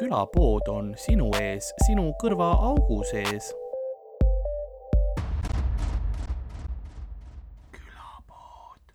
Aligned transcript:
külapood 0.00 0.68
on 0.72 0.94
sinu 0.96 1.28
ees, 1.36 1.74
sinu 1.84 2.06
kõrvaaugu 2.22 3.02
sees. 3.04 3.50
külapood. 7.74 8.94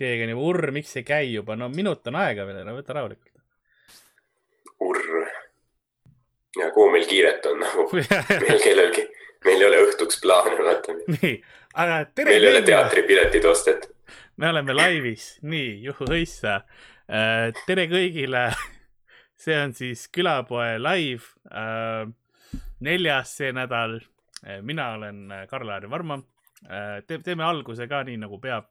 keegi 0.00 0.24
on 0.24 0.32
juba, 0.32 0.46
urr, 0.52 0.70
miks 0.78 0.96
ei 0.96 1.04
käi 1.04 1.28
juba, 1.34 1.58
no 1.60 1.68
minut 1.74 2.08
on 2.08 2.16
aega 2.22 2.48
veel, 2.48 2.64
no 2.64 2.78
võta 2.78 2.96
rahulikult. 2.96 3.36
urr. 4.88 5.14
ja 6.62 6.72
kuhu 6.72 6.90
meil 6.96 7.08
kiiret 7.10 7.52
on 7.52 7.60
nagu 7.66 7.88
meil 7.92 8.64
kellelgi, 8.64 9.08
meil 9.44 9.60
ei 9.60 9.72
ole 9.72 9.86
õhtuks 9.90 10.24
plaane, 10.24 10.56
vaata. 10.64 10.96
nii, 11.18 11.34
aga 11.74 12.04
tere. 12.14 12.32
meil 12.32 12.48
ei 12.48 12.56
ole 12.56 12.68
teatripiletid 12.72 13.52
ostetud. 13.52 13.92
me 14.40 14.54
oleme 14.56 14.72
laivis, 14.84 15.34
nii, 15.44 15.82
juhu-hõissa. 15.90 16.62
Tere 17.08 17.86
kõigile. 17.88 18.48
see 19.42 19.56
on 19.56 19.74
siis 19.74 20.08
külapoe 20.12 20.76
live. 20.82 21.24
neljas 22.80 23.36
see 23.38 23.52
nädal. 23.52 24.00
mina 24.62 24.92
olen 24.94 25.28
Karl-Laari 25.50 25.90
Varma. 25.90 26.18
Te, 27.06 27.18
teeme 27.24 27.44
alguse 27.44 27.88
ka 27.88 28.02
nii 28.04 28.18
nagu 28.20 28.40
peab. 28.40 28.68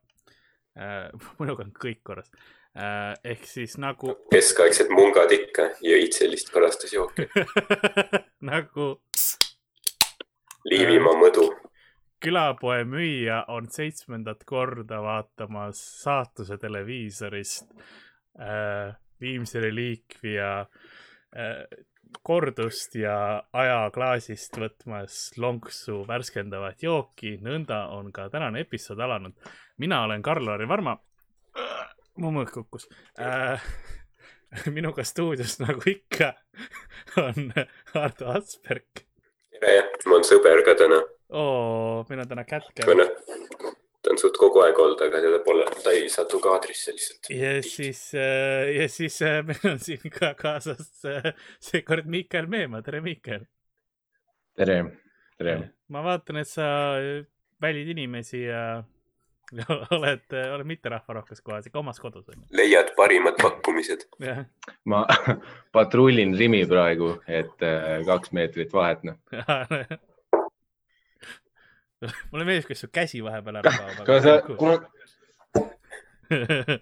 minuga 1.40 1.66
on 1.66 1.74
kõik 1.74 2.04
korras 2.04 2.32
ehk 3.24 3.46
siis 3.50 3.78
nagu. 3.82 4.14
keskaegsed 4.34 4.92
mungad 4.94 5.32
ikka 5.34 5.72
jõid 5.82 6.14
sellist 6.14 6.52
kalastusjooki 6.54 7.26
nagu. 8.52 8.90
Liivimaa 10.68 11.16
mõdu. 11.18 11.48
külapoe 12.22 12.84
müüja 12.86 13.46
on 13.48 13.72
seitsmendat 13.72 14.44
korda 14.46 15.00
vaatamas 15.02 15.82
saatuse 16.04 16.58
televiisorist 16.62 17.66
äh, 17.66 17.88
Viimsi 19.22 19.60
reliikvia 19.60 20.50
äh, 20.62 21.64
kordust 22.24 22.96
ja 22.96 23.44
ajaklaasist 23.54 24.60
võtmas 24.62 25.18
lonksu 25.38 26.04
värskendavat 26.08 26.84
jooki. 26.84 27.38
nõnda 27.42 27.88
on 27.98 28.12
ka 28.12 28.30
tänane 28.30 28.62
episood 28.62 29.00
alanud. 29.00 29.34
mina 29.78 30.04
olen 30.04 30.22
Karl-Lari 30.22 30.68
Varma 30.68 30.98
mu 32.18 32.32
mõõk 32.34 32.54
kukkus 32.54 32.88
äh,. 33.20 33.62
minuga 34.78 35.04
stuudios 35.04 35.58
nagu 35.60 35.84
ikka 35.92 36.32
on 37.20 37.52
Ardo 37.94 38.32
Asperg. 38.32 39.04
tere, 39.52 39.82
mul 40.06 40.20
on 40.20 40.28
sõber 40.28 40.64
ka 40.66 40.78
täna. 40.80 41.02
oo, 41.30 42.06
meil 42.10 42.24
on 42.24 42.30
täna 42.32 42.46
noh, 42.48 42.70
ta 42.76 42.88
on 44.18 44.24
suht 44.24 44.40
kogu 44.42 44.64
aeg 44.66 44.80
olnud, 44.82 45.02
aga 45.06 45.22
teda 45.22 45.40
pole, 45.46 45.68
ta 45.84 45.94
ei 45.94 46.10
satu 46.12 46.42
kaadrisse 46.42 46.96
lihtsalt. 46.96 47.30
ja 47.34 47.54
siis, 47.66 48.02
ja 48.18 48.90
siis 48.90 49.20
meil 49.48 49.70
on 49.72 49.80
siin 49.84 50.14
ka 50.14 50.34
kaasas 50.40 50.90
seekord 51.70 52.10
Miikael 52.10 52.50
Meemaa, 52.50 52.82
tere 52.86 53.02
Miikael. 53.06 53.46
tere, 54.58 54.82
tere. 55.38 55.58
ma 55.94 56.06
vaatan, 56.06 56.42
et 56.42 56.50
sa 56.50 56.68
välid 57.62 57.94
inimesi 57.94 58.48
ja 58.48 58.82
oled, 59.96 60.26
oled 60.34 60.68
mitterahvarohkes 60.68 61.42
kohas, 61.46 61.70
ikka 61.70 61.80
omas 61.80 62.02
kodus 62.04 62.28
on 62.28 62.42
ju? 62.42 62.48
leiad 62.58 62.92
parimad 62.98 63.38
pakkumised. 63.42 64.08
ma 64.86 65.06
patrullin 65.76 66.36
Rimi 66.38 66.66
praegu, 66.68 67.14
et 67.28 67.66
äh, 67.66 68.02
kaks 68.08 68.34
meetrit 68.36 68.74
vahet, 68.74 69.06
noh. 69.08 69.20
mulle 72.32 72.46
meeldib, 72.46 72.68
kuidas 72.70 72.84
su 72.86 72.92
käsi 72.94 73.24
vahepeal 73.26 73.62
ära 73.62 73.74
kaob. 73.78 74.04
kas 74.08 74.24
sa, 74.24 74.34
kuna. 74.48 74.78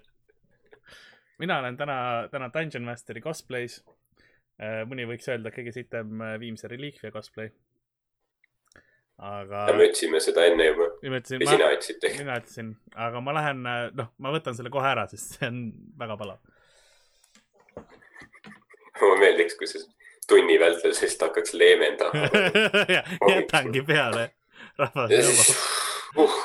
mina 1.42 1.60
olen 1.60 1.76
täna, 1.76 1.98
täna 2.32 2.50
Dungeon 2.54 2.84
Masteri 2.88 3.22
cosplay's. 3.24 3.80
mõni 4.88 5.04
võiks 5.04 5.28
öelda 5.28 5.52
kõige 5.52 5.72
sitem 5.76 6.20
Viimse 6.40 6.68
reliikvia 6.72 7.12
cosplay 7.12 7.50
aga. 9.18 9.64
me 9.76 9.88
ütlesime 9.88 10.20
seda 10.20 10.44
enne 10.50 10.68
juba. 10.70 10.88
või 11.02 11.20
sina 11.24 11.70
ütlesid 11.72 12.00
tegelikult? 12.02 12.22
mina 12.22 12.38
ütlesin, 12.40 12.72
aga 13.08 13.22
ma 13.24 13.34
lähen, 13.36 13.62
noh, 13.96 14.12
ma 14.22 14.32
võtan 14.34 14.56
selle 14.58 14.72
kohe 14.72 14.88
ära, 14.90 15.06
sest 15.10 15.36
see 15.36 15.48
on 15.48 15.60
väga 15.98 16.18
palav. 16.20 16.40
mulle 19.00 19.20
meeldiks, 19.22 19.56
kui 19.58 19.70
sa 19.70 19.80
tunni 20.28 20.58
vältel 20.60 20.94
sellest 20.96 21.22
hakkaks 21.22 21.54
leevendama 21.56 22.28
jätangi 23.32 23.84
peale, 23.86 24.30
rahvas 24.82 25.10
nõuab 25.12 26.26
uh,. 26.26 26.36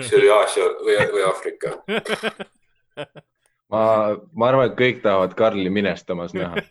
see 0.00 0.16
oli 0.20 0.30
Aasia 0.34 0.68
või, 0.84 0.96
või 1.14 1.22
Aafrika 1.28 1.68
ma, 3.72 3.82
ma 4.32 4.50
arvan, 4.50 4.70
et 4.70 4.76
kõik 4.78 5.02
tahavad 5.04 5.32
Karli 5.38 5.70
minestamas 5.72 6.34
näha 6.36 6.54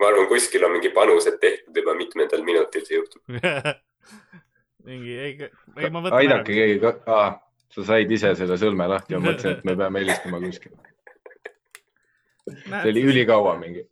ma 0.00 0.10
arvan, 0.10 0.26
kuskil 0.30 0.64
on 0.66 0.76
mingi 0.78 0.90
panused 0.94 1.36
tehtud 1.42 1.76
juba 1.82 1.96
mitmendal 1.98 2.42
minutil 2.46 2.84
see 2.86 2.98
juhtub 3.00 3.22
mingi, 4.84 5.14
ei, 5.18 5.32
ei 5.78 5.90
ma 5.92 6.02
võtan. 6.02 6.18
aidake 6.20 6.56
keegi 6.56 6.78
ka 6.82 6.94
ah,, 7.10 7.38
sa 7.74 7.86
said 7.92 8.10
ise 8.12 8.32
selle 8.38 8.58
sõlme 8.60 8.86
lahti 8.90 9.14
ja 9.14 9.22
mõtlesin, 9.22 9.58
et 9.58 9.66
me 9.68 9.76
peame 9.78 10.02
helistama 10.02 10.40
kuskil. 10.42 10.74
see 12.48 12.92
oli 12.92 13.04
ülikaua 13.12 13.56
mingi. 13.60 13.86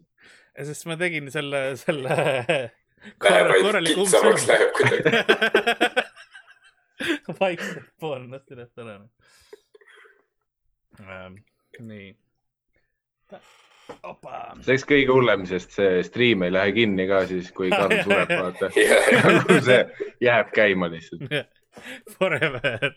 sest 0.71 0.89
ma 0.91 0.99
tegin 1.01 1.31
selle, 1.35 1.63
selle. 1.81 2.19
Läheb 3.25 3.51
ainult 3.57 3.95
kitsamaks 3.95 4.47
läheb 4.51 4.71
kuidagi. 4.77 6.07
vaikselt 7.41 7.91
pool 8.01 8.23
ennast 8.25 8.51
üles 8.55 8.73
ära. 8.83 8.97
nii 11.79 12.09
Opa. 14.03 14.57
see 14.61 14.75
oleks 14.75 14.85
kõige 14.89 15.13
hullem, 15.15 15.45
sest 15.49 15.73
see 15.79 16.03
stream 16.05 16.43
ei 16.45 16.53
lähe 16.53 16.73
kinni 16.77 17.07
ka 17.09 17.23
siis, 17.31 17.49
kui 17.57 17.71
Karl 17.73 17.95
sureb, 18.05 18.33
vaata 18.35 18.69
nagu 19.29 19.61
see 19.65 19.79
jääb 20.25 20.51
käima 20.57 20.91
lihtsalt 20.93 21.33
Forever. 22.19 22.91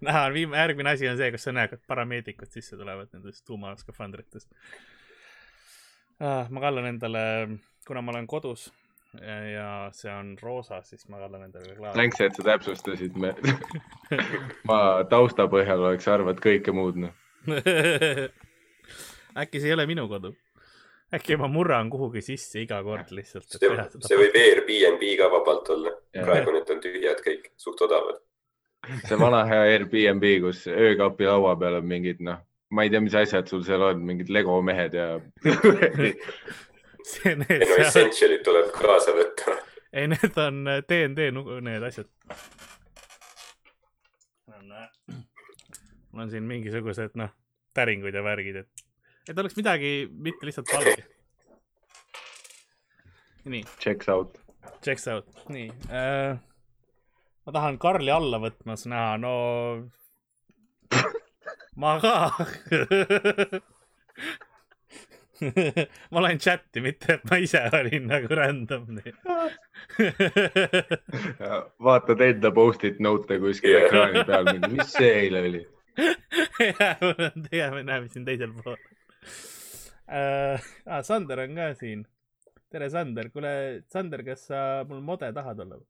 näha 0.00 0.24
on 0.26 0.34
viimane, 0.34 0.62
järgmine 0.64 0.94
asi 0.96 1.08
on 1.10 1.20
see, 1.20 1.30
kus 1.34 1.46
sa 1.46 1.54
näed, 1.54 1.76
et 1.76 1.84
parameedikud 1.86 2.50
sisse 2.50 2.78
tulevad 2.80 3.12
nendest 3.12 3.44
tuumaskafandritest 3.46 4.48
ah,. 6.18 6.48
ma 6.50 6.64
kallan 6.64 6.88
endale, 6.94 7.24
kuna 7.86 8.02
ma 8.02 8.16
olen 8.16 8.26
kodus 8.30 8.70
ja 9.20 9.90
see 9.92 10.12
on 10.12 10.36
roosa, 10.42 10.80
siis 10.82 11.08
ma 11.08 11.20
kallan 11.20 11.44
endale 11.48 11.74
klaari. 11.76 11.96
Thanks, 11.98 12.20
et 12.24 12.38
sa 12.38 12.46
täpsustasid 12.46 13.18
me 13.20 13.34
ma 14.68 14.78
tausta 15.10 15.48
põhjal 15.52 15.84
oleks 15.90 16.08
arvanud 16.08 16.40
kõike 16.42 16.74
muud, 16.76 17.00
noh 17.06 17.18
äkki 19.42 19.60
see 19.60 19.72
ei 19.72 19.76
ole 19.76 19.86
minu 19.90 20.06
kodu? 20.08 20.32
äkki 21.12 21.36
ma 21.36 21.48
murran 21.52 21.90
kuhugi 21.92 22.22
sisse 22.24 22.62
iga 22.62 22.78
kord 22.86 23.10
lihtsalt. 23.12 23.48
see, 23.52 23.72
see 24.06 24.20
võib 24.20 24.38
Airbnb 24.40 25.02
ka 25.20 25.28
vabalt 25.32 25.72
olla. 25.74 25.96
praegu 26.16 26.56
need 26.56 26.72
on 26.72 26.80
tühjad 26.84 27.20
kõik, 27.24 27.50
suht 27.60 27.84
odavad. 27.84 28.22
see 29.04 29.20
vana 29.20 29.44
hea 29.50 29.68
Airbnb, 29.74 30.24
kus 30.46 30.64
öökapi 30.72 31.28
laua 31.28 31.52
peal 31.60 31.82
on 31.82 31.88
mingid, 31.88 32.22
noh, 32.24 32.40
ma 32.72 32.86
ei 32.86 32.92
tea, 32.92 33.02
mis 33.04 33.16
asjad 33.18 33.50
sul 33.50 33.64
seal 33.66 33.84
on, 33.90 34.00
mingid 34.08 34.32
Lego 34.32 34.56
mehed 34.64 34.96
ja 34.96 35.08
see, 37.06 37.34
need. 37.36 37.62
ei 37.62 37.68
no 37.68 37.78
essential'id 37.84 38.44
tuleb 38.46 38.70
kaasa 38.76 39.14
võtta. 39.16 39.56
ei, 39.92 40.08
need 40.12 40.38
on 40.42 40.62
DnD 40.88 41.30
need 41.68 41.88
asjad. 41.88 42.10
mul 46.12 46.26
on 46.26 46.30
siin 46.30 46.44
mingisugused, 46.44 47.16
noh, 47.16 47.32
täringud 47.76 48.14
ja 48.14 48.22
värgid, 48.24 48.62
et 48.62 48.88
et 49.30 49.38
oleks 49.38 49.56
midagi, 49.56 50.08
mitte 50.10 50.46
lihtsalt 50.46 50.72
valge. 50.74 51.04
nii. 53.44 53.64
Checks 53.80 54.08
out. 54.08 54.38
Checks 54.82 55.08
out, 55.08 55.28
nii 55.50 55.70
äh,. 55.90 56.38
ma 57.46 57.54
tahan 57.54 57.78
Karli 57.82 58.10
alla 58.14 58.38
võtmas 58.42 58.86
näha, 58.90 59.16
no 59.18 59.32
ma 61.82 61.96
ka 62.02 62.14
ma 66.12 66.22
loen 66.22 66.38
chati, 66.38 66.80
mitte 66.84 67.16
et 67.16 67.24
ma 67.30 67.38
ise 67.42 67.62
olin 67.78 68.08
nagu 68.10 68.36
random 68.38 68.88
nii 68.98 69.12
vaatad 71.88 72.24
enda 72.28 72.52
post-it 72.54 73.00
note 73.00 73.38
kuskil 73.42 73.72
yeah. 73.72 73.86
ekraani 73.86 74.24
peal, 74.28 74.50
mis 74.74 74.92
see 74.96 75.12
eile 75.24 75.44
oli 75.48 75.62
jah, 76.80 76.96
mul 77.02 77.24
on 77.28 77.46
tegemine, 77.48 77.86
näeme 77.88 78.08
siin 78.12 78.24
teisel 78.28 78.52
pool 78.56 78.76
äh,. 80.08 80.60
Ah, 80.86 81.02
Sander 81.04 81.40
on 81.44 81.56
ka 81.56 81.72
siin. 81.78 82.06
tere, 82.72 82.90
Sander, 82.90 83.28
kuule, 83.32 83.82
Sander, 83.92 84.24
kas 84.24 84.46
sa 84.50 84.58
mul 84.88 85.00
mode 85.04 85.32
tahad 85.32 85.60
olla? 85.64 85.80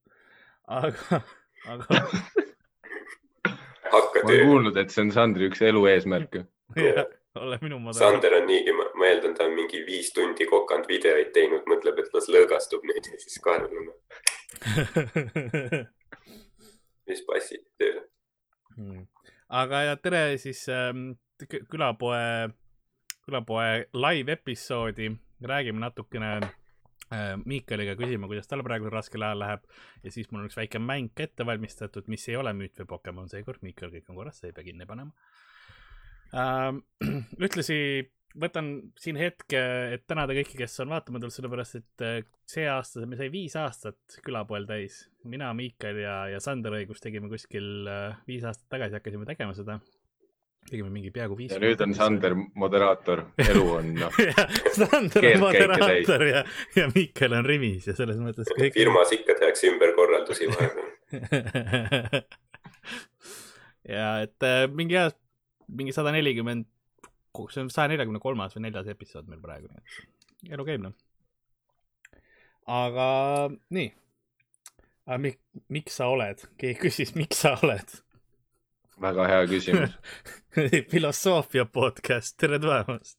aga, 0.66 1.22
aga 1.66 2.02
hakka 3.92 4.22
tööle. 4.22 4.24
ma 4.24 4.32
olen 4.32 4.46
kuulnud, 4.48 4.80
et 4.82 4.94
see 4.94 5.04
on 5.04 5.12
Sandri 5.14 5.48
üks 5.50 5.62
elu 5.66 5.84
eesmärke. 5.92 6.44
jah, 6.86 7.06
ole 7.40 7.58
minu 7.62 7.80
mode. 7.82 7.98
Sander 7.98 8.38
on 8.40 8.48
niigi, 8.50 8.74
ma 9.02 9.10
eeldan, 9.10 9.34
ta 9.34 9.48
on 9.48 9.56
mingi 9.58 9.82
viis 9.86 10.12
tundi 10.14 10.46
kokanud 10.46 10.86
videoid 10.90 11.32
teinud, 11.34 11.66
mõtleb, 11.70 11.98
et 11.98 12.14
las 12.14 12.30
lõõgastub 12.30 12.86
nüüd 12.86 13.10
ja 13.10 13.18
siis 13.18 13.42
kaevab 13.42 13.72
mis 17.10 17.22
passid 17.26 17.64
tööle 17.80 18.04
hmm.. 18.76 19.06
aga 19.58 19.76
ja 19.88 19.94
tere 19.98 20.38
siis 20.38 20.68
ähm, 20.70 21.16
külapoe 21.50 22.52
külapoe 23.26 23.86
live 23.94 24.32
episoodi, 24.32 25.10
räägime 25.46 25.80
natukene 25.80 26.32
äh, 26.42 27.36
Miikaliga, 27.44 27.94
küsime, 27.98 28.26
kuidas 28.30 28.50
tal 28.50 28.64
praegu 28.66 28.90
raskel 28.90 29.22
ajal 29.22 29.42
läheb. 29.42 29.66
Ja 30.02 30.14
siis 30.14 30.30
mul 30.30 30.42
on 30.42 30.50
üks 30.50 30.58
väike 30.58 30.82
mäng 30.82 31.22
ette 31.22 31.46
valmistatud, 31.46 32.10
mis 32.12 32.26
ei 32.30 32.38
ole 32.40 32.54
müüt 32.56 32.82
või 32.82 32.90
Pokemon 32.94 33.30
seekord, 33.30 33.62
Miikal 33.62 33.94
kõik 33.94 34.10
on 34.10 34.18
korras, 34.18 34.42
sa 34.42 34.50
ei 34.50 34.56
pea 34.56 34.66
kinni 34.66 34.88
panema. 34.88 35.14
Ähm. 36.32 36.82
ühtlasi 37.44 37.78
võtan 38.38 38.68
siin 38.98 39.18
hetke, 39.20 39.60
et 39.96 40.04
tänada 40.08 40.34
kõiki, 40.36 40.56
kes 40.60 40.78
on 40.84 40.92
vaatama 40.94 41.20
tulnud, 41.20 41.34
sellepärast 41.34 41.80
et 41.80 42.04
äh, 42.06 42.20
see 42.48 42.68
aasta 42.70 43.06
me 43.08 43.18
sai 43.18 43.30
viis 43.32 43.56
aastat 43.58 44.20
külapoel 44.24 44.66
täis. 44.68 45.06
mina, 45.24 45.52
Miikal 45.56 45.98
ja, 46.00 46.16
ja 46.32 46.40
Sander 46.42 46.76
Õigus 46.78 47.02
tegime 47.02 47.30
kuskil 47.32 47.88
äh, 47.88 48.22
viis 48.28 48.46
aastat 48.48 48.68
tagasi, 48.72 48.96
hakkasime 48.98 49.28
tegema 49.28 49.56
seda. 49.56 49.78
tegime 50.70 50.90
mingi 50.94 51.10
peaaegu 51.10 51.36
viis. 51.36 51.52
ja 51.52 51.60
nüüd 51.62 51.80
on 51.84 51.94
Sander 51.94 52.36
moderaator, 52.54 53.26
elu 53.42 53.66
on 53.76 53.94
noh, 54.00 54.20
Sander 54.78 55.28
on 55.32 55.44
moderaator 55.46 56.26
ja, 56.28 56.44
ja 56.78 56.88
Miikal 56.94 57.38
on 57.40 57.48
rivis 57.48 57.90
ja 57.90 57.96
selles 57.98 58.20
mõttes 58.22 58.52
kõik. 58.56 58.78
firmas 58.78 59.12
ikka 59.12 59.36
tehakse 59.40 59.68
ümberkorraldusi 59.72 60.48
vahepeal. 60.52 60.88
ja 63.96 64.06
et 64.24 64.48
äh, 64.48 64.64
mingi 64.72 64.96
hea, 64.96 65.10
mingi 65.72 65.94
sada 65.94 66.12
nelikümmend, 66.14 66.66
see 67.32 67.64
on 67.64 67.72
saja 67.72 67.92
neljakümne 67.92 68.20
kolmas 68.22 68.56
või 68.56 68.66
neljas 68.68 68.90
episood 68.92 69.28
meil 69.30 69.40
praegu, 69.44 69.70
nii 69.72 69.82
et 69.82 70.54
elu 70.56 70.68
käib 70.68 70.86
noh. 70.86 70.94
aga 72.68 73.08
nii. 73.72 73.90
aga 75.06 75.20
mik, 75.26 75.42
miks 75.72 76.00
sa 76.00 76.10
oled, 76.12 76.46
keegi 76.60 76.80
küsis, 76.86 77.14
miks 77.18 77.44
sa 77.44 77.56
oled 77.62 78.00
väga 79.02 79.26
hea 79.28 79.44
küsimus. 79.50 79.94
filosoofia 80.92 81.64
podcast, 81.64 82.36
tere 82.40 82.58
tulemast. 82.62 83.18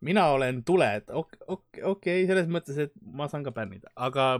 mina 0.00 0.26
olen 0.34 0.62
Tuled, 0.64 1.08
okei, 1.08 1.40
okei, 1.46 1.82
okei, 1.90 2.24
selles 2.28 2.48
mõttes, 2.52 2.78
et 2.86 2.92
ma 3.00 3.28
saan 3.32 3.44
ka 3.46 3.52
bännida, 3.54 3.90
aga, 3.96 4.36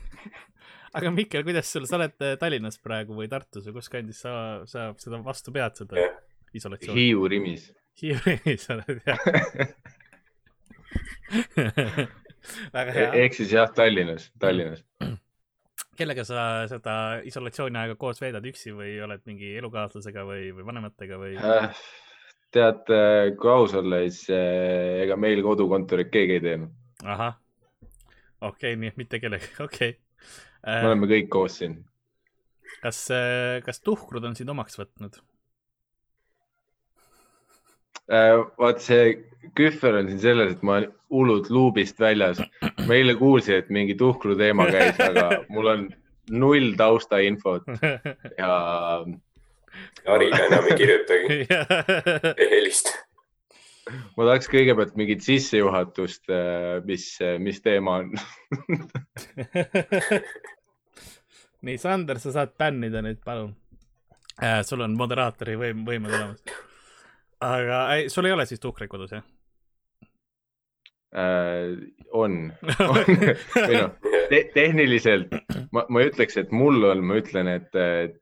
aga 0.98 1.12
Mikkel, 1.14 1.44
kuidas 1.46 1.70
sul, 1.72 1.86
sa 1.88 1.98
oled 1.98 2.16
Tallinnas 2.40 2.78
praegu 2.82 3.16
või 3.16 3.28
Tartus 3.30 3.66
või 3.68 3.78
kus 3.78 3.92
kandis 3.92 4.24
sa, 4.24 4.34
sa 4.70 4.90
seda 5.00 5.22
vastu 5.24 5.54
pead 5.54 5.80
seda 5.80 6.00
Jah. 6.00 6.18
isolatsiooni? 6.54 7.00
Hiiu 7.00 7.28
Rimis. 7.28 7.72
Hiiumis 8.00 8.70
oled 8.74 9.00
jah. 9.06 9.20
väga 12.74 12.94
hea. 12.94 13.10
ehk 13.24 13.36
siis 13.36 13.52
jah, 13.54 13.70
Tallinnas, 13.74 14.30
Tallinnas. 14.40 14.84
kellega 15.98 16.24
sa 16.24 16.44
seda 16.70 16.94
isolatsiooni 17.28 17.80
aega 17.82 17.96
koos 18.00 18.22
veedad, 18.22 18.46
üksi 18.48 18.72
või 18.76 18.94
oled 19.04 19.22
mingi 19.28 19.52
elukaaslasega 19.60 20.24
või, 20.26 20.48
või 20.56 20.66
vanematega 20.70 21.18
või? 21.20 21.34
Äh, 21.36 21.68
tead, 22.54 22.88
kui 23.40 23.52
aus 23.52 23.76
olla, 23.78 24.02
siis 24.08 24.30
eh, 24.34 25.04
ega 25.04 25.18
meil 25.20 25.44
kodukontorit 25.44 26.10
keegi 26.12 26.38
ei 26.38 26.44
teinud. 26.46 26.74
ahah, 27.04 27.36
okei 28.40 28.72
okay,, 28.72 28.80
nii 28.80 28.94
et 28.94 29.00
mitte 29.00 29.22
kellegagi, 29.22 29.56
okei 29.68 29.94
me 29.94 30.76
okay.. 30.76 30.90
oleme 30.90 31.10
kõik 31.14 31.32
koos 31.32 31.60
siin. 31.60 31.80
kas, 32.80 33.06
kas 33.66 33.84
tuhkrud 33.84 34.24
on 34.24 34.38
sind 34.38 34.52
omaks 34.52 34.80
võtnud? 34.80 35.20
Äh, 38.10 38.40
vaat 38.58 38.82
see 38.82 39.18
kühver 39.58 40.00
on 40.00 40.10
siin 40.10 40.22
selles, 40.22 40.54
et 40.54 40.62
ma 40.66 40.78
olen 40.78 40.92
hullult 41.10 41.50
luubist 41.50 42.00
väljas. 42.00 42.40
ma 42.86 42.94
eile 42.94 43.16
kuulsin, 43.18 43.60
et 43.60 43.70
mingi 43.70 43.96
tuhkru 43.98 44.36
teema 44.38 44.68
käis, 44.70 44.98
aga 45.02 45.42
mul 45.48 45.74
on 45.74 45.88
null 46.30 46.74
taustainfot 46.78 47.66
ja 48.38 48.50
Hariga 50.06 50.44
enam 50.46 50.66
ei 50.70 50.76
kirjutagi, 50.78 51.38
ei 52.42 52.50
helista. 52.50 52.94
ma 54.16 54.26
tahaks 54.28 54.48
kõigepealt 54.50 54.96
mingit 54.98 55.22
sissejuhatust, 55.26 56.30
mis, 56.86 57.06
mis 57.42 57.60
teema 57.64 57.96
on. 58.02 58.12
nii, 61.66 61.76
Sander, 61.78 62.20
sa 62.22 62.34
saad 62.34 62.56
bännida 62.58 63.02
nüüd, 63.06 63.20
palun 63.24 63.54
äh,. 64.42 64.60
sul 64.66 64.82
on 64.86 64.96
moderaatori 64.98 65.58
võim, 65.60 65.84
võimed 65.86 66.14
olemas. 66.14 66.42
Aga 67.40 67.82
ei, 67.96 68.08
sul 68.12 68.28
ei 68.28 68.36
ole 68.36 68.46
siis 68.46 68.60
tuhkreid 68.60 68.90
kodus, 68.92 69.12
jah? 69.16 69.26
Äh, 71.10 71.74
on, 72.14 72.52
on 72.86 73.04
või 73.10 73.74
noh 73.74 74.10
te,, 74.30 74.40
tehniliselt 74.54 75.34
ma, 75.74 75.84
ma 75.88 76.02
ei 76.02 76.10
ütleks, 76.10 76.38
et 76.40 76.54
mul 76.54 76.82
on, 76.86 77.02
ma 77.06 77.18
ütlen, 77.20 77.50
et 77.50 77.78
eh, 77.78 78.12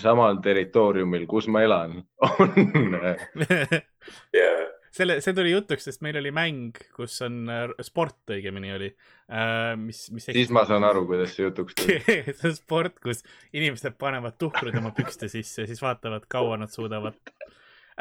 samal 0.00 0.40
territooriumil, 0.44 1.26
kus 1.30 1.50
ma 1.52 1.64
elan, 1.66 1.98
on 2.24 2.96
ja 4.40 4.50
selle, 4.90 5.20
see 5.22 5.34
tuli 5.36 5.52
jutuks, 5.52 5.86
sest 5.86 6.02
meil 6.06 6.18
oli 6.18 6.32
mäng, 6.34 6.80
kus 6.96 7.20
on 7.26 7.44
äh, 7.52 7.68
sport 7.86 8.34
õigemini 8.34 8.72
oli 8.74 8.90
äh,, 8.90 9.76
mis, 9.78 10.06
mis. 10.14 10.30
siis 10.30 10.52
ma 10.54 10.64
saan 10.68 10.86
aru, 10.88 11.04
kuidas 11.10 11.36
see 11.36 11.46
jutuks 11.46 11.78
tuli. 11.78 12.00
see 12.40 12.50
on 12.50 12.56
sport, 12.56 12.98
kus 13.04 13.24
inimesed 13.52 13.98
panevad 14.00 14.38
tuhkrud 14.40 14.76
oma 14.80 14.94
pükste 14.96 15.30
sisse 15.32 15.64
ja 15.64 15.70
siis 15.70 15.82
vaatavad, 15.84 16.26
kaua 16.30 16.58
nad 16.62 16.72
suudavad 16.74 17.18
äh,. 17.20 17.56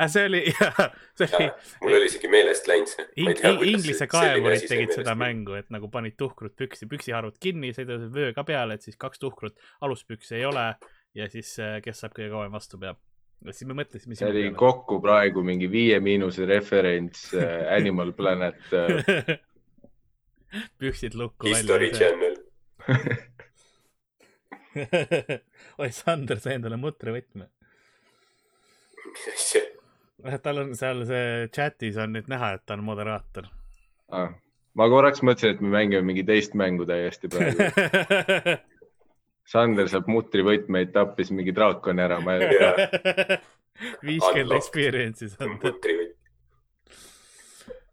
See 0.08 0.26
oli, 0.30 0.42
see 1.20 1.28
oli 1.40 1.50
mul 1.82 1.98
oli 1.98 2.08
isegi 2.08 2.32
meelest 2.32 2.70
läinud 2.70 2.92
see. 2.92 3.08
In-, 3.24 3.36
Inglise 3.74 4.08
kaevurid 4.12 4.64
tegid 4.70 4.96
seda. 4.96 5.16
mängu, 5.20 5.58
et 5.60 5.70
nagu 5.74 5.90
panid 5.92 6.16
tuhkrud 6.20 6.56
püksi, 6.60 6.88
püksiharud 6.90 7.36
kinni, 7.42 7.74
sõidasid 7.76 8.14
vöö 8.16 8.32
ka 8.38 8.46
peale, 8.48 8.80
et 8.80 8.88
siis 8.88 8.98
kaks 9.00 9.20
tuhkrut, 9.20 9.60
aluspükse 9.86 10.40
ei 10.40 10.48
ole 10.48 10.72
ja 11.18 11.30
siis 11.30 11.54
äh, 11.60 11.80
kes 11.84 12.04
saab 12.04 12.16
kõige 12.18 12.32
kauem 12.34 12.54
vastu 12.54 12.80
peab. 12.82 12.98
ja 13.46 13.54
siis 13.56 13.68
me 13.70 13.76
mõtlesime 13.82 14.16
see 14.18 14.30
oli. 14.30 14.46
kokku 14.58 15.00
praegu 15.04 15.44
mingi 15.46 15.70
Viie 15.72 16.00
Miinuse 16.04 16.46
referents 16.50 17.34
äh, 17.34 17.68
Animal 17.76 18.14
Planet 18.18 18.74
äh. 18.76 19.36
püksid 20.80 21.14
lukku 21.16 21.48
History 21.48 21.92
välja. 21.92 22.00
Channel. 22.00 22.36
oi, 25.82 25.90
Sander 25.92 26.40
sai 26.40 26.58
endale 26.60 26.78
mutrivõtme. 26.80 27.50
tal 30.44 30.64
on 30.64 30.76
seal 30.78 31.06
see 31.10 31.48
chatis 31.56 31.98
on 32.02 32.16
nüüd 32.18 32.30
näha, 32.32 32.54
et 32.58 32.66
ta 32.66 32.78
on 32.78 32.86
moderaator. 32.88 33.50
Ah, 34.16 34.34
ma 34.78 34.90
korraks 34.92 35.24
mõtlesin, 35.26 35.56
et 35.56 35.64
me 35.64 35.74
mängime 35.78 36.04
mingi 36.06 36.26
teist 36.28 36.58
mängu 36.58 36.88
täiesti 36.90 37.32
praegu. 37.32 37.70
Sander 39.50 39.88
saab 39.90 40.10
mutrivõtmeid, 40.12 40.92
tappis 40.94 41.32
mingi 41.34 41.54
draakoni 41.58 42.04
ära, 42.06 42.20
ma 42.22 42.38
ei 42.38 42.52
tea. 42.54 43.40
viiskümmend 44.10 44.58
experience'i 44.60 45.32
Sander. 45.32 45.56
mutrivõtt, 45.64 46.18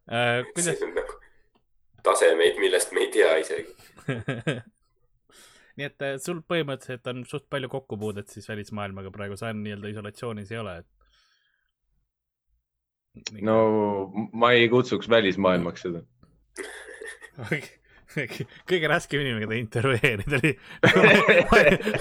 kuidas 0.07 0.75
siin 0.75 0.91
on 0.91 0.99
nagu 1.01 1.21
tasemeid, 2.07 2.59
millest 2.63 2.93
me 2.95 3.07
ei 3.07 3.13
tea 3.15 3.37
isegi. 3.43 3.73
nii 5.77 5.87
et 5.89 6.05
äh, 6.07 6.19
sul 6.23 6.43
põhimõtteliselt 6.49 7.09
on 7.13 7.25
suht 7.29 7.49
palju 7.53 7.69
kokkupuudet 7.73 8.31
siis 8.33 8.47
välismaailmaga 8.49 9.11
praegu, 9.13 9.37
sa 9.37 9.51
nii-öelda 9.53 9.91
isolatsioonis 9.93 10.53
ei 10.55 10.61
ole, 10.63 10.77
et. 10.83 10.89
No 13.43 13.57
ma 14.33 14.53
ei 14.57 14.69
kutsuks 14.73 15.09
välismaailmaks 15.11 15.87
seda. 15.87 16.03
kõige 18.71 18.89
raskem 18.89 19.23
inimene, 19.23 19.45
keda 19.45 19.59
intervjueerida 19.61 20.41
oli. 20.41 20.53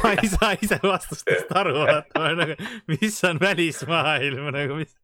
ma 0.03 0.13
ei 0.13 0.31
saa 0.31 0.53
ise 0.61 0.79
vastustest 0.83 1.51
aru, 1.55 1.75
vaata, 1.81 2.19
ma 2.19 2.29
olen 2.29 2.41
nagu, 2.43 2.71
mis 2.93 3.19
on 3.27 3.41
välismaailm 3.41 4.51
nagu, 4.55 4.79
mis. 4.79 4.95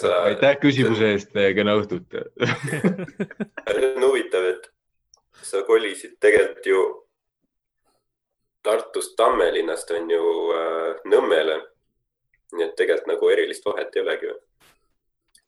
sa, 0.00 0.16
aitäh 0.24 0.58
küsimuse 0.62 1.14
eest, 1.14 1.34
kena 1.34 1.76
õhtut. 1.78 2.18
see 2.42 3.90
on 3.94 4.08
huvitav, 4.08 4.50
et 4.50 4.70
sa 5.44 5.62
kolisid 5.66 6.18
tegelikult 6.22 6.66
ju 6.66 6.84
Tartust 8.64 9.12
Tammelinnast 9.16 9.90
on 9.92 10.10
ju 10.10 10.24
äh, 10.56 11.02
Nõmmele. 11.12 11.58
Nii 12.52 12.66
et 12.66 12.76
tegelikult 12.76 13.14
nagu 13.14 13.30
erilist 13.32 13.64
vahet 13.66 13.96
ei 13.96 14.02
olegi 14.02 14.32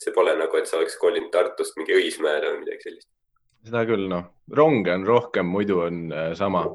see 0.00 0.12
pole 0.12 0.35
nagu, 0.37 0.59
et 0.59 0.69
sa 0.69 0.79
oleks 0.81 0.97
kolinud 1.00 1.31
Tartust 1.33 1.76
mingi 1.81 1.97
Õismäele 1.97 2.53
või 2.53 2.65
midagi 2.65 2.88
sellist. 2.88 3.09
seda 3.67 3.85
küll, 3.88 4.07
noh, 4.11 4.29
ronge 4.61 4.93
on 4.95 5.07
rohkem, 5.09 5.49
muidu 5.50 5.81
on 5.87 6.03
äh, 6.12 6.31
sama. 6.38 6.67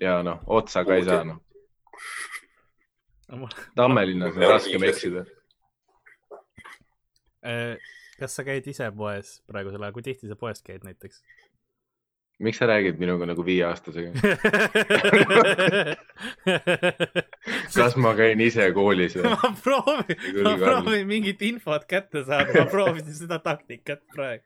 ja 0.00 0.20
noh, 0.26 0.42
otsa 0.46 0.84
ka 0.84 0.98
ei 0.98 1.06
saa, 1.08 1.24
noh. 1.24 1.40
Tammelinnas 3.74 4.36
on 4.36 4.44
raskem 4.52 4.84
eksida. 4.86 5.24
Äh, 7.46 7.74
kas 8.20 8.36
sa 8.36 8.44
käid 8.46 8.66
ise 8.70 8.90
poes 8.94 9.40
praegusel 9.48 9.82
ajal, 9.82 9.96
kui 9.96 10.04
tihti 10.06 10.30
sa 10.30 10.36
poes 10.38 10.62
käid 10.66 10.84
näiteks? 10.86 11.22
Miks 12.38 12.58
sa 12.60 12.66
räägid 12.68 12.98
minuga 13.00 13.26
nagu 13.26 13.44
viieaastasega? 13.44 14.10
kas 17.76 17.96
ma 17.96 18.14
käin 18.18 18.40
ise 18.44 18.72
koolis 18.76 19.16
või? 19.16 19.30
ma 19.32 19.52
proovin, 19.62 20.16
ma 20.44 20.56
proovin 20.60 21.06
mingit 21.08 21.42
infot 21.46 21.86
kätte 21.88 22.24
saada, 22.26 22.52
ma 22.58 22.66
proovisin 22.70 23.16
seda 23.24 23.38
taktikat 23.44 24.04
praegu. 24.14 24.44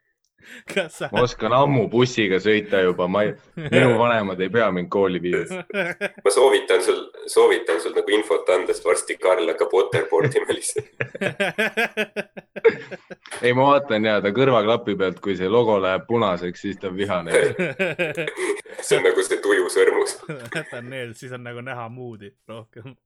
kas 0.75 0.99
sa 0.99 1.09
ma 1.13 1.23
oskan 1.25 1.53
ammu 1.55 1.87
bussiga 1.93 2.41
sõita 2.43 2.83
juba, 2.85 3.09
ma 3.09 3.25
ei, 3.27 3.35
minu 3.57 3.97
vanemad 4.03 4.41
ei 4.41 4.51
pea 4.53 4.71
mind 4.75 4.91
kooli 4.93 5.21
viima. 5.23 5.63
ma 6.25 6.33
soovitan 6.35 6.83
sul, 6.85 7.01
soovitan 7.31 7.81
sul 7.83 7.95
nagu 7.97 8.15
infot 8.17 8.49
anda, 8.55 8.75
sest 8.75 8.87
varsti 8.87 9.17
Karl 9.21 9.49
hakkab 9.53 9.75
waterboard 9.77 10.39
ima 10.41 10.57
lihtsalt. 10.57 10.89
ei, 13.43 13.53
ma 13.53 13.71
vaatan 13.73 14.09
ja 14.11 14.19
ta 14.25 14.33
kõrvaklapi 14.37 14.97
pealt, 15.01 15.21
kui 15.25 15.37
see 15.39 15.51
logo 15.51 15.79
läheb 15.83 16.07
punaseks, 16.09 16.67
siis 16.67 16.81
ta 16.81 16.91
on 16.91 16.99
vihane. 16.99 17.35
see 18.81 18.99
on 18.99 19.07
nagu 19.07 19.27
see 19.27 19.41
tuju 19.45 19.71
sõrmus. 19.73 20.19
jätan 20.55 20.91
need, 20.91 21.15
siis 21.19 21.33
on 21.37 21.47
nagu 21.47 21.65
näha 21.65 21.89
moodi 21.93 22.35
rohkem. 22.49 22.97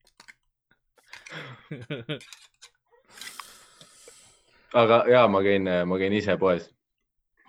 aga 4.74 5.04
ja 5.10 5.26
ma 5.28 5.42
käin, 5.42 5.68
ma 5.86 5.98
käin 5.98 6.12
ise 6.12 6.36
poes. 6.38 6.70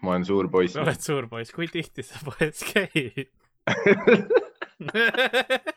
Ma 0.06 0.16
olen 0.16 0.28
suur 0.28 0.46
poiss 0.54 0.78
sa. 0.78 0.86
oled 0.86 1.02
suur 1.02 1.26
poiss, 1.32 1.50
kui 1.56 1.68
tihti 1.72 2.02
sa 2.06 2.22
poes 2.26 2.62
käid? 2.70 3.28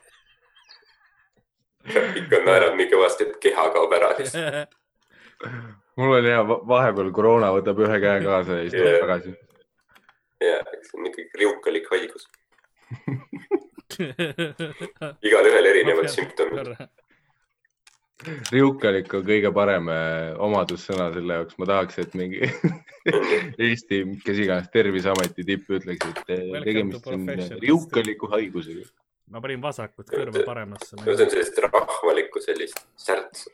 ikka 2.21 2.37
naerab 2.45 2.75
nii 2.79 2.89
kõvasti, 2.93 3.23
et 3.29 3.35
keha 3.43 3.65
kaob 3.75 3.91
ära 3.97 4.11
lihtsalt. 4.19 4.77
mul 5.99 6.11
oli 6.19 6.31
hea, 6.33 6.43
vahepeal 6.45 7.11
koroona 7.15 7.49
võtab 7.57 7.77
ühe 7.85 7.97
käe 8.03 8.19
kaasa 8.25 8.53
ja 8.59 8.63
siis 8.67 8.77
tuleb 8.77 8.93
Jaa. 8.93 9.03
tagasi. 9.05 9.31
ja, 10.45 10.57
see 10.85 10.97
on 10.99 11.05
ikkagi 11.11 11.29
riukalik 11.43 11.87
haigus. 11.95 12.25
igalühel 15.29 15.65
erinevad 15.73 16.09
sümptomid. 16.13 16.67
Riukalik 18.27 19.13
on 19.15 19.25
kõige 19.27 19.51
parem 19.55 19.91
eh, 19.93 20.31
omadussõna 20.43 21.09
selle 21.15 21.37
jaoks, 21.39 21.59
ma 21.61 21.69
tahaks, 21.71 21.99
et 22.03 22.15
mingi 22.19 22.41
Eesti, 23.69 24.01
kes 24.25 24.41
iganes 24.43 24.71
Terviseameti 24.75 25.45
tipp 25.47 25.71
ütleks, 25.79 26.09
et 26.09 26.33
eh, 26.35 26.41
Welcome 26.41 26.65
tegemist 26.67 27.07
on 27.07 27.27
professional. 27.29 27.61
riukaliku 27.63 28.31
haigusega. 28.33 28.87
ma 29.31 29.43
panin 29.45 29.63
vasakut 29.63 30.11
kõrva 30.11 30.43
paremasse. 30.47 30.97
see 30.97 31.15
on 31.15 31.31
sellist 31.31 31.61
rahvalikku 31.63 32.43
sellist 32.43 32.83
särtsu. 32.99 33.53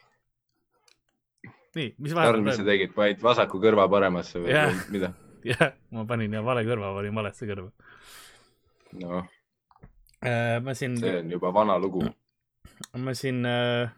nii, 1.76 1.90
mis 1.98 2.14
Karl, 2.16 2.40
mis 2.40 2.56
sa 2.56 2.64
vahepeal? 2.64 2.70
tegid, 2.72 2.94
panid 2.96 3.24
vasaku 3.24 3.60
kõrva 3.60 3.88
paremasse 3.92 4.40
või 4.40 4.54
või 4.54 4.78
mida? 4.96 5.12
jah, 5.52 5.74
ma 5.92 6.06
panin 6.08 6.38
ja 6.38 6.44
vale 6.46 6.64
kõrva, 6.64 6.94
panin 6.96 7.20
valesse 7.20 7.50
kõrva. 7.50 7.68
noh, 9.02 9.28
ma 10.64 10.74
siin, 10.78 10.96
see 11.02 11.18
on 11.20 11.36
juba 11.36 11.52
vana 11.52 11.76
lugu. 11.76 12.06
ma 12.96 13.12
siin 13.18 13.44
äh,, 13.44 13.92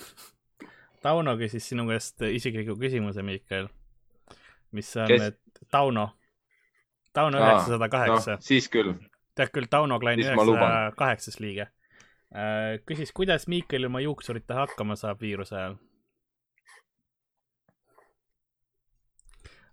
Tauno 1.04 1.36
küsis 1.40 1.64
sinu 1.70 1.86
käest 1.88 2.20
isikliku 2.28 2.76
küsimuse, 2.80 3.22
Miikael. 3.24 3.66
mis 4.76 4.90
on 4.96 5.08
Kes?, 5.10 5.22
Tauno, 5.70 6.10
Tauno 7.12 7.38
üheksasada 7.40 7.88
kaheksa 7.88 8.30
noh, 8.36 8.42
siis 8.44 8.68
küll. 8.72 8.94
tead 9.34 9.50
küll, 9.54 9.66
Tauno 9.70 9.98
Klein 10.00 10.20
üheksasaja 10.22 10.92
kaheksas 10.96 11.40
liige. 11.40 11.66
küsis, 12.86 13.12
kuidas 13.16 13.48
Miikael 13.48 13.82
ilma 13.88 14.00
juuksuritega 14.04 14.60
hakkama 14.66 14.96
saab 14.96 15.20
viiruse 15.24 15.56
ajal. 15.56 15.76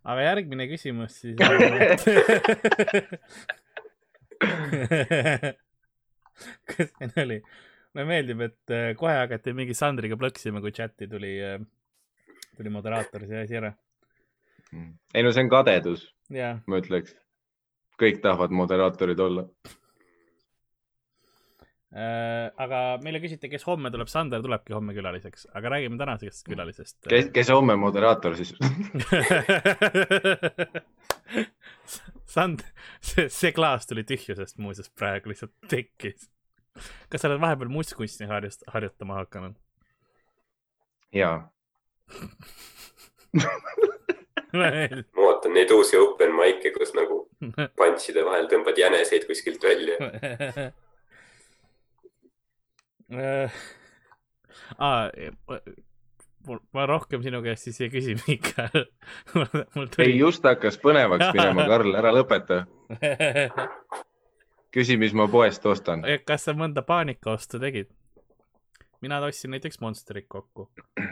aga 0.08 0.22
järgmine 0.24 0.68
küsimus 0.72 1.22
siis 1.22 1.36
kas 1.36 1.52
see 7.08 7.22
oli, 7.26 7.42
mulle 7.98 8.06
meeldib, 8.06 8.44
et 8.46 8.74
äh, 8.74 8.92
kohe 9.00 9.16
hakati 9.18 9.54
mingi 9.58 9.74
Sandriga 9.74 10.18
plõksima, 10.20 10.62
kui 10.62 10.72
chati 10.76 11.10
tuli, 11.10 11.34
tuli 12.58 12.70
moderaator 12.74 13.26
see 13.26 13.42
asi 13.42 13.58
ära. 13.58 13.74
ei 15.14 15.24
no 15.26 15.32
see 15.34 15.44
on 15.48 15.50
kadedus, 15.50 16.06
ja, 16.30 16.60
ma 16.68 16.78
ütleks. 16.78 17.16
kõik 17.98 18.22
tahavad 18.22 18.54
moderaatorid 18.54 19.20
olla. 19.20 19.48
Äh, 21.98 22.52
aga 22.62 23.00
meile 23.02 23.18
küsiti, 23.24 23.50
kes 23.50 23.64
homme 23.66 23.90
tuleb, 23.90 24.10
Sander 24.12 24.42
tulebki 24.44 24.76
homme 24.76 24.94
külaliseks, 24.94 25.48
aga 25.58 25.72
räägime 25.74 25.98
tänasest 25.98 26.46
külalisest. 26.46 26.98
kes, 27.10 27.32
kes 27.34 27.50
homme 27.50 27.74
moderaator 27.80 28.38
siis? 28.38 28.54
Sand, 32.28 32.62
see, 33.02 33.30
see 33.34 33.52
klaas 33.56 33.88
tuli 33.90 34.04
tühjusest 34.06 34.60
muuseas 34.62 34.92
praegu 34.94 35.32
lihtsalt 35.32 35.56
tekkis. 35.72 36.28
Kas 37.10 37.22
sa 37.22 37.30
oled 37.32 37.42
vahepeal 37.44 37.72
mustkunsti 37.72 38.30
harjust-, 38.30 38.68
harjutama 38.74 39.14
hakanud? 39.22 39.56
jaa, 41.16 41.38
ma 44.58 44.68
vaatan 45.16 45.54
neid 45.56 45.72
uusi 45.76 45.98
open 46.00 46.32
mic'e, 46.36 46.72
kus 46.76 46.92
nagu 46.98 47.16
punch'ide 47.80 48.22
vahel 48.28 48.48
tõmbad 48.52 48.78
jäneseid 48.80 49.24
kuskilt 49.30 49.64
välja. 49.64 49.96
aa, 54.88 55.02
ma 56.76 56.86
rohkem 56.90 57.24
sinu 57.24 57.40
käest 57.46 57.64
siis 57.68 57.80
ei 57.84 57.90
küsi, 57.94 58.14
Miikael. 58.26 58.82
mul 59.76 59.88
ei 60.04 60.14
just 60.18 60.44
hakkas 60.48 60.76
põnevaks 60.84 61.28
minema, 61.36 61.62
Karl, 61.70 61.92
ära 62.00 62.12
lõpeta. 62.16 62.58
küsi, 64.72 64.98
mis 64.98 65.14
ma 65.14 65.28
poest 65.28 65.66
ostan. 65.66 66.04
kas 66.26 66.48
sa 66.48 66.54
mõnda 66.58 66.84
paanikaostu 66.86 67.60
tegid? 67.60 67.92
mina 69.02 69.20
ostsin 69.26 69.52
näiteks 69.52 69.80
Monsterit 69.80 70.26
kokku. 70.28 70.70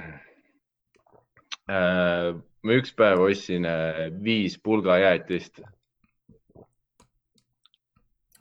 Äh, 1.65 2.35
ma 2.61 2.73
üks 2.77 2.91
päev 2.93 3.23
ostsin 3.25 3.63
äh, 3.65 4.11
viis 4.23 4.59
pulgajäätist. 4.61 5.63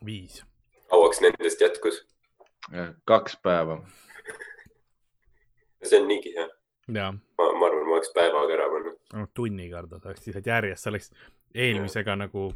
viis. 0.05 0.43
kauaks 0.93 1.23
nendest 1.25 1.61
jätkus? 1.61 2.03
kaks 3.05 3.39
päeva. 3.43 3.79
see 5.85 6.01
on 6.01 6.09
niigi 6.09 6.35
hea. 6.37 6.49
ma, 6.93 7.09
ma 7.39 7.67
arvan, 7.67 7.89
ma 7.89 7.97
oleks 7.97 8.13
päevaga 8.13 8.55
ära 8.59 8.69
pannud. 8.75 9.33
tunniga 9.35 9.79
arvad, 9.79 10.05
oleks 10.05 10.27
lihtsalt 10.27 10.53
järjest, 10.53 10.85
sa 10.85 10.93
oleks 10.93 11.11
eelmisega 11.55 12.17
nagu 12.17 12.51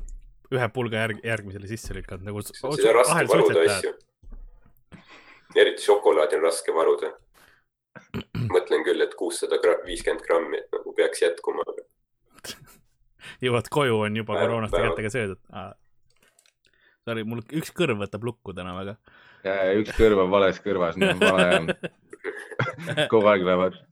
ühe 0.54 0.68
pulga 0.72 1.02
järg, 1.04 1.22
järgmisele 1.24 1.68
sisse 1.70 1.96
lükanud 1.96 2.28
nagu. 2.28 2.42
siis 2.44 2.64
on 2.64 2.94
raske 2.96 3.26
varuda 3.32 3.64
asju. 3.74 3.94
eriti 5.56 5.84
šokolaadi 5.84 6.38
on 6.38 6.46
raske 6.46 6.74
varuda. 6.74 7.12
mõtlen 8.54 8.84
küll, 8.86 9.02
et 9.02 9.14
kuussada, 9.18 9.58
viiskümmend 9.84 10.22
grammi, 10.22 10.60
et 10.60 10.76
nagu 10.76 10.92
peaks 10.94 11.24
jätkuma, 11.24 11.64
jõuad 13.44 13.68
koju, 13.74 14.00
on 14.06 14.16
juba 14.20 14.38
päev- 14.38 14.70
kätega 14.70 15.12
söödud 15.12 15.40
ah.. 15.52 15.72
Sorry, 17.08 17.24
mul 17.24 17.40
üks 17.56 17.72
kõrv 17.72 18.02
võtab 18.02 18.24
lukku 18.28 18.52
täna 18.52 18.74
väga. 18.76 18.98
üks 19.80 19.94
kõrv 19.96 20.26
on 20.26 20.32
vales 20.32 20.60
kõrvas, 20.60 20.98
olen 21.00 21.20
vana 21.22 21.46
jäänud. 21.52 21.86
kogu 23.12 23.30
aeg 23.32 23.46
lähevad 23.48 23.78
Nii.. 23.78 23.87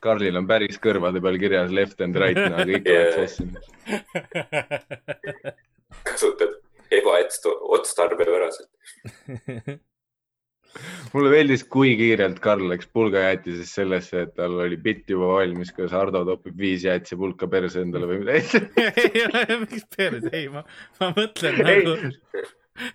Karlil 0.00 0.36
on 0.36 0.46
päris 0.48 0.78
kõrvade 0.82 1.22
peal 1.24 1.38
kirjas 1.40 1.70
left 1.72 2.00
and 2.04 2.16
right, 2.20 2.36
no 2.36 2.56
kõik 2.70 2.88
Jaa. 2.88 2.94
läheb 2.94 3.12
sassi. 3.18 3.44
kasutad 6.04 6.52
ebaotstarbepäraselt. 6.90 8.70
mulle 11.14 11.32
meeldis, 11.32 11.64
kui 11.66 11.94
kiirelt 11.98 12.38
Karl 12.42 12.68
läks 12.70 12.88
pulgajäätisest 12.94 13.78
sellesse, 13.80 14.24
et 14.26 14.34
tal 14.38 14.58
oli 14.64 14.78
bitt 14.80 15.10
juba 15.10 15.32
valmis, 15.34 15.72
kas 15.74 15.92
Hardo 15.96 16.22
topib 16.28 16.58
viis 16.60 16.84
jäätisepulka 16.86 17.48
perse 17.50 17.82
endale 17.84 18.08
või 18.10 18.22
midagi. 18.22 18.62
miks 19.64 19.86
perse, 19.96 20.30
ei 20.36 20.46
ma, 20.52 20.64
ma 21.00 21.10
mõtlen 21.16 21.60
Ei. 21.64 21.66
nagu, 21.66 21.92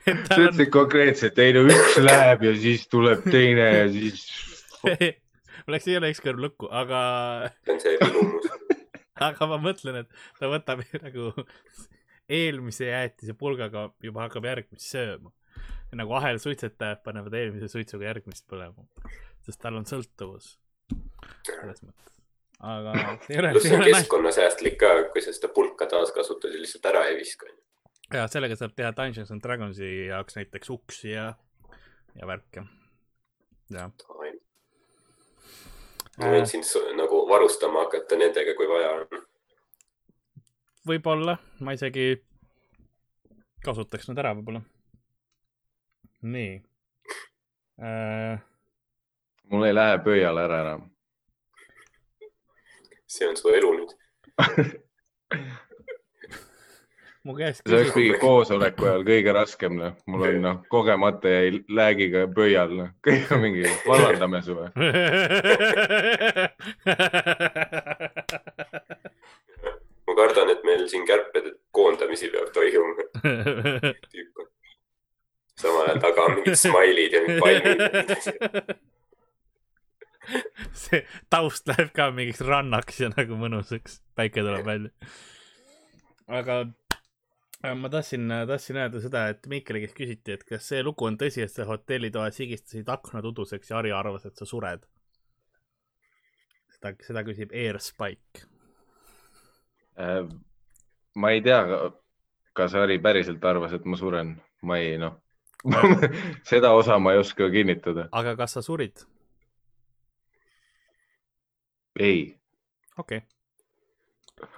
et 0.07 0.23
sa 0.23 0.29
tal 0.29 0.39
on 0.39 0.47
ütlesid 0.49 0.71
konkreetselt, 0.75 1.43
ei 1.43 1.55
no 1.57 1.65
üks 1.67 1.99
läheb 2.03 2.47
ja 2.47 2.55
siis 2.63 2.87
tuleb 2.91 3.27
teine 3.27 3.69
ja 3.73 3.85
siis. 3.91 4.25
Mul 5.65 5.73
läks 5.75 5.87
jälle 5.89 6.11
üks 6.13 6.21
kõrv 6.23 6.43
lukku, 6.45 6.69
aga, 6.71 6.99
see 7.65 7.75
on 7.75 7.81
see 7.83 7.97
vilumus. 8.01 8.49
aga 9.27 9.47
ma 9.49 9.59
mõtlen, 9.61 10.03
et 10.03 10.19
ta 10.39 10.49
võtab 10.51 10.83
nagu 11.05 11.31
eelmise 12.29 12.89
jäätise 12.89 13.35
pulgaga 13.37 13.89
juba 14.03 14.25
hakkab 14.25 14.47
järgmist 14.49 14.87
sööma. 14.89 15.33
nagu 15.95 16.11
ahelsuitsetajad 16.17 17.05
panevad 17.05 17.33
eelmise 17.39 17.69
suitsuga 17.71 18.09
järgmist 18.09 18.43
põlema, 18.51 18.83
sest 19.45 19.61
tal 19.61 19.77
on 19.79 19.85
sõltuvus. 19.87 20.57
selles 21.47 21.83
mõttes, 21.85 22.17
aga 22.59 22.95
see 23.23 23.37
ei 23.37 23.39
ole, 23.39 23.51
pluss 23.55 23.67
see 23.67 23.71
ei 23.71 23.77
on 23.77 23.85
ole 23.85 23.93
keskkonnasäästlik 23.93 24.75
ka, 24.81 24.89
kui 25.13 25.23
sa 25.23 25.31
seda 25.37 25.53
pulka 25.55 25.87
taaskasutad 25.89 26.51
ja 26.51 26.59
lihtsalt 26.59 26.89
ära 26.91 27.05
ei 27.11 27.15
viska. 27.21 27.47
ja 28.13 28.27
sellega 28.27 28.57
saab 28.59 28.75
teha 28.75 28.91
Dungeons 28.97 29.31
and 29.31 29.45
Dragonsi 29.45 29.93
jaoks 30.09 30.35
näiteks 30.41 30.73
uksi 30.75 31.13
ja, 31.13 31.29
ja 32.19 32.27
värke. 32.27 32.65
jah, 33.71 33.93
ma 36.19 36.31
võin 36.31 36.47
sind 36.47 36.67
nagu 36.97 37.23
varustama 37.29 37.85
hakata 37.85 38.17
nendega, 38.19 38.55
kui 38.57 38.67
vaja 38.69 38.93
on. 38.95 39.25
võib-olla, 40.87 41.37
ma 41.59 41.75
isegi 41.75 42.15
kasutaks 43.65 44.09
nad 44.11 44.21
ära 44.23 44.33
võib-olla. 44.37 44.61
nii 46.21 46.53
äh,. 47.81 48.39
mul 49.51 49.67
ei 49.67 49.75
lähe 49.75 49.99
pöial 50.05 50.39
ära 50.41 50.61
enam. 50.65 50.89
see 53.07 53.29
on 53.29 53.37
su 53.37 53.53
elu 53.53 53.75
nüüd. 53.79 53.95
mu 57.25 57.33
käest 57.37 57.61
see 57.65 57.75
oleks 57.79 57.95
mingi 57.97 58.17
koosoleku 58.21 58.85
ajal 58.85 59.03
kõige 59.07 59.31
raskem, 59.33 59.73
noh, 59.79 59.93
mul 60.11 60.21
on 60.27 60.35
noh, 60.43 60.57
kogemata 60.69 61.27
jäi 61.31 61.47
läägiga 61.73 62.21
pöial, 62.35 62.71
noh, 62.77 62.89
kõik 63.05 63.25
on 63.33 63.39
mingi, 63.41 63.63
vallandame 63.87 64.39
su 64.45 64.53
või? 64.59 64.69
ma 70.05 70.13
kardan, 70.21 70.49
et 70.53 70.61
meil 70.67 70.83
siin 70.91 71.05
kärped, 71.09 71.45
koondamisi 71.75 72.27
peab 72.33 72.49
toimuma. 72.55 73.03
samal 75.61 75.85
ajal 75.87 75.99
taga 76.03 76.19
on 76.27 76.33
mingid 76.39 76.57
smailid 76.59 77.11
ja 77.15 77.19
mingid 77.25 77.39
palmid. 77.41 77.79
see 80.75 80.99
taust 81.33 81.63
läheb 81.71 81.89
ka 81.95 82.03
mingiks 82.13 82.41
rannaks 82.45 83.01
ja 83.01 83.07
nagu 83.13 83.33
mõnusaks, 83.39 84.01
päike 84.19 84.45
tuleb 84.45 84.65
välja. 84.67 84.91
aga 86.27 86.53
ma 87.75 87.89
tahtsin, 87.89 88.29
tahtsin 88.47 88.77
öelda 88.77 89.01
seda, 89.01 89.27
et 89.33 89.47
Miikali 89.47 89.81
käest 89.83 89.95
küsiti, 89.97 90.35
et 90.35 90.43
kas 90.47 90.67
see 90.71 90.83
lugu 90.83 91.07
on 91.07 91.17
tõsi, 91.19 91.43
et 91.45 91.53
sa 91.53 91.65
hotellitoas 91.69 92.39
higistasid 92.41 92.89
aknad 92.91 93.25
uduseks 93.31 93.71
ja 93.71 93.79
Harri 93.79 93.93
arvas, 93.95 94.25
et 94.27 94.35
sa 94.35 94.47
sured. 94.49 94.85
seda, 96.75 96.93
seda 97.07 97.23
küsib 97.27 97.53
Airspike. 97.55 98.45
Äh, 99.99 100.25
ma 101.15 101.31
ei 101.31 101.41
tea, 101.41 101.61
kas 102.53 102.75
Harri 102.75 102.99
päriselt 102.99 103.45
arvas, 103.45 103.73
et 103.73 103.85
ma 103.85 103.97
suren, 103.97 104.35
ma 104.61 104.79
ei 104.83 104.97
noh, 105.01 105.17
seda 106.51 106.73
osa 106.77 106.99
ma 106.99 107.15
ei 107.15 107.23
oska 107.23 107.49
kinnitada. 107.49 108.09
aga 108.11 108.35
kas 108.35 108.59
sa 108.59 108.61
surid? 108.61 109.07
ei, 111.95 112.35
okei 112.99 113.23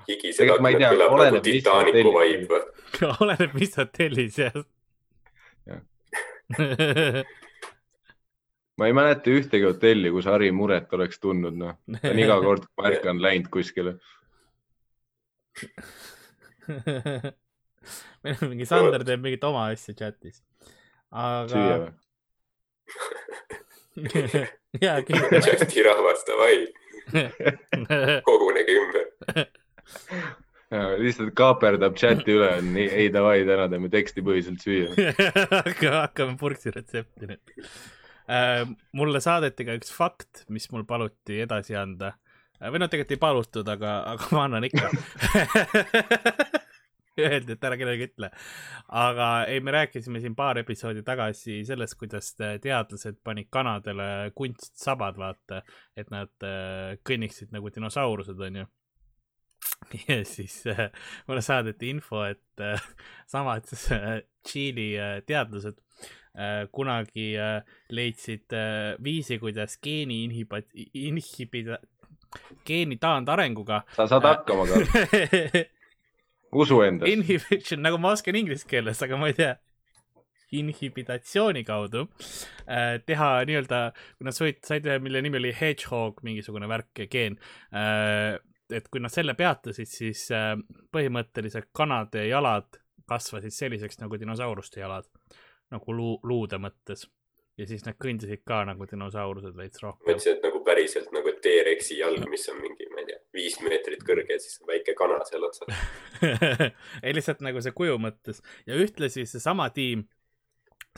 higised 0.07 0.39
Tegelikult 0.41 0.63
ma 0.63 0.69
ei 0.71 0.75
aknad 0.77 0.93
kõlab 0.95 1.11
nagu 1.11 1.15
oleneb, 1.21 1.43
mis 1.43 1.53
Titanicu 1.57 1.97
hotellis 2.09 2.47
vibe 2.47 2.47
või? 2.53 2.61
oleneb, 3.25 3.51
mis 3.57 3.73
hotellis 3.81 4.39
jah 4.41 4.57
Jah. 5.67 5.81
ma 8.77 8.87
ei 8.87 8.93
mäleta 8.95 9.33
ühtegi 9.33 9.65
hotelli, 9.67 10.11
kus 10.13 10.29
Harri 10.29 10.51
muret 10.55 10.93
oleks 10.95 11.19
tundnud, 11.23 11.55
noh, 11.59 11.73
ta 11.97 12.11
on 12.13 12.21
iga 12.23 12.37
kord, 12.45 12.63
kui 12.69 12.75
ma 12.79 12.83
ärkan, 12.91 13.17
läinud 13.23 13.49
kuskile. 13.53 13.91
meil 18.23 18.35
on 18.43 18.51
mingi 18.51 18.65
Sander 18.69 19.03
teeb 19.07 19.21
mingit 19.23 19.43
oma 19.47 19.61
asja 19.73 19.93
chatis. 19.97 20.37
süüa 21.11 21.73
aga 21.73 21.77
või? 21.83 21.91
ja 24.85 24.97
kindlasti. 25.03 25.57
chati 25.57 25.79
rahvas, 25.87 26.21
davai, 26.27 26.57
kogunege 28.27 28.73
ümber. 28.77 29.05
Lihtsalt 30.71 31.31
kaaperdab 31.37 31.95
chati 31.99 32.35
üle, 32.35 32.49
nii, 32.65 32.87
ei 33.03 33.11
davai, 33.13 33.39
täna 33.47 33.67
teeme 33.71 33.89
tekstipõhiselt 33.91 34.63
süüa. 34.63 34.91
hakkame 36.03 36.35
purksi 36.39 36.73
retsepti 36.75 37.29
nüüd. 37.31 37.53
mulle 38.97 39.21
saadeti 39.23 39.67
ka 39.67 39.77
üks 39.79 39.93
fakt, 39.95 40.43
mis 40.51 40.67
mul 40.73 40.83
paluti 40.87 41.39
edasi 41.45 41.77
anda. 41.79 42.17
või 42.59 42.81
no 42.81 42.87
tegelikult 42.91 43.15
ei 43.15 43.21
palutud, 43.21 43.67
aga, 43.67 43.99
aga 44.13 44.31
ma 44.35 44.47
annan 44.49 44.67
ikka. 44.67 44.91
Öeldi, 47.17 47.55
et 47.55 47.63
ära 47.65 47.77
kellelegi 47.79 48.11
ütle. 48.11 48.27
aga 48.93 49.27
ei, 49.49 49.61
me 49.63 49.71
rääkisime 49.73 50.19
siin 50.21 50.35
paar 50.37 50.59
episoodi 50.61 51.01
tagasi 51.07 51.63
sellest, 51.65 51.95
kuidas 51.97 52.35
teadlased 52.37 53.23
panid 53.23 53.47
kanadele 53.49 54.33
kunstsabad, 54.35 55.17
vaata, 55.17 55.63
et 55.97 56.11
nad 56.13 56.45
äh, 56.45 56.99
kõnniksid 57.07 57.55
nagu 57.55 57.71
dinosaurused, 57.73 58.37
onju 58.37 58.67
ja 60.07 60.23
siis 60.25 60.61
äh, 60.67 60.89
mulle 61.27 61.41
saadeti 61.41 61.89
info, 61.89 62.23
et 62.27 62.63
äh, 62.63 62.81
samad 63.27 63.67
äh, 63.73 64.21
Tšiili 64.43 64.87
äh, 64.97 65.21
teadlased 65.27 65.77
äh, 66.35 66.67
kunagi 66.71 67.35
äh, 67.35 67.61
leidsid 67.89 68.53
äh, 68.53 68.95
viisi, 69.03 69.39
kuidas 69.39 69.77
geeni 69.83 70.23
inhiba-, 70.25 70.63
inhibida, 70.93 71.79
geeni 72.67 72.97
taandarenguga 73.01 73.83
sa 73.95 74.07
saad 74.07 74.27
hakkama 74.27 74.67
ka, 74.67 74.81
usu 76.63 76.81
endas. 76.83 77.09
Inhibition, 77.11 77.81
nagu 77.83 77.99
ma 78.01 78.13
oskan 78.15 78.35
inglise 78.39 78.67
keeles, 78.67 79.01
aga 79.03 79.19
ma 79.19 79.31
ei 79.31 79.37
tea. 79.39 79.55
inhibitatsiooni 80.55 81.65
kaudu 81.67 82.05
äh, 82.71 83.01
teha 83.03 83.31
nii-öelda, 83.43 83.79
kui 84.15 84.27
nad 84.29 84.35
said, 84.35 84.61
said 84.63 84.85
ühe, 84.87 84.95
mille 85.03 85.19
nimi 85.25 85.41
oli 85.41 85.51
hedgehog, 85.51 86.21
mingisugune 86.23 86.69
värk, 86.71 87.07
geen 87.11 87.35
äh,. 87.75 88.37
Et 88.73 88.87
kui 88.91 89.01
nad 89.03 89.13
selle 89.13 89.35
peatasid, 89.37 89.89
siis 89.89 90.27
äh, 90.35 90.53
põhimõtteliselt 90.93 91.69
kanade 91.75 92.25
jalad 92.27 92.79
kasvasid 93.07 93.55
selliseks 93.55 94.01
nagu 94.01 94.19
dinosauruste 94.19 94.81
jalad, 94.81 95.07
nagu 95.71 95.95
luu, 95.95 96.17
luude 96.27 96.59
mõttes. 96.59 97.07
ja 97.57 97.65
siis 97.65 97.81
nad 97.87 97.95
kõndisid 97.97 98.43
ka 98.45 98.59
nagu 98.69 98.85
dinosaurused 98.85 99.55
veits 99.57 99.81
ma 99.81 99.87
rohkem. 99.87 100.11
ütlesin, 100.11 100.35
et 100.35 100.43
nagu 100.45 100.59
päriselt 100.65 101.07
nagu 101.15 101.31
T-Rexi 101.41 101.97
jalg, 101.97 102.27
mis 102.29 102.43
on 102.51 102.59
mingi, 102.61 102.85
ma 102.91 103.01
ei 103.01 103.07
tea, 103.07 103.21
viis 103.33 103.55
meetrit 103.63 104.03
kõrge 104.05 104.35
ja 104.35 104.43
siis 104.43 104.59
väike 104.67 104.93
kana 104.97 105.17
seal 105.25 105.47
otsas. 105.47 105.87
ei 107.05 107.15
lihtsalt 107.17 107.41
nagu 107.45 107.63
see 107.63 107.73
kuju 107.79 107.97
mõttes 108.03 108.43
ja 108.67 108.77
ühtlasi 108.77 109.25
seesama 109.25 109.69
tiim 109.73 110.05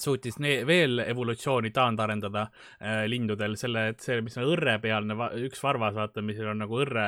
suutis 0.04 0.38
veel 0.40 1.04
evolutsiooni 1.04 1.72
taandarendada 1.76 2.46
äh, 2.48 3.04
lindudel 3.10 3.56
selle, 3.60 3.90
et 3.94 4.04
see, 4.04 4.20
mis 4.26 4.38
on 4.40 4.48
õrrepealne, 4.54 5.18
üks 5.48 5.62
varvas, 5.64 5.96
vaata, 5.98 6.24
mis 6.26 6.40
on 6.44 6.64
nagu 6.64 6.82
õrre, 6.84 7.06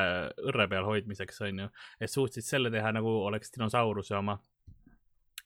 õrre 0.52 0.68
peal 0.72 0.88
hoidmiseks, 0.88 1.42
onju. 1.48 1.70
et 2.00 2.12
suutsid 2.12 2.48
selle 2.48 2.72
teha 2.74 2.94
nagu 2.96 3.18
oleks 3.26 3.54
dinosauruse 3.58 4.18
oma. 4.18 4.40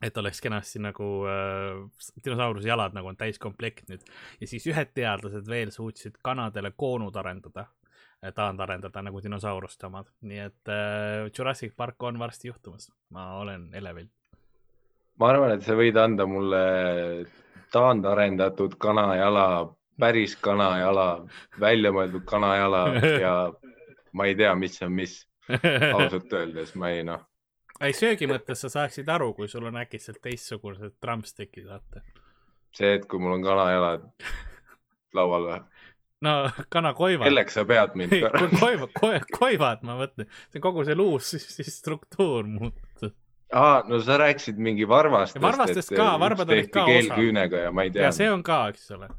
et 0.03 0.17
oleks 0.17 0.41
kenasti 0.43 0.79
nagu 0.83 1.05
äh, 1.31 2.09
dinosauruse 2.25 2.67
jalad 2.67 2.93
nagu 2.93 3.07
on 3.07 3.17
täiskomplekt 3.17 3.87
nüüd 3.89 4.03
ja 4.41 4.47
siis 4.47 4.65
ühed 4.67 4.91
teadlased 4.93 5.47
veel 5.47 5.71
suutsid 5.71 6.19
kanadele 6.21 6.73
koonud 6.75 7.15
arendada, 7.15 7.69
taandarendada 8.35 9.01
nagu 9.07 9.21
dinosauruste 9.23 9.87
omad, 9.87 10.11
nii 10.21 10.43
et 10.49 10.73
äh, 10.73 11.31
Jurassic 11.37 11.75
Park 11.75 12.03
on 12.03 12.19
varsti 12.19 12.51
juhtumas, 12.51 12.91
ma 13.09 13.33
olen 13.39 13.69
elevil. 13.73 14.11
Ma 15.19 15.31
arvan, 15.31 15.55
et 15.55 15.65
sa 15.65 15.75
võid 15.77 15.97
anda 15.99 16.27
mulle 16.29 16.61
taandarendatud 17.75 18.77
kanajala, 18.81 19.45
päris 19.99 20.35
kanajala, 20.39 21.25
väljamõeldud 21.59 22.25
kanajala 22.27 22.87
ja 23.25 23.35
ma 24.15 24.27
ei 24.29 24.35
tea, 24.39 24.55
mis 24.59 24.81
on 24.85 24.93
mis, 24.95 25.21
ausalt 25.49 26.33
öeldes 26.33 26.75
ma 26.79 26.91
ei 26.95 27.03
noh, 27.07 27.23
ei, 27.81 27.95
söögi 27.95 28.27
mõttes 28.29 28.61
sa 28.63 28.71
saaksid 28.71 29.09
aru, 29.11 29.33
kui 29.37 29.49
sul 29.51 29.67
on 29.67 29.79
äkitselt 29.81 30.21
teistsugused 30.23 30.95
trumpstick'id, 31.03 31.67
vaata. 31.69 32.03
see, 32.75 32.95
et 32.99 33.07
kui 33.09 33.19
mul 33.21 33.37
on 33.37 33.45
kanajalad 33.45 34.07
laual 35.15 35.49
või, 35.49 35.59
no 36.25 36.35
kana 36.71 36.93
koivad. 36.97 37.27
kelleks 37.27 37.59
sa 37.59 37.65
pead 37.67 37.95
mind 37.99 38.15
koivad, 38.61 39.29
koivad, 39.39 39.85
ma 39.87 39.99
mõtlen, 39.99 40.29
see 40.53 40.63
kogu 40.63 40.85
see 40.87 40.97
luus, 40.97 41.35
siis, 41.35 41.71
struktuur 41.79 42.47
muutus. 42.49 42.84
aa, 43.53 43.83
no 43.87 43.99
sa 44.01 44.17
rääkisid 44.17 44.57
mingi 44.57 44.87
varvastest. 44.89 45.41
Varvastest 45.43 45.93
ka, 45.95 46.09
varbad 46.19 46.49
olid 46.49 46.71
ka 46.73 46.83
osa. 46.83 46.91
keelküünega 46.91 47.67
ja 47.67 47.71
ma 47.71 47.85
ei 47.85 47.91
tea 47.91 48.07
ja. 48.09 48.11
see 48.15 48.31
on 48.31 48.43
ka, 48.43 48.67
eks 48.73 48.91
ole. 48.95 49.09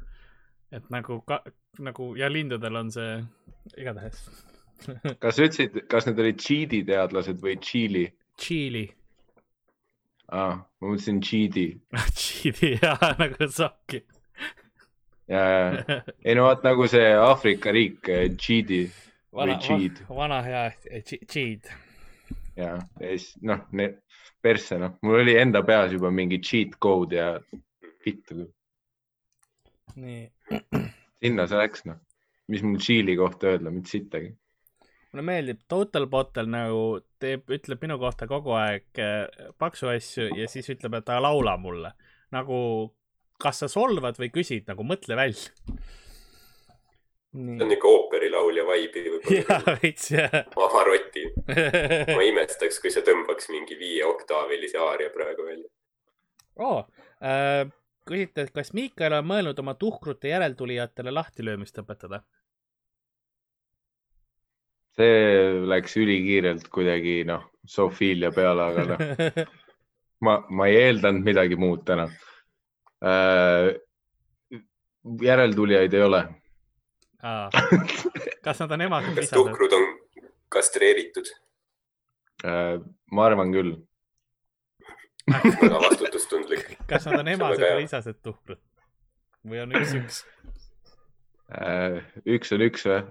et 0.71 0.89
nagu 0.93 1.21
ka, 1.27 1.41
nagu 1.79 2.11
ja 2.19 2.29
lindudel 2.31 2.75
on 2.75 2.91
see 2.91 3.23
igatahes. 3.77 4.27
kas 5.21 5.35
sa 5.37 5.47
ütlesid, 5.47 5.79
kas 5.89 6.05
need 6.09 6.19
olid 6.21 6.37
Tšiidi 6.41 6.83
teadlased 6.87 7.41
või 7.41 7.55
Tšiili? 7.61 8.05
Tšiili. 8.37 8.83
aa, 10.35 10.53
ma 10.59 10.91
mõtlesin 10.91 11.21
Tšiidi 11.23 11.67
Tšiili 12.19 12.75
ja 12.83 12.95
nagu 13.17 13.49
sokki. 13.49 14.03
ja, 15.27 15.43
ja, 15.47 15.99
ei 16.23 16.35
no 16.37 16.47
vaat 16.49 16.63
nagu 16.67 16.87
see 16.91 17.09
Aafrika 17.15 17.73
riik, 17.75 18.03
Tšiidi 18.37 18.83
või 19.31 19.41
vana, 19.47 19.59
Tšiid 19.63 20.03
vana 20.09 20.41
hea 20.45 20.63
Tši- 20.99 21.23
Tšiid. 21.25 21.71
ja, 22.59 22.75
ja 22.75 23.15
siis 23.15 23.31
noh, 23.41 23.65
persse 24.43 24.77
noh, 24.81 24.97
mul 25.03 25.21
oli 25.23 25.35
enda 25.39 25.63
peas 25.65 25.91
juba 25.93 26.11
mingi 26.13 26.39
cheat 26.43 26.77
code 26.83 27.17
ja 27.17 27.29
vittu 28.05 28.37
küll, 28.37 28.49
nii. 29.97 30.27
sinna 31.21 31.47
see 31.49 31.61
läks 31.61 31.87
noh, 31.89 31.99
mis 32.51 32.63
mul 32.65 32.77
Tšiili 32.81 33.17
kohta 33.19 33.51
öelda, 33.53 33.73
mitte 33.73 33.93
sittagi. 33.93 34.31
mulle 35.11 35.25
meeldib, 35.29 35.63
Total 35.67 36.07
Bottle 36.11 36.47
nagu 36.51 36.83
teeb, 37.19 37.47
ütleb 37.57 37.83
minu 37.83 37.97
kohta 38.01 38.27
kogu 38.29 38.53
aeg 38.59 39.01
äh, 39.01 39.49
paksu 39.57 39.91
asju 39.93 40.29
ja 40.37 40.47
siis 40.51 40.69
ütleb, 40.73 40.99
et 40.99 41.07
ta 41.07 41.19
laula 41.23 41.57
mulle. 41.57 41.93
nagu, 42.31 42.57
kas 43.39 43.63
sa 43.63 43.69
solvad 43.71 44.17
või 44.19 44.29
küsid, 44.33 44.65
nagu 44.67 44.83
mõtle 44.83 45.15
välja. 45.15 45.53
See 47.45 47.63
on 47.63 47.69
nii. 47.69 47.77
ikka 47.77 47.89
ooperilaulja 47.93 48.67
vibe'i 48.67 49.11
võib-olla 49.13 49.39
jaa, 49.41 49.75
veits 49.81 50.11
jah. 50.11 50.37
Pavarotti. 50.53 51.25
ma 52.17 52.23
imestaks, 52.27 52.79
kui 52.83 52.93
see 52.93 53.05
tõmbaks 53.07 53.51
mingi 53.53 53.77
viieoktaavilise 53.79 54.79
aaria 54.81 55.11
praegu 55.13 55.45
välja. 55.49 55.69
oo 56.63 56.79
äh,, 57.21 57.67
küsite, 58.07 58.47
et 58.47 58.55
kas 58.55 58.73
Miikael 58.77 59.19
on 59.19 59.29
mõelnud 59.29 59.59
oma 59.61 59.75
tuhkrute 59.79 60.31
järeltulijatele 60.33 61.13
lahtilöömist 61.13 61.77
õpetada? 61.83 62.23
see 64.97 65.65
läks 65.69 65.93
ülikiirelt 66.01 66.71
kuidagi 66.73 67.21
noh, 67.29 67.43
zoofiilia 67.69 68.31
peale, 68.33 68.71
aga 68.71 68.85
noh, 68.89 69.43
ma, 70.25 70.39
ma 70.49 70.69
ei 70.69 70.79
eeldanud 70.87 71.27
midagi 71.27 71.59
muud 71.59 71.85
täna 71.85 72.07
äh,. 73.05 73.75
järeltulijaid 75.21 75.93
ei 75.93 76.01
ole. 76.03 76.25
kas 78.45 78.59
nad 78.61 78.71
on 78.71 78.85
või 78.85 79.15
kas 79.17 79.33
tuhkrud 79.33 79.73
on 79.73 79.85
kastreeritud? 80.53 81.29
Äh, 82.45 82.77
ma 83.11 83.25
arvan 83.25 83.53
küll. 83.55 83.75
väga 85.27 85.79
vastutustundlik. 85.81 86.77
kas 86.87 87.07
nad 87.09 87.23
on 87.23 87.31
emased 87.33 87.63
või 87.65 87.87
isased 87.87 88.21
tuhkrud? 88.23 88.61
või 89.47 89.63
on 89.63 89.73
üks-üks? 89.79 90.21
Äh, 91.57 92.03
üks 92.37 92.53
on 92.53 92.63
üks 92.67 92.85
või? 92.85 93.01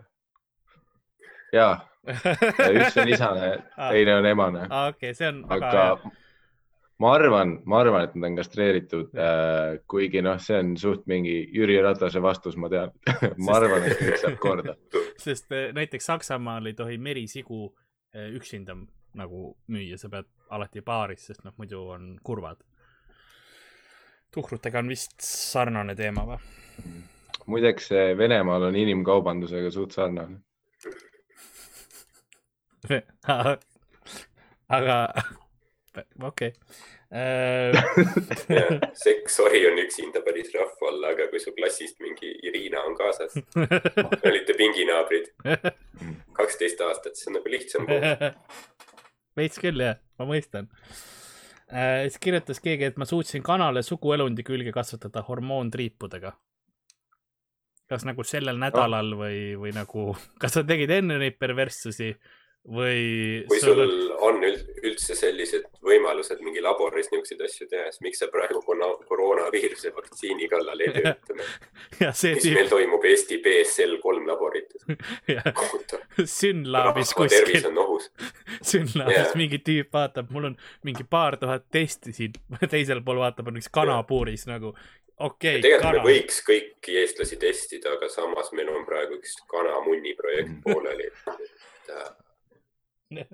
ja, 1.56 1.68
üks 2.06 3.00
on 3.00 3.10
isane, 3.10 3.50
teine 3.74 4.16
on 4.20 4.30
emane, 4.30 4.68
okei, 4.90 5.14
see 5.16 5.30
on 5.32 5.42
väga 5.50 5.72
aga 5.72 5.84
hea. 5.86 6.14
Ma 6.98 7.12
arvan, 7.14 7.56
ma 7.68 7.80
arvan, 7.80 8.04
et 8.06 8.14
nad 8.16 8.30
on 8.30 8.36
kastreeritud 8.38 9.16
äh,, 9.20 9.78
kuigi 9.88 10.22
noh, 10.24 10.38
see 10.42 10.58
on 10.60 10.76
suht 10.80 11.06
mingi 11.10 11.36
Jüri 11.52 11.76
Ratase 11.84 12.22
vastus, 12.22 12.56
ma 12.60 12.70
tean. 12.72 12.94
ma 13.46 13.58
arvan, 13.58 13.88
et 13.88 13.98
kõik 14.00 14.20
saab 14.22 14.38
korda. 14.42 14.76
sest 15.26 15.52
eh, 15.52 15.72
näiteks 15.76 16.08
Saksamaal 16.12 16.70
ei 16.70 16.76
tohi 16.78 16.96
merisigu 17.02 17.60
eh, 18.14 18.30
üksinda 18.36 18.76
nagu 19.16 19.50
müüa, 19.72 19.96
sa 20.00 20.08
pead 20.12 20.28
alati 20.52 20.80
paaris, 20.84 21.26
sest 21.28 21.44
noh, 21.44 21.54
muidu 21.60 21.82
on 21.96 22.02
kurvad. 22.24 22.58
tuhkrutega 24.34 24.78
on 24.82 24.88
vist 24.92 25.20
sarnane 25.24 25.94
teema 25.96 26.26
või? 26.28 26.38
muideks 27.46 27.92
eh, 27.92 28.18
Venemaal 28.18 28.62
on 28.68 28.76
inimkaubandusega 28.76 29.70
suht 29.70 29.92
sarnane. 29.96 30.40
aga 34.76 34.96
okei. 36.22 36.52
Äh, 37.14 37.76
seks, 38.94 39.36
sorry, 39.36 39.62
on 39.70 39.78
üksinda 39.78 40.22
päris 40.26 40.50
rahva 40.54 40.90
olla, 40.90 41.12
aga 41.14 41.28
kui 41.30 41.40
su 41.42 41.52
klassist 41.56 42.00
mingi 42.02 42.32
Irina 42.48 42.82
on 42.86 42.96
kaasas, 42.98 43.36
olite 44.28 44.56
pinginaabrid, 44.58 45.30
kaksteist 46.36 46.82
aastat, 46.86 47.14
siis 47.14 47.30
on 47.30 47.38
nagu 47.38 47.52
lihtsam 47.52 47.86
koos. 47.88 48.64
veits 49.38 49.60
küll 49.62 49.84
jah, 49.84 50.00
ma 50.18 50.26
mõistan. 50.28 50.70
siis 51.68 52.18
kirjutas 52.22 52.60
keegi, 52.62 52.90
et 52.90 52.98
ma 52.98 53.06
suutsin 53.08 53.44
kanale 53.46 53.82
suguelundi 53.86 54.44
külge 54.46 54.74
kasvatada 54.74 55.22
hormoontriipudega. 55.28 56.32
kas 57.86 58.02
nagu 58.04 58.24
sellel 58.26 58.58
nädalal 58.58 59.14
või, 59.14 59.54
või 59.54 59.70
nagu, 59.74 60.16
kas 60.42 60.58
sa 60.58 60.66
tegid 60.66 60.90
enne 60.90 61.20
neid 61.22 61.38
perverssusi 61.38 62.16
või 62.66 63.44
kui 63.46 63.60
sul 63.62 63.80
on 64.26 64.40
üld- 64.42 64.80
üldse 64.86 65.14
sellised 65.18 65.68
võimalused 65.86 66.40
mingi 66.42 66.62
laboris 66.64 67.08
niisuguseid 67.12 67.44
asju 67.46 67.68
teha, 67.70 67.90
siis 67.92 68.02
miks 68.02 68.22
sa 68.22 68.28
praegu 68.32 68.62
koroonaviiruse 68.66 69.92
vaktsiini 69.94 70.48
kallal 70.50 70.82
ei 70.82 70.92
tööta? 70.96 71.36
mis 72.00 72.24
meil 72.26 72.42
tüüp 72.42 72.72
toimub 72.72 73.06
Eesti 73.06 73.38
BSL 73.44 73.96
kolm 74.02 74.26
kohutav. 75.60 76.02
Synlabis 76.24 77.14
rahva 77.14 77.30
tervis 77.30 77.54
kuskil, 77.54 77.70
on 77.70 77.80
ohus. 77.84 78.10
Synlabis 78.72 79.16
Jah. 79.20 79.32
mingi 79.38 79.62
tüüp 79.62 79.94
vaatab, 79.94 80.30
mul 80.34 80.50
on 80.50 80.60
mingi 80.86 81.06
paar 81.08 81.38
tuhat 81.40 81.68
testi 81.72 82.14
siin, 82.16 82.36
teisel 82.66 83.02
pool 83.06 83.22
vaatab, 83.22 83.50
on 83.52 83.60
üks 83.62 83.70
kanapuuris 83.72 84.46
nagu, 84.50 84.74
okei 85.16 85.58
okay,, 85.58 85.64
tegelikult 85.64 85.92
me 85.92 85.98
kana. 86.00 86.06
võiks 86.10 86.42
kõiki 86.50 87.00
eestlasi 87.02 87.38
testida, 87.42 87.94
aga 87.94 88.10
samas 88.12 88.52
meil 88.56 88.74
on 88.74 88.86
praegu 88.88 89.20
üks 89.20 89.38
kanamunni 89.50 90.16
projekt 90.18 90.62
pooleli. 90.66 91.12
Äh, 93.12 93.26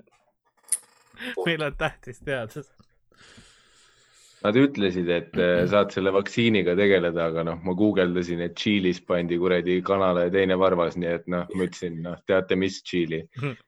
meil 1.45 1.63
on 1.63 1.77
tähtis 1.77 2.19
teada. 2.19 2.63
Nad 4.43 4.57
ütlesid, 4.59 5.07
et 5.07 5.37
eh, 5.39 5.61
saad 5.71 5.93
selle 5.95 6.11
vaktsiiniga 6.11 6.73
tegeleda, 6.75 7.29
aga 7.31 7.45
noh, 7.47 7.61
ma 7.63 7.75
guugeldasin, 7.79 8.41
et 8.43 8.57
Tšiilis 8.59 8.99
pandi 9.07 9.37
kuradi 9.39 9.77
kanale 9.87 10.25
teine 10.33 10.57
varvas, 10.59 10.97
nii 10.99 11.11
et 11.13 11.29
noh, 11.31 11.45
ma 11.55 11.67
ütlesin, 11.67 12.01
noh, 12.03 12.17
teate, 12.27 12.57
mis 12.59 12.81
Tšiili, 12.83 13.21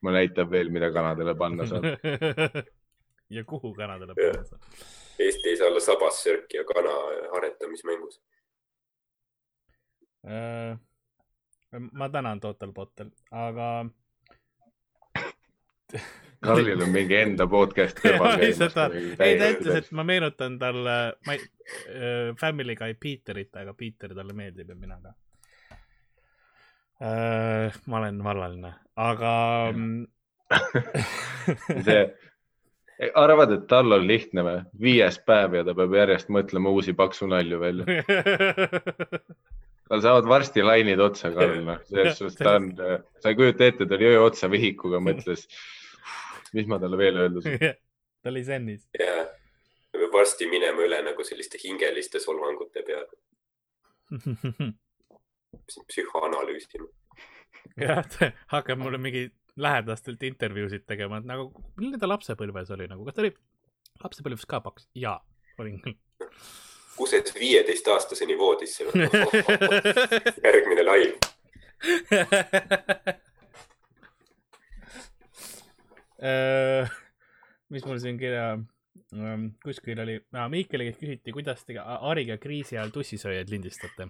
ma 0.04 0.12
näitab 0.18 0.52
veel, 0.52 0.68
mida 0.74 0.90
kanadele 0.92 1.32
panna 1.40 1.64
saab. 1.70 1.88
ja 3.36 3.44
kuhu 3.48 3.72
kanadele 3.78 4.18
panna 4.18 4.44
saab? 4.50 4.84
Eesti 5.16 5.48
ei 5.48 5.56
saa 5.56 5.70
olla 5.70 5.80
sabassörk 5.80 6.52
ja 6.52 6.64
kana 6.68 6.92
aretamismängus. 7.38 8.20
Äh, 10.28 10.76
ma 11.92 12.08
tänan 12.12 12.40
Total 12.40 12.72
Bottle, 12.72 13.10
aga. 13.30 13.86
Karlil 16.46 16.82
on 16.84 16.92
mingi 16.92 17.16
enda 17.18 17.46
podcast 17.50 17.98
kõrval 18.02 18.36
käimas. 18.40 18.76
ei 19.24 19.38
ta 19.40 19.50
ütles, 19.54 19.78
et 19.80 19.88
ma 19.96 20.04
meenutan 20.06 20.58
talle, 20.60 20.96
ma 21.26 21.36
ei, 21.36 21.40
Family 22.40 22.76
Guy 22.78 22.96
Peterit, 23.00 23.54
aga 23.56 23.74
Peter 23.78 24.14
talle 24.14 24.36
meeldib 24.36 24.70
ja 24.70 24.76
mina 24.78 24.98
ka. 25.00 25.14
ma 27.86 27.98
olen 28.00 28.22
vallaline, 28.24 28.72
aga 28.96 29.32
see, 31.86 32.02
arvad, 33.14 33.52
et 33.56 33.66
tal 33.70 33.96
on 33.96 34.06
lihtne 34.08 34.44
või? 34.46 34.60
viies 34.86 35.18
päev 35.26 35.58
ja 35.58 35.64
ta 35.66 35.74
peab 35.76 35.96
järjest 35.98 36.30
mõtlema 36.32 36.72
uusi 36.72 36.94
paksu 36.96 37.28
nalju 37.30 37.60
välja. 37.60 38.04
tal 39.86 40.02
saavad 40.02 40.28
varsti 40.30 40.64
lainid 40.66 41.00
otsa, 41.02 41.32
Karl, 41.34 41.58
noh, 41.66 41.82
selles 41.88 42.18
suhtes 42.20 42.38
ta 42.40 42.56
on, 42.60 42.70
sa 43.22 43.32
ei 43.32 43.38
kujuta 43.38 43.68
ette, 43.68 43.86
ta 43.86 43.98
oli 43.98 44.08
öö 44.12 44.22
otsa 44.26 44.50
vihikuga, 44.50 45.00
mõtles, 45.02 45.46
mis 46.56 46.68
ma 46.70 46.78
talle 46.82 46.98
veel 47.00 47.20
öelda 47.22 47.42
saan. 47.44 47.78
ta 48.22 48.32
oli 48.32 48.42
Zennis. 48.44 48.88
ja 48.98 49.14
me 49.22 49.98
peame 50.00 50.12
varsti 50.12 50.48
minema 50.50 50.84
üle 50.84 51.00
nagu 51.06 51.24
selliste 51.24 51.60
hingeliste 51.62 52.20
solvangute 52.22 52.82
peale, 52.86 53.12
psühhoanalüüsima. 55.90 56.88
jah, 57.80 58.02
ta 58.12 58.32
hakkab 58.54 58.80
mulle 58.82 58.98
mingi 59.02 59.28
lähedastelt 59.56 60.22
intervjuusid 60.22 60.84
tegema, 60.86 61.20
et 61.20 61.28
nagu, 61.28 61.48
milline 61.76 61.98
ta 62.00 62.08
lapsepõlves 62.10 62.70
oli 62.76 62.88
nagu, 62.90 63.04
kas 63.08 63.16
ta 63.16 63.24
oli 63.24 63.32
lapsepõlves 64.04 64.46
ka 64.48 64.60
paks? 64.64 64.88
jaa, 64.94 65.18
olin 65.60 65.80
küll. 65.84 65.96
kuses 66.96 67.32
viieteistaastaseni 67.36 68.38
voodisse. 68.40 68.84
järgmine 70.46 70.84
laiv. 70.84 71.16
Äh, 76.26 76.88
mis 77.70 77.84
mul 77.86 78.00
siin 78.02 78.16
kirja, 78.18 78.56
kuskil 79.62 80.00
oli, 80.02 80.16
Miikeli 80.50 80.88
käest 80.88 81.02
küsiti, 81.02 81.34
kuidas 81.34 81.62
te 81.66 81.76
Ariga 81.78 82.38
kriisi 82.42 82.78
ajal 82.78 82.90
tussisööjaid 82.94 83.52
lindistate. 83.52 84.08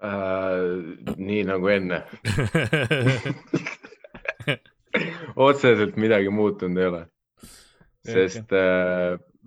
Äh, 0.00 1.14
nii 1.20 1.44
nagu 1.46 1.70
enne, 1.70 2.02
otseselt 5.48 5.98
midagi 6.00 6.32
muutunud 6.32 6.80
ei 6.80 6.88
ole, 6.88 7.02
sest 8.08 8.54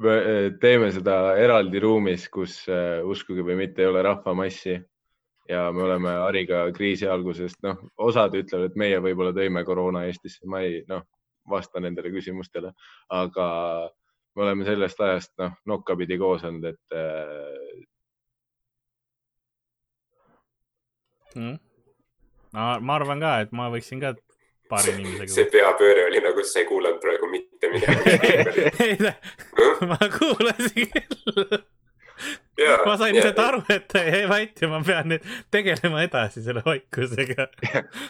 me 0.04 0.16
teeme 0.62 0.92
seda 0.94 1.18
eraldi 1.42 1.82
ruumis, 1.84 2.30
kus 2.34 2.62
äh, 2.70 3.02
uskuge 3.06 3.46
või 3.46 3.58
mitte, 3.66 3.84
ei 3.84 3.90
ole 3.90 4.06
rahvamassi 4.06 4.78
ja 5.50 5.72
me 5.72 5.84
oleme 5.84 6.14
Ariga 6.24 6.66
kriisi 6.76 7.08
algusest, 7.08 7.60
noh, 7.64 7.82
osad 7.98 8.36
ütlevad, 8.40 8.72
et 8.72 8.80
meie 8.80 9.00
võib-olla 9.04 9.34
tõime 9.36 9.66
koroona 9.68 10.06
Eestisse, 10.08 10.46
ma 10.50 10.64
ei, 10.64 10.84
noh, 10.90 11.04
vasta 11.50 11.82
nendele 11.84 12.12
küsimustele, 12.14 12.72
aga 13.12 13.48
me 14.36 14.46
oleme 14.46 14.66
sellest 14.68 15.02
ajast, 15.04 15.34
noh, 15.42 15.58
nokkapidi 15.70 16.18
koos 16.22 16.46
olnud, 16.48 16.72
et 16.72 16.98
äh, 16.98 17.84
Mm. 21.34 21.58
no 22.54 22.66
ma 22.86 22.96
arvan 23.00 23.22
ka, 23.24 23.30
et 23.42 23.54
ma 23.58 23.66
võiksin 23.74 24.02
ka 24.04 24.12
paari 24.70 24.92
see 24.92 25.00
inimesega. 25.02 25.46
peapööre 25.56 26.06
oli 26.10 26.22
nagu, 26.22 26.44
sa 26.46 26.62
ei 26.62 26.68
kuulanud 26.70 27.02
praegu 27.02 27.30
mitte 27.32 27.72
midagi. 27.74 29.14
ma 29.90 29.98
kuulasin 30.14 30.92
küll. 30.94 31.58
Jaa, 32.60 32.78
ma 32.86 32.94
sain 33.02 33.16
jaa. 33.16 33.24
lihtsalt 33.24 33.40
aru, 33.48 33.62
et 33.74 33.94
jäi 33.98 34.24
vait 34.30 34.62
ja 34.62 34.68
ma 34.70 34.80
pean 34.86 35.08
nüüd 35.10 35.24
tegelema 35.52 36.04
edasi 36.06 36.44
selle 36.46 36.62
vaikusega. 36.66 37.48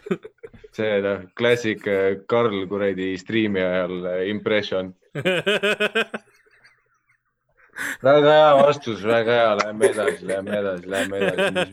see 0.77 0.97
noh, 1.05 1.21
klassik 1.39 1.87
äh, 1.87 2.17
Karl 2.27 2.65
kuradi 2.71 3.13
striimi 3.21 3.61
ajal 3.63 3.95
äh, 4.11 4.23
impression. 4.33 4.91
väga 8.03 8.33
hea 8.35 8.51
vastus, 8.59 8.99
väga 9.05 9.31
hea, 9.37 9.53
lähme 9.63 9.89
edasi, 9.89 10.27
lähme 10.29 10.57
edasi, 10.59 10.89
lähme 10.91 11.17
edasi. 11.29 11.63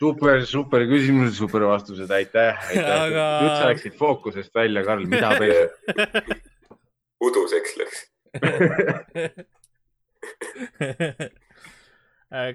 super, 0.00 0.44
super 0.46 0.86
küsimused, 0.88 1.34
super 1.40 1.66
vastused, 1.68 2.10
aitäh, 2.14 2.54
aitäh 2.70 2.86
Aga- 2.86 3.02
Aga.... 3.08 3.26
nüüd 3.42 3.56
sa 3.58 3.66
läksid 3.72 3.98
fookusest 3.98 4.54
välja, 4.54 4.84
Karl, 4.86 5.04
mida 5.10 5.34
pead? 5.40 5.68
uduseks 7.24 7.76
läks. 7.82 7.98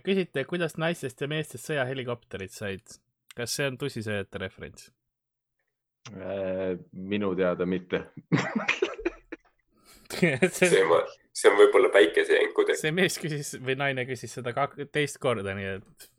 küsite, 0.06 0.46
kuidas 0.50 0.78
naistest 0.82 1.22
ja 1.22 1.28
meestest 1.32 1.70
sõjahelikopterid 1.72 2.54
said? 2.54 3.00
kas 3.34 3.56
see 3.58 3.66
on 3.66 3.78
tussisööjate 3.82 4.38
referents? 4.42 4.92
Äh, 6.14 6.78
minu 6.92 7.32
teada 7.36 7.66
mitte. 7.66 8.04
see 10.14 10.38
see, 10.52 10.84
on, 10.84 11.08
see 11.34 11.50
on 11.50 11.58
võib-olla 11.58 11.90
päikesejänkudega. 11.94 12.78
see 12.80 12.92
mees 12.94 13.18
küsis 13.22 13.56
või 13.64 13.76
naine 13.80 14.06
küsis 14.06 14.36
seda 14.38 14.54
kak- 14.54 14.78
teist 14.94 15.18
korda, 15.24 15.56
nii 15.58 15.70
et 15.78 16.10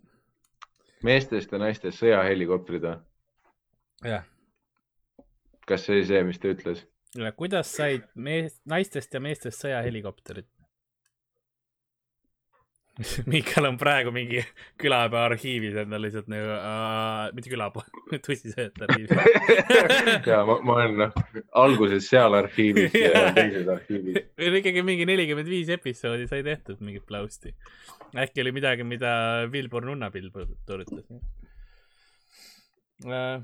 meestest 1.04 1.52
ja 1.52 1.60
naistest 1.60 2.00
sõjahelikopterid 2.00 2.88
või? 2.88 2.96
jah. 4.08 4.26
kas 5.68 5.86
see 5.86 5.98
oli 5.98 6.08
see, 6.08 6.24
mis 6.30 6.40
ta 6.42 6.50
ütles? 6.56 6.82
kuidas 7.38 7.70
said 7.76 8.08
mees, 8.14 8.58
naistest 8.68 9.14
ja 9.14 9.22
meestest 9.22 9.62
sõjahelikopterid? 9.62 10.48
Miikal 13.30 13.66
on 13.66 13.76
praegu 13.78 14.12
mingi 14.14 14.38
külapea 14.78 15.24
arhiivis 15.26 15.74
endal 15.82 16.04
lihtsalt 16.04 16.28
nagu 16.30 16.50
äh,, 16.54 17.32
mitte 17.34 17.50
külapea, 17.50 17.82
tussisööt 18.26 18.78
arhiivis. 18.86 19.10
ja 20.30 20.42
ma, 20.46 20.60
ma 20.62 20.76
olen 20.78 21.00
noh, 21.02 21.16
alguses 21.64 22.06
seal 22.06 22.36
arhiivis 22.38 22.94
ja 22.94 23.24
teises 23.34 23.70
arhiivis. 23.74 24.20
meil 24.38 24.52
on 24.52 24.58
ikkagi 24.60 24.84
mingi 24.86 25.08
nelikümmend 25.10 25.50
viis 25.50 25.72
episoodi 25.74 26.28
sai 26.30 26.44
tehtud 26.46 26.84
mingit 26.86 27.06
plausti. 27.08 27.54
äkki 28.14 28.44
oli 28.44 28.54
midagi, 28.54 28.86
mida 28.86 29.14
Vilbur 29.50 29.88
Nunnapill 29.90 30.30
turrutas 30.30 31.02
äh,. 33.10 33.42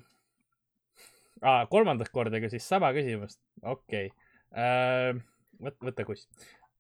Ah, 1.40 1.64
kolmandat 1.72 2.10
korda 2.12 2.36
küsis 2.38 2.66
sama 2.68 2.92
küsimust, 2.94 3.40
okei 3.64 4.12
okay. 4.12 4.14
äh,. 4.54 5.18
võt-, 5.58 5.82
võta 5.90 6.06
kuss. 6.06 6.30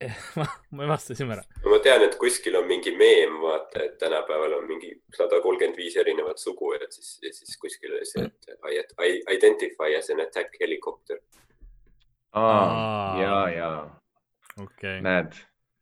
ma, 0.36 0.46
ma 0.70 0.86
vastasin 0.88 1.30
ära. 1.30 1.42
ma 1.64 1.78
tean, 1.84 2.02
et 2.06 2.16
kuskil 2.20 2.56
on 2.56 2.66
mingi 2.68 2.92
meem, 2.96 3.36
vaata, 3.42 3.82
et 3.84 3.98
tänapäeval 4.00 4.56
on 4.60 4.66
mingi 4.68 4.94
sada 5.16 5.40
kolmkümmend 5.44 5.76
viis 5.76 5.96
erinevat 6.00 6.40
sugu 6.40 6.72
ja 6.74 6.88
siis, 6.88 7.18
siis 7.20 7.58
kuskil 7.60 7.92
oli 7.96 8.08
see, 8.08 8.24
et 8.24 8.50
I, 8.70 8.80
I 9.04 9.36
identify 9.36 9.92
as 9.98 10.10
an 10.10 10.22
attack 10.24 10.56
helicopter. 10.60 11.20
Aa. 12.32 13.20
ja, 13.20 13.36
ja 13.50 13.70
okei 14.56 14.64
okay.. 14.64 15.00
näed, 15.04 15.34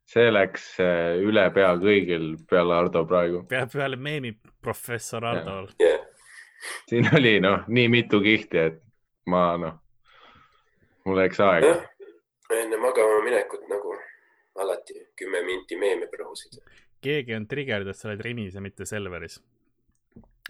see 0.08 0.30
läks 0.32 0.70
äh, 0.82 1.18
üle 1.22 1.44
pea 1.54 1.74
kõigil 1.78 2.30
peale 2.50 2.78
Ardo 2.78 3.04
praegu. 3.06 3.44
peale, 3.50 3.68
peale 3.72 4.00
meemi 4.00 4.32
professor 4.64 5.28
Haldol. 5.28 5.70
jah, 5.82 6.02
siin 6.90 7.06
oli 7.14 7.36
noh, 7.44 7.68
nii 7.68 7.92
mitu 7.92 8.22
kihti, 8.24 8.66
et 8.72 8.82
ma 9.30 9.52
noh, 9.60 9.78
mul 11.04 11.22
läks 11.22 11.44
aega 11.44 11.76
enne 12.56 12.76
magama 12.76 13.24
minekut 13.24 13.68
nagu 13.68 13.87
alati 14.58 14.98
kümme 15.16 15.42
minti 15.46 15.78
meeme 15.80 16.08
browsida. 16.10 16.62
keegi 17.04 17.34
on 17.36 17.46
trigerdatud, 17.46 17.98
sa 17.98 18.10
oled 18.10 18.20
Rimis 18.24 18.54
ja 18.54 18.60
mitte 18.64 18.86
Selveris. 18.86 19.40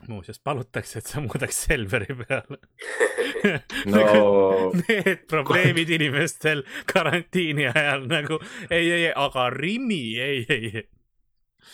muuseas, 0.08 0.38
palutakse, 0.38 1.00
et 1.00 1.06
sa 1.10 1.20
muudaks 1.20 1.64
Selveri 1.66 2.14
peale. 2.20 2.58
no 3.92 4.70
Need 4.74 5.24
probleemid 5.30 5.90
inimestel 5.90 6.62
karantiini 6.92 7.66
ajal 7.66 8.06
nagu 8.06 8.38
ei, 8.70 8.84
ei, 8.90 9.04
ei, 9.08 9.12
aga 9.14 9.48
Rimi, 9.50 10.18
ei, 10.22 10.46
ei, 10.48 10.84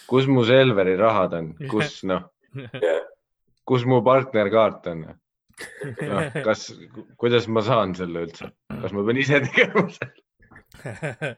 kus 0.07 0.27
mu 0.27 0.45
Selveri 0.45 0.97
rahad 0.97 1.37
on, 1.39 1.53
kus 1.71 2.01
noh, 2.11 2.31
kus 3.69 3.85
mu 3.89 4.01
partnerkaart 4.07 4.91
on? 4.93 5.05
noh, 5.05 6.39
kas, 6.47 6.69
kuidas 7.21 7.49
ma 7.49 7.63
saan 7.67 7.95
selle 7.99 8.27
üldse, 8.27 8.51
kas 8.81 8.97
ma 8.97 9.05
pean 9.07 9.21
ise 9.23 9.41
tegema 9.47 9.87
selle? 9.95 11.35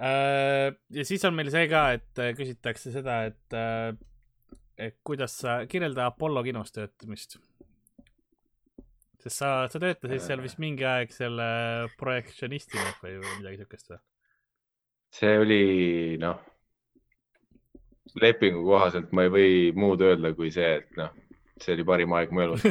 Äh, 0.00 0.70
ja 0.96 1.04
siis 1.04 1.24
on 1.28 1.36
meil 1.36 1.50
see 1.52 1.66
ka, 1.68 1.84
et 1.98 2.20
äh, 2.22 2.32
küsitakse 2.36 2.92
seda, 2.94 3.22
et, 3.28 3.56
et 4.80 4.96
kuidas 5.04 5.34
sa, 5.42 5.60
kirjelda 5.68 6.08
Apollo 6.08 6.44
kinos 6.46 6.72
töötamist. 6.72 7.36
sest 9.20 9.36
sa, 9.36 9.50
sa 9.68 9.80
töötasid 9.82 10.22
seal 10.24 10.40
vist 10.40 10.56
mingi 10.62 10.86
aeg 10.88 11.10
selle 11.12 11.44
projektsionistina 12.00 12.94
või 13.02 13.18
või 13.20 13.34
midagi 13.42 13.60
siukest 13.60 13.92
või? 13.92 14.00
see 15.12 15.34
oli 15.42 15.64
noh, 16.22 16.38
lepingu 18.20 18.62
kohaselt 18.64 19.12
ma 19.12 19.26
ei 19.26 19.32
või 19.34 19.50
muud 19.76 20.02
öelda 20.06 20.32
kui 20.38 20.50
see, 20.54 20.78
et 20.80 20.96
noh, 20.98 21.12
see 21.60 21.74
oli 21.76 21.86
parim 21.86 22.14
aeg 22.16 22.32
mu 22.34 22.44
elus. 22.44 22.64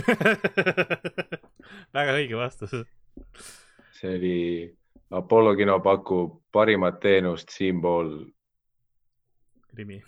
väga 1.96 2.16
õige 2.16 2.40
vastus. 2.40 2.76
see 4.00 4.16
oli, 4.16 4.36
Apollo 5.12 5.56
kino 5.58 5.80
pakub 5.82 6.38
parimat 6.52 7.00
teenust 7.02 7.50
siinpool 7.50 8.14
Rimi, 9.78 10.04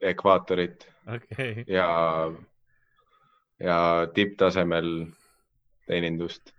ekvaatorit 0.00 0.88
okei 1.14 1.50
okay.. 1.50 1.64
ja, 1.66 1.88
ja 3.60 3.78
tipptasemel 4.14 5.06
teenindust 5.86 6.52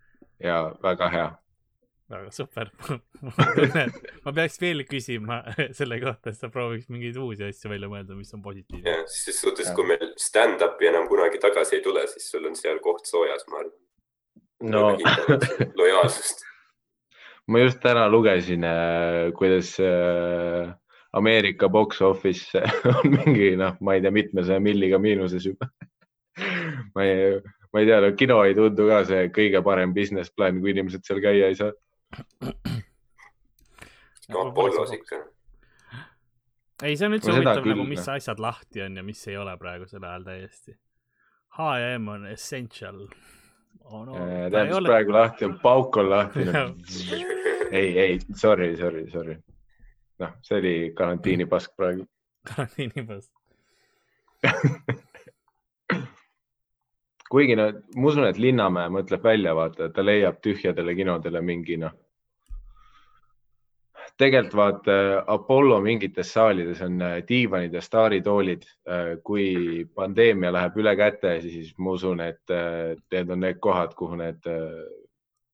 ja 0.43 0.75
väga 0.83 1.09
hea. 1.09 1.29
väga 2.09 2.31
super. 2.31 2.71
ma 4.25 4.33
peaks 4.33 4.57
veel 4.61 4.83
küsima 4.89 5.41
selle 5.79 5.99
kohta, 6.01 6.31
et 6.31 6.39
sa 6.39 6.49
prooviks 6.53 6.89
mingeid 6.89 7.19
uusi 7.21 7.45
asju 7.49 7.71
välja 7.71 7.91
mõelda, 7.91 8.17
mis 8.17 8.33
on 8.33 8.43
positiivne. 8.45 8.85
jah, 8.89 9.03
ses 9.13 9.41
suhtes, 9.41 9.69
kui 9.75 9.87
meil 9.91 10.13
stand-up'i 10.17 10.89
enam 10.89 11.07
kunagi 11.11 11.41
tagasi 11.41 11.79
ei 11.79 11.85
tule, 11.85 12.07
siis 12.09 12.29
sul 12.31 12.49
on 12.49 12.57
seal 12.57 12.81
koht 12.83 13.09
soojas, 13.09 13.45
ma 13.51 13.63
arvan. 13.63 13.75
no 14.73 14.85
lojaalsust. 15.81 16.47
Ma 17.49 17.63
just 17.63 17.79
täna 17.81 18.05
lugesin, 18.11 18.65
kuidas 19.37 19.73
äh, 19.81 20.69
Ameerika 21.13 21.69
box 21.69 22.01
office 22.01 22.61
on 22.93 23.15
mingi 23.15 23.55
noh, 23.57 23.77
ma 23.81 23.95
ei 23.97 24.03
tea, 24.03 24.11
mitmesaja 24.13 24.61
milliga 24.61 24.99
miinuses 25.01 25.47
juba. 25.49 25.69
ma 26.95 27.05
ei, 27.05 27.39
ma 27.73 27.81
ei 27.81 27.89
tea 27.89 28.01
no,, 28.03 28.11
kino 28.17 28.43
ei 28.45 28.53
tundu 28.57 28.85
ka 28.91 29.01
see 29.09 29.31
kõige 29.33 29.63
parem 29.65 29.95
business 29.95 30.33
plan, 30.35 30.61
kui 30.61 30.75
inimesed 30.75 31.05
seal 31.05 31.21
käia 31.23 31.49
ei 31.49 31.57
saa. 31.57 31.73
no 34.29 34.45
Apollos 34.45 34.93
ikka. 34.93 35.23
ei, 36.83 36.93
see 36.93 37.09
on 37.09 37.17
üldse 37.17 37.33
No 37.33 37.39
huvitav 37.39 37.63
küll, 37.65 37.75
nagu, 37.79 37.89
mis 37.89 38.05
noh. 38.05 38.13
asjad 38.19 38.45
lahti 38.45 38.85
on 38.85 39.01
ja 39.01 39.05
mis 39.05 39.25
ei 39.27 39.41
ole 39.41 39.57
praegusel 39.57 40.05
ajal 40.05 40.29
täiesti. 40.29 40.77
H&M 41.57 42.07
on 42.13 42.29
essential 42.29 43.07
oh,. 43.85 44.05
No, 44.05 44.15
ei 44.27 44.49
mis 44.67 44.77
ole 44.77 44.87
praegu 44.87 45.13
lahti 45.13 45.45
on, 45.45 45.59
pauk 45.63 45.97
on 45.97 46.09
lahti. 46.09 46.45
ei, 47.71 47.97
ei, 47.99 48.19
sorry, 48.35 48.75
sorry, 48.77 49.09
sorry. 49.11 49.37
noh, 50.19 50.31
see 50.43 50.57
oli 50.57 50.75
karantiinipask 50.95 51.75
praegu. 51.77 52.07
karantiinipas. 52.49 53.29
kuigi 57.29 57.55
no 57.55 57.71
ma 57.95 58.07
usun, 58.11 58.27
et 58.27 58.37
Linnamäe 58.41 58.89
mõtleb 58.93 59.23
välja, 59.23 59.55
vaata, 59.55 59.89
ta 59.93 60.05
leiab 60.05 60.39
tühjadele 60.43 60.95
kinodele 60.97 61.41
mingi 61.45 61.77
noh. 61.81 61.93
Tegelikult 64.19 64.55
vaata 64.59 64.95
Apollo 65.31 65.79
mingites 65.81 66.33
saalides 66.35 66.81
on 66.83 66.99
äh, 67.01 67.19
diivanid 67.27 67.73
ja 67.73 67.81
staaritoolid. 67.81 68.67
kui 69.23 69.85
pandeemia 69.95 70.51
läheb 70.53 70.77
üle 70.81 70.95
käte, 70.99 71.37
siis 71.41 71.71
ma 71.77 71.95
usun, 71.95 72.21
et 72.25 72.51
äh, 72.51 72.97
need 73.13 73.31
on 73.31 73.43
need 73.45 73.59
kohad, 73.63 73.95
kuhu 73.95 74.19
need 74.19 74.45
äh, 74.49 74.83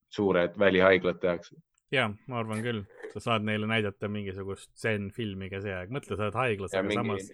suured 0.10 0.60
välihaiglad 0.60 1.22
tehakse. 1.22 1.56
ja 1.92 2.10
ma 2.28 2.40
arvan 2.42 2.64
küll, 2.66 2.84
sa 3.14 3.22
saad 3.30 3.46
neile 3.46 3.68
näidata 3.70 4.10
mingisugust 4.10 4.72
zen-filmi 4.82 5.50
ka 5.52 5.62
see 5.62 5.74
aeg, 5.76 5.92
mõtle, 5.94 6.18
sa 6.18 6.28
oled 6.28 6.40
haiglas, 6.40 6.74
aga 6.74 6.88
mingi 6.88 7.02
samas 7.04 7.34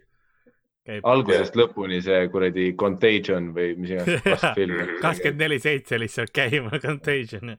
käib 0.88 1.06
algusest 1.08 1.58
lõpuni 1.58 2.02
see 2.04 2.28
kuradi 2.34 2.72
Contagion 2.78 3.52
või 3.56 3.76
mis 3.80 3.96
iganes 3.96 4.24
kakskümmend 5.06 5.44
neli 5.46 5.60
seitse 5.62 6.00
lihtsalt 6.02 6.34
käima 6.36 6.80
Contagion. 6.86 7.56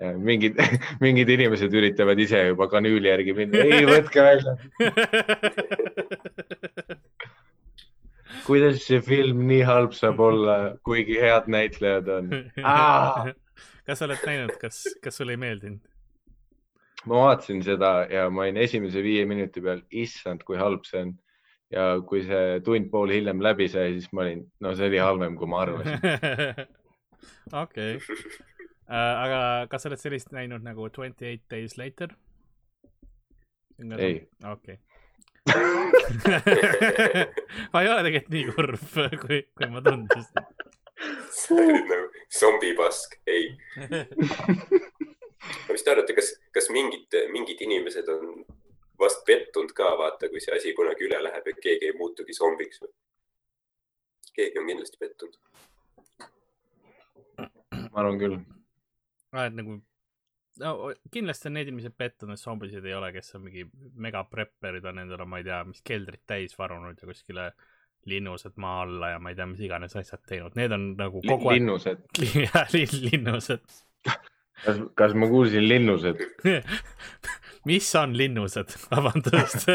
Mingid, 0.00 0.58
mingid 1.04 1.30
inimesed 1.32 1.72
üritavad 1.72 2.18
ise 2.20 2.42
juba 2.50 2.68
kanüüli 2.72 3.08
järgi 3.08 3.34
minna. 3.36 3.64
ei, 3.64 3.86
võtke 3.88 4.24
välja. 4.26 4.56
kuidas 8.46 8.84
see 8.84 9.00
film 9.02 9.46
nii 9.48 9.64
halb 9.66 9.96
saab 9.96 10.20
olla, 10.22 10.56
kuigi 10.86 11.18
head 11.22 11.48
näitlejad 11.50 12.08
on? 12.18 12.32
Kas 13.86 14.00
sa 14.00 14.08
oled 14.08 14.22
näinud, 14.26 14.56
kas, 14.60 14.84
kas 15.02 15.16
sulle 15.18 15.36
ei 15.36 15.40
meeldinud? 15.40 15.84
ma 17.06 17.20
vaatasin 17.22 17.62
seda 17.62 17.90
ja 18.10 18.26
ma 18.30 18.42
olin 18.42 18.58
esimese 18.58 19.02
viie 19.02 19.22
minuti 19.30 19.62
peal, 19.62 19.80
issand, 19.94 20.42
kui 20.46 20.58
halb 20.58 20.84
see 20.88 21.04
on. 21.06 21.14
ja 21.70 21.84
kui 22.06 22.20
see 22.26 22.60
tund-pool 22.66 23.10
hiljem 23.10 23.40
läbi 23.42 23.66
sai, 23.70 23.96
siis 23.96 24.10
ma 24.14 24.22
olin, 24.26 24.44
no 24.62 24.74
see 24.78 24.90
oli 24.90 25.00
halvem, 25.02 25.34
kui 25.38 25.48
ma 25.50 25.64
arvasin. 25.64 26.66
okei, 27.62 27.96
aga 28.88 29.40
kas 29.70 29.82
sa 29.82 29.88
oled 29.90 30.02
sellist 30.02 30.28
näinud 30.34 30.62
nagu 30.66 30.82
Twenty 30.94 31.24
Eight 31.32 31.44
Days 31.50 31.74
Later? 31.78 32.08
Ei. 33.98 34.28
okei. 34.52 34.78
ma 37.72 37.82
ei 37.82 37.88
ole 37.88 38.02
tegelikult 38.06 38.32
nii 38.32 38.44
kurb, 38.54 38.84
kui, 39.22 39.38
kui 39.58 39.68
ma 39.70 39.80
tundusin. 39.84 40.46
sa 41.36 41.54
olid 41.54 41.86
nagu 41.90 42.06
zombipask, 42.38 43.10
ei. 43.30 43.44
mis 45.70 45.82
te 45.84 45.88
arvate, 45.92 46.12
kas, 46.16 46.28
kas 46.56 46.66
mingid, 46.74 47.08
mingid 47.34 47.58
inimesed 47.68 48.06
on 48.10 48.22
vast 48.98 49.20
pettunud 49.28 49.72
ka, 49.76 49.86
vaata, 50.00 50.24
kui 50.32 50.40
see 50.42 50.54
asi 50.56 50.68
kunagi 50.78 51.02
üle 51.06 51.18
läheb 51.28 51.44
ja 51.52 51.54
keegi 51.60 51.84
ei 51.90 51.96
muutugi 52.00 52.32
zombiks 52.36 52.78
või? 52.82 52.92
keegi 54.36 54.56
on 54.60 54.66
kindlasti 54.72 54.96
pettunud. 55.00 55.34
ma 57.38 58.02
arvan 58.02 58.18
küll. 58.20 58.36
Et 59.44 59.54
nagu 59.56 59.76
no 60.62 60.74
kindlasti 61.12 61.50
on 61.50 61.56
need 61.58 61.70
inimesed 61.70 61.96
pettunud, 61.98 62.40
zombisid 62.40 62.84
ei 62.86 62.94
ole, 62.96 63.10
kes 63.14 63.34
on 63.38 63.46
mingi 63.46 63.66
mega 64.02 64.24
prepperid 64.30 64.86
on 64.88 65.02
endale, 65.04 65.26
ma 65.28 65.40
ei 65.40 65.48
tea, 65.48 65.62
mis 65.68 65.82
keldrit 65.86 66.24
täis 66.28 66.56
varunud 66.58 67.00
ja 67.00 67.08
kuskile 67.08 67.50
linnused 68.06 68.56
maa 68.62 68.82
alla 68.84 69.12
ja 69.14 69.20
ma 69.22 69.32
ei 69.32 69.38
tea, 69.38 69.48
mis 69.50 69.62
iganes 69.66 69.96
asjad 69.98 70.22
teinud, 70.28 70.56
need 70.58 70.72
on 70.72 70.92
nagu 70.98 71.22
kogu 71.26 71.50
aeg 71.50 71.60
linnused, 71.60 72.04
linnused. 73.10 73.80
kas, 74.64 74.84
kas 74.98 75.16
ma 75.18 75.28
kuulsin 75.30 75.66
linnused? 75.68 76.22
mis 77.66 77.88
on 77.98 78.14
linnused, 78.16 78.76
vabandust 78.90 79.66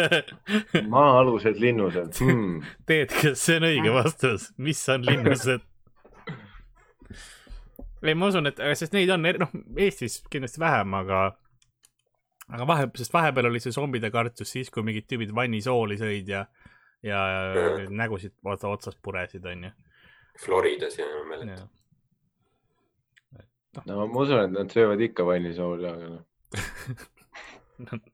maa-alused 0.94 1.60
linnused 1.60 2.22
hmm.. 2.24 2.62
Teet, 2.88 3.14
kas 3.20 3.44
see 3.44 3.60
on 3.60 3.68
õige 3.68 3.94
vastus, 3.96 4.50
mis 4.58 4.82
on 4.94 5.06
linnused? 5.06 5.68
ei, 8.10 8.18
ma 8.18 8.30
usun, 8.32 8.50
et, 8.50 8.62
sest 8.78 8.96
neid 8.96 9.12
on, 9.14 9.28
noh, 9.44 9.54
Eestis 9.78 10.20
kindlasti 10.32 10.62
vähem, 10.62 10.94
aga, 10.98 11.22
aga 12.50 12.68
vahe, 12.70 12.88
sest 13.00 13.14
vahepeal 13.14 13.50
oli 13.52 13.62
see 13.64 13.76
zombide 13.76 14.12
kartus 14.14 14.54
siis, 14.56 14.72
kui 14.74 14.86
mingid 14.88 15.08
tüübid 15.10 15.34
vannisooli 15.36 16.00
sõid 16.02 16.32
ja, 16.32 16.46
ja 17.06 17.22
nägusid 17.90 18.38
otsa 18.46 18.72
otsast 18.72 19.02
puresid, 19.04 19.46
onju. 19.46 19.74
Floridas 20.42 20.98
ja 20.98 21.06
ma 21.12 21.24
mäletan. 21.34 21.70
no 23.86 24.08
ma 24.08 24.24
usun, 24.26 24.46
et 24.46 24.56
nad 24.56 24.74
söövad 24.74 25.02
ikka 25.04 25.26
vannisooli, 25.28 25.92
aga 25.92 26.10
noh, 26.16 26.24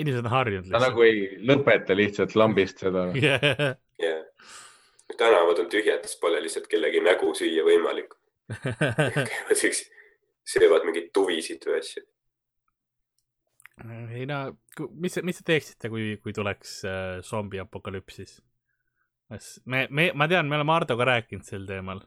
inimesed 0.00 0.24
on 0.24 0.30
harjunud 0.30 0.70
ta 0.70 0.80
nagu 0.82 1.02
ei 1.06 1.24
lõpeta 1.48 1.96
lihtsalt 1.96 2.36
lambist 2.38 2.84
seda 2.84 3.08
yeah. 3.16 3.42
jah. 4.04 4.22
tänavad 5.16 5.64
on 5.64 5.72
tühjad, 5.72 6.04
siis 6.04 6.20
pole 6.20 6.40
lihtsalt 6.44 6.68
kellegi 6.70 7.00
nägu 7.04 7.32
süüa 7.36 7.64
võimalik. 7.66 8.12
Käivad 8.52 9.58
siukse, 9.58 9.88
söövad 10.46 10.86
mingeid 10.86 11.10
tuvisid 11.14 11.64
või 11.66 11.80
asju. 11.80 12.02
ei 14.16 14.26
no, 14.30 14.40
mis, 14.94 15.18
mis 15.26 15.40
te 15.40 15.46
teeksite, 15.52 15.90
kui, 15.92 16.16
kui 16.22 16.32
tuleks 16.36 16.78
äh, 16.88 17.20
zombi 17.26 17.60
apokalüpsis? 17.62 18.38
me, 19.64 19.86
me, 19.90 20.10
ma 20.14 20.28
tean, 20.30 20.46
me 20.48 20.56
oleme 20.56 20.72
Hardoga 20.72 21.04
rääkinud 21.10 21.44
sel 21.44 21.66
teemal 21.66 22.00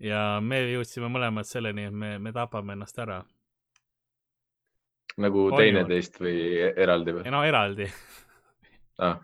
ja 0.00 0.40
me 0.40 0.62
jõudsime 0.70 1.08
mõlemad 1.12 1.48
selleni, 1.48 1.86
et 1.90 1.94
me, 1.94 2.16
me 2.18 2.32
tapame 2.32 2.72
ennast 2.76 2.98
ära. 2.98 3.22
nagu 5.16 5.50
teineteist 5.56 6.20
või 6.20 6.36
e- 6.64 6.74
eraldi 6.76 7.18
või? 7.18 7.30
no 7.32 7.44
eraldi, 7.44 7.90
Ah, 8.98 9.18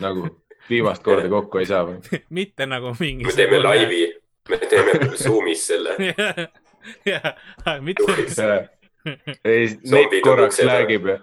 nagu 0.00 0.24
viimast 0.70 1.02
korda 1.04 1.28
kokku 1.28 1.60
ei 1.60 1.66
saa 1.68 1.84
või? 1.84 2.00
mitte 2.38 2.66
nagu 2.66 2.94
mingi. 3.00 3.26
me 3.28 3.32
teeme. 3.36 3.58
laivi, 3.60 4.02
me 4.48 4.58
teeme 4.70 5.16
Zoomis 5.16 5.66
selle. 5.66 5.96
jah, 7.12 7.34
mitte. 7.80 8.68
ei, 9.44 9.68
on 9.92 10.20
korraks 10.22 10.58
räägib 10.64 11.06
ja 11.12 11.18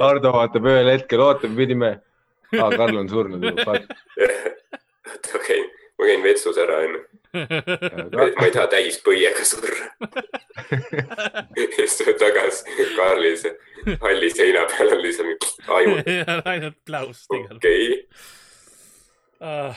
Hardo 0.00 0.32
vaatab 0.32 0.66
ühel 0.70 0.90
hetkel, 0.92 1.20
oota, 1.20 1.48
me 1.48 1.56
pidime 1.58 1.90
ah,, 2.58 2.70
Karl 2.76 2.96
on 3.00 3.08
surnud 3.10 3.44
juba, 3.44 3.78
okei, 5.36 5.64
ma 5.98 6.08
käin 6.08 6.24
vetsus 6.24 6.60
ära 6.62 6.78
onju. 6.84 7.02
ma 7.32 8.46
ei 8.46 8.52
taha 8.54 8.66
täis 8.74 8.98
põiega 9.04 9.44
surra. 9.48 9.88
siis 11.76 11.98
tuleb 12.00 12.20
tagasi 12.20 12.88
Karli 12.96 13.32
see 13.40 13.96
halli 14.02 14.30
seina 14.30 14.66
peal 14.70 14.92
on 14.94 15.02
lihtsalt 15.02 15.30
mingi 15.30 15.46
aju. 15.78 15.96
ainult 16.44 16.78
plaust 16.86 17.32
okei, 17.32 18.06
Ah. 19.42 19.74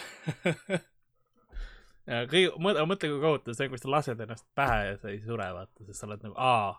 ja 0.69 0.94
kõige, 2.05 2.51
mõtle, 2.61 2.85
mõtle 2.89 3.11
kui 3.11 3.21
kohutav 3.21 3.57
see 3.57 3.67
on, 3.67 3.71
kui 3.73 3.81
sa 3.81 3.91
lased 3.93 4.25
ennast 4.25 4.45
pähe 4.57 4.81
ja 4.89 4.97
sa 5.01 5.11
ei 5.11 5.21
sure, 5.23 5.47
vaata, 5.57 5.85
sest 5.87 6.01
sa 6.01 6.09
oled 6.09 6.25
nagu, 6.25 6.35
aa. 6.37 6.75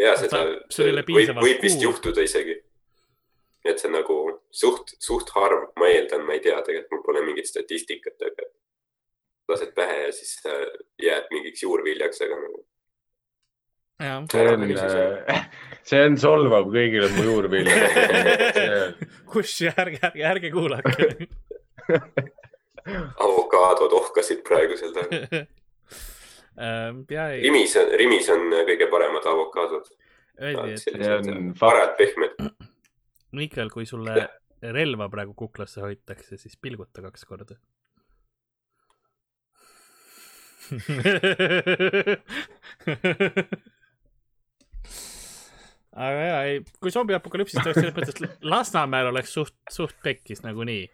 ja 0.00 0.16
seda 0.20 0.42
võib, 0.44 1.34
võib 1.40 1.64
vist 1.64 1.82
juhtuda 1.84 2.24
isegi. 2.26 2.58
et 3.64 3.80
see 3.80 3.90
on 3.90 3.98
nagu 3.98 4.18
suht, 4.62 4.96
suht 5.02 5.32
harv, 5.36 5.70
ma 5.80 5.88
eeldan, 5.92 6.24
ma 6.26 6.36
ei 6.36 6.44
tea, 6.44 6.58
tegelikult 6.66 6.96
mul 6.98 7.06
pole 7.06 7.24
mingit 7.28 7.48
statistikat, 7.48 8.18
aga 8.28 8.50
lased 9.50 9.72
pähe 9.76 10.02
ja 10.04 10.10
siis 10.14 10.36
äh, 10.46 10.66
jääd 11.02 11.32
mingiks 11.32 11.64
juurviljaks, 11.64 12.20
aga 12.26 12.38
nagu 12.44 12.64
jah, 14.00 14.24
see 14.32 14.44
on, 14.48 14.66
see 15.90 16.02
on 16.08 16.18
solvav 16.20 16.68
kõigile 16.72 17.08
mu 17.16 17.24
juurviljadele. 17.26 18.76
kus 19.32 19.56
ja 19.64 19.74
ärge, 19.80 20.00
ärge, 20.10 20.28
ärge 20.34 20.52
kuulake. 20.54 21.10
avokaadod 22.86 23.92
ohkasid 24.00 24.44
praegu 24.46 24.78
seal 24.80 24.94
taga. 24.96 25.44
Ähm, 26.60 27.04
ja 27.08 27.30
ei, 27.32 27.40
Rimis 27.46 27.76
on, 27.78 27.86
Rimis 27.96 28.26
on 28.28 28.50
kõige 28.68 28.84
paremad 28.90 29.24
avokaadod. 29.24 29.86
öeldi, 30.42 30.74
et 30.74 30.82
see 30.82 31.12
on 31.14 31.24
fakt, 31.54 31.60
parad, 31.62 31.94
pehmed. 31.96 32.34
Mihkel, 33.38 33.70
kui 33.72 33.86
sulle 33.88 34.26
relva 34.60 35.08
praegu 35.08 35.32
kuklasse 35.38 35.80
hoitakse, 35.80 36.36
siis 36.36 36.56
pilguta 36.60 37.02
kaks 37.06 37.24
korda. 37.24 37.56
aga 45.96 46.20
ja, 46.28 46.42
ei, 46.46 46.60
kui 46.78 46.92
zombiapokalüpsis 46.94 47.58
oleks 47.62 47.80
selles 47.80 47.96
mõttes, 47.96 48.14
et 48.14 48.44
Lasnamäel 48.46 49.06
oleks 49.10 49.32
suht, 49.34 49.56
suht 49.72 49.96
pekkis 50.04 50.44
nagunii. 50.44 50.84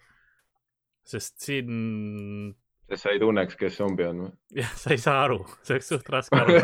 Sest 1.07 1.39
siin, 1.43 1.69
sest 2.91 3.03
sa 3.07 3.11
ei 3.15 3.21
tunneks, 3.23 3.55
kes 3.59 3.79
zombi 3.79 4.05
on 4.09 4.17
jah, 4.61 4.73
sa 4.79 4.89
ei 4.95 5.01
saa 5.03 5.19
aru, 5.27 5.41
see 5.63 5.75
oleks 5.77 5.89
suht 5.93 6.07
raske 6.13 6.41
aru. 6.41 6.51
või? 6.57 6.63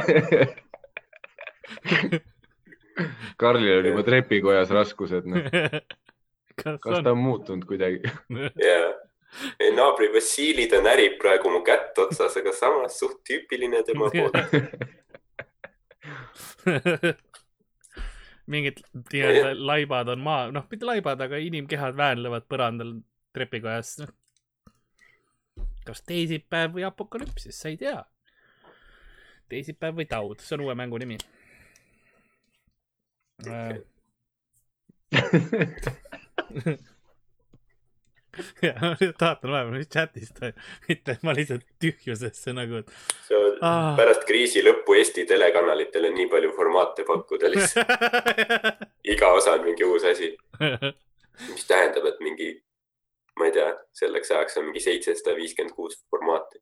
Karlil 3.41 3.79
on 3.79 3.87
juba 3.89 4.03
trepikojas 4.07 4.71
raskused, 4.75 5.25
noh. 5.31 5.39
kas 6.61 6.77
kas 6.83 6.99
on 6.99 7.05
ta? 7.05 7.11
on 7.15 7.21
muutunud 7.23 7.65
kuidagi? 7.69 7.99
ja, 8.61 8.79
naabri 9.77 10.09
Vassili, 10.15 10.65
ta 10.71 10.77
närib 10.85 11.15
praegu 11.23 11.47
mu 11.53 11.61
kätt 11.67 11.99
otsas, 12.03 12.33
aga 12.39 12.51
samas 12.57 12.95
suht 13.01 13.19
tüüpiline 13.29 13.81
tema 13.87 14.07
poolt. 14.13 14.35
mingid 18.53 18.77
nii-öelda 19.13 19.51
laibad 19.57 20.09
on 20.13 20.21
maa, 20.23 20.51
noh, 20.55 20.65
mitte 20.71 20.87
laibad, 20.87 21.21
aga 21.25 21.37
inimkehad 21.41 21.97
väänlevad 21.97 22.45
põrandal 22.51 22.91
trepikojas. 23.37 23.91
Kas 25.87 26.01
teisipäev 26.09 26.71
või 26.77 26.85
apokalüpsis, 26.89 27.57
sa 27.59 27.67
ei 27.73 27.79
tea. 27.81 28.01
teisipäev 29.53 29.95
või 30.01 30.07
taud, 30.09 30.39
see 30.41 30.57
on 30.57 30.65
uue 30.69 30.75
mängu 30.79 30.97
nimi. 31.03 31.17
ja 38.65 38.73
ma 38.81 38.95
nüüd 38.97 39.19
vaatan 39.21 39.51
vahepeal, 39.53 39.75
mis 39.77 39.91
chatis 39.93 40.31
toimub, 40.37 40.61
mitte 40.89 41.17
ma 41.27 41.35
lihtsalt 41.37 41.65
tühjusesse 41.83 42.55
nagu, 42.57 42.81
et 42.81 42.89
see 43.27 43.37
on 43.37 43.59
Aa. 43.69 43.91
pärast 43.99 44.25
kriisi 44.29 44.61
lõppu 44.65 44.97
Eesti 44.99 45.23
telekanalitele 45.29 46.09
nii 46.15 46.29
palju 46.33 46.51
formaate 46.57 47.03
pakkuda 47.09 47.47
lihtsalt. 47.53 47.89
iga 49.15 49.33
osa 49.37 49.51
on 49.59 49.63
mingi 49.67 49.85
uus 49.89 50.05
asi, 50.09 50.29
mis 51.53 51.65
tähendab, 51.69 52.05
et 52.09 52.19
mingi, 52.25 52.49
ma 53.39 53.49
ei 53.49 53.53
tea, 53.57 53.71
selleks 53.97 54.31
ajaks 54.31 54.59
on 54.61 54.69
mingi 54.69 54.83
seitsesada 54.85 55.37
viiskümmend 55.37 55.75
kuus 55.77 55.97
formaati. 56.11 56.61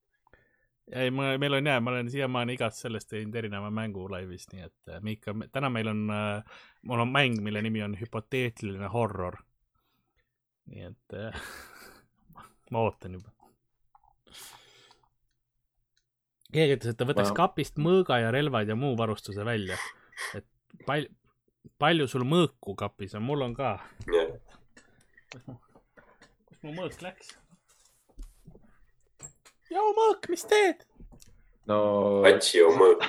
ei, 0.95 1.11
ma, 1.15 1.33
meil 1.39 1.59
on 1.59 1.67
jaa, 1.67 1.81
ma 1.81 1.91
olen 1.95 2.11
siiamaani 2.11 2.57
igast 2.59 2.83
sellest 2.85 3.11
teinud 3.11 3.35
erineva 3.39 3.71
mängu 3.75 4.07
laivis, 4.11 4.49
nii 4.53 4.65
et 4.67 4.95
äh, 4.95 5.03
Miika, 5.07 5.35
täna 5.53 5.71
meil 5.71 5.91
on 5.93 6.07
äh,, 6.15 6.63
mul 6.83 7.05
on 7.05 7.13
mäng, 7.15 7.39
mille 7.43 7.63
nimi 7.63 7.83
on 7.87 7.95
hüpoteetiline 8.01 8.91
horror. 8.95 9.39
nii 10.71 10.89
et 10.91 11.19
äh, 11.19 11.43
ma 12.73 12.87
ootan 12.87 13.19
juba. 13.19 13.31
keegi 16.53 16.77
ütles, 16.79 16.91
et 16.95 16.99
ta 16.99 17.07
võtaks 17.07 17.31
Ma- 17.31 17.41
kapist 17.45 17.79
mõõga 17.79 18.19
ja 18.25 18.35
relvad 18.35 18.69
ja 18.69 18.79
muu 18.79 18.97
varustuse 18.99 19.45
välja. 19.47 19.79
et 20.35 20.47
pal-, 20.87 21.11
palju 21.79 22.07
sul 22.11 22.27
mõõku 22.27 22.75
kapis 22.79 23.15
on, 23.15 23.23
mul 23.27 23.47
on 23.47 23.55
ka. 23.55 23.77
kus 25.31 25.51
mu, 26.63 26.75
mõõk 26.77 27.01
läks? 27.05 27.35
joo 29.71 29.91
mõõk, 29.97 30.29
mis 30.33 30.45
teed? 30.51 30.85
no 31.71 31.81
Atšio 32.29 32.71
mõõk, 32.77 33.07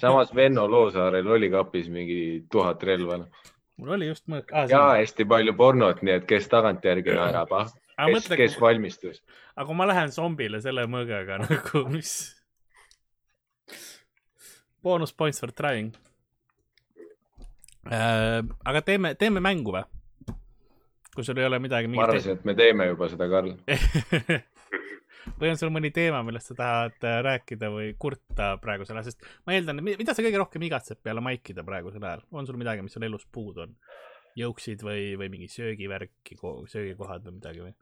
samas 0.00 0.32
Venno 0.36 0.66
Loosaarel 0.70 1.28
oli 1.28 1.50
kapis 1.52 1.90
mingi 1.92 2.20
tuhat 2.52 2.82
relva 2.86 3.20
noh. 3.22 3.52
mul 3.80 3.96
oli 3.98 4.10
just 4.10 4.26
mõõk 4.30 4.52
ah,. 4.54 4.68
ja 4.70 4.82
hästi 5.00 5.26
palju 5.28 5.56
pornot, 5.58 6.04
nii 6.06 6.18
et 6.20 6.28
kes 6.30 6.48
tagantjärgi 6.52 7.16
naerab, 7.16 7.54
ah, 7.56 7.72
aga 7.96 8.10
kes, 8.10 8.16
mõtle, 8.16 8.40
kes 8.42 8.58
valmistus. 8.62 9.22
aga 9.54 9.68
kui 9.70 9.80
ma 9.80 9.88
lähen 9.90 10.14
zombile 10.14 10.62
selle 10.64 10.86
mõõgaga 10.90 11.40
nagu, 11.44 11.86
mis. 11.92 12.14
Bonus 14.80 15.12
points 15.12 15.42
for 15.42 15.52
trying 15.52 15.92
äh,. 17.90 18.40
aga 18.64 18.86
teeme, 18.86 19.16
teeme 19.20 19.44
mängu 19.44 19.76
või? 19.76 19.84
Kui 21.20 21.28
sul 21.28 21.40
ei 21.42 21.46
ole 21.46 21.60
midagi 21.60 21.90
ma 21.92 22.06
arvasin, 22.06 22.38
et 22.38 22.48
me 22.48 22.56
teeme 22.56 22.88
juba 22.90 23.10
seda, 23.12 23.28
Karl. 23.28 23.52
või 25.40 25.50
on 25.52 25.58
sul 25.60 25.72
mõni 25.74 25.90
teema, 25.94 26.22
millest 26.24 26.52
sa 26.52 26.56
tahad 26.56 27.04
äh, 27.04 27.18
rääkida 27.26 27.68
või 27.72 27.90
kurta 28.00 28.54
praegusel 28.62 28.96
ajal, 28.96 29.10
sest 29.10 29.28
ma 29.44 29.56
eeldan, 29.56 29.82
mida 29.84 30.16
sa 30.16 30.24
kõige 30.24 30.40
rohkem 30.40 30.64
igatsed 30.68 31.02
peale 31.04 31.22
maikida 31.24 31.64
praegusel 31.66 32.04
ajal, 32.08 32.24
on 32.32 32.48
sul 32.48 32.58
midagi, 32.60 32.84
mis 32.86 32.96
sul 32.96 33.06
elus 33.08 33.28
puudu 33.32 33.66
on? 33.66 33.76
jõuksid 34.38 34.84
või, 34.86 35.16
või 35.18 35.26
mingi 35.32 35.48
söögivärki, 35.50 36.36
söögikohad 36.70 37.24
või 37.26 37.36
midagi 37.40 37.64
või? 37.64 37.72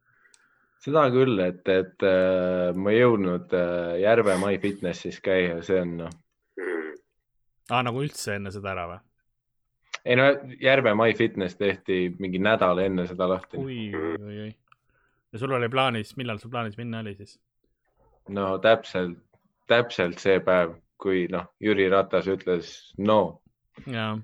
seda 0.82 1.02
küll, 1.12 1.36
et, 1.44 1.66
et 1.68 2.06
äh, 2.08 2.70
ma 2.74 2.94
ei 2.94 3.02
jõudnud 3.02 3.52
äh, 3.54 3.98
Järve 4.02 4.38
MyFitnessis 4.40 5.20
käia, 5.22 5.60
see 5.66 5.82
on 5.84 5.98
noh, 6.00 6.16
aa, 7.68 7.84
nagu 7.84 8.02
üldse 8.02 8.38
enne 8.38 8.52
seda 8.54 8.72
ära 8.74 8.86
või? 8.94 9.04
Ei 10.04 10.16
no 10.16 10.28
Järve 10.60 10.94
MyFitness 10.94 11.56
tehti 11.56 12.14
mingi 12.18 12.38
nädal 12.38 12.78
enne 12.84 13.06
seda 13.06 13.28
lahti. 13.28 13.56
oi, 13.56 13.80
oi, 13.94 14.40
oi. 14.46 14.54
ja 15.32 15.38
sul 15.38 15.52
oli 15.52 15.68
plaanis, 15.68 16.16
millal 16.16 16.38
sul 16.38 16.50
plaanis 16.50 16.76
minna 16.76 17.00
oli 17.04 17.14
siis? 17.14 17.38
no 18.28 18.58
täpselt, 18.58 19.18
täpselt 19.66 20.18
see 20.18 20.40
päev, 20.40 20.76
kui 21.00 21.26
noh, 21.32 21.50
Jüri 21.60 21.88
Ratas 21.90 22.28
ütles 22.28 22.74
no, 22.98 23.40
jaa. 23.86 24.16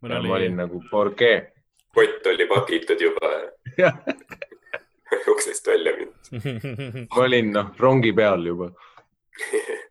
mul 0.00 0.10
ma 0.10 0.20
oli 0.20 0.36
olin, 0.38 0.56
nagu 0.62 0.82
por 0.90 1.14
qué. 1.14 1.52
kott 1.94 2.26
oli 2.26 2.46
pakitud 2.50 3.00
juba 3.00 3.34
uksest 5.32 5.66
välja 5.66 5.92
mind. 5.96 6.12
ma 7.16 7.22
olin 7.22 7.52
noh, 7.52 7.72
rongi 7.78 8.12
peal 8.12 8.46
juba. 8.46 8.70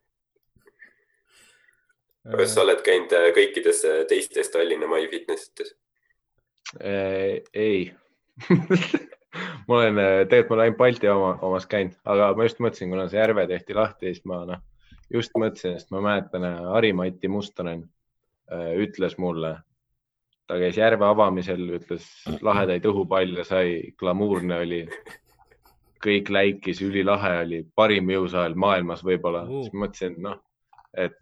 kas 2.24 2.54
sa 2.56 2.64
oled 2.64 2.84
käinud 2.86 3.14
äh, 3.18 3.30
kõikides 3.36 3.84
äh, 3.90 4.04
teistes 4.10 4.52
Tallinna 4.54 4.88
MyFitnessites? 4.92 5.76
ei 6.80 7.92
ma 9.68 9.76
olen, 9.76 10.00
tegelikult 10.30 10.50
ma 10.50 10.56
olen 10.56 10.64
ainult 10.64 10.78
Balti 10.80 11.10
oma, 11.12 11.34
omas 11.46 11.68
käinud, 11.70 11.98
aga 12.10 12.32
ma 12.38 12.48
just 12.48 12.62
mõtlesin, 12.64 12.94
kuna 12.94 13.10
see 13.12 13.20
Järve 13.20 13.46
tehti 13.50 13.76
lahti, 13.78 14.14
siis 14.14 14.24
ma 14.30 14.40
noh, 14.48 14.62
just 15.14 15.36
mõtlesin, 15.38 15.78
sest 15.78 15.92
ma 15.94 16.02
mäletan, 16.04 16.48
Harimati 16.72 17.30
Mustonen 17.32 17.84
äh, 18.52 18.72
ütles 18.86 19.18
mulle, 19.22 19.56
ta 20.48 20.60
käis 20.62 20.80
Järve 20.80 21.06
avamisel, 21.10 21.66
ütles 21.80 22.08
lahedaid 22.46 22.88
õhupalle 22.90 23.46
sai, 23.48 23.94
glamuurne 24.00 24.64
oli. 24.64 24.86
kõik 26.04 26.28
läikis, 26.36 26.82
ülilahe 26.84 27.30
oli, 27.46 27.62
parim 27.76 28.10
jõusaal 28.12 28.58
maailmas 28.60 29.06
võib-olla 29.08 29.46
Uh. 29.48 29.62
siis 29.62 29.74
ma 29.74 29.86
mõtlesin, 29.86 30.18
noh, 30.20 30.42
et 31.00 31.16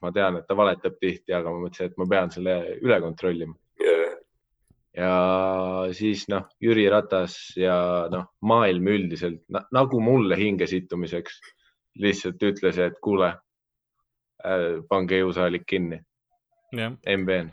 ma 0.00 0.12
tean, 0.12 0.40
et 0.40 0.46
ta 0.48 0.56
valetab 0.56 0.96
tihti, 1.00 1.32
aga 1.36 1.52
ma 1.52 1.64
mõtlesin, 1.64 1.90
et 1.90 1.98
ma 2.00 2.06
pean 2.08 2.30
selle 2.34 2.56
üle 2.80 3.00
kontrollima 3.04 3.56
ja 4.96 5.12
siis 5.96 6.26
noh, 6.30 6.48
Jüri 6.62 6.88
Ratas 6.90 7.36
ja 7.58 7.76
noh, 8.12 8.30
maailm 8.46 8.90
üldiselt 8.90 9.42
na, 9.52 9.62
nagu 9.74 10.00
mulle 10.02 10.38
hingesittumiseks 10.40 11.40
lihtsalt 12.00 12.42
ütles, 12.46 12.78
et 12.78 12.98
kuule 13.02 13.30
äh,, 13.30 14.80
pange 14.88 15.20
jõusaalik 15.20 15.66
kinni, 15.68 16.00
jah, 16.74 16.94
MBN. 17.16 17.52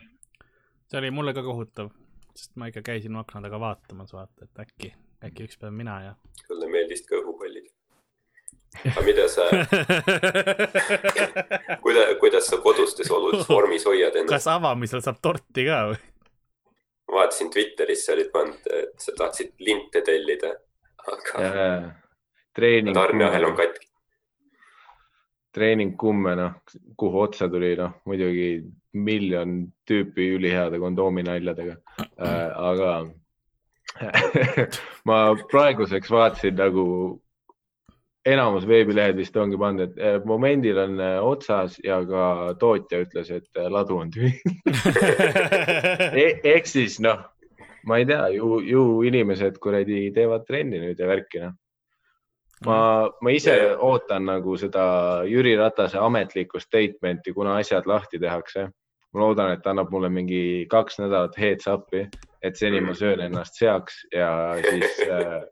see 0.88 1.02
oli 1.02 1.12
mulle 1.14 1.34
ka 1.38 1.46
kohutav, 1.46 1.92
sest 2.34 2.56
ma 2.58 2.72
ikka 2.72 2.86
käisin 2.92 3.18
akna 3.20 3.44
taga 3.46 3.60
vaatamas, 3.62 4.14
vaata, 4.14 4.48
et 4.48 4.66
äkki, 4.66 4.94
äkki 5.30 5.50
üks 5.50 5.62
päev 5.62 5.76
mina 5.78 6.00
ja. 6.06 6.16
sulle 6.46 6.70
meeldisid 6.74 7.10
ka 7.10 7.22
õhupallid? 7.22 7.37
Aga 8.86 9.06
mida 9.06 9.28
sa, 9.32 9.48
kuidas, 11.84 12.14
kuidas 12.22 12.50
sa 12.52 12.60
kodustes 12.64 13.12
oludes 13.12 13.50
vormis 13.50 13.86
hoiad 13.88 14.16
ennast? 14.16 14.34
kas 14.36 14.48
avamisel 14.52 15.04
saab 15.06 15.20
torti 15.24 15.66
ka 15.68 15.82
või? 15.92 16.00
ma 17.08 17.22
vaatasin 17.22 17.52
Twitteris, 17.54 18.06
sa 18.06 18.16
olid 18.16 18.32
pannud, 18.34 18.72
et 18.82 18.96
sa 19.02 19.16
tahtsid 19.18 19.54
linte 19.64 20.02
tellida, 20.06 20.54
aga 21.08 21.52
treening, 22.56 22.96
tarneahel 22.98 23.48
on 23.52 23.56
katki. 23.60 23.88
treening 25.56 25.96
kumme, 26.00 26.36
noh, 26.38 26.58
kuhu 27.00 27.24
otsa 27.28 27.48
tuli, 27.52 27.76
noh, 27.80 28.02
muidugi 28.06 28.50
miljon 28.98 29.62
tüüpi 29.88 30.34
üliheade 30.38 30.80
kondoominaljadega 30.82 31.78
äh,, 32.02 32.52
aga 32.72 32.92
ma 35.08 35.18
praeguseks 35.52 36.12
vaatasin 36.12 36.58
nagu 36.60 36.86
enamus 38.28 38.66
veebilehed 38.68 39.18
vist 39.18 39.38
ongi 39.40 39.58
pannud, 39.60 39.88
et 39.88 40.02
eh, 40.04 40.18
momendil 40.28 40.80
on 40.82 41.00
eh, 41.04 41.18
otsas 41.24 41.78
ja 41.84 42.00
ka 42.08 42.24
tootja 42.60 43.02
ütles, 43.06 43.32
et 43.32 43.60
eh, 43.60 43.70
ladu 43.72 44.00
on 44.02 44.12
tühi 44.14 44.34
e. 46.24 46.28
ehk 46.56 46.68
siis 46.70 47.00
noh, 47.04 47.24
ma 47.88 48.02
ei 48.02 48.08
tea, 48.10 48.28
ju, 48.36 48.60
ju 48.68 48.84
inimesed 49.08 49.60
kuradi 49.64 50.08
teevad 50.16 50.48
trenni 50.48 50.82
nüüd 50.84 51.00
ja 51.00 51.10
värki 51.10 51.44
noh. 51.46 51.56
ma, 52.68 52.80
ma 53.22 53.36
ise 53.36 53.56
ootan 53.76 54.28
nagu 54.28 54.58
seda 54.60 54.88
Jüri 55.30 55.56
Ratase 55.60 56.02
ametlikku 56.02 56.62
statement'i, 56.64 57.36
kuna 57.36 57.60
asjad 57.62 57.88
lahti 57.88 58.20
tehakse. 58.20 58.70
ma 59.16 59.24
loodan, 59.24 59.54
et 59.56 59.62
ta 59.64 59.72
annab 59.72 59.92
mulle 59.94 60.10
mingi 60.12 60.68
kaks 60.70 61.00
nädalat 61.00 61.38
heads 61.40 61.70
up'i, 61.72 62.04
et 62.44 62.58
seni 62.60 62.82
ma 62.84 62.94
söön 62.94 63.24
ennast 63.24 63.56
seaks 63.56 64.04
ja 64.14 64.30
siis 64.62 65.00
äh, 65.08 65.46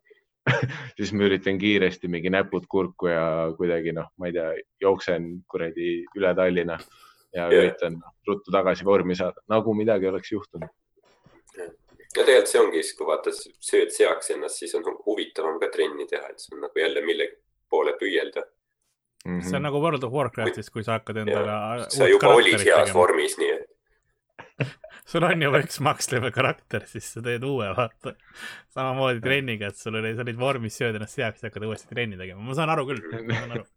siis 0.97 1.13
ma 1.13 1.25
üritan 1.27 1.57
kiiresti 1.61 2.09
mingi 2.11 2.29
näpud 2.33 2.67
kurku 2.69 3.09
ja 3.09 3.25
kuidagi 3.57 3.93
noh, 3.95 4.11
ma 4.21 4.29
ei 4.29 4.35
tea, 4.35 4.49
jooksen 4.81 5.27
kuradi 5.49 6.03
üle 6.17 6.33
Tallinna 6.37 6.77
ja 7.35 7.47
Jah. 7.47 7.55
üritan 7.59 7.97
ruttu 8.27 8.53
tagasi 8.53 8.85
vormi 8.85 9.17
saada, 9.17 9.41
nagu 9.51 9.73
midagi 9.77 10.07
oleks 10.07 10.31
juhtunud. 10.31 10.69
ja 11.57 11.67
tegelikult 12.23 12.51
see 12.51 12.61
ongi 12.61 12.83
siis, 12.83 12.97
kui 12.97 13.07
vaata, 13.09 13.33
sööd 13.69 13.91
seaks 13.95 14.31
ennast, 14.35 14.61
siis 14.61 14.75
on 14.77 14.85
huvitavam 15.05 15.59
ka 15.59 15.71
trenni 15.73 16.07
teha, 16.09 16.29
et 16.31 16.39
see 16.39 16.55
on 16.55 16.63
nagu 16.67 16.79
jälle 16.79 17.03
millegi 17.05 17.35
poole 17.69 17.97
püüelda. 17.99 18.45
Mhm. 19.25 19.41
see 19.49 19.57
on 19.57 19.65
nagu 19.65 19.81
World 19.81 20.03
of 20.05 20.13
Warcraftis, 20.13 20.69
kui 20.69 20.85
sa 20.85 20.99
hakkad 20.99 21.23
endale. 21.25 21.89
sa 21.89 22.07
juba 22.07 22.35
olid 22.37 22.61
heas. 22.61 22.93
vormis, 22.93 23.37
nii 23.41 23.53
et 23.57 23.71
sul 25.05 25.25
on 25.27 25.41
juba 25.47 25.61
üks 25.63 25.81
max 25.85 26.11
level 26.13 26.33
karakter, 26.35 26.85
siis 26.89 27.07
sa 27.15 27.23
teed 27.25 27.43
uue, 27.47 27.71
vaata. 27.77 28.15
samamoodi 28.75 29.23
trenniga, 29.23 29.71
et 29.71 29.81
sul 29.81 29.99
oli, 30.01 30.15
sa 30.15 30.25
olid 30.25 30.39
vormis, 30.39 30.77
sööd 30.77 30.97
ennast 30.97 31.19
heaks 31.21 31.43
ja 31.43 31.51
hakkad 31.51 31.67
uuesti 31.67 31.91
trenni 31.91 32.17
tegema, 32.19 32.41
ma 32.45 32.57
saan 32.57 32.73
aru 32.73 32.87
küll, 32.91 33.03
ma 33.27 33.41
saan 33.41 33.59
aru. 33.59 33.67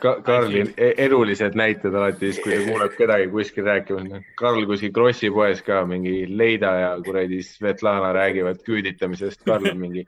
Ka-, 0.00 0.18
Karli 0.20 0.66
elulised 0.76 1.56
näited 1.56 1.94
alati 1.96 2.28
siis, 2.28 2.42
kui 2.44 2.52
ta 2.52 2.64
kuuleb 2.66 2.96
kedagi 2.98 3.28
kuskil 3.32 3.64
rääkimas. 3.64 4.26
Karl 4.36 4.66
kuskil 4.68 4.92
Krossi 4.92 5.30
poes 5.32 5.62
ka 5.64 5.80
mingi 5.88 6.26
Leida 6.28 6.72
ja 6.82 6.90
kuradi 7.04 7.40
Svetlana 7.44 8.12
räägivad 8.16 8.60
küüditamisest. 8.66 9.40
Karl 9.48 9.70
on 9.72 9.80
mingi, 9.80 10.04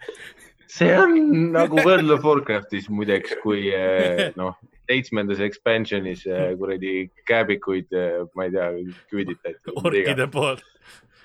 see 0.69 0.93
on 1.01 1.17
nagu 1.55 1.81
World 1.81 2.13
of 2.19 2.29
Warcraftis 2.29 2.91
muideks, 2.93 3.39
kui 3.43 3.71
eh, 3.73 4.29
noh, 4.37 4.59
seitsmendas 4.89 5.43
expansionis 5.45 6.25
eh, 6.31 6.55
kuradi 6.59 6.95
kääbikuid, 7.29 7.93
ma 8.37 8.49
ei 8.49 8.55
tea, 8.55 8.71
küüditati. 9.13 9.77
orkide 9.77 10.27
poolt. 10.33 10.65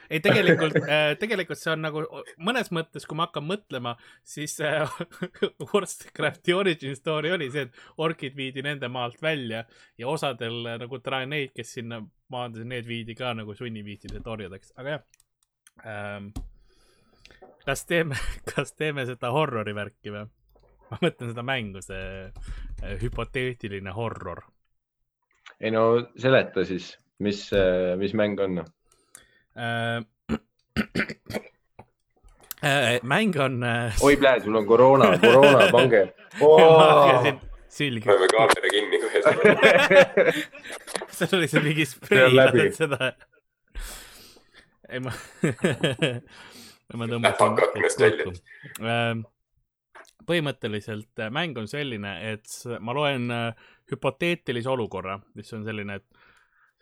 ei, 0.09 0.19
tegelikult, 0.23 0.75
tegelikult 1.19 1.59
see 1.59 1.71
on 1.73 1.83
nagu 1.85 2.03
mõnes 2.43 2.69
mõttes, 2.75 3.07
kui 3.07 3.17
ma 3.17 3.27
hakkan 3.29 3.45
mõtlema, 3.47 3.95
siis 4.27 4.57
äh, 4.61 4.83
Warcrafti 5.71 6.55
origin 6.57 6.97
story 6.99 7.31
oli 7.33 7.49
see, 7.53 7.67
et 7.69 8.03
orkid 8.03 8.35
viidi 8.37 8.65
nende 8.65 8.91
maalt 8.91 9.21
välja 9.23 9.63
ja 9.97 10.11
osadel 10.11 10.59
äh, 10.67 10.79
nagu 10.83 10.99
neid, 11.31 11.55
kes 11.55 11.75
sinna 11.79 12.03
maandusid, 12.33 12.67
need 12.67 12.87
viidi 12.87 13.15
ka 13.15 13.33
nagu 13.37 13.55
sunniviisidelt 13.55 14.27
orjadeks, 14.27 14.73
aga 14.77 14.97
jah 14.97 15.03
ähm,. 15.87 16.31
kas 17.65 17.85
teeme, 17.85 18.19
kas 18.53 18.75
teeme 18.75 19.07
seda 19.09 19.31
horrori 19.31 19.75
värki 19.75 20.11
või? 20.13 20.27
Ma 20.93 20.99
mõtlen 21.01 21.33
seda 21.33 21.45
mängu, 21.45 21.81
see 21.81 22.03
äh, 22.29 22.97
hüpoteetiline 23.01 23.93
horror 23.97 24.43
ei 25.63 25.71
no 25.73 25.87
seleta 26.19 26.65
siis, 26.67 26.93
mis, 27.23 27.47
mis 27.99 28.13
mäng 28.17 28.39
on? 28.43 28.63
äh. 29.57 30.03
Äh, 32.63 32.99
mäng 33.03 33.35
on 33.39 33.63
äh, 33.63 33.91
oi, 34.01 34.15
plee, 34.15 34.39
sul 34.39 34.55
on 34.55 34.65
koroona, 34.65 35.17
koroona, 35.19 35.65
pange 35.71 36.13
oh!. 36.39 37.25
sülg. 37.67 38.05
paneme 38.05 38.29
kaamera 38.31 38.69
kinni 38.71 39.01
kohe. 39.03 39.19
seal 41.11 41.35
oli 41.35 41.49
see 41.51 41.63
mingi 41.65 41.85
sprei 41.91 42.69
seda. 42.77 43.11
ei 44.87 45.03
ma 45.03 45.11
ma 47.01 47.09
Läheb 47.11 47.43
hakk 47.43 47.63
aknast 47.67 47.99
välja. 47.99 48.31
Põhimõtteliselt 50.27 51.23
äh, 51.23 51.31
mäng 51.33 51.57
on 51.59 51.67
selline, 51.69 52.13
et 52.33 52.49
ma 52.79 52.95
loen 52.95 53.29
äh, 53.33 53.67
hüpoteetilise 53.91 54.69
olukorra, 54.69 55.19
mis 55.37 55.53
on 55.53 55.65
selline, 55.67 55.99
et 55.99 56.23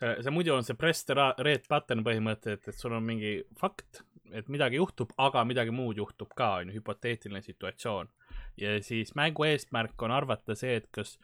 see, 0.02 0.14
see 0.26 0.34
muidu 0.34 0.54
on 0.56 0.66
see 0.66 0.78
press 0.78 1.06
the 1.08 1.16
red 1.42 1.68
button 1.70 2.04
põhimõte, 2.06 2.56
et, 2.56 2.68
et 2.68 2.78
sul 2.78 2.96
on 2.96 3.04
mingi 3.06 3.38
fakt, 3.60 4.02
et 4.32 4.48
midagi 4.52 4.80
juhtub, 4.80 5.12
aga 5.20 5.44
midagi 5.44 5.74
muud 5.74 5.98
juhtub 6.00 6.32
ka, 6.36 6.54
on 6.60 6.70
ju, 6.70 6.80
hüpoteetiline 6.80 7.42
situatsioon. 7.44 8.08
ja 8.56 8.76
siis 8.82 9.14
mängu 9.14 9.44
eesmärk 9.48 10.02
on 10.02 10.12
arvata 10.12 10.54
see, 10.58 10.76
et 10.76 10.88
kas 10.92 11.18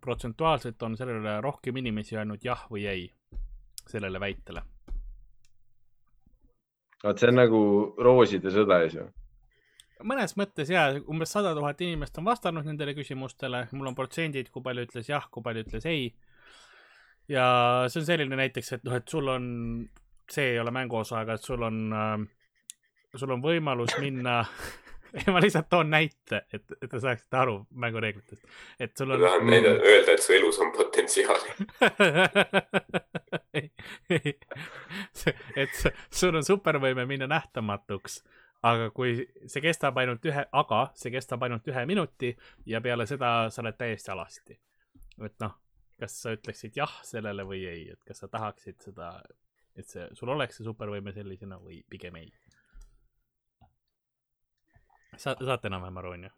protsentuaalselt 0.00 0.82
on 0.82 0.96
sellele 0.96 1.40
rohkem 1.40 1.76
inimesi 1.76 2.16
öelnud 2.16 2.44
jah 2.44 2.66
või 2.70 2.86
ei 2.90 3.10
sellele 3.88 4.20
väitele. 4.20 4.62
vot 7.04 7.20
see 7.20 7.28
on 7.28 7.36
nagu 7.36 7.60
rooside 8.00 8.50
sõda, 8.50 8.80
eks 8.86 8.94
ju. 8.96 9.06
Mõnes 10.06 10.36
mõttes 10.38 10.70
ja 10.72 10.86
umbes 11.10 11.32
sada 11.34 11.54
tuhat 11.56 11.80
inimest 11.84 12.18
on 12.20 12.28
vastanud 12.28 12.68
nendele 12.68 12.94
küsimustele, 12.96 13.66
mul 13.72 13.90
on 13.90 13.98
protsendid, 13.98 14.50
kui 14.52 14.64
palju 14.64 14.86
ütles 14.88 15.10
jah, 15.10 15.26
kui 15.32 15.44
palju 15.44 15.64
ütles 15.66 15.88
ei. 15.90 16.14
ja 17.28 17.46
see 17.88 18.02
on 18.02 18.08
selline 18.08 18.38
näiteks, 18.38 18.72
et 18.78 18.86
noh, 18.86 18.96
et 18.98 19.08
sul 19.08 19.28
on, 19.32 19.44
see 20.30 20.54
ei 20.54 20.62
ole 20.62 20.72
mänguosa, 20.74 21.20
aga 21.22 21.38
et 21.38 21.44
sul 21.44 21.62
on 21.64 21.84
äh,, 21.92 22.18
sul 23.14 23.34
on 23.34 23.44
võimalus 23.44 23.98
minna 24.02 24.42
ma 25.32 25.42
lihtsalt 25.42 25.68
toon 25.70 25.90
näite, 25.90 26.44
et, 26.52 26.64
et 26.82 26.90
te 26.90 27.00
saaksite 27.00 27.36
aru 27.38 27.60
mängureeglitest, 27.80 28.42
et 28.82 28.96
sul 28.98 29.12
ma 29.12 29.18
on 29.18 29.28
tahan 29.28 29.50
näida, 29.50 29.76
öelda, 29.78 30.16
et 30.16 30.24
su 30.24 30.34
elus 30.34 30.58
on 30.62 30.72
potentsiaali. 30.74 31.54
et 35.62 35.76
sul 36.10 36.34
on 36.34 36.46
supervõime 36.46 37.06
minna 37.08 37.28
nähtamatuks, 37.30 38.22
aga 38.64 38.90
kui 38.96 39.16
see 39.50 39.62
kestab 39.64 39.98
ainult 40.00 40.24
ühe, 40.28 40.44
aga 40.60 40.80
see 40.98 41.12
kestab 41.14 41.42
ainult 41.44 41.66
ühe 41.68 41.84
minuti 41.88 42.32
ja 42.70 42.80
peale 42.84 43.06
seda 43.10 43.50
sa 43.52 43.62
oled 43.62 43.76
täiesti 43.80 44.12
alasti. 44.14 44.58
et 45.24 45.36
noh, 45.44 45.56
kas 46.00 46.16
sa 46.22 46.34
ütleksid 46.36 46.76
jah 46.80 46.94
sellele 47.06 47.44
või 47.46 47.64
ei, 47.68 47.88
et 47.92 48.00
kas 48.08 48.24
sa 48.24 48.28
tahaksid 48.28 48.80
seda, 48.82 49.10
et 49.76 49.88
see, 49.88 50.08
sul 50.16 50.32
oleks 50.34 50.58
see 50.58 50.66
supervõime 50.66 51.12
sellisena 51.14 51.60
või 51.60 51.82
pigem 51.90 52.16
ei? 52.22 52.32
sa, 55.16 55.36
saate 55.36 55.70
enam-vähem 55.70 56.02
aru, 56.02 56.16
onju? 56.18 56.32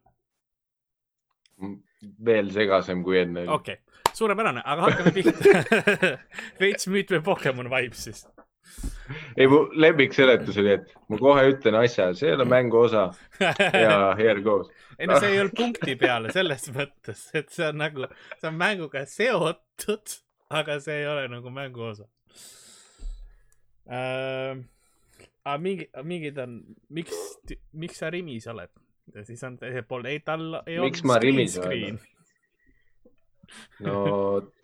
veel 2.27 2.51
segasem 2.53 3.03
kui 3.05 3.21
enne. 3.23 3.47
okei 3.49 3.79
okay., 3.79 4.13
suurepärane, 4.17 4.63
aga 4.65 4.91
hakkame 4.91 5.13
pihta. 5.17 5.63
veits 6.61 6.89
müüt 6.93 7.15
või 7.15 7.23
Pokemon 7.31 7.71
vibes 7.73 8.03
siis. 8.09 8.27
ei, 9.37 9.47
mu 9.51 9.63
lemmikseletus 9.79 10.59
oli, 10.63 10.75
et 10.79 10.93
ma 11.13 11.19
kohe 11.21 11.47
ütlen 11.53 11.79
asja, 11.81 12.11
see 12.19 12.31
ei 12.31 12.37
ole 12.39 12.47
mängu 12.49 12.81
osa 12.87 13.09
ja 13.41 14.15
here 14.19 14.43
goes. 14.45 14.71
ei 15.01 15.11
no 15.11 15.19
see 15.23 15.35
ei 15.35 15.43
olnud 15.43 15.57
punkti 15.59 15.97
peale 16.01 16.33
selles 16.35 16.69
mõttes, 16.75 17.27
et 17.37 17.51
see 17.55 17.69
on 17.69 17.81
nagu, 17.83 18.09
see 18.41 18.51
on 18.51 18.59
mänguga 18.61 19.05
seotud, 19.11 20.17
aga 20.61 20.79
see 20.83 21.03
ei 21.03 21.11
ole 21.11 21.29
nagu 21.33 21.53
mängu 21.55 21.87
osa 21.93 22.09
äh,. 23.87 24.57
aga 25.47 25.59
mingi, 25.63 25.89
mingid 26.03 26.43
on, 26.43 26.59
miks, 26.91 27.15
miks 27.73 28.03
sa 28.03 28.11
Rimis 28.11 28.49
oled? 28.51 28.73
ja 29.15 29.25
siis 29.25 29.43
on 29.47 29.59
teiselt 29.61 29.87
poolt, 29.89 30.09
ei 30.11 30.21
tal 30.27 30.61
ei 30.67 30.81
Miks 30.83 31.05
ma 31.07 31.19
Rimis 31.23 31.59
olen? 31.63 32.01
No 33.85 33.97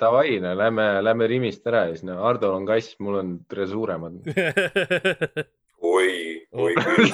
davai, 0.00 0.38
no 0.42 0.54
lähme, 0.58 0.86
lähme 1.04 1.28
Rimist 1.30 1.66
ära 1.68 1.86
ja 1.88 1.96
siis 1.96 2.06
no 2.08 2.18
Hardol 2.22 2.56
on 2.56 2.66
kass, 2.68 2.96
mul 3.02 3.18
on 3.20 3.32
suuremad. 3.70 4.20
oi, 5.94 6.12
oi 6.52 6.74
küll. 6.78 7.10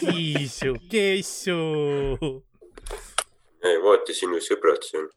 kiisu, 0.00 0.76
kiisu. 0.90 1.58
ei, 3.64 3.76
vaata 3.84 4.16
sinu 4.16 4.40
sõbrad 4.44 4.82
seal, 4.86 5.08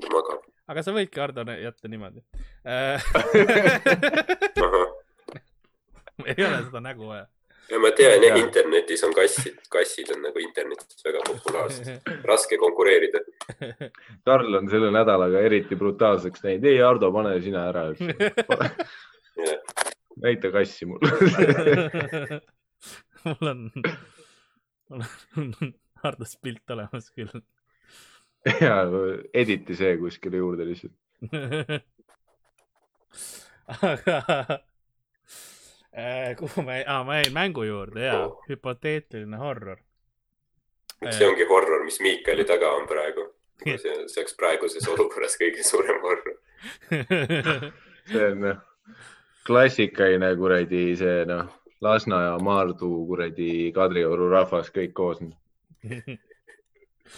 ta 0.00 0.12
magab. 0.12 0.44
aga 0.72 0.86
sa 0.86 0.96
võidki 0.96 1.22
Hardo 1.22 1.46
jätta 1.60 1.90
niimoodi 1.92 2.20
äh,. 2.66 3.02
ei 6.32 6.44
ole 6.44 6.62
seda 6.66 6.80
nägu 6.82 7.10
vaja. 7.10 7.26
Ja 7.70 7.78
ma 7.82 7.90
tean 7.96 8.22
jah, 8.22 8.38
internetis 8.38 9.02
on 9.06 9.14
kassid, 9.16 9.58
kassid 9.72 10.10
on 10.14 10.22
nagu 10.28 10.42
internetis 10.42 11.04
väga 11.04 11.22
populaarsed, 11.26 12.12
raske 12.28 12.58
konkureerida. 12.62 13.22
Karl 14.26 14.60
on 14.60 14.70
selle 14.70 14.90
nädalaga 14.94 15.42
eriti 15.48 15.78
brutaalseks 15.78 16.44
läinud. 16.44 16.68
ei, 16.70 16.78
Hardo, 16.84 17.10
pane 17.14 17.34
sina 17.44 17.66
ära. 17.72 17.88
näita 20.22 20.52
kassi 20.54 20.86
mulle. 20.86 21.10
mul 23.24 23.50
on, 23.50 23.70
mul 24.90 25.52
on 25.62 25.74
Hardost 26.04 26.40
pilt 26.42 26.70
olemas 26.70 27.10
küll. 27.10 27.42
ja 28.60 28.78
editi 29.34 29.74
see 29.74 29.96
kuskile 29.98 30.38
juurde 30.38 30.68
lihtsalt. 30.68 30.94
aga 33.66 34.60
kuhu 36.38 36.62
ma, 36.62 36.72
aa 36.86 37.04
ma 37.04 37.16
jäin 37.16 37.32
mängu 37.32 37.62
juurde 37.62 38.04
ja 38.04 38.30
hüpoteetiline 38.48 39.36
horror. 39.36 39.78
see 41.10 41.28
ongi 41.28 41.46
horror, 41.48 41.84
mis 41.84 42.00
Miikali 42.00 42.44
taga 42.52 42.70
on 42.76 42.88
praegu. 42.88 43.32
see, 43.64 43.78
see 44.12 44.20
oleks 44.20 44.36
praeguses 44.36 44.88
olukorras 44.88 45.38
kõige 45.40 45.64
suurem 45.64 46.00
horror. 46.04 46.36
see 48.12 48.26
on 48.26 48.42
noh, 48.44 48.60
klassikaline 49.46 50.34
kuradi 50.36 50.90
see 51.00 51.24
noh, 51.28 51.48
Lasna 51.80 52.22
ja 52.22 52.36
Maardu 52.40 52.90
kuradi 53.08 53.72
Kadrioru 53.76 54.30
rahvas 54.32 54.70
kõik 54.72 54.92
koos. 54.96 55.20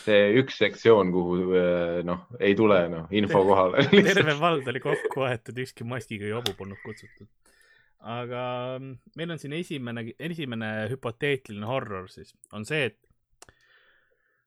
see 0.04 0.22
üks 0.38 0.58
sektsioon, 0.60 1.10
kuhu 1.14 1.54
eh, 1.56 2.00
noh, 2.06 2.26
ei 2.38 2.54
tule 2.54 2.80
noh, 2.92 3.10
info 3.10 3.42
kohale. 3.48 3.86
terve 3.90 4.38
vald 4.40 4.66
oli 4.70 4.82
kokku 4.86 5.26
aetud, 5.26 5.58
ükski 5.66 5.86
maskiga 5.88 6.30
jobu 6.30 6.54
polnud 6.58 6.78
kutsutud. 6.84 7.26
Aga 8.00 8.42
mm, 8.78 8.94
meil 9.18 9.34
on 9.34 9.40
siin 9.42 9.54
esimene, 9.58 10.04
esimene 10.18 10.70
hüpoteetiline 10.92 11.66
horror 11.66 12.08
siis 12.12 12.34
on 12.54 12.66
see, 12.68 12.90
et 12.92 12.98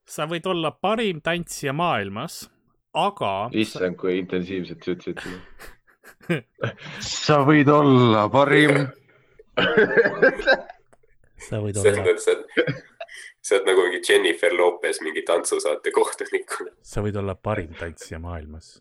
sa 0.08 0.28
võid 0.30 0.48
olla 0.50 0.72
parim 0.72 1.22
tantsija 1.24 1.74
maailmas, 1.76 2.46
aga 2.98 3.50
issand, 3.56 3.98
kui 4.00 4.18
intensiivselt 4.22 4.84
sa 4.84 4.96
ütlesid 4.96 5.20
seda. 5.26 5.40
sa 7.26 7.42
võid 7.48 7.70
olla 7.72 8.28
parim. 8.32 8.88
sa 11.48 11.60
võid 11.64 11.80
et 11.82 12.26
sa 13.42 13.58
oled 13.58 13.68
nagu 13.68 13.84
mingi 13.88 14.02
Jennifer 14.06 14.54
Lopez 14.54 15.02
mingi 15.02 15.24
tantsusaate 15.28 15.92
kohtunikuna. 15.96 16.76
sa 16.82 17.04
võid 17.04 17.18
olla 17.20 17.36
parim 17.36 17.74
tantsija 17.78 18.20
maailmas, 18.22 18.76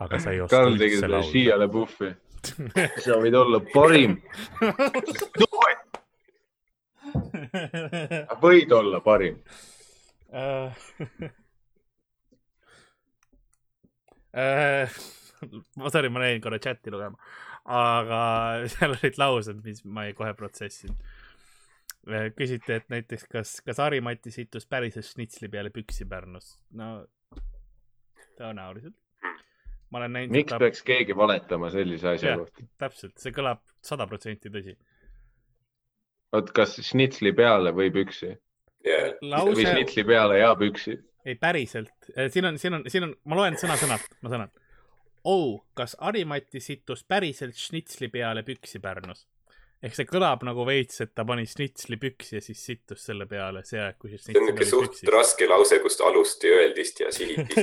aga 0.00 0.20
sa 0.22 0.32
ei 0.34 0.40
oska 0.44 0.56
Karl 0.56 0.78
tegi 0.80 1.00
seda. 1.02 1.22
Shia 1.26 1.58
LaBeoufi. 1.60 2.10
sa 3.04 3.18
võid 3.20 3.36
olla 3.38 3.60
parim, 3.72 4.18
võid 8.42 8.72
olla 8.76 9.00
parim. 9.04 9.38
Äh, 10.28 10.74
äh, 14.36 14.98
ma, 15.76 15.90
sorry, 15.92 16.10
ma 16.12 16.26
jäin 16.28 16.42
korra 16.44 16.60
chati 16.62 16.92
lugema, 16.92 17.16
aga 17.64 18.20
seal 18.72 18.96
olid 18.98 19.20
laused, 19.20 19.62
mis 19.64 19.84
ma 19.84 20.08
ei- 20.08 20.16
kohe 20.18 20.34
protsessin. 20.36 20.96
küsiti, 22.36 22.72
et 22.72 22.86
näiteks, 22.88 23.26
kas, 23.28 23.58
kas 23.64 23.80
Harimati 23.82 24.30
situs 24.32 24.64
päriselt 24.66 25.04
šnitsli 25.04 25.48
peale 25.52 25.72
püksi 25.74 26.06
Pärnus? 26.08 26.54
no 26.72 27.06
tõenäoliselt. 28.38 28.96
Ma 29.90 30.02
olen 30.02 30.12
näinud 30.16 30.36
miks 30.36 30.54
peaks 30.60 30.82
keegi 30.86 31.16
valetama 31.16 31.70
sellise 31.72 32.14
asja 32.14 32.36
kohta? 32.40 32.66
täpselt, 32.80 33.16
see 33.20 33.34
kõlab 33.34 33.62
sada 33.84 34.06
protsenti 34.10 34.52
tõsi. 34.52 34.76
oot, 36.36 36.52
kas 36.56 36.78
šnitsli 36.90 37.32
peale 37.36 37.72
või 37.76 37.92
püksi? 37.94 38.34
ja 38.86 39.00
või 39.08 39.32
lause, 39.34 39.66
šnitsli 39.72 40.04
peale 40.08 40.40
ja 40.42 40.52
püksi? 40.58 40.98
ei 41.28 41.36
päriselt, 41.40 42.12
siin 42.32 42.50
on, 42.50 42.58
siin 42.58 42.78
on, 42.80 42.86
siin 42.88 43.08
on, 43.08 43.16
ma 43.28 43.40
loen 43.40 43.58
sõna-sõnalt, 43.60 44.20
ma 44.22 44.34
sõnan. 44.34 44.52
oh, 45.24 45.64
kas 45.78 45.96
Harimati 46.00 46.60
situs 46.64 47.04
päriselt 47.04 47.56
šnitsli 47.56 48.12
peale 48.12 48.44
püksi 48.46 48.80
Pärnus? 48.84 49.26
Ehk 49.82 49.94
see 49.94 50.06
kõlab 50.08 50.42
nagu 50.46 50.64
veits, 50.66 51.00
et 51.04 51.12
ta 51.14 51.24
pani 51.28 51.44
šnitsli 51.46 51.98
püksi 52.02 52.38
ja 52.38 52.42
siis 52.42 52.62
sittus 52.70 53.04
selle 53.06 53.28
peale 53.30 53.62
see 53.66 53.80
aeg, 53.82 53.98
kui 54.00 54.10
see 54.10 54.20
see 54.24 54.34
on 54.34 54.48
niisugune 54.48 54.88
suht 54.96 55.12
raske 55.14 55.48
lause, 55.50 55.78
kust 55.84 56.02
alusti 56.06 56.50
öeldist 56.54 57.02
ja 57.04 57.12
sihitist. 57.14 57.62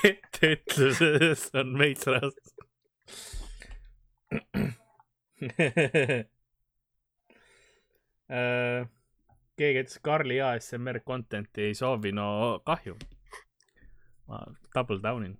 etteütluses 0.10 1.48
on 1.60 1.76
veits 1.80 2.10
raske. 2.10 2.50
Äh, 8.30 8.84
keegi 9.58 9.80
ütles 9.82 9.96
Karli 10.06 10.36
ASMR 10.38 11.00
content'i 11.02 11.64
ei 11.66 11.74
soovi, 11.74 12.12
no 12.14 12.60
kahju. 12.62 12.94
ma 14.30 14.38
double 14.76 15.00
down 15.02 15.24
in. 15.26 15.32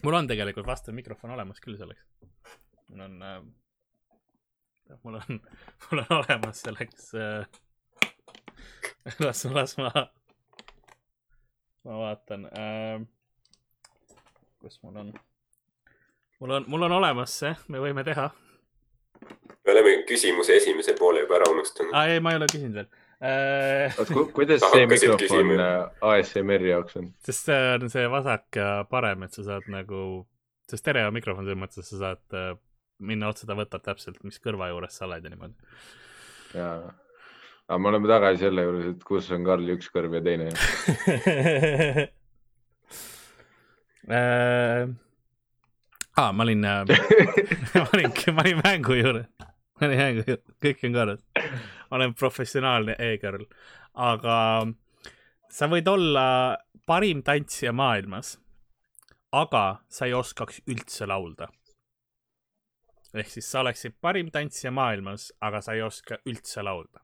mul 0.00 0.16
on 0.16 0.30
tegelikult 0.30 0.64
vastav 0.66 0.96
mikrofon 0.96 1.34
olemas 1.34 1.60
küll 1.60 1.76
selleks. 1.76 2.00
mul 2.88 3.04
on 3.04 3.20
äh,, 3.20 3.42
mul 5.02 5.14
on, 5.14 5.40
mul 5.90 5.98
on 5.98 6.16
olemas 6.18 6.60
selleks 6.60 7.14
äh,. 7.14 7.46
las, 9.18 9.44
las 9.54 9.76
ma, 9.78 9.90
ma 11.84 11.98
vaatan 11.98 12.44
äh,. 12.46 13.00
kus 14.60 14.82
mul 14.82 14.96
on? 14.96 15.12
mul 16.40 16.50
on, 16.50 16.64
mul 16.66 16.82
on 16.82 16.92
olemas 16.92 17.38
see, 17.38 17.54
me 17.68 17.82
võime 17.82 18.04
teha 18.06 18.30
me 19.66 19.72
oleme 19.72 19.96
küsimuse 20.08 20.60
esimese 20.60 20.94
poole 20.98 21.24
juba 21.24 21.40
ära 21.40 21.50
unustanud. 21.50 21.94
ah,. 21.94 22.06
ei, 22.10 22.20
ma 22.20 22.34
ei 22.34 22.40
ole 22.40 22.50
küsinud 22.52 22.80
veel 22.80 22.88
äh,. 23.26 23.98
kuidas 24.36 24.62
see 24.70 24.86
mikrofon 24.86 25.20
küsima. 25.24 25.58
äh, 25.66 26.06
ASMR-i 26.12 26.70
jaoks 26.70 27.00
on? 27.02 27.10
sest 27.26 27.50
see 27.50 27.60
on 27.74 27.90
see 27.90 28.06
vasak 28.12 28.60
ja 28.62 28.70
parem, 28.90 29.26
et 29.26 29.34
sa 29.34 29.46
saad 29.50 29.66
nagu, 29.72 30.00
see 30.70 30.78
stereo 30.78 31.10
mikrofon 31.16 31.48
selles 31.48 31.62
mõttes, 31.64 31.90
sa 31.90 32.02
saad 32.04 32.38
äh, 32.38 32.54
minna 32.98 33.28
otsa, 33.32 33.46
ta 33.48 33.54
võtab 33.58 33.82
täpselt, 33.84 34.22
mis 34.24 34.38
kõrva 34.42 34.68
juures 34.70 34.94
sa 34.96 35.04
oled 35.06 35.24
ja 35.24 35.30
niimoodi. 35.32 35.54
jaa. 36.54 36.94
aga 37.68 37.78
me 37.82 37.88
oleme 37.92 38.08
tagasi 38.10 38.38
selle 38.44 38.62
juures, 38.66 38.86
et 38.92 39.02
kus 39.04 39.30
on 39.36 39.44
Karli 39.46 39.70
üks 39.76 39.88
kõrv 39.94 40.12
ja 40.18 40.22
teine. 40.24 40.46
äh, 44.16 44.82
aa, 46.16 46.30
ma 46.32 46.42
olin 46.46 46.62
äh, 46.64 46.82
ma 47.82 47.88
olin, 47.92 48.12
ma 48.32 48.40
olin 48.46 48.58
mängu 48.62 48.92
juures, 49.00 49.28
ma 49.40 49.82
olin 49.88 49.98
mängu 50.04 50.20
juures, 50.26 50.46
kõik 50.62 50.78
on 50.88 50.92
korras. 51.00 51.22
olen 51.96 52.10
professionaalne 52.18 52.94
e-girl, 52.98 53.44
aga 53.94 54.36
sa 55.52 55.68
võid 55.70 55.86
olla 55.88 56.26
parim 56.86 57.22
tantsija 57.26 57.72
maailmas, 57.74 58.36
aga 59.34 59.82
sa 59.88 60.06
ei 60.06 60.14
oskaks 60.16 60.62
üldse 60.70 61.06
laulda. 61.08 61.48
Ehk 63.14 63.30
siis 63.30 63.50
sa 63.50 63.60
oleksid 63.60 63.96
parim 64.00 64.30
tantsija 64.32 64.72
maailmas, 64.74 65.30
aga 65.40 65.60
sa 65.62 65.76
ei 65.76 65.82
oska 65.82 66.18
üldse 66.26 66.62
laulda. 66.62 67.00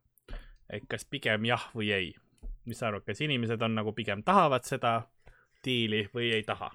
et 0.72 0.84
kas 0.88 1.04
pigem 1.04 1.44
jah 1.44 1.70
või 1.74 1.92
ei? 1.92 2.14
mis 2.64 2.78
sa 2.78 2.88
arvad, 2.88 3.04
kas 3.04 3.20
inimesed 3.20 3.62
on 3.62 3.74
nagu 3.74 3.92
pigem 3.92 4.22
tahavad 4.22 4.64
seda 4.64 5.02
diili 5.64 6.06
või 6.14 6.32
ei 6.32 6.42
taha? 6.42 6.70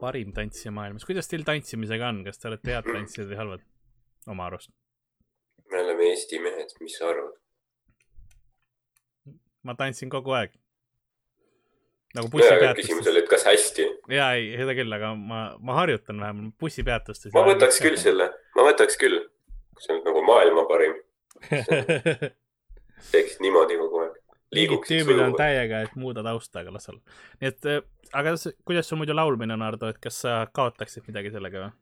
parim 0.00 0.32
tantsija 0.32 0.72
maailmas, 0.76 1.04
kuidas 1.08 1.28
teil 1.28 1.44
tantsimisega 1.44 2.08
on, 2.08 2.24
kas 2.24 2.38
te 2.38 2.50
olete 2.50 2.74
head 2.74 2.90
tantsijad 2.92 3.30
või 3.30 3.40
halvad 3.40 3.66
oma 4.28 4.50
arust? 4.50 4.70
me 5.70 5.82
oleme 5.82 6.10
Eesti 6.12 6.40
mehed, 6.42 6.74
mis 6.80 6.98
sa 6.98 7.10
arvad? 7.14 7.36
ma 9.66 9.74
tantsin 9.74 10.10
kogu 10.12 10.36
aeg. 10.36 10.52
Nagu 12.16 12.30
küsimus 12.30 12.42
bussipeatustes. 12.50 13.08
oli, 13.12 13.22
et 13.22 13.30
kas 13.30 13.46
hästi. 13.48 13.86
ja 14.16 14.28
ei, 14.38 14.50
seda 14.60 14.74
küll, 14.78 14.92
aga 14.96 15.12
ma, 15.18 15.40
ma 15.60 15.78
harjutan 15.80 16.20
vähemalt 16.22 16.54
bussipeatustes. 16.62 17.32
ma 17.36 17.44
võtaks 17.48 17.80
küll 17.84 17.98
selle, 18.00 18.30
ma 18.56 18.66
võtaks 18.70 18.98
küll. 19.00 19.18
see 19.82 19.94
on 19.96 20.04
nagu 20.06 20.22
maailma 20.26 20.64
parim, 20.70 20.94
teeksid 23.12 23.42
niimoodi 23.44 23.76
kogu 23.80 24.04
aeg. 24.04 24.14
mingid 24.56 24.86
tüübid 24.88 25.20
on 25.26 25.36
täiega, 25.38 25.82
et 25.86 25.96
muuda 26.00 26.24
tausta, 26.26 26.62
aga 26.64 26.74
las 26.78 26.88
olla. 26.92 27.02
nii 27.42 27.52
et, 27.52 27.70
aga 28.16 28.36
s- 28.38 28.54
kuidas 28.64 28.88
sul 28.88 29.00
muidu 29.02 29.16
laulmine 29.16 29.56
on, 29.56 29.64
Ardo, 29.66 29.90
et 29.92 30.00
kas 30.02 30.22
sa 30.24 30.38
kaotaksid 30.56 31.04
midagi 31.10 31.32
sellega 31.34 31.66
või? 31.66 31.74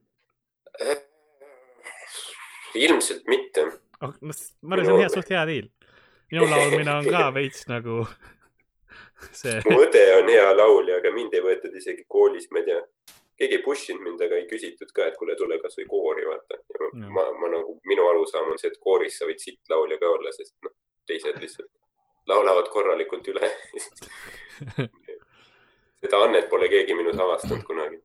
ilmselt 2.75 3.27
mitte. 3.31 3.67
oh,. 4.03 4.15
ma 4.21 4.75
arvan, 4.75 4.87
see 4.87 4.95
on 4.95 5.03
hea, 5.03 5.11
suht 5.13 5.31
hea 5.31 5.45
diil. 5.51 5.69
minu 6.33 6.49
laulmine 6.51 6.95
on 6.99 7.11
ka 7.11 7.29
veits 7.39 7.69
nagu 7.71 8.03
see. 9.41 9.61
mu 9.71 9.83
õde 9.85 10.05
on 10.19 10.31
hea 10.33 10.49
laulja, 10.57 10.99
aga 11.03 11.13
mind 11.15 11.37
ei 11.37 11.45
võetud 11.45 11.77
isegi 11.81 12.07
koolis, 12.09 12.49
ma 12.51 12.63
ei 12.63 12.71
tea. 12.71 12.81
keegi 13.39 13.59
ei 13.59 13.63
push 13.65 13.91
inud 13.91 14.05
mind, 14.07 14.25
aga 14.27 14.41
ei 14.41 14.49
küsitud 14.51 14.91
ka, 14.95 15.09
et 15.11 15.17
kuule, 15.21 15.37
tule 15.39 15.59
kasvõi 15.63 15.87
koori, 15.91 16.27
vaata. 16.29 16.61
No. 16.95 17.11
ma, 17.11 17.25
ma 17.41 17.51
nagu, 17.57 17.79
minu 17.91 18.07
arusaam 18.11 18.53
on 18.53 18.61
see, 18.61 18.71
et 18.71 18.79
kooris 18.83 19.19
sa 19.19 19.27
võid 19.29 19.43
sitt 19.43 19.73
laulja 19.73 19.99
ka 19.99 20.11
olla, 20.11 20.35
sest 20.35 20.55
noh, 20.63 20.75
teised 21.09 21.41
lihtsalt 21.43 21.71
laulavad 22.31 22.71
korralikult 22.73 23.27
üle. 23.33 23.51
seda 26.05 26.21
annet 26.25 26.47
pole 26.53 26.69
keegi 26.73 26.95
minus 26.97 27.19
avastanud 27.21 27.65
kunagi. 27.67 27.99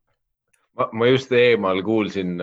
ma, 0.79 0.89
ma 0.91 1.07
just 1.11 1.31
eemal 1.35 1.83
kuulsin 1.83 2.39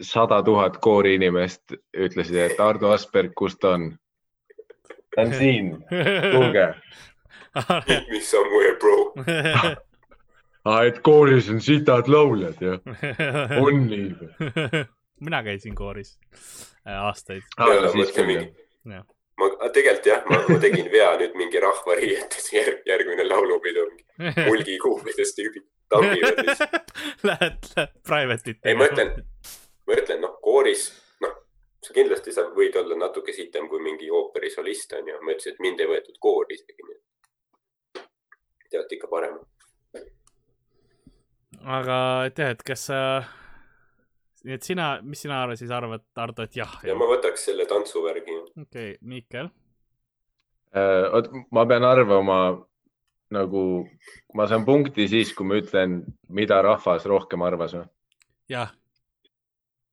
sada 0.00 0.42
tuhat 0.44 0.76
koori 0.84 1.14
inimest 1.16 1.74
ütlesid, 1.96 2.36
et 2.36 2.60
Ardo 2.60 2.92
Asperg, 2.92 3.32
kus 3.36 3.56
ta 3.56 3.76
on? 3.78 3.92
Ta 5.14 5.22
on 5.22 5.34
siin, 5.38 5.70
tulge. 6.32 6.66
Meet 7.88 8.10
me 8.10 8.20
somewhere, 8.20 8.76
bro. 8.80 8.96
et 10.86 11.00
kooris 11.02 11.50
on 11.50 11.60
sitad 11.60 12.08
lauljad 12.08 12.60
jah, 12.62 12.78
on 13.60 13.86
nii 13.88 14.10
või? 14.18 14.84
mina 15.26 15.42
käisin 15.42 15.74
kooris 15.74 16.18
äh, 16.86 17.02
aastaid. 17.04 17.42
Jah, 17.58 19.04
ma 19.38 19.68
tegelikult 19.74 20.06
jah, 20.06 20.24
ma, 20.30 20.58
tegin 20.62 20.88
vea 20.92 21.12
nüüd 21.20 21.36
mingi 21.38 21.60
rahvariietes 21.62 22.48
järg,, 22.54 22.82
järgmine 22.86 23.26
laulupidu, 23.28 23.86
mulgikuubides 24.46 25.34
tüübid 25.38 25.66
tambivad 25.92 26.42
lihtsalt. 26.46 26.92
Lähed, 27.22 27.70
lähed 27.76 27.94
private'it. 28.08 28.60
ei, 28.64 28.74
ma 28.78 28.88
ütlen, 28.90 29.14
ma 29.86 29.98
ütlen, 29.98 30.22
noh, 30.24 30.36
kooris, 30.44 30.88
sa 31.82 31.94
kindlasti 31.96 32.34
sa 32.34 32.46
võid 32.54 32.76
olla 32.78 32.96
natuke 32.98 33.34
sitem 33.34 33.68
kui 33.70 33.82
mingi 33.82 34.10
ooperisolist 34.10 34.92
onju. 34.98 35.18
ma 35.22 35.34
ütlesin, 35.34 35.56
et 35.56 35.62
mind 35.64 35.82
ei 35.82 35.90
võetud 35.90 36.18
koori 36.22 36.58
isegi, 36.58 36.86
nii 36.88 36.98
et 36.98 37.12
teate 38.72 38.96
ikka 38.96 39.10
parem. 39.10 39.38
aga 41.78 41.96
et 42.28 42.38
jah, 42.38 42.52
et 42.56 42.62
kas 42.66 42.86
sa, 42.90 42.98
nii 44.46 44.58
et 44.58 44.66
sina, 44.66 44.92
mis 45.06 45.22
sina 45.26 45.42
arvad, 45.42 45.60
siis 45.60 45.70
arvad, 45.74 46.04
Ardo, 46.24 46.46
et 46.46 46.58
jah, 46.58 46.78
ja 46.82 46.92
jah? 46.92 46.98
ma 46.98 47.08
võtaks 47.10 47.48
selle 47.50 47.66
tantsuvärgi. 47.70 48.38
okei 48.54 48.66
okay,, 48.66 48.98
Miikel. 49.02 49.50
Äh, 50.72 51.08
oot, 51.12 51.28
ma 51.52 51.66
pean 51.68 51.84
arvama 51.84 52.38
nagu, 53.32 53.64
ma 54.36 54.46
saan 54.48 54.64
punkti 54.68 55.08
siis, 55.08 55.32
kui 55.36 55.48
ma 55.48 55.58
ütlen, 55.60 56.02
mida 56.32 56.60
rahvas 56.64 57.04
rohkem 57.08 57.44
arvas 57.44 57.74
või? 57.76 57.88
jah. 58.52 58.72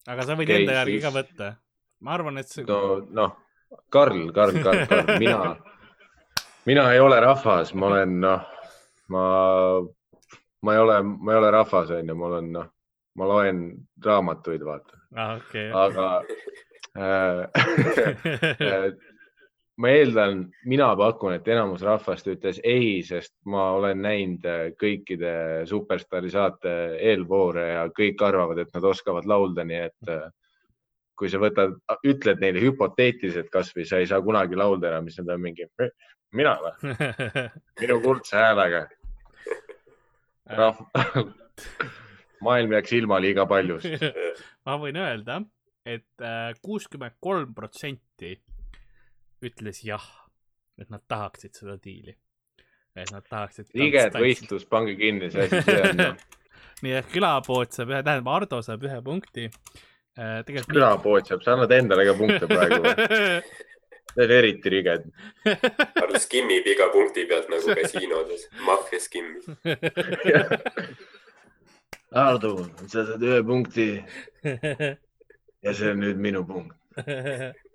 aga 0.08 0.28
sa 0.28 0.38
võid 0.40 0.50
Okei, 0.52 0.64
enda 0.64 0.78
järgi 0.82 1.00
siis- 1.00 1.08
ka 1.08 1.16
võtta. 1.18 1.50
Ma 2.02 2.16
arvan, 2.16 2.39
et 2.41 2.47
see 2.52 2.66
no 2.68 3.00
noh, 3.16 3.36
Karl, 3.93 4.32
Karl, 4.34 4.62
Karl, 4.64 4.86
Karl, 4.89 5.20
mina, 5.20 5.56
mina 6.70 6.88
ei 6.93 7.00
ole 7.00 7.20
rahvas, 7.24 7.74
ma 7.74 7.91
olen 7.91 8.16
noh, 8.24 8.47
ma, 9.14 9.26
ma 10.62 10.76
ei 10.76 10.82
ole, 10.86 11.02
ma 11.04 11.36
ei 11.36 11.41
ole 11.43 11.52
rahvas, 11.58 11.93
onju, 12.00 12.16
ma 12.16 12.32
olen 12.32 12.50
noh, 12.56 12.72
ma 13.20 13.30
loen 13.34 13.62
raamatuid, 14.06 14.66
vaata, 14.66 15.04
ah,, 15.16 15.38
okei. 15.38 15.70
aga 15.76 16.10
äh, 16.97 17.45
äh, 18.72 18.89
ma 19.80 19.93
eeldan, 19.95 20.43
mina 20.68 20.89
pakun, 21.00 21.38
et 21.38 21.47
enamus 21.47 21.84
rahvast 21.86 22.28
ütles 22.32 22.60
ei, 22.68 23.00
sest 23.06 23.34
ma 23.47 23.70
olen 23.78 24.02
näinud 24.04 24.47
äh, 24.50 24.66
kõikide 24.80 25.34
Superstaari 25.70 26.32
saate 26.34 26.76
eelvoore 27.12 27.68
ja 27.70 27.86
kõik 27.95 28.24
arvavad, 28.28 28.60
et 28.60 28.74
nad 28.76 28.88
oskavad 28.91 29.30
laulda, 29.30 29.64
nii 29.68 29.82
et 29.88 30.12
äh, 30.12 30.28
kui 31.20 31.32
sa 31.32 31.41
võtad, 31.41 31.76
ütled 32.07 32.39
neile 32.39 32.61
hüpoteetiliselt 32.63 33.51
kasvõi 33.53 33.86
sa 33.88 33.99
ei 33.99 34.07
saa 34.09 34.22
kunagi 34.24 34.57
laulda 34.59 34.93
enam, 34.93 35.09
siis 35.09 35.22
nad 35.24 35.36
on 35.36 35.43
mingi, 35.43 35.67
mina 36.39 36.55
või, 36.63 36.95
minu 37.84 37.99
kuldse 38.03 38.39
häälega. 38.39 38.86
rahv-, 40.59 41.34
maailm 42.45 42.78
jääks 42.78 42.95
ilma 42.97 43.20
liiga 43.22 43.45
paljust. 43.49 44.07
ma 44.67 44.78
võin 44.82 44.99
öelda, 44.99 45.41
et 45.86 46.24
äh, 46.24 46.53
kuuskümmend 46.63 47.20
kolm 47.24 47.53
protsenti 47.57 48.38
ütles 49.45 49.84
jah, 49.86 50.05
et 50.80 50.89
nad 50.91 51.03
tahaksid 51.07 51.55
seda 51.55 51.78
diili. 51.84 52.15
et 52.95 53.11
nad 53.13 53.24
tahaksid. 53.30 53.70
iged 53.74 54.15
võistlus, 54.17 54.65
pange 54.67 54.95
kinni 54.99 55.30
see 55.32 55.45
asi, 55.47 55.61
see 55.63 55.84
on 55.91 55.99
noh, 56.01 56.26
nii 56.84 56.95
et 56.99 57.11
külapood 57.13 57.72
saab 57.76 57.93
ühe, 57.93 58.01
tähendab 58.03 58.32
Ardo 58.34 58.61
saab 58.65 58.84
ühe 58.88 58.99
punkti. 59.05 59.47
tegelikult. 60.20 60.76
külapood 60.76 61.30
saab, 61.30 61.43
sa 61.45 61.55
annad 61.55 61.74
endale 61.76 62.05
ka 62.09 62.15
punkte 62.20 62.49
praegu 62.49 62.80
või? 62.84 62.95
Need 64.17 64.26
on 64.26 64.32
eriti 64.34 64.72
riged. 64.74 65.03
Karl 65.45 66.15
skimmib 66.20 66.65
iga 66.67 66.88
punkti 66.91 67.28
pealt 67.30 67.47
nagu 67.51 67.76
kasiinodes, 67.78 68.47
maffia 68.65 68.99
skimmib. 68.99 69.45
Ardo, 72.17 72.55
sa 72.88 73.05
saad 73.05 73.22
ühe 73.24 73.43
punkti 73.45 73.88
ja 75.63 75.74
see 75.78 75.91
on 75.93 76.01
nüüd 76.03 76.17
minu 76.22 76.41
punkt. 76.47 76.76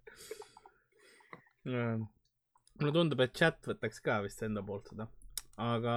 mulle 1.64 2.92
tundub, 2.92 3.20
et 3.24 3.32
chat 3.36 3.58
võtaks 3.68 4.02
ka 4.04 4.18
vist 4.24 4.42
enda 4.44 4.62
poolt 4.66 4.90
seda, 4.90 5.06
aga 5.62 5.94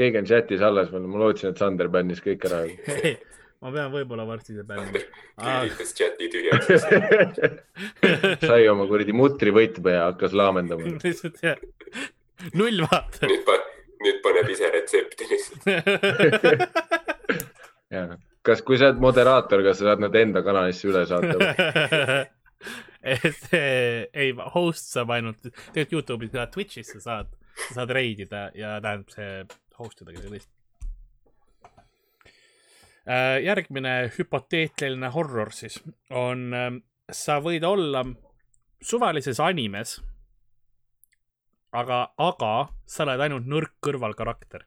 keegi 0.00 0.20
on 0.22 0.28
chatis 0.30 0.62
alles 0.64 0.88
ma 0.94 0.98
lootsin, 1.02 1.50
et 1.50 1.60
Sander 1.60 1.88
bännis 1.92 2.22
kõik 2.24 2.46
ära. 2.48 2.60
ma 3.60 3.72
pean 3.74 3.90
võib-olla 3.92 4.24
varsti 4.28 4.56
see 4.56 4.64
bändima. 4.66 5.02
lülitas 5.44 5.92
chati 5.96 6.28
tühjaks. 6.32 6.86
sai 8.48 8.68
oma 8.72 8.86
kuradi 8.88 9.16
mutrivõtme 9.16 9.96
ja 9.96 10.06
hakkas 10.08 10.36
laamendama. 10.36 10.94
lihtsalt 11.04 11.40
jah, 11.44 11.60
null 12.56 12.84
vaata. 12.86 13.28
nüüd 13.28 13.44
pa-, 13.48 13.60
nüüd 14.04 14.20
paneb 14.24 14.52
ise 14.54 14.70
retsepti 14.72 15.28
lihtsalt. 15.30 15.62
kas, 18.48 18.62
kui 18.64 18.80
sa 18.80 18.90
oled 18.90 19.02
moderaator, 19.04 19.64
kas 19.66 19.80
sa 19.80 19.90
saad 19.90 20.06
nad 20.06 20.16
enda 20.16 20.44
kanalisse 20.46 20.88
üle 20.88 21.04
saata? 21.08 21.36
et 23.00 23.52
eh, 23.56 24.08
ei, 24.12 24.32
host 24.54 24.94
saab 24.94 25.12
ainult, 25.16 25.40
tegelikult 25.72 25.98
Youtube'is 25.98 26.36
ja 26.36 26.48
Twitch'is 26.52 26.94
sa 26.96 27.04
saad, 27.04 27.36
sa 27.66 27.82
saad 27.82 27.92
reidida 27.96 28.48
ja 28.56 28.78
tähendab 28.80 29.12
see 29.12 29.44
host 29.80 30.00
idagi 30.04 30.24
sellist. 30.24 30.50
Järgmine 33.44 34.10
hüpoteetiline 34.18 35.08
horror 35.14 35.50
siis 35.56 35.78
on, 36.10 36.52
sa 37.10 37.38
võid 37.42 37.64
olla 37.64 38.04
suvalises 38.82 39.40
animes, 39.40 39.96
aga, 41.72 42.02
aga 42.18 42.52
sa 42.86 43.04
oled 43.06 43.20
ainult 43.26 43.48
nõrk 43.48 43.72
kõrvalkarakter. 43.84 44.66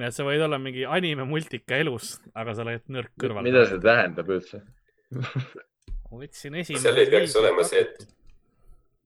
nii 0.00 0.06
et 0.08 0.14
sa 0.16 0.24
võid 0.24 0.40
olla 0.44 0.58
mingi 0.58 0.84
anime 0.88 1.24
multika 1.28 1.76
elus, 1.76 2.14
aga 2.34 2.54
sa 2.54 2.62
oled 2.64 2.86
nõrk 2.88 3.12
kõrval. 3.20 3.44
mida 3.44 3.66
see 3.68 3.80
tähendab 3.80 4.28
üldse? 4.30 4.62
võtsin 6.10 6.56
esimese. 6.58 6.82
Seal 6.82 6.98
ei 6.98 7.10
peaks 7.10 7.36
olema 7.38 7.62
see, 7.66 7.80
et- 7.84 8.06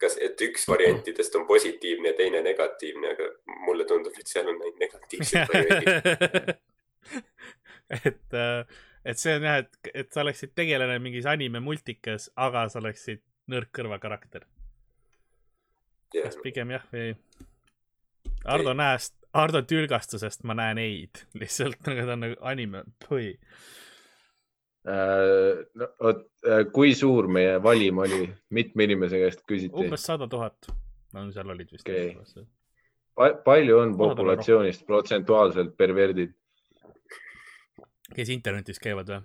kas, 0.01 0.16
et 0.20 0.40
üks 0.45 0.66
variantidest 0.68 1.34
on 1.38 1.47
positiivne 1.49 2.11
ja 2.12 2.16
teine 2.18 2.42
negatiivne, 2.45 3.11
aga 3.14 3.28
mulle 3.66 3.84
tundub, 3.88 4.12
et 4.18 4.26
seal 4.28 4.49
on 4.49 4.57
ainult 4.61 4.80
negatiivsed 4.80 5.47
variandid. 5.53 6.55
et, 8.09 8.37
et 9.05 9.20
see 9.20 9.37
on 9.39 9.47
jah, 9.49 9.62
et, 9.64 9.93
et 9.95 10.12
sa 10.12 10.24
oleksid 10.24 10.55
tegelane 10.57 10.99
mingis 11.03 11.26
anime 11.30 11.61
multikas, 11.64 12.30
aga 12.37 12.66
sa 12.72 12.80
oleksid 12.82 13.22
nõrk 13.53 13.72
kõrvakarakter. 13.76 14.47
kas 16.14 16.39
pigem 16.43 16.72
jah 16.76 16.87
või 16.93 17.11
ei? 17.11 17.16
Ardo 18.45 18.72
Ei. 18.74 18.78
näest, 18.78 19.14
Ardo 19.35 19.62
tülgastusest 19.66 20.45
ma 20.49 20.57
näen 20.59 20.78
ei-d, 20.78 21.24
lihtsalt 21.41 21.80
nagu 21.89 22.07
ta 22.07 22.16
on 22.16 22.24
nagu 22.26 22.39
anime, 22.47 22.85
põhi. 23.07 23.32
Äh, 24.85 25.64
no 25.80 25.89
vot, 26.01 26.26
kui 26.76 26.93
suur 26.97 27.28
meie 27.32 27.57
valim 27.64 28.03
oli, 28.05 28.26
mitme 28.53 28.85
inimese 28.85 29.20
käest 29.22 29.41
küsiti? 29.49 29.72
umbes 29.80 30.05
sada 30.05 30.28
tuhat. 30.28 30.68
no 31.14 31.30
seal 31.32 31.55
olid 31.55 31.70
vist 31.72 31.89
okay.. 31.89 32.11
palju 33.16 33.78
on 33.78 33.95
Kohad 33.95 33.95
on 33.95 33.95
populatsioonist 33.97 34.85
protsentuaalselt 34.87 35.76
perverdid? 35.80 36.35
Kes 38.12 38.34
internetis 38.34 38.82
käivad 38.82 39.09
või? 39.14 39.22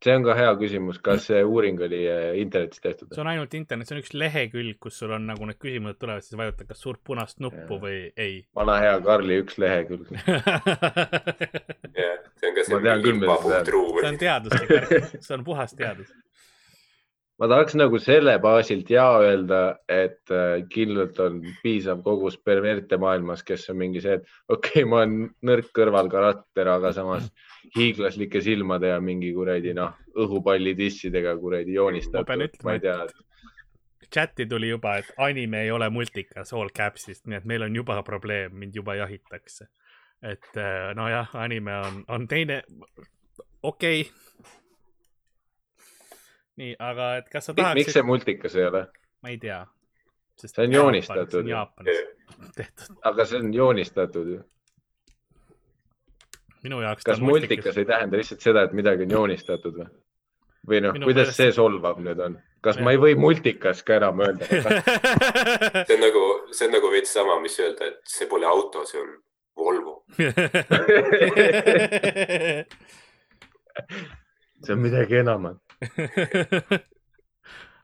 see 0.00 0.14
on 0.16 0.24
ka 0.24 0.34
hea 0.36 0.52
küsimus, 0.56 0.98
kas 1.04 1.26
see 1.28 1.42
uuring 1.44 1.80
oli 1.84 2.00
äh, 2.08 2.30
internetis 2.40 2.80
tehtud 2.80 3.10
see? 3.10 3.20
on 3.20 3.28
ainult 3.32 3.54
internet, 3.58 3.88
see 3.88 3.98
on 3.98 4.00
üks 4.00 4.14
lehekülg, 4.16 4.78
kus 4.80 4.96
sul 5.02 5.12
on 5.16 5.26
nagu 5.28 5.48
need 5.48 5.60
küsimused 5.60 6.00
tulevad, 6.00 6.24
siis 6.24 6.38
vajutad 6.40 6.70
kas 6.70 6.80
suurt 6.80 7.02
punast 7.04 7.42
nuppu 7.44 7.76
Jaa. 7.76 7.82
või 7.84 7.98
ei. 8.16 8.40
vana 8.56 8.78
hea 8.80 8.96
Karli 9.04 9.40
üks 9.42 9.60
lehekülg. 9.60 10.08
jah, 12.00 12.16
see 12.40 12.48
on 12.48 12.56
ka 12.56 12.64
see 12.64 12.80
see 12.80 14.12
on 14.14 14.20
teaduslik 14.24 14.68
see 15.20 15.36
on 15.36 15.44
puhas 15.44 15.76
teadus. 15.76 16.08
Ma 17.40 17.48
tahaks 17.48 17.76
nagu 17.78 17.98
selle 18.02 18.34
baasilt 18.42 18.90
ja 18.92 19.06
öelda, 19.22 19.60
et 19.88 20.32
äh, 20.34 20.60
kindlalt 20.72 21.18
on 21.24 21.40
piisav 21.62 22.02
kogus 22.04 22.36
perverte 22.44 22.98
maailmas, 23.00 23.42
kes 23.46 23.68
on 23.72 23.80
mingi 23.80 24.02
see, 24.04 24.18
et 24.20 24.28
okei 24.48 24.82
okay,, 24.82 24.88
ma 24.88 25.00
olen 25.00 25.16
nõrk 25.48 25.72
kõrvalkarakter, 25.76 26.68
aga 26.68 26.92
samas 26.96 27.30
hiiglaslike 27.76 28.42
silmade 28.44 28.92
ja 28.92 29.00
mingi 29.00 29.32
kuradi 29.36 29.72
noh, 29.76 29.96
õhupalli 30.20 30.76
dissidega 30.76 31.34
kuradi 31.40 31.78
joonistatud, 31.78 32.60
ma 32.66 32.76
ei 32.76 32.84
tea, 32.84 32.98
chati 34.12 34.46
tuli 34.46 34.68
juba, 34.68 34.96
et 35.00 35.12
anime 35.16 35.64
ei 35.64 35.70
ole 35.70 35.88
multikas 35.90 36.52
all 36.52 36.72
caps'ist, 36.76 37.26
nii 37.26 37.40
et 37.40 37.46
meil 37.48 37.64
on 37.64 37.76
juba 37.76 38.02
probleem, 38.02 38.56
mind 38.58 38.76
juba 38.76 38.98
jahitakse. 39.00 39.68
et 40.22 40.56
äh, 40.56 40.90
nojah, 40.94 41.30
anime 41.32 41.76
on, 41.80 42.02
on 42.08 42.28
teine, 42.28 42.62
okei 43.62 44.00
okay.. 44.00 44.29
nii, 46.60 46.76
aga 46.78 47.10
et 47.20 47.28
kas 47.32 47.48
sa 47.48 47.54
miks 47.56 47.64
tahaksid 47.64 47.94
see, 47.96 48.06
multikas 48.06 48.56
ei 48.58 48.66
ole, 48.68 48.82
ma 49.24 49.32
ei 49.32 49.38
tea. 49.40 49.60
See 50.40 50.64
on 50.64 50.72
joonistatud 50.72 51.44
aga 53.10 53.26
see 53.28 53.38
on 53.42 53.50
joonistatud 53.52 54.26
ju. 54.34 54.40
minu 56.64 56.80
jaoks 56.84 57.04
ta 57.04 57.12
kas 57.12 57.20
on 57.20 57.26
multikas 57.28 57.76
ei 57.80 57.86
tähenda 57.88 58.20
lihtsalt 58.20 58.42
seda, 58.44 58.62
et 58.68 58.72
midagi 58.76 59.04
on 59.08 59.12
joonistatud 59.18 59.74
või? 59.80 59.88
või 60.70 60.78
noh 60.84 60.92
kuidas 60.96 61.28
meelest- 61.28 61.40
see 61.42 61.50
solvab 61.56 61.98
nüüd 62.04 62.18
on? 62.24 62.38
kas 62.64 62.76
ma 62.80 62.88
ei 62.94 63.00
või 63.00 63.14
multikas 63.20 63.78
ka 63.84 63.92
enam 64.00 64.16
öelda? 64.24 64.44
see 65.88 65.96
on 65.96 66.02
nagu, 66.06 66.24
see 66.52 66.66
on 66.68 66.74
nagu 66.76 66.88
veits 66.92 67.12
sama, 67.16 67.34
mis 67.44 67.56
öelda, 67.60 67.82
et 67.92 68.00
see 68.08 68.26
pole 68.30 68.46
auto, 68.48 68.84
see 68.88 69.00
on 69.00 69.10
Volvo. 69.60 69.94
see 74.64 74.72
on 74.72 74.80
midagi 74.80 75.14
enamat. 75.20 75.58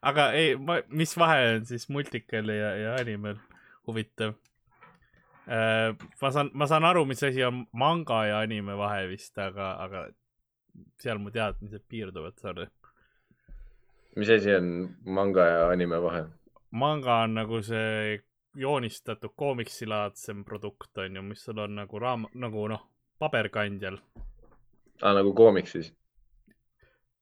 aga 0.09 0.30
ei, 0.36 0.57
mis 0.88 1.16
vahe 1.18 1.57
on 1.57 1.66
siis 1.66 1.88
multikal 1.88 2.49
ja, 2.53 2.74
ja 2.76 2.97
animel? 3.01 3.36
huvitav. 3.86 4.34
ma 6.22 6.30
saan, 6.30 6.51
ma 6.53 6.66
saan 6.66 6.84
aru, 6.84 7.05
mis 7.07 7.22
asi 7.22 7.44
on 7.44 7.66
manga 7.72 8.24
ja 8.26 8.38
anime 8.42 8.74
vahe 8.78 9.07
vist, 9.09 9.38
aga, 9.38 9.76
aga 9.84 10.09
seal 11.01 11.20
mu 11.22 11.30
teadmised 11.30 11.84
piirduvad, 11.88 12.34
sorry. 12.42 12.66
mis 14.16 14.30
asi 14.30 14.57
on 14.57 14.72
manga 15.05 15.47
ja 15.47 15.68
anime 15.68 16.03
vahe? 16.03 16.24
manga 16.70 17.20
on 17.22 17.38
nagu 17.38 17.62
see 17.62 18.18
joonistatud 18.57 19.30
koomiksilaadsem 19.36 20.44
produkt 20.44 20.99
on 20.99 21.16
ju, 21.16 21.22
mis 21.22 21.44
sul 21.44 21.62
on 21.62 21.78
nagu 21.78 22.01
raam-, 22.01 22.26
nagu 22.34 22.66
noh, 22.68 22.82
paberkandjal. 23.18 24.01
aa, 25.03 25.14
nagu 25.14 25.34
koomiksis. 25.34 25.92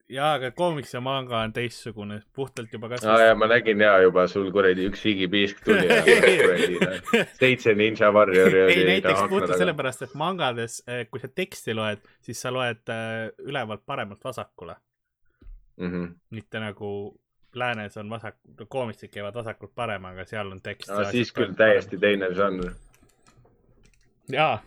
jaa, 0.08 0.34
aga 0.36 0.50
koomiks 0.50 0.94
ja 0.94 1.00
manga 1.00 1.38
on 1.40 1.52
teistsugune, 1.52 2.20
puhtalt 2.36 2.72
juba 2.72 2.88
kas 2.92 3.04
aa 3.08 3.20
ja 3.30 3.34
ma 3.34 3.46
nägin 3.50 3.80
ja 3.80 3.94
juba 4.02 4.26
sul 4.28 4.50
kuradi 4.52 4.88
üks 4.90 5.04
higipiisk 5.04 5.62
tuli 5.64 5.86
ja 5.90 6.02
kuradi 6.06 6.78
noh, 6.82 7.26
seitse 7.40 7.74
ninja 7.74 8.10
warrior'i 8.12 8.58
ei, 8.60 8.66
oli 8.66 8.84
näiteks 8.90 9.18
akna 9.18 9.28
puhtalt 9.32 9.58
sellepärast, 9.58 10.02
et 10.08 10.14
mangades, 10.14 10.82
kui 11.10 11.20
sa 11.22 11.28
teksti 11.28 11.74
loed, 11.74 12.04
siis 12.20 12.40
sa 12.44 12.52
loed 12.52 12.84
äh, 12.92 13.30
ülevalt 13.48 13.84
paremalt 13.86 14.24
vasakule, 14.24 14.76
Mhm. 15.76 16.04
mitte 16.30 16.60
nagu 16.62 16.88
läänes 17.54 17.96
on 17.96 18.10
vasak, 18.10 18.36
koomiksid 18.68 19.10
käivad 19.10 19.34
vasakult 19.34 19.72
paremaga, 19.74 20.24
seal 20.26 20.50
on 20.52 20.60
tekst. 20.62 20.90
Siis 21.10 21.32
küll 21.34 21.54
täiesti 21.58 21.98
teine 21.98 22.28
žanr. 22.34 22.70
jaa, 24.30 24.62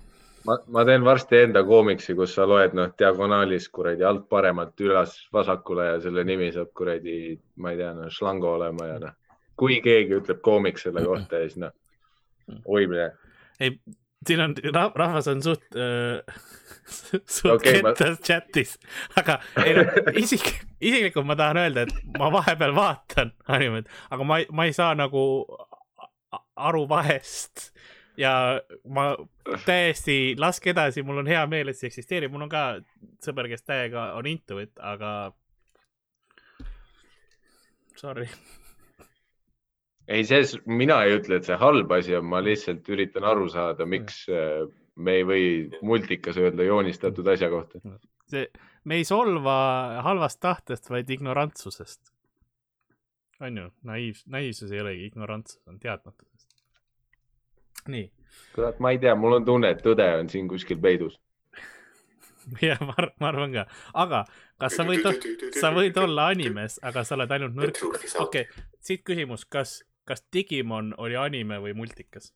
ma, 0.45 0.57
ma 0.67 0.85
teen 0.85 1.05
varsti 1.05 1.41
enda 1.47 1.63
koomiksi, 1.67 2.15
kus 2.17 2.35
sa 2.37 2.47
loed 2.49 2.75
noh, 2.77 2.91
diagonaalis 2.99 3.69
kuradi 3.73 4.05
alt 4.07 4.27
paremalt 4.29 4.79
üles 4.85 5.15
vasakule 5.33 5.91
ja 5.91 5.99
selle 6.03 6.23
nimi 6.27 6.51
saab 6.55 6.73
kuradi, 6.77 7.37
ma 7.63 7.73
ei 7.73 7.81
tea, 7.81 7.93
noh, 7.97 8.11
šlango 8.13 8.55
olema 8.57 8.89
ja 8.91 8.99
noh, 9.07 9.15
kui 9.57 9.79
keegi 9.83 10.19
ütleb 10.19 10.41
koomiks 10.45 10.87
selle 10.87 11.05
kohta 11.05 11.41
siis 11.43 11.57
noh, 11.61 11.73
oi 12.65 12.87
mine. 12.87 13.11
ei, 13.59 13.73
siin 14.27 14.43
on, 14.43 14.55
rahvas 14.95 15.27
on 15.31 15.43
suht 15.45 15.77
äh, 15.77 16.21
suht 17.37 17.53
okay, 17.57 17.81
ma- 17.81 17.93
kettas 17.93 18.21
chatis, 18.25 18.75
aga 19.19 19.39
ei 19.63 19.75
noh, 19.77 19.93
isik, 20.19 20.51
isiklikult 20.79 21.27
ma 21.27 21.37
tahan 21.39 21.63
öelda, 21.65 21.87
et 21.87 22.19
ma 22.19 22.31
vahepeal 22.33 22.75
vaatan 22.77 23.33
animet, 23.57 23.89
aga 24.11 24.27
ma, 24.27 24.41
ma 24.51 24.69
ei 24.69 24.75
saa 24.77 24.93
nagu 24.97 25.23
aru 26.57 26.87
vahest 26.89 27.71
ja 28.17 28.33
ma 28.89 29.07
täiesti 29.65 30.35
laske 30.39 30.71
edasi, 30.73 31.03
mul 31.05 31.21
on 31.21 31.29
hea 31.29 31.43
meel, 31.49 31.71
et 31.71 31.79
see 31.79 31.89
eksisteerib, 31.91 32.33
mul 32.33 32.47
on 32.47 32.51
ka 32.51 32.63
sõber, 33.23 33.49
kes 33.51 33.65
täiega 33.65 34.11
on 34.17 34.29
into 34.29 34.59
it, 34.63 34.73
aga 34.81 35.11
sorry. 37.97 38.27
ei, 40.07 40.25
see, 40.25 40.41
mina 40.65 41.01
ei 41.05 41.17
ütle, 41.19 41.39
et 41.39 41.47
see 41.47 41.59
halb 41.61 41.93
asi 41.97 42.17
on, 42.17 42.27
ma 42.31 42.41
lihtsalt 42.43 42.89
üritan 42.93 43.27
aru 43.27 43.49
saada, 43.53 43.87
miks 43.89 44.23
äh, 44.33 44.65
me 44.97 45.19
ei 45.19 45.25
või 45.27 45.47
multikas 45.85 46.39
öelda 46.41 46.65
joonistatud 46.65 47.27
asja 47.33 47.49
kohta. 47.53 47.81
see, 48.29 48.47
me 48.85 49.01
ei 49.01 49.05
solva 49.07 49.57
halvast 50.05 50.41
tahtest, 50.41 50.89
vaid 50.89 51.09
ignorantsusest. 51.13 52.13
on 53.45 53.57
ju, 53.61 53.69
naiiv, 53.85 54.23
naiivsus 54.25 54.73
ei 54.73 54.81
olegi 54.81 55.05
ignorantsus, 55.11 55.61
on 55.69 55.77
teadmatusest. 57.87 57.95
nii, 57.95 58.51
kurat, 58.55 58.83
ma 58.83 58.91
ei 58.91 58.99
tea, 59.01 59.15
mul 59.15 59.39
on 59.39 59.47
tunne, 59.47 59.71
et 59.73 59.81
tõde 59.85 60.07
on 60.19 60.29
siin 60.29 60.49
kuskil 60.51 60.79
peidus. 60.83 61.17
jah, 62.63 62.79
ma 62.83 62.93
arvan, 62.97 63.15
ma 63.19 63.31
arvan 63.31 63.55
ka, 63.55 63.65
aga 64.05 64.25
kas 64.61 64.77
sa 64.79 64.85
võid, 64.87 65.07
sa 65.59 65.73
võid 65.75 65.97
olla 65.99 66.29
animes, 66.33 66.79
aga 66.83 67.03
sa 67.07 67.17
oled 67.17 67.33
ainult 67.37 67.57
nõrk. 67.57 67.81
okei 67.83 68.21
okay,, 68.23 68.67
siit 68.79 69.03
küsimus, 69.07 69.45
kas, 69.45 69.81
kas 70.07 70.23
Digimon 70.33 70.93
oli 70.97 71.19
anime 71.19 71.59
või 71.63 71.75
multikas? 71.77 72.31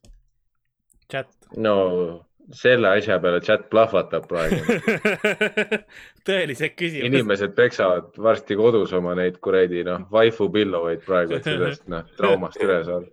chat. 1.12 1.28
no 1.56 1.74
selle 2.52 2.88
asja 2.88 3.18
peale 3.22 3.40
chat 3.44 3.68
plahvatab 3.70 4.26
praegu. 4.28 4.60
tõelised 6.28 6.74
küsimused. 6.76 7.08
inimesed 7.08 7.54
peksavad 7.56 8.16
varsti 8.26 8.56
kodus 8.58 8.92
oma 8.98 9.14
neid 9.18 9.38
kuradi 9.44 9.84
noh, 9.86 10.06
waifu 10.12 10.48
pillovaid 10.52 11.04
praegu, 11.06 11.38
et 11.38 11.46
sellest 11.48 11.86
noh, 11.92 12.08
traumast 12.18 12.60
üle 12.62 12.80
saada. 12.88 13.06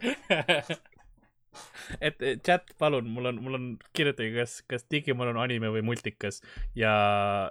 et 2.00 2.22
chat, 2.46 2.74
palun, 2.78 3.08
mul 3.10 3.32
on, 3.32 3.42
mul 3.44 3.58
on, 3.58 3.66
kirjutage, 3.96 4.32
kas, 4.36 4.60
kas 4.70 4.86
Digimon 4.92 5.32
on 5.32 5.40
anime 5.42 5.72
või 5.74 5.82
multikas 5.86 6.40
ja, 6.78 6.92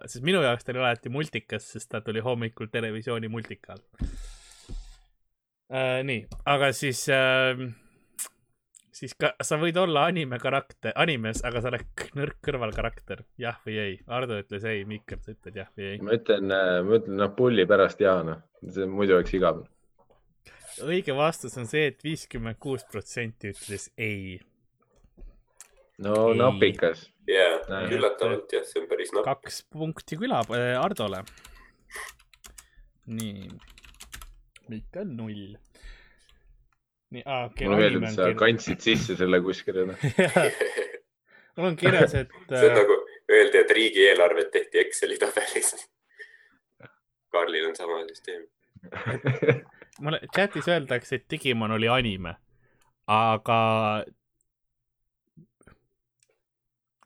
sest 0.06 0.26
minu 0.26 0.44
jaoks 0.46 0.66
ta 0.66 0.74
oli 0.76 0.84
alati 0.84 1.14
multikas, 1.14 1.68
sest 1.76 1.92
ta 1.94 2.04
tuli 2.06 2.24
hommikul 2.24 2.72
televisiooni 2.72 3.32
multika 3.32 3.76
all 3.76 3.86
äh,. 5.70 6.02
nii, 6.08 6.26
aga 6.50 6.72
siis 6.76 7.06
äh,, 7.14 7.70
siis 9.00 9.16
ka 9.20 9.32
sa 9.46 9.58
võid 9.62 9.78
olla 9.80 10.06
anime 10.10 10.40
karakter, 10.42 10.94
animes, 11.00 11.44
aga 11.48 11.62
sa 11.64 11.72
oled 11.72 12.06
nõrk 12.18 12.40
kõrvalkarakter, 12.46 13.24
jah 13.42 13.60
või 13.66 13.78
ei? 13.82 13.98
Ardo 14.12 14.40
ütles 14.42 14.66
ei, 14.68 14.86
Mikker, 14.90 15.22
sa 15.24 15.34
ütled 15.36 15.60
jah 15.62 15.70
või 15.78 15.92
ei? 15.94 16.00
ma 16.04 16.16
ütlen, 16.18 16.50
ma 16.50 16.98
ütlen 17.00 17.20
noh, 17.22 17.34
pulli 17.38 17.66
pärast 17.70 18.02
ja 18.04 18.20
noh, 18.28 18.42
see 18.68 18.88
muidu 18.90 19.18
oleks 19.18 19.36
igav. 19.38 19.64
Õige 20.86 21.16
vastus 21.18 21.58
on 21.60 21.68
see 21.70 21.88
et, 21.90 22.00
et 22.00 22.06
viiskümmend 22.08 22.60
kuus 22.62 22.86
protsenti 22.92 23.54
ütles 23.54 23.90
ei. 23.98 24.40
no 26.04 26.30
Ei. 26.32 26.38
napikas. 26.40 27.08
jaa 27.30 27.58
Näe., 27.70 27.90
üllatavalt 27.98 28.54
jah, 28.56 28.66
see 28.68 28.84
on 28.84 28.90
päris 28.92 29.14
napp. 29.16 29.28
kaks 29.28 29.64
punkti 29.74 30.20
küla 30.20 30.42
äh, 30.56 30.76
Hardole. 30.80 31.24
nii, 33.20 33.50
ikka 34.80 35.06
null. 35.08 35.58
nii, 37.16 37.26
aa, 37.26 37.46
okei, 37.50 37.68
mulle 37.68 37.84
meeldib, 37.86 38.08
et 38.10 38.16
sa 38.16 38.30
kirjas. 38.30 38.42
kandsid 38.44 38.86
sisse 38.86 39.18
selle 39.20 39.42
kuskile. 39.46 39.88
noh. 39.90 40.08
mul 41.58 41.72
on 41.72 41.80
kirjas, 41.80 42.16
et 42.24 42.36
see 42.52 42.66
on 42.66 42.76
äh, 42.76 42.82
nagu 42.84 43.00
öeldi, 43.30 43.64
et 43.64 43.76
riigieelarvet 43.80 44.52
tehti 44.54 44.86
Exceli 44.86 45.18
tabelis. 45.22 45.76
Karlil 47.30 47.68
on 47.70 47.76
sama 47.78 48.02
süsteem. 48.08 48.48
mulle 50.00 50.20
chatis 50.36 50.68
öeldakse, 50.68 51.16
et 51.16 51.26
Digimon 51.32 51.72
oli 51.72 51.88
anime, 51.92 52.36
aga 53.08 53.60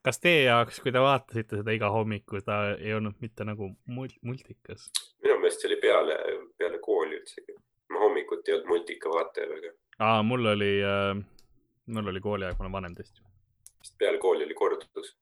kas 0.03 0.19
teie 0.19 0.43
jaoks, 0.45 0.79
kui 0.83 0.91
te 0.91 1.01
vaatasite 1.03 1.61
seda 1.61 1.75
iga 1.75 1.89
hommiku, 1.93 2.41
ta 2.45 2.57
ei 2.75 2.93
olnud 2.93 3.19
mitte 3.23 3.45
nagu 3.47 3.69
mul- 3.85 4.17
multikas? 4.21 4.89
minu 5.23 5.37
meelest 5.39 5.63
see 5.63 5.71
oli 5.71 5.79
peale, 5.81 6.17
peale 6.57 6.79
kooli 6.83 7.19
üldsegi. 7.19 7.55
ma 7.93 7.99
hommikuti 7.99 8.51
ei 8.51 8.57
olnud 8.57 8.71
multika 8.73 9.09
vaataja 9.09 9.49
väga, 9.49 9.73
aa, 9.99 10.23
mul 10.23 10.45
oli 10.55 10.73
äh,, 10.83 11.21
mul 11.85 12.07
oli 12.13 12.21
kooliaeg, 12.21 12.57
ma 12.59 12.65
olen 12.67 12.77
vanem 12.79 12.95
teist 12.99 13.21
sest 13.83 13.97
peale 13.99 14.17
kooli 14.17 14.45
oli 14.45 14.53
kordus. 14.53 15.15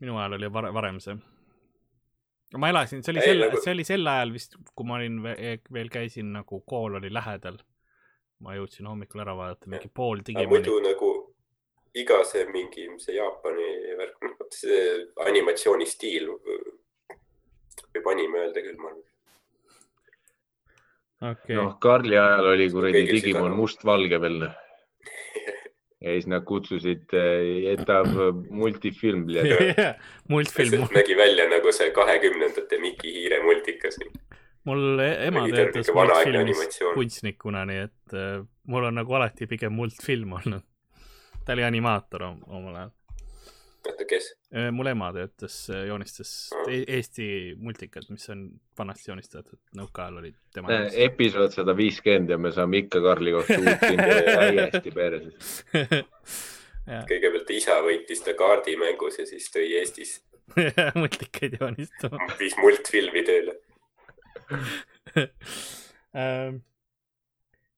minu 0.00 0.16
ajal 0.18 0.32
oli 0.38 0.52
varem, 0.52 0.74
varem 0.74 1.00
see. 1.00 1.16
Ma 2.58 2.68
elasin, 2.72 3.02
see 3.04 3.12
oli 3.12 3.20
Ei, 3.22 3.26
sel 3.30 3.42
nagu-, 3.44 3.60
see 3.62 3.72
oli 3.76 3.84
sel 3.86 4.06
ajal 4.10 4.32
vist, 4.34 4.56
kui 4.74 4.86
ma 4.88 4.96
olin 4.98 5.20
ve- 5.22 5.58
veel 5.72 5.90
käisin 5.92 6.32
nagu 6.34 6.62
kool 6.66 6.96
oli 6.98 7.12
lähedal. 7.12 7.60
ma 8.40 8.54
jõudsin 8.56 8.86
hommikul 8.88 9.20
ära 9.20 9.34
vaadata 9.36 9.68
mingi 9.68 9.90
pool 9.92 10.22
aga 10.22 10.26
Digimoni. 10.26 10.48
muidu 10.48 10.78
nagu 10.80 11.08
iga 11.94 12.22
see 12.24 12.46
mingi, 12.48 12.86
see 13.02 13.18
Jaapani 13.18 13.66
värk, 13.98 14.16
noh, 14.24 14.46
see 14.54 14.78
animatsiooni 15.26 15.86
stiil 15.86 16.30
võib 17.92 18.06
anime 18.14 18.38
öelda 18.46 18.62
küll, 18.64 18.78
ma 18.80 18.88
arvan. 18.88 19.04
okei 21.34 21.56
noh, 21.58 21.74
Karli 21.84 22.16
ajal 22.16 22.48
oli 22.54 22.70
kuradi 22.72 23.04
Digimon 23.10 23.56
mustvalge 23.58 24.20
veel. 24.24 24.48
Ja 26.00 26.14
siis 26.16 26.26
nad 26.32 26.44
kutsusid 26.48 27.12
äh, 27.12 27.72
etav 27.74 28.06
multifilm. 28.50 29.26
multfilm, 30.28 30.86
nägi 30.96 31.16
välja 31.18 31.48
nagu 31.50 31.72
see 31.72 31.90
kahekümnendate 31.96 32.78
Miki 32.80 33.12
Hiire 33.12 33.42
multikas. 33.44 33.98
mul 34.64 34.98
e- 35.00 35.26
ema 35.26 35.44
töötas 35.48 35.88
vanaaegne 35.94 36.44
multfilmis 36.44 36.78
kunstnikuna, 36.94 37.64
nii 37.68 37.82
et 37.88 38.14
äh, 38.16 38.40
mul 38.66 38.84
on 38.84 38.94
nagu 39.00 39.14
alati 39.18 39.46
pigem 39.46 39.72
multfilm 39.72 40.32
olnud. 40.38 40.62
ta 41.44 41.52
oli 41.52 41.64
animaator 41.64 42.22
om- 42.22 42.42
omal 42.46 42.74
ajal. 42.76 42.90
oota, 43.88 44.04
kes? 44.08 44.26
mul 44.76 44.90
ema 44.92 45.12
töötas, 45.16 45.56
joonistas 45.88 46.30
Ah. 46.56 46.68
e 46.72 46.82
Eesti 46.98 47.26
multikad, 47.58 48.08
mis 48.10 48.28
on 48.32 48.46
vanasti 48.78 49.10
joonistatud, 49.10 49.58
nõukaajal 49.78 50.18
oli 50.22 50.32
tema 50.54 50.80
episood 50.92 51.52
sada 51.54 51.74
viiskümmend 51.76 52.30
ja 52.34 52.38
me 52.38 52.52
saame 52.52 52.82
ikka 52.84 53.00
Karli 53.04 53.32
kohta 53.36 53.58
uut 53.60 53.86
info 53.92 54.18
täiesti 54.30 54.90
perses. 54.96 55.52
kõigepealt 57.10 57.50
isa 57.54 57.78
võitis 57.84 58.24
ta 58.26 58.34
kaardimängus 58.38 59.20
ja 59.20 59.26
siis 59.28 59.46
tõi 59.54 59.68
Eestis, 59.78 60.16
multikaid 61.00 61.58
joonistama 61.60 62.26
viis 62.40 62.56
multfilmi 62.58 63.22
tööle. 63.28 63.54
ähm,. 66.16 66.60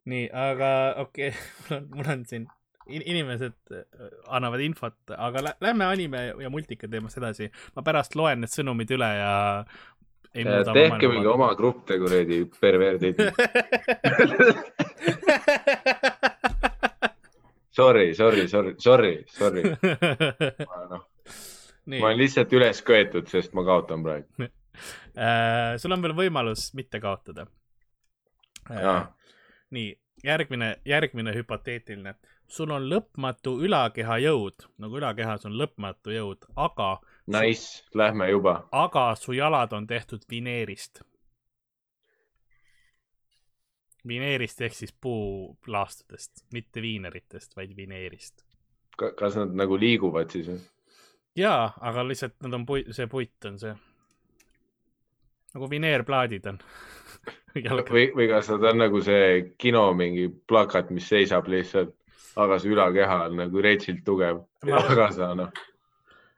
nii, 0.08 0.26
aga 0.32 0.70
okei 1.04 1.28
okay., 1.28 1.38
mul 1.68 1.76
on, 1.78 1.88
mul 1.98 2.12
on 2.16 2.24
siin 2.26 2.42
in- 2.46 2.50
inimesed 2.90 3.54
äh, 3.70 3.84
annavad 4.28 4.60
infot, 4.60 4.98
aga 5.16 5.44
lä 5.44 5.54
lähme 5.60 5.84
anime 5.84 6.26
ja 6.42 6.50
multika 6.50 6.88
teemast 6.88 7.18
edasi. 7.18 7.50
ma 7.76 7.82
pärast 7.82 8.16
loen 8.18 8.40
need 8.42 8.52
sõnumid 8.52 8.90
üle 8.96 9.10
ja. 9.18 9.64
tehke 10.32 11.08
mingi 11.08 11.26
oma 11.26 11.54
grupp, 11.54 11.86
te 11.86 11.98
kuradi 11.98 12.44
perverdid. 12.60 13.16
Sorry, 17.72 18.14
sorry, 18.14 18.48
sorry, 18.48 18.74
sorry, 18.78 19.24
sorry. 19.28 19.62
noh, 20.90 21.06
ma, 21.86 22.02
olen 22.04 22.18
lihtsalt 22.20 22.52
üles 22.52 22.82
köetud, 22.84 23.30
sest 23.32 23.54
ma 23.56 23.64
kaotan 23.64 24.04
praegu. 24.04 24.44
äh, 25.16 25.78
sul 25.80 25.96
on 25.96 26.04
veel 26.04 26.12
võimalus 26.18 26.66
mitte 26.76 27.00
kaotada 27.00 27.46
äh,. 28.68 29.06
nii, 29.72 29.88
järgmine, 30.24 30.74
järgmine 30.84 31.32
hüpoteetiline. 31.34 32.14
Sul 32.52 32.72
on 32.74 32.84
lõpmatu 32.88 33.54
ülakeha 33.64 34.18
jõud, 34.26 34.66
nagu 34.82 34.98
ülakehas 35.00 35.46
on 35.48 35.56
lõpmatu 35.56 36.12
jõud, 36.12 36.44
aga, 36.60 36.98
Nice, 37.32 37.84
lähme 37.94 38.28
juba. 38.30 38.66
aga 38.72 39.12
su 39.16 39.32
jalad 39.32 39.72
on 39.72 39.86
tehtud 39.86 40.26
vineerist. 40.30 41.02
vineerist 44.08 44.60
ehk 44.60 44.74
siis 44.74 44.92
puulaastudest, 45.00 46.44
mitte 46.52 46.82
viineritest, 46.82 47.56
vaid 47.56 47.76
vineerist. 47.76 48.44
kas 48.98 49.36
nad 49.36 49.54
nagu 49.54 49.78
liiguvad 49.78 50.30
siis 50.30 50.48
või? 50.48 50.60
jaa, 51.36 51.72
aga 51.80 52.04
lihtsalt 52.08 52.34
nad 52.42 52.58
on 52.58 52.66
puit, 52.66 52.90
see 52.90 53.06
puit 53.06 53.48
on 53.48 53.58
see. 53.58 53.72
nagu 55.54 55.70
vineerplaadid 55.70 56.46
on. 56.52 56.60
või, 57.94 58.10
või 58.16 58.28
kas 58.28 58.50
nad 58.52 58.68
on 58.72 58.84
nagu 58.84 59.00
see 59.00 59.54
kino 59.58 59.92
mingi 59.94 60.28
plakat, 60.28 60.90
mis 60.90 61.08
seisab 61.08 61.48
lihtsalt, 61.48 61.96
aga 62.36 62.58
see 62.58 62.72
ülakeha 62.72 63.18
on 63.26 63.36
nagu 63.42 63.62
retsilt 63.64 64.04
tugev. 64.04 64.42
Ma- 64.68 64.80
aga 64.94 65.10
sa 65.12 65.34
noh, 65.36 65.52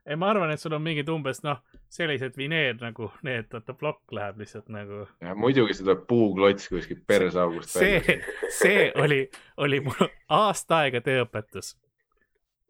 ei, 0.06 0.16
ma 0.16 0.28
arvan, 0.30 0.50
et 0.52 0.60
sul 0.60 0.74
on 0.76 0.82
mingid 0.84 1.08
umbes 1.08 1.40
noh, 1.44 1.60
sellised 1.92 2.36
vineer 2.36 2.76
nagu 2.80 3.08
need, 3.26 3.48
vaata 3.52 3.74
plokk 3.78 4.12
läheb 4.16 4.42
lihtsalt 4.42 4.68
nagu. 4.72 5.06
muidugi 5.40 5.76
see 5.76 5.86
tuleb 5.86 6.04
puuklots 6.10 6.68
kuskilt 6.68 7.06
persaugust 7.06 7.76
välja. 7.78 8.02
see, 8.04 8.18
see 8.58 8.84
oli, 9.00 9.22
oli 9.56 9.80
mul 9.86 10.06
aasta 10.28 10.84
aega 10.84 11.00
tööõpetus. 11.04 11.74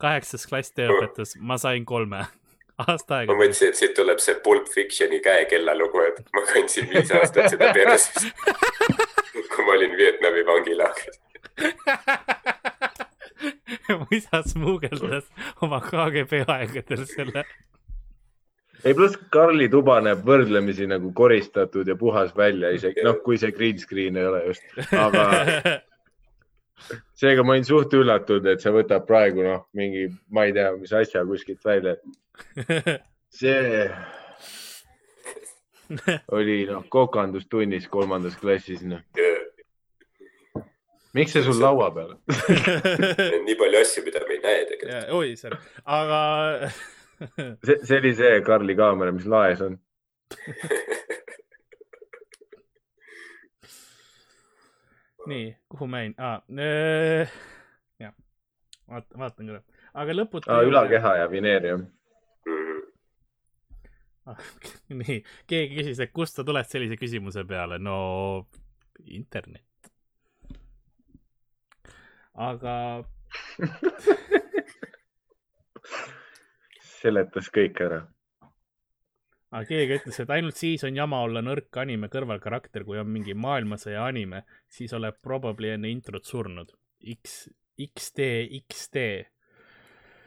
kaheksas 0.00 0.46
klass 0.46 0.74
tööõpetus, 0.78 1.36
ma 1.40 1.58
sain 1.58 1.84
kolme. 1.84 2.24
aasta 2.86 3.14
ma 3.14 3.20
aega. 3.22 3.38
mõtlesin, 3.42 3.74
et 3.74 3.82
siit 3.82 3.94
tuleb 3.98 4.22
see 4.22 4.38
Pulp 4.44 4.70
Fictioni 4.70 5.20
käekella 5.24 5.74
lugu, 5.78 6.06
et 6.06 6.22
ma 6.34 6.46
kandsin 6.52 6.90
viis 6.90 7.10
aastat 7.10 7.50
seda 7.56 7.72
perses. 7.74 8.30
kui 9.54 9.66
ma 9.66 9.78
olin 9.78 9.96
Vietnami 9.98 10.46
vangilaagris. 10.46 11.22
mu 14.00 14.06
isa 14.10 14.42
smuugeldas 14.42 15.28
oma 15.62 15.80
KGB 15.84 16.44
aegadel 16.48 17.06
selle. 17.08 17.44
ei, 18.84 18.94
pluss 18.94 19.18
Karli 19.32 19.68
tuba 19.72 20.00
näeb 20.04 20.24
võrdlemisi 20.26 20.88
nagu 20.90 21.12
koristatud 21.16 21.88
ja 21.88 21.96
puhas 21.96 22.34
välja, 22.36 22.72
isegi 22.74 23.04
noh, 23.06 23.20
kui 23.24 23.38
see 23.40 23.52
green 23.56 23.78
screen 23.80 24.20
ei 24.20 24.28
ole 24.30 24.44
just, 24.48 24.64
aga 24.92 25.28
seega 27.20 27.44
ma 27.44 27.54
olin 27.54 27.66
suht 27.68 27.94
üllatunud, 27.96 28.50
et 28.50 28.64
see 28.64 28.74
võtab 28.74 29.06
praegu 29.08 29.44
noh, 29.46 29.64
mingi, 29.76 30.08
ma 30.34 30.48
ei 30.48 30.56
tea, 30.56 30.72
mis 30.80 30.92
asja 30.92 31.24
kuskilt 31.28 31.64
välja. 31.64 31.96
see 33.34 33.88
oli 36.36 36.64
noh, 36.68 36.84
kokandustunnis 36.92 37.88
kolmandas 37.92 38.36
klassis 38.40 38.82
noh. 38.86 39.02
Miks 41.14 41.32
see 41.34 41.42
sul 41.46 41.58
laua 41.62 41.88
peal 41.94 42.10
on? 42.14 42.18
nii 43.46 43.56
palju 43.60 43.78
asju, 43.84 44.00
mida 44.06 44.20
me 44.28 44.34
ei 44.36 44.40
näe 44.44 44.62
tegelikult. 44.70 45.10
oi, 45.18 45.28
sorry, 45.40 45.58
aga 45.98 46.20
see, 47.66 47.76
see 47.86 47.98
oli 48.02 48.12
see 48.18 48.34
Karli 48.46 48.74
kaamera, 48.78 49.10
mis 49.14 49.26
laes 49.30 49.60
on. 49.64 49.74
nii, 55.30 55.46
kuhu 55.72 55.84
ma 55.88 55.96
jäin 56.04 56.14
ah,? 56.18 56.38
jah, 58.02 58.14
vaatan, 58.90 59.14
vaatan 59.20 59.44
korra, 59.52 59.62
aga 60.02 60.10
lõputu 60.18 60.44
Ah, 60.52 60.62
ülakeha 60.66 61.10
ja 61.22 61.26
vineer 61.32 61.62
jah. 61.70 61.80
Mhm. 62.48 62.80
Ah, 64.24 64.40
nii, 65.04 65.18
keegi 65.50 65.74
küsis, 65.78 65.98
et 66.00 66.12
kust 66.16 66.34
sa 66.38 66.42
tuled 66.48 66.66
sellise 66.68 66.96
küsimuse 67.00 67.42
peale, 67.48 67.76
no 67.80 67.96
internet. 69.04 69.64
Aga 72.34 73.04
seletas 77.00 77.50
kõik 77.54 77.80
ära. 77.84 78.00
aga 79.54 79.64
keegi 79.68 79.98
ütles, 80.00 80.20
et 80.20 80.30
ainult 80.34 80.58
siis 80.58 80.84
on 80.86 80.96
jama 80.96 81.22
olla 81.26 81.40
nõrk 81.44 81.76
anime 81.82 82.08
kõrvalkarakter, 82.12 82.84
kui 82.86 82.98
on 82.98 83.10
mingi 83.10 83.34
maailmasõja 83.38 84.06
anime, 84.08 84.42
siis 84.68 84.92
oleb 84.96 85.20
probably 85.22 85.68
enne 85.74 85.88
introt 85.92 86.24
surnud. 86.26 86.74
X, 87.14 87.48
XD, 87.78 88.20
XD. 88.64 88.96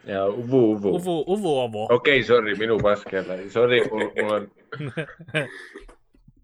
ja 0.07 0.27
Uvu, 0.29 0.75
Uvu. 0.75 0.95
Uvu, 0.95 1.23
Uvu 1.33 1.51
Ovo. 1.65 1.83
okei 1.89 2.21
okay,, 2.21 2.23
sorry, 2.23 2.55
minu 2.55 2.77
pask 2.79 3.11
jälle, 3.11 3.49
sorry, 3.49 3.81
mul 3.91 4.31
on 4.31 4.49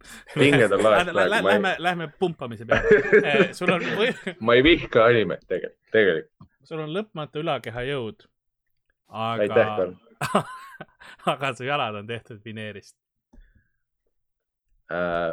pinged 0.36 0.72
on 0.72 0.84
laes 0.84 1.08
praegu, 1.10 1.16
ma 1.16 1.54
Lähme, 1.54 1.76
lähme 1.80 2.10
pumpamise 2.20 2.66
peale. 2.66 3.54
sul 3.54 3.72
on 3.74 3.86
või... 3.98 4.12
ma 4.46 4.58
ei 4.58 4.66
vihka 4.66 5.06
animet 5.10 5.46
tegelikult, 5.48 5.80
tegelikult. 5.92 6.52
sul 6.64 6.84
on 6.84 6.94
lõpmatu 6.96 7.44
ülakeha 7.44 7.86
jõud. 7.92 8.28
aitäh, 9.10 9.56
aga 9.56 9.78
Karl. 9.78 9.96
aga 11.34 11.54
su 11.54 11.68
jalad 11.68 11.96
on 11.96 12.08
tehtud 12.08 12.44
vineerist. 12.46 12.96
Äh, 14.94 15.32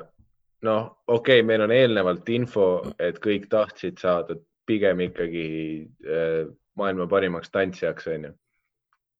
noh, 0.66 0.82
okei 1.06 1.40
okay,, 1.40 1.46
meil 1.46 1.66
on 1.66 1.74
eelnevalt 1.74 2.28
info, 2.32 2.70
et 2.98 3.18
kõik 3.22 3.48
tahtsid 3.52 3.98
saada 4.00 4.36
pigem 4.68 5.02
ikkagi 5.08 5.46
äh, 6.06 6.46
maailma 6.78 7.08
parimaks 7.10 7.50
tantsijaks, 7.50 8.06
onju. 8.14 8.32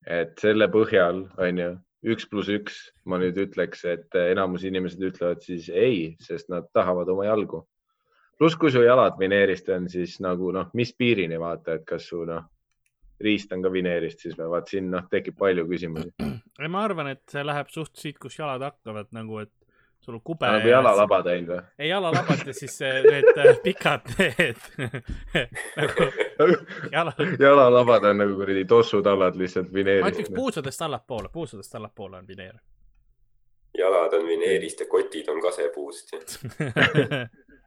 et 0.07 0.39
selle 0.41 0.69
põhjal, 0.73 1.27
onju, 1.39 1.75
üks 2.07 2.27
pluss 2.31 2.49
üks, 2.53 2.79
ma 3.05 3.19
nüüd 3.21 3.37
ütleks, 3.41 3.85
et 3.89 4.17
enamus 4.17 4.65
inimesed 4.65 5.03
ütlevad 5.11 5.43
siis 5.45 5.69
ei, 5.69 6.17
sest 6.21 6.49
nad 6.53 6.71
tahavad 6.73 7.09
oma 7.13 7.27
jalgu. 7.29 7.67
pluss, 8.39 8.57
kui 8.57 8.73
su 8.73 8.81
jalad 8.81 9.19
vineerist 9.21 9.69
on, 9.69 9.89
siis 9.93 10.17
nagu 10.25 10.53
noh, 10.57 10.71
mis 10.75 10.95
piirini 10.97 11.37
vaata, 11.41 11.77
et 11.77 11.85
kas 11.85 12.09
su 12.09 12.25
noh, 12.25 12.47
riist 13.21 13.53
on 13.53 13.63
ka 13.63 13.73
vineerist, 13.73 14.23
siis 14.25 14.39
vaat 14.39 14.73
siin 14.73 14.89
noh, 14.91 15.05
tekib 15.11 15.37
palju 15.39 15.67
küsimusi. 15.69 16.13
ma 16.69 16.85
arvan, 16.85 17.13
et 17.13 17.23
see 17.29 17.45
läheb 17.45 17.69
suht 17.69 17.97
siit, 18.01 18.19
kus 18.19 18.39
jalad 18.39 18.65
hakkavad 18.65 19.13
nagu, 19.13 19.43
et 19.45 19.53
sul 20.01 20.15
on 20.15 20.21
kube. 20.25 20.47
nagu 20.47 20.69
jalalaba 20.69 21.23
teinud 21.23 21.51
või? 21.53 21.61
ei, 21.79 21.89
jalalabad 21.89 22.47
ja 22.47 22.55
siis 22.57 22.83
eh, 22.83 23.03
need 23.05 23.29
eh, 23.37 23.59
pikad 23.65 24.01
need 24.19 24.57
nagu 25.81 26.09
jalad. 26.93 27.15
jalalabad 27.41 28.05
on 28.11 28.17
nagu 28.25 28.33
kuradi 28.41 28.65
tossutallad 28.65 29.37
lihtsalt 29.37 29.69
ma 29.69 29.71
ütleks 29.83 30.01
vineerist. 30.01 30.35
puusadest 30.35 30.83
allapoole, 30.89 31.29
puusadest 31.33 31.75
allapoole 31.75 32.17
on 32.23 32.27
vineer. 32.29 32.57
jalad 33.79 34.13
on 34.19 34.27
vineerist 34.27 34.81
ja 34.81 34.87
kotid 34.89 35.29
on 35.29 35.41
kasepuust 35.45 36.13
ja 36.13 36.19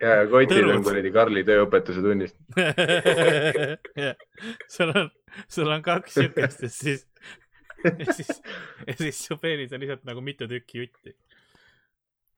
ja, 0.01 0.09
ja 0.09 0.27
kotid 0.27 0.69
on 0.69 0.83
kuradi 0.83 1.11
Karli 1.13 1.43
tööõpetuse 1.47 2.01
tunnist. 2.03 2.35
sul 4.75 4.93
on, 4.93 5.11
sul 5.47 5.69
on 5.69 5.81
kaks 5.85 6.13
siukest 6.19 6.59
ja 6.65 6.69
siis, 6.71 7.05
ja 7.85 7.93
siis, 8.09 8.41
ja 8.87 8.93
siis 8.97 9.21
su 9.27 9.37
peenis 9.41 9.73
on 9.73 9.79
lihtsalt 9.83 10.03
nagu 10.09 10.19
mitu 10.25 10.43
tükki 10.49 10.75
jutti. 10.83 11.11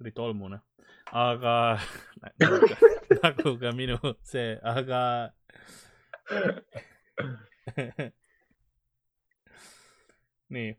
Oli 0.01 0.11
tolmune, 0.11 0.59
aga 1.11 1.79
nagu 3.23 3.57
ka, 3.61 3.71
minu 3.75 3.97
see, 4.23 4.59
aga. 4.63 5.01
nii, 10.55 10.69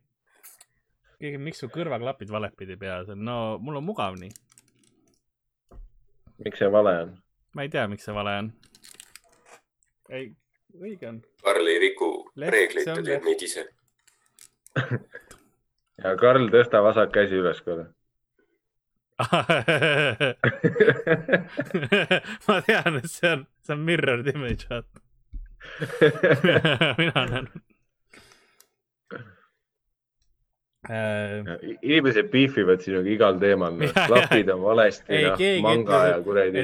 keegi, 1.21 1.39
miks 1.43 1.59
su 1.63 1.69
kõrvaklapid 1.73 2.31
valepidi 2.33 2.77
peas 2.81 3.09
on? 3.15 3.21
no 3.27 3.37
mul 3.63 3.77
on 3.81 3.87
mugav 3.87 4.15
nii, 4.19 4.33
miks 6.45 6.59
see 6.63 6.71
vale 6.73 6.93
on? 7.05 7.11
ma 7.55 7.61
ei 7.67 7.71
tea, 7.73 7.87
miks 7.91 8.05
see 8.07 8.15
vale 8.17 8.33
on. 8.43 8.47
ei, 10.11 10.27
õige 10.81 11.09
on. 11.09 11.19
Karl 11.43 11.67
ei 11.73 11.79
riku 11.83 12.11
reegleid, 12.37 12.87
ta 12.89 13.03
teeb 13.03 13.25
neid 13.27 13.43
ise. 13.47 13.65
ja 16.03 16.17
Karl, 16.21 16.51
tõsta 16.53 16.83
vasak 16.85 17.15
käsi 17.15 17.41
üles 17.41 17.63
korra. 17.65 17.87
ma 22.47 22.57
tean, 22.67 22.97
et 23.01 23.09
see 23.09 23.31
on, 23.33 23.47
see 23.65 23.73
on 23.73 23.81
mirrored 23.89 24.29
image, 24.35 24.65
vaata. 24.69 25.01
mina 27.01 27.23
näen 27.31 27.47
äh,. 30.91 31.45
inimesed 31.83 32.29
piifivad 32.31 32.81
sinuga 32.85 33.09
igal 33.11 33.39
teemal 33.43 33.75
Jaa,, 33.83 34.07
klapid 34.07 34.49
on 34.55 34.61
valesti 34.63 35.19
keegi 35.41 35.63
manga 35.65 35.83
ütles, 35.83 36.07
ja 36.07 36.17
et- 36.17 36.25
kuradi 36.29 36.63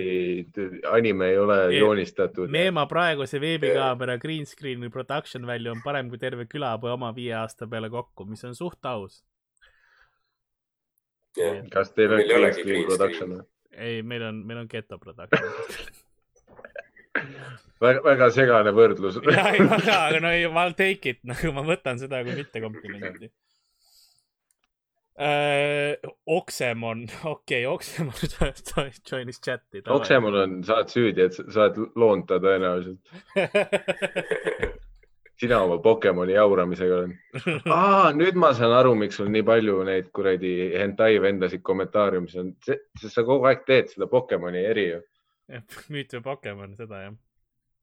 anime 0.93 1.25
ei 1.33 1.39
ole 1.43 1.59
Ei, 1.67 1.79
joonistatud. 1.81 2.49
Neema 2.53 2.85
praeguse 2.91 3.41
veebikaamera 3.43 4.19
green 4.23 4.47
screen'i 4.47 4.91
production 4.93 5.47
value 5.47 5.71
on 5.75 5.81
parem 5.85 6.09
kui 6.13 6.19
terve 6.23 6.45
külapõe 6.51 6.91
oma 6.95 7.11
viie 7.17 7.35
aasta 7.41 7.67
peale 7.67 7.91
kokku, 7.91 8.25
mis 8.29 8.45
on 8.45 8.55
suht 8.59 8.85
aus. 8.87 9.25
Kas 11.73 11.93
teil 11.97 12.17
on 12.17 12.25
green 12.29 12.55
screen 12.57 12.89
production 12.89 13.37
või? 13.37 13.45
ei, 13.73 14.03
meil 14.03 14.23
on, 14.29 14.43
meil 14.47 14.59
on 14.63 14.69
geto 14.71 14.99
production. 15.01 15.47
väga, 17.85 18.03
väga 18.05 18.31
segane 18.35 18.73
võrdlus. 18.77 19.21
ja 19.29 19.47
ka, 19.59 19.97
aga 20.09 20.21
no 20.23 20.33
ei, 20.33 20.45
ma 20.49 20.67
will 20.69 20.77
take 20.79 21.17
it, 21.17 21.21
nagu 21.29 21.55
ma 21.57 21.63
võtan 21.67 22.01
seda 22.03 22.23
kui 22.27 22.37
mitte 22.37 22.63
komplimendi 22.65 23.27
äh,. 25.23 25.97
Oksemon, 26.27 27.05
okei 27.35 27.67
okay,, 27.67 27.69
Oksemon 27.69 28.17
joinis 29.11 29.43
chati. 29.45 29.79
Oksemon 29.87 30.35
on, 30.45 30.63
sa 30.67 30.81
oled 30.81 30.95
süüdi, 30.95 31.21
et 31.27 31.37
sa 31.37 31.43
sa 31.53 31.59
oled 31.67 31.77
loonud 32.01 32.27
ta 32.31 32.41
tõenäoliselt. 32.43 33.03
sina 35.43 35.59
oma 35.65 35.79
Pokemoni 35.83 36.37
jauramisega 36.37 37.01
oled. 37.01 37.17
aa, 37.75 38.13
nüüd 38.15 38.39
ma 38.39 38.53
saan 38.55 38.75
aru, 38.77 38.95
miks 38.99 39.19
sul 39.19 39.31
nii 39.33 39.43
palju 39.47 39.81
neid 39.89 40.13
kuradi 40.15 40.53
hentai 40.79 41.17
vendasid 41.23 41.65
kommentaariumis 41.67 42.39
on, 42.43 42.55
sest 42.67 43.11
sa 43.11 43.27
kogu 43.27 43.51
aeg 43.51 43.67
teed 43.67 43.91
seda 43.91 44.07
Pokemoni 44.11 44.63
eri 44.71 44.87
ju. 44.93 45.03
müüt 45.93 46.15
või 46.17 46.25
Pokemon, 46.31 46.79
seda 46.79 47.05
jah. 47.09 47.21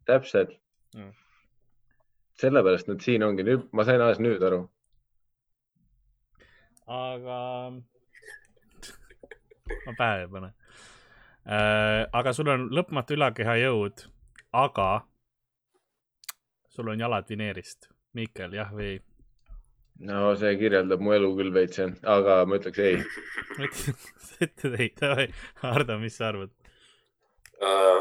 täpselt 0.07 0.55
Mm.. 0.97 1.14
sellepärast 2.41 2.88
nad 2.89 3.03
siin 3.05 3.24
ongi, 3.24 3.43
nüüd 3.45 3.68
ma 3.78 3.84
sain 3.86 4.01
alles 4.01 4.18
nüüd 4.24 4.41
aru. 4.41 4.64
aga 6.89 7.36
ma 9.86 9.93
pähe 9.99 10.24
ei 10.24 10.32
pane 10.32 10.49
äh,. 11.45 12.07
aga 12.10 12.34
sul 12.34 12.49
on 12.49 12.66
lõpmatu 12.74 13.14
ülakehajõud, 13.20 14.07
aga 14.64 14.89
sul 16.80 16.88
on 16.88 16.99
jalad 16.99 17.27
vineerist. 17.30 17.89
Miikel, 18.15 18.53
jah 18.55 18.69
või 18.73 18.86
ei? 18.93 18.99
no 20.07 20.30
see 20.39 20.53
kirjeldab 20.55 21.01
mu 21.03 21.11
elu 21.11 21.27
küll 21.36 21.51
veits 21.51 21.82
aga 21.84 22.38
ma 22.47 22.55
ütleks 22.55 22.80
ei. 22.80 23.01
sa 24.30 24.45
ütled 24.45 24.77
ei, 24.80 24.93
davai, 24.95 25.25
Hardo, 25.59 25.97
mis 25.99 26.15
sa 26.15 26.30
arvad? 26.30 26.53
uh,. 27.59 27.99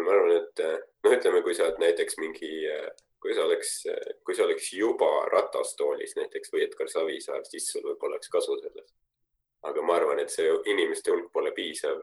ma 0.00 0.10
arvan, 0.10 0.32
et 0.40 0.62
äh, 0.64 0.80
noh, 1.06 1.14
ütleme, 1.14 1.42
kui 1.46 1.54
sa 1.54 1.68
oled 1.68 1.78
näiteks 1.84 2.18
mingi, 2.18 2.50
kui 3.22 3.36
sa 3.36 3.44
oleks, 3.46 3.76
kui 4.26 4.34
sa 4.34 4.48
oleks 4.48 4.72
juba 4.74 5.10
ratastoolis 5.30 6.16
näiteks 6.18 6.50
või 6.52 6.64
Edgar 6.66 6.90
Savisaar, 6.90 7.44
siis 7.46 7.68
sul 7.70 7.86
võib-olla 7.86 8.18
oleks 8.18 8.32
kasu 8.32 8.58
sellest. 8.64 8.90
aga 9.70 9.86
ma 9.86 10.00
arvan, 10.00 10.18
et 10.24 10.34
see 10.34 10.50
inimeste 10.74 11.14
hulk 11.14 11.30
pole 11.32 11.54
piisav. 11.54 12.02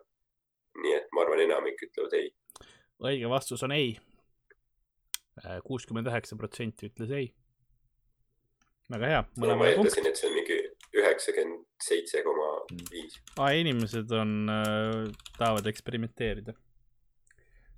nii 0.79 0.95
et 1.01 1.11
ma 1.11 1.25
arvan, 1.25 1.43
enamik 1.49 1.83
ütlevad 1.89 2.15
ei. 2.21 2.31
õige 3.11 3.29
vastus 3.35 3.67
on 3.67 3.75
ei. 3.75 3.91
Kuuskümmend 5.63 6.07
üheksa 6.11 6.36
protsenti 6.39 6.89
ütles 6.91 7.11
ei. 7.15 7.32
väga 8.91 9.07
hea, 9.13 9.21
no 9.39 9.55
ma 9.59 9.69
eeldasin, 9.71 10.07
et 10.09 10.19
see 10.19 10.27
on 10.29 10.36
mingi 10.36 10.57
üheksakümmend 10.99 11.65
seitse 11.82 12.23
koma 12.25 12.49
viis. 12.91 13.15
aa, 13.38 13.51
inimesed 13.55 14.11
on 14.17 14.49
äh,, 14.51 15.07
tahavad 15.38 15.65
eksperimenteerida. 15.71 16.53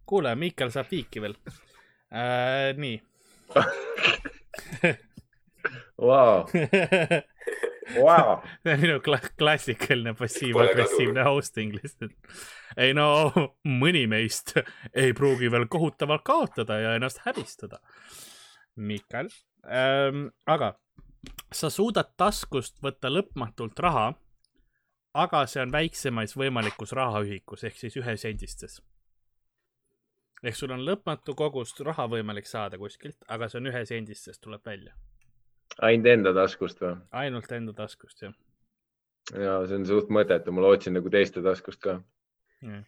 kuule, 0.10 0.36
Miikel 0.36 0.74
saab 0.74 0.90
viiki 0.92 1.22
veel 1.24 1.36
äh,. 2.10 2.74
nii 2.78 2.98
Vau, 6.04 6.48
vau. 7.96 8.38
see 8.64 8.76
on 8.76 8.84
minu 8.84 9.00
kla 9.06 9.20
klassikaline 9.40 10.16
passiiv-agressiivne 10.20 11.26
hosting 11.28 11.76
lihtsalt. 11.78 12.16
ei 12.78 12.94
no 12.98 13.08
mõni 13.68 14.06
meist 14.10 14.56
ei 14.94 15.14
pruugi 15.18 15.52
veel 15.52 15.68
kohutavalt 15.72 16.26
kaotada 16.26 16.80
ja 16.80 16.96
ennast 17.00 17.24
häbistada. 17.26 17.82
Miikal 18.76 19.30
ähm,, 19.70 20.32
aga 20.50 20.74
sa 21.54 21.70
suudad 21.70 22.14
taskust 22.18 22.82
võtta 22.84 23.12
lõpmatult 23.12 23.80
raha, 23.80 24.08
aga 25.14 25.44
see 25.48 25.62
on 25.64 25.72
väiksemais 25.72 26.36
võimalikus 26.38 26.94
rahaühikus 26.98 27.64
ehk 27.70 27.78
siis 27.78 27.98
ühesendistes. 28.02 28.82
ehk 30.44 30.56
sul 30.60 30.72
on 30.76 30.84
lõpmatu 30.84 31.36
kogust 31.36 31.80
raha 31.80 32.08
võimalik 32.12 32.48
saada 32.50 32.78
kuskilt, 32.78 33.18
aga 33.28 33.48
see 33.50 33.62
on 33.62 33.72
ühesendistes, 33.72 34.40
tuleb 34.40 34.66
välja. 34.66 34.96
Ainult 35.82 36.08
enda 36.08 36.34
taskust 36.34 36.82
või? 36.82 36.96
ainult 37.12 37.52
enda 37.52 37.74
taskust, 37.74 38.22
jah 38.22 38.34
ja 39.32 39.62
see 39.68 39.80
on 39.80 39.86
suht 39.88 40.12
mõttetu, 40.14 40.52
ma 40.52 40.66
lootsin 40.66 40.98
nagu 40.98 41.12
teiste 41.14 41.44
taskust 41.46 41.82
ka. 41.84 42.00
Mm. 42.64 42.84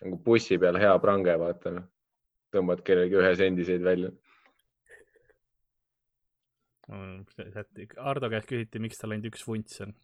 nagu 0.00 0.18
bussi 0.24 0.58
peal 0.58 0.78
hea 0.80 0.92
prange, 1.02 1.32
vaata 1.38 1.72
noh. 1.74 1.86
tõmbad 2.54 2.82
kellelegi 2.86 3.18
ühe 3.18 3.32
sendiseid 3.38 3.82
välja. 3.84 4.12
Ardo 6.90 8.30
käest 8.30 8.48
küsiti, 8.50 8.80
miks 8.82 8.98
tal 8.98 9.14
ainult 9.14 9.28
üks 9.30 9.44
vunts 9.46 9.82
on. 9.84 9.94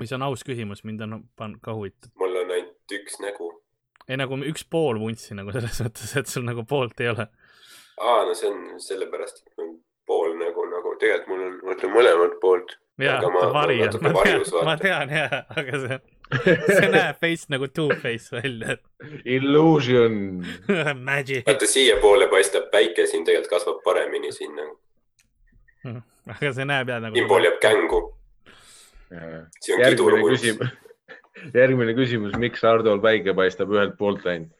mis 0.00 0.14
on 0.16 0.24
aus 0.26 0.42
küsimus, 0.46 0.82
mind 0.84 1.04
on 1.06 1.28
pan- 1.36 1.58
ka 1.62 1.74
huvitav. 1.78 2.10
mul 2.18 2.40
on 2.42 2.50
ainult 2.50 2.96
üks 2.98 3.20
nägu. 3.22 3.50
ei 4.08 4.18
nagu 4.18 4.38
üks 4.50 4.66
pool 4.66 4.98
vuntsi 4.98 5.34
nagu 5.38 5.52
selles 5.52 5.82
mõttes, 5.84 6.16
et 6.18 6.26
sul 6.26 6.46
nagu 6.46 6.64
poolt 6.64 7.00
ei 7.00 7.12
ole. 7.14 7.28
aa, 8.00 8.24
no 8.28 8.34
see 8.34 8.50
on 8.50 8.80
sellepärast, 8.80 9.42
et 9.46 9.58
mul 9.60 9.74
pool 10.06 10.34
nägu 10.38 10.64
nagu, 10.70 10.94
tegelikult 11.00 11.30
mul 11.32 11.44
on, 11.46 11.58
ma 11.66 11.76
ütlen 11.76 11.94
mõlemalt 11.94 12.38
poolt. 12.42 12.74
jaa 13.00 13.18
Aga 13.18 13.30
ma-, 13.32 13.44
ma 13.46 13.52
vari 13.60 13.78
on, 13.80 13.86
natuke 13.88 14.12
ma 14.12 14.24
tean 14.26 14.66
ma 14.68 14.76
tean 14.80 15.12
jaa, 15.16 15.42
aga 15.60 15.82
see, 15.84 15.98
see 16.78 16.90
näeb 16.92 17.22
veits 17.22 17.46
nagu 17.52 17.68
Two-Face 17.68 18.34
välja. 18.34 18.78
Illusion. 19.24 20.16
Magic. 21.08 21.44
vaata, 21.48 21.68
siiapoole 21.68 22.28
paistab 22.32 22.70
päike, 22.74 23.06
siin 23.10 23.26
tegelikult 23.28 23.52
kasvab 23.56 23.82
paremini 23.86 24.32
sinna. 24.34 24.70
aga 26.36 26.52
see 26.52 26.68
näeb 26.68 26.92
jah 26.94 27.02
nagu. 27.04 27.18
siinpool 27.18 27.48
jääb 27.48 27.60
kängu, 27.62 28.02
see 29.60 29.76
on 29.76 29.84
järgmine 29.84 29.94
kidurkunst. 29.96 30.42
küsimus, 30.42 30.74
järgmine 31.60 31.94
küsimus, 31.98 32.36
miks 32.42 32.66
Hardol 32.66 33.00
päike 33.04 33.34
paistab 33.36 33.72
ühelt 33.74 33.96
poolt 33.98 34.26
ainult? 34.26 34.58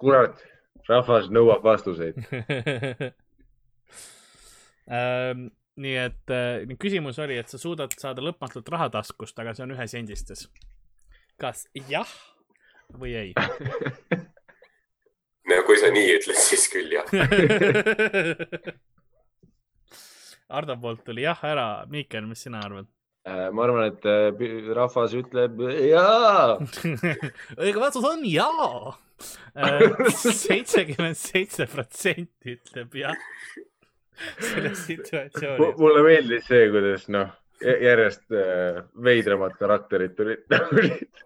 kurat, 0.00 0.40
rahvas 0.90 1.30
nõuab 1.32 1.64
vastuseid. 1.66 2.20
Ähm, 4.90 5.44
nii 5.78 5.96
et 6.02 6.32
äh, 6.34 6.66
küsimus 6.80 7.20
oli, 7.22 7.36
et 7.38 7.50
sa 7.52 7.58
suudad 7.62 7.92
saada 7.94 8.24
lõpmatult 8.26 8.66
raha 8.74 8.88
taskust, 8.90 9.38
aga 9.38 9.54
see 9.54 9.62
on 9.62 9.74
ühesendistes. 9.76 10.48
kas 11.38 11.68
jah 11.88 12.10
või 12.98 13.14
ei? 13.14 13.30
no 15.50 15.60
kui 15.68 15.78
sa 15.78 15.92
nii 15.94 16.08
ütled, 16.16 16.40
siis 16.42 16.66
küll 16.72 16.90
jah. 16.96 17.06
Ardo 20.58 20.74
poolt 20.82 21.04
tuli 21.06 21.22
jah 21.22 21.38
ära, 21.46 21.86
Miikel, 21.86 22.26
mis 22.26 22.42
sina 22.42 22.58
arvad? 22.66 22.90
Ma 23.52 23.64
arvan, 23.66 23.90
et 23.90 24.06
äh, 24.08 24.72
rahvas 24.76 25.14
ütleb 25.18 25.60
jaa. 25.86 26.58
õige 27.62 27.80
vastus 27.80 28.06
on 28.06 28.24
jaa. 28.28 28.96
seitsekümmend 30.46 31.18
seitse 31.18 31.66
protsenti 31.68 32.56
ütleb 32.56 32.94
jah. 33.02 33.16
selles 34.38 34.84
situatsioonis. 34.86 35.76
mulle 35.80 36.04
meeldis 36.04 36.46
see, 36.48 36.66
kuidas 36.72 37.06
noh, 37.12 37.32
järjest 37.60 38.24
äh, 38.32 38.82
veidramad 39.04 39.56
karakterid 39.60 40.16
tulid. 40.16 40.46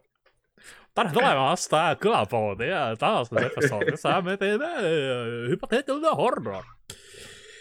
tere 0.94 1.10
tulemast 1.14 1.72
äh, 1.74 1.92
külapoodi 1.98 2.68
ja 2.70 2.84
tänases 2.98 3.48
episoodis 3.48 4.06
äh, 4.06 4.20
me 4.24 4.36
teeme 4.38 4.70
äh, 4.78 5.50
hüpoteetiline 5.50 6.14
horror. 6.18 6.64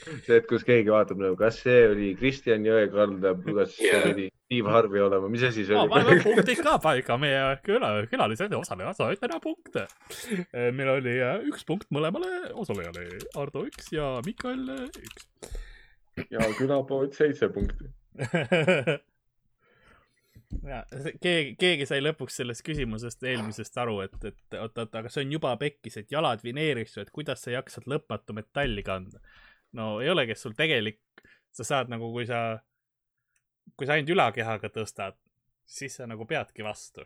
see, 0.03 0.37
et 0.37 0.47
kus 0.49 0.65
keegi 0.67 0.91
vaatab 0.93 1.21
nagu, 1.21 1.37
kas 1.39 1.59
see 1.63 1.83
oli 1.89 2.13
Kristjan 2.19 2.65
Jõekalda, 2.67 3.33
kas 3.47 3.75
see 3.77 3.91
Jaa. 3.91 4.01
pidi 4.07 4.27
Steve 4.53 4.73
Harvey 4.73 5.01
olema, 5.01 5.29
mis 5.31 5.45
asi 5.47 5.65
see 5.67 5.85
paneme 5.89 6.17
oli? 6.17 6.23
punktid 6.25 6.61
ka 6.65 6.75
paika, 6.83 7.17
meie 7.21 7.41
küla, 7.65 7.93
külalised 8.11 8.53
ja 8.53 8.59
osalejad 8.59 8.99
said 8.99 9.21
täna 9.23 9.39
punkte. 9.43 9.87
meil 10.53 10.93
oli 10.97 11.15
äh, 11.23 11.39
üks 11.49 11.65
punkt 11.67 11.89
mõlemale 11.95 12.51
osalejale, 12.65 13.07
Ardo 13.39 13.65
üks 13.69 13.89
ja 13.95 14.13
Mikael 14.27 14.67
äh, 14.75 14.85
üks. 15.07 15.25
ja 16.29 16.51
külapood 16.59 17.17
seitse 17.17 17.49
punkti. 17.53 17.89
ja 20.71 20.83
keegi, 21.21 21.55
keegi 21.59 21.87
sai 21.89 22.01
lõpuks 22.03 22.37
sellest 22.41 22.63
küsimusest 22.67 23.23
eelmisest 23.25 23.79
aru, 23.81 23.99
et, 24.05 24.15
et 24.21 24.59
oot, 24.59 24.77
oot, 24.77 24.99
aga 24.99 25.11
see 25.11 25.25
on 25.25 25.33
juba 25.37 25.55
pekkis, 25.61 25.97
et 26.01 26.13
jalad 26.13 26.43
vineeriks 26.45 26.97
ju, 26.97 27.05
et 27.05 27.13
kuidas 27.15 27.43
sa 27.45 27.55
jaksad 27.55 27.87
lõpmatu 27.89 28.35
metalli 28.37 28.85
kanda. 28.85 29.23
No 29.77 29.97
ei 30.01 30.11
olegi, 30.13 30.35
sul 30.37 30.55
tegelik, 30.57 31.01
sa 31.53 31.65
saad 31.67 31.91
nagu, 31.93 32.11
kui 32.13 32.25
sa, 32.29 32.43
kui 33.77 33.89
sa 33.89 33.97
ainult 33.97 34.13
ülakehaga 34.15 34.71
tõstad, 34.73 35.17
siis 35.65 35.97
sa 35.99 36.07
nagu 36.09 36.27
peadki 36.29 36.65
vastu. 36.65 37.05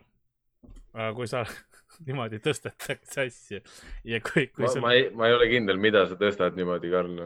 aga 0.94 1.12
kui 1.14 1.28
sa 1.30 1.44
niimoodi 2.06 2.40
tõstetakse 2.44 3.26
asju 3.28 3.60
ja 4.04 4.20
kui, 4.24 4.48
kui 4.48 4.64
ma, 4.64 4.72
sul 4.72 4.82
ma 4.84 4.94
ei, 4.96 5.08
ma 5.14 5.28
ei 5.28 5.36
ole 5.36 5.48
kindel, 5.52 5.78
mida 5.80 6.06
sa 6.08 6.18
tõstad 6.18 6.56
niimoodi, 6.58 6.90
Karl. 6.90 7.20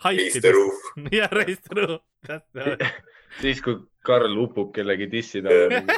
Raise 0.00 0.40
the 0.40 0.48
haipides 0.48 0.54
roof. 0.56 0.86
ja 1.12 1.28
raise 1.32 1.60
the 1.68 1.80
roof, 1.80 2.04
täpselt. 2.26 2.86
siis, 3.42 3.60
kui 3.64 3.78
Karl 4.06 4.38
upub 4.40 4.72
kellegi 4.76 5.10
dissi 5.12 5.44
taha. 5.44 5.84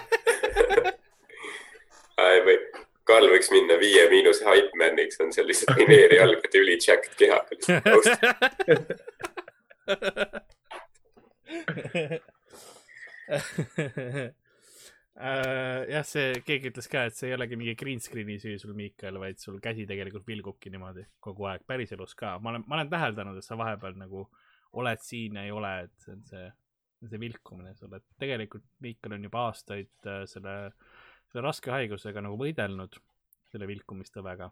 või 2.46 2.56
Karl 3.12 3.28
võiks 3.28 3.50
minna 3.52 3.76
Viie 3.76 4.06
Miinuse 4.08 4.46
Hypemaniks, 4.46 5.18
on 5.20 5.32
seal 5.36 5.48
lihtsalt 5.50 5.76
Mineeri 5.76 6.16
jalgade 6.16 6.60
üli 6.62 6.78
jacked 6.80 7.12
kehaga. 7.20 7.52
Äh, 15.22 15.82
jah, 15.92 16.06
see, 16.08 16.38
keegi 16.42 16.70
ütles 16.70 16.88
ka, 16.90 17.02
et 17.06 17.14
see 17.14 17.28
ei 17.28 17.34
olegi 17.36 17.54
mingi 17.60 17.74
green 17.78 18.00
screen'i 18.00 18.38
süü 18.40 18.56
sul, 18.58 18.72
Miikael, 18.74 19.18
vaid 19.20 19.38
sul 19.38 19.58
käsi 19.62 19.84
tegelikult 19.86 20.24
vilgubki 20.26 20.72
niimoodi 20.72 21.04
kogu 21.22 21.46
aeg, 21.50 21.66
päriselus 21.68 22.16
ka. 22.18 22.38
ma 22.42 22.50
olen, 22.54 22.64
ma 22.66 22.78
olen 22.78 22.90
täheldanud, 22.90 23.36
et 23.38 23.46
sa 23.46 23.58
vahepeal 23.60 23.94
nagu 24.00 24.24
oled 24.80 25.04
siin 25.04 25.36
ei 25.44 25.52
ole, 25.52 25.74
et 25.84 25.92
see 26.02 26.16
on 26.16 26.24
see, 26.30 26.48
see 27.04 27.20
vilkumine 27.22 27.76
sul, 27.76 27.92
et 27.92 28.06
tegelikult 28.24 28.64
Miikael 28.82 29.18
on 29.18 29.28
juba 29.28 29.44
aastaid 29.50 30.08
äh, 30.08 30.24
selle, 31.33 31.47
raske 31.47 31.72
haigusega 31.72 32.22
nagu 32.24 32.37
võidelnud, 32.39 32.99
selle 33.51 33.66
vilkumistõvega. 33.68 34.51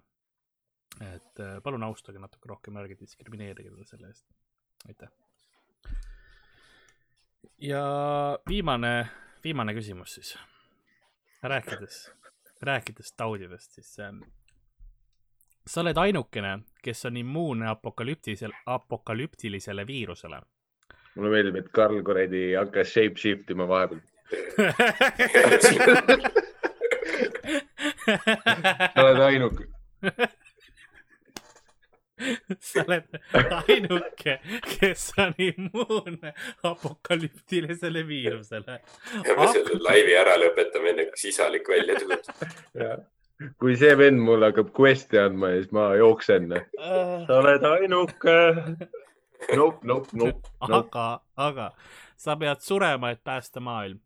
et 1.00 1.40
äh, 1.40 1.60
palun 1.62 1.82
austage 1.86 2.18
natuke 2.18 2.48
rohkem, 2.48 2.76
ärge 2.76 2.96
diskrimineerige 2.98 3.70
teda 3.70 3.84
selle 3.84 4.08
eest. 4.08 4.26
aitäh. 4.88 5.08
ja 7.58 7.84
viimane, 8.48 9.08
viimane 9.44 9.74
küsimus 9.74 10.14
siis. 10.14 10.38
rääkides, 11.42 12.10
rääkides 12.62 13.12
taudidest, 13.12 13.72
siis 13.72 13.98
ähm, 14.00 14.22
sa 15.66 15.80
oled 15.80 15.96
ainukene, 15.96 16.58
kes 16.82 17.04
on 17.06 17.16
immuunne 17.16 17.68
apokalüptilisele, 17.68 18.54
apokalüptilisele 18.66 19.86
viirusele. 19.86 20.42
mulle 21.14 21.30
meeldib, 21.30 21.56
et 21.56 21.68
Karl 21.68 22.02
kuradi 22.02 22.54
hakkas 22.54 22.88
shape 22.88 23.16
shift 23.16 23.50
ima 23.50 23.68
vahepeal. 23.68 24.00
sa 28.94 29.04
oled 29.04 29.20
ainuke. 29.26 29.66
sa 32.70 32.84
oled 32.84 33.20
ainuke, 33.60 34.36
kes 34.66 35.06
on 35.18 35.34
immuunne 35.38 36.34
apokalüptilisele 36.62 38.04
viirusele. 38.08 38.80
ja 39.28 39.38
me 39.38 39.48
selle 39.54 39.80
laivi 39.86 40.18
ära 40.20 40.36
lõpetame, 40.40 40.94
enne 40.94 41.08
kui 41.12 41.24
sisalik 41.24 41.68
välja 41.68 41.96
tuleb. 42.02 43.08
kui 43.60 43.76
see 43.80 43.96
vend 43.96 44.20
mulle 44.20 44.50
hakkab 44.50 44.72
quest'i 44.76 45.20
andma, 45.22 45.54
siis 45.56 45.72
ma 45.76 45.90
jooksen. 46.00 46.54
sa 47.26 47.40
oled 47.40 47.68
ainuke. 47.74 48.38
Nope, 49.56 49.86
nope, 49.88 50.12
nope, 50.12 50.36
nope. 50.68 50.82
aga, 50.82 51.04
aga 51.40 51.70
sa 52.20 52.36
pead 52.36 52.60
surema, 52.60 53.14
et 53.14 53.24
päästa 53.24 53.60
maailm. 53.64 54.00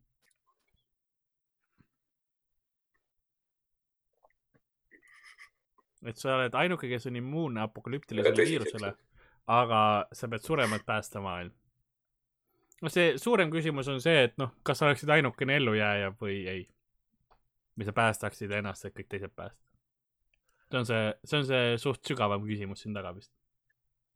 Et 6.09 6.21
sa 6.21 6.37
oled 6.37 6.55
ainuke, 6.59 6.89
kes 6.91 7.09
on 7.11 7.18
immuunne 7.21 7.63
apokalüptilisele 7.64 8.47
viirusele, 8.49 8.93
aga 9.55 9.81
sa 10.13 10.29
pead 10.31 10.45
surema, 10.45 10.79
et 10.79 10.87
päästa 10.87 11.22
maailm. 11.25 11.53
no 12.83 12.91
see 12.93 13.14
suurem 13.21 13.53
küsimus 13.53 13.89
on 13.89 14.01
see, 14.05 14.25
et 14.29 14.35
noh, 14.41 14.53
kas 14.63 14.81
sa 14.81 14.89
oleksid 14.89 15.13
ainukene 15.17 15.57
ellujääja 15.61 16.14
või 16.21 16.41
ei. 16.51 16.64
või 17.79 17.87
sa 17.89 17.93
päästaksid 17.93 18.53
ennast, 18.55 18.85
et 18.85 18.95
kõik 18.97 19.09
teised 19.09 19.33
päästa. 19.37 19.61
see 20.71 20.79
on 20.79 20.87
see, 20.87 21.14
see 21.25 21.39
on 21.39 21.47
see 21.49 21.79
suht 21.79 22.05
sügavam 22.07 22.45
küsimus 22.47 22.85
siin 22.85 22.95
taga 22.95 23.14
vist. 23.17 23.33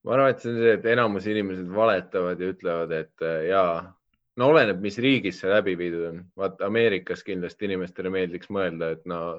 ma 0.05 0.17
arvan, 0.17 0.35
et 0.35 0.43
see 0.43 0.53
on 0.53 0.61
see, 0.63 0.75
et 0.79 0.91
enamus 0.97 1.27
inimesed 1.27 1.71
valetavad 1.75 2.41
ja 2.41 2.53
ütlevad, 2.55 2.93
et 2.93 3.27
äh, 3.27 3.45
jaa, 3.49 3.95
no 4.37 4.51
oleneb, 4.53 4.81
mis 4.81 4.99
riigis 4.99 5.41
see 5.41 5.51
läbi 5.51 5.77
viidud 5.79 6.09
on. 6.13 6.25
vaata 6.37 6.67
Ameerikas 6.67 7.25
kindlasti 7.27 7.71
inimestele 7.71 8.13
meeldiks 8.13 8.51
mõelda, 8.55 8.93
et 8.97 9.07
no 9.09 9.39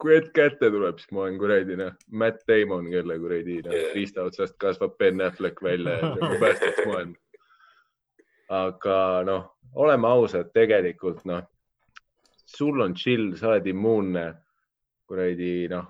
kui 0.00 0.16
hetk 0.16 0.32
kätte 0.36 0.70
tuleb, 0.70 0.98
siis 1.00 1.12
ma 1.16 1.24
olen 1.24 1.38
kuradi 1.40 1.76
noh, 1.80 1.92
Matt 2.10 2.44
Damon, 2.48 2.90
kelle 2.92 3.18
kuradi 3.20 3.60
noh 3.64 3.76
Jaa. 3.76 3.92
riista 3.96 4.26
otsast 4.28 4.56
kasvab 4.60 4.96
Ben 4.98 5.22
Affleck 5.24 5.62
välja 5.62 5.98
ja 5.98 6.10
nagu 6.14 6.38
päästaks 6.42 6.82
maailma. 6.86 7.14
aga 8.48 8.98
noh, 9.26 9.46
oleme 9.74 10.08
ausad, 10.08 10.52
tegelikult 10.54 11.24
noh, 11.24 11.42
sul 12.46 12.80
on 12.80 12.94
chill, 12.94 13.32
sa 13.36 13.54
oled 13.54 13.66
immuunne, 13.72 14.26
kuradi 15.08 15.54
noh, 15.72 15.88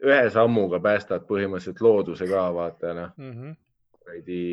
ühe 0.00 0.20
sammuga 0.32 0.80
päästad 0.80 1.26
põhimõtteliselt 1.28 1.82
looduse 1.84 2.28
ka, 2.28 2.46
vaata 2.54 2.94
noh, 2.96 3.18
kuradi 3.96 4.44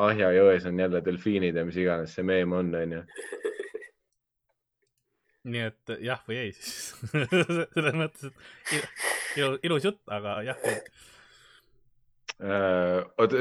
Ahja 0.00 0.28
jões 0.30 0.62
on 0.70 0.78
jälle 0.78 1.00
delfiinid 1.04 1.56
ja 1.58 1.64
mis 1.66 1.76
iganes 1.76 2.12
see 2.14 2.22
meem 2.22 2.52
on, 2.54 2.68
onju. 2.78 3.00
Nii 5.44 5.62
et 5.70 5.94
jah 6.04 6.20
või 6.28 6.40
ei 6.46 6.52
siis. 6.56 6.92
selles 7.12 7.96
mõttes, 7.96 8.28
et 8.28 8.76
il- 8.76 8.88
ilus, 9.36 9.62
ilus 9.62 9.88
jutt, 9.88 10.02
aga 10.12 10.40
jah 10.46 10.60
või 10.64 10.74
ei. 10.74 11.06
Äh, 12.40 13.02
oota, 13.20 13.36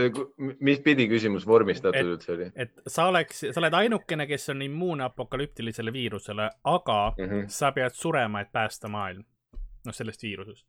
mis 0.59 0.81
pidi 0.83 1.05
küsimus 1.07 1.45
vormistatud 1.47 2.09
üldse 2.17 2.33
oli 2.33 2.49
et 2.59 2.73
sa 2.83 3.05
oleks, 3.07 3.45
sa 3.45 3.61
oled 3.61 3.77
ainukene, 3.77 4.25
kes 4.27 4.49
on 4.51 4.65
immuunne 4.65 5.05
apokalüptilisele 5.05 5.93
viirusele, 5.95 6.49
aga 6.67 6.97
mm? 7.13 7.29
-hmm. 7.29 7.45
sa 7.47 7.71
pead 7.71 7.95
surema, 7.95 8.41
et 8.41 8.51
päästa 8.51 8.91
maailm. 8.91 9.23
noh, 9.85 9.95
sellest 9.95 10.23
viirusest. 10.23 10.65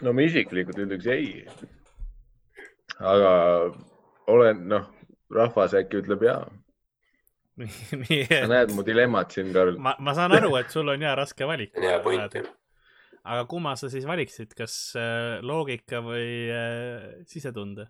no 0.00 0.12
ma 0.12 0.22
isiklikult 0.22 0.78
ütleks 0.78 1.10
ei. 1.10 1.46
aga 3.00 3.32
olen, 4.26 4.68
noh, 4.68 4.86
rahvas 5.34 5.74
äkki 5.74 6.04
ütleb 6.04 6.22
jaa. 6.22 6.46
Nii 7.60 8.24
sa 8.28 8.40
et 8.42 8.50
näed 8.50 8.70
mu 8.76 8.82
dilemmat 8.86 9.28
siin, 9.36 9.48
Karl. 9.54 9.74
ma, 9.82 9.92
ma 10.02 10.12
saan 10.16 10.32
aru, 10.36 10.50
et 10.60 10.70
sul 10.72 10.88
on 10.92 11.00
ja 11.04 11.12
raske 11.18 11.44
valik. 11.48 11.72
hea 11.76 11.98
point 12.04 12.34
jah. 12.38 12.46
aga 13.22 13.42
kumma 13.50 13.72
sa 13.80 13.86
siis 13.92 14.06
valiksid, 14.08 14.50
kas 14.58 14.74
äh, 14.98 15.38
loogika 15.46 15.98
või 16.04 16.28
äh, 16.50 17.00
sisetunde? 17.30 17.84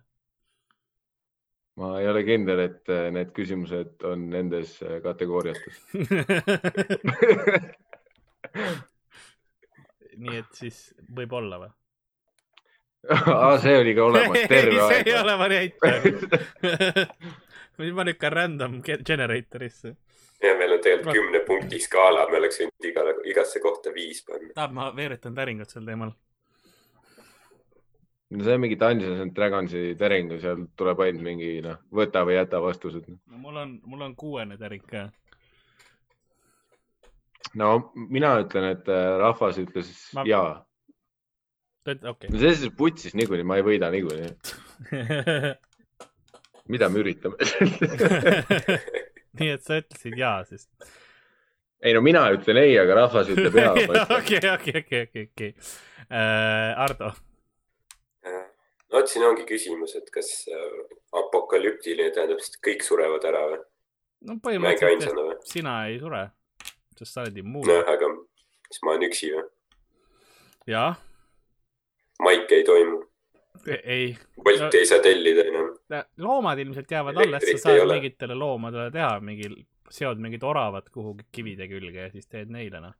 ma 1.81 1.87
ei 2.01 2.07
ole 2.11 2.21
kindel, 2.27 2.59
et 2.67 2.83
äh, 2.91 2.95
need 3.15 3.29
küsimused 3.35 3.91
on 4.07 4.19
nendes 4.29 4.69
kategooriates. 5.03 5.75
nii 10.21 10.37
et 10.41 10.51
siis 10.57 10.77
võib-olla 11.15 11.55
või? 11.61 11.71
aa, 13.09 13.57
see 13.61 13.77
oli 13.81 13.93
ka 13.97 14.03
olemas 14.05 14.43
terve 14.49 14.79
see 14.91 14.99
ei 15.05 15.13
aeg. 15.15 15.23
ole 15.23 15.33
variant. 15.39 15.73
Ma 17.97 18.03
lükkan 18.05 18.31
random 18.33 18.81
ge- 18.85 19.01
generator'isse. 19.07 19.95
ja 20.43 20.55
meil 20.57 20.71
on 20.77 20.81
tegelikult 20.81 21.15
kümne 21.17 21.39
punkti 21.47 21.79
skaala, 21.79 22.27
me 22.31 22.37
oleks 22.37 22.59
võinud 22.61 22.87
igale, 22.89 23.15
igasse 23.29 23.59
kohta 23.63 23.93
viis 23.95 24.23
panna. 24.25 24.53
tahad, 24.55 24.73
ma 24.73 24.91
veeretan 24.95 25.35
täringut 25.35 25.69
sel 25.69 25.85
teemal? 25.85 26.11
no 28.31 28.43
see 28.43 28.53
on 28.55 28.61
mingi 28.63 28.77
Dungeons 28.79 29.19
and 29.21 29.33
Dragonsi 29.35 29.95
täring, 29.99 30.29
seal 30.41 30.65
tuleb 30.79 30.99
ainult 31.03 31.23
mingi 31.25 31.49
noh, 31.65 31.77
võta 31.91 32.21
või 32.27 32.37
jäta 32.37 32.61
vastused. 32.63 33.07
no 33.09 33.37
mul 33.37 33.57
on, 33.65 33.79
mul 33.85 34.01
on 34.07 34.15
kuuene 34.15 34.57
täring 34.57 34.85
ka. 34.87 35.09
no 37.59 37.91
mina 37.95 38.35
ütlen, 38.43 38.69
et 38.75 38.87
äh, 38.89 39.17
rahvas 39.19 39.57
ütles 39.61 39.89
Ma- 40.15 40.23
jaa. 40.27 40.53
okei 41.87 42.29
no 42.31 42.37
selles 42.39 42.61
suhtes 42.61 42.77
putsis 42.77 43.13
niikuinii, 43.19 43.43
ma 43.47 43.57
ei 43.59 43.65
võida 43.67 43.89
niikuinii. 43.91 44.31
mida 46.71 46.89
me 46.89 47.01
üritame 47.03 47.37
nii 49.39 49.49
et 49.53 49.63
sa 49.63 49.79
ütlesid 49.81 50.17
jaa 50.19 50.41
siis? 50.47 50.67
ei 51.81 51.95
no 51.97 52.01
mina 52.05 52.23
ütlen 52.35 52.59
ei, 52.61 52.75
aga 52.79 52.99
rahvas 53.03 53.29
ütleb 53.33 53.55
jaa. 53.57 53.73
okei, 54.19 54.39
okei, 54.53 54.75
okei, 54.83 55.03
okei, 55.07 55.27
okei. 55.31 55.51
Ardo, 56.77 57.13
no 58.27 58.99
vot, 58.99 59.07
siin 59.09 59.23
ongi 59.25 59.45
küsimus, 59.49 59.95
et 59.97 60.09
kas 60.13 60.29
äh, 60.51 60.79
apokalüptiline 61.21 62.11
tähendab, 62.15 62.41
et 62.43 62.59
kõik 62.67 62.83
surevad 62.85 63.25
ära 63.29 63.43
või? 63.53 63.61
no 64.27 64.37
põhimõtteliselt 64.43 65.47
sina 65.49 65.77
ei 65.89 65.97
sure, 66.01 66.25
sest 66.99 67.15
sa 67.15 67.23
oled 67.25 67.39
immuun. 67.41 67.65
nojah, 67.69 67.87
aga 67.95 68.11
siis 68.67 68.83
ma 68.85 68.93
olen 68.93 69.07
üksi 69.07 69.31
või? 69.33 69.45
jah, 70.75 70.99
maik 72.21 72.51
ei 72.59 72.67
toimu, 72.67 72.99
ei, 73.81 74.11
Bolti 74.37 74.67
No- 74.67 74.69
ei 74.79 74.87
saa 74.89 75.01
tellida 75.03 75.43
enam. 75.49 75.60
Loomad 76.17 76.59
ilmselt 76.59 76.91
jäävad 76.91 77.17
alles, 77.25 77.47
sa 77.51 77.57
saad 77.69 77.87
mingitele 77.89 78.37
loomadele 78.37 78.91
teha 78.91 79.17
mingi, 79.23 79.49
seod 79.91 80.21
mingid 80.23 80.43
oravad 80.43 80.87
kuhugi 80.93 81.27
kivide 81.31 81.67
külge 81.71 82.07
ja 82.07 82.13
siis 82.13 82.27
teed 82.27 82.51
neile 82.53 82.81
noh. 82.83 82.95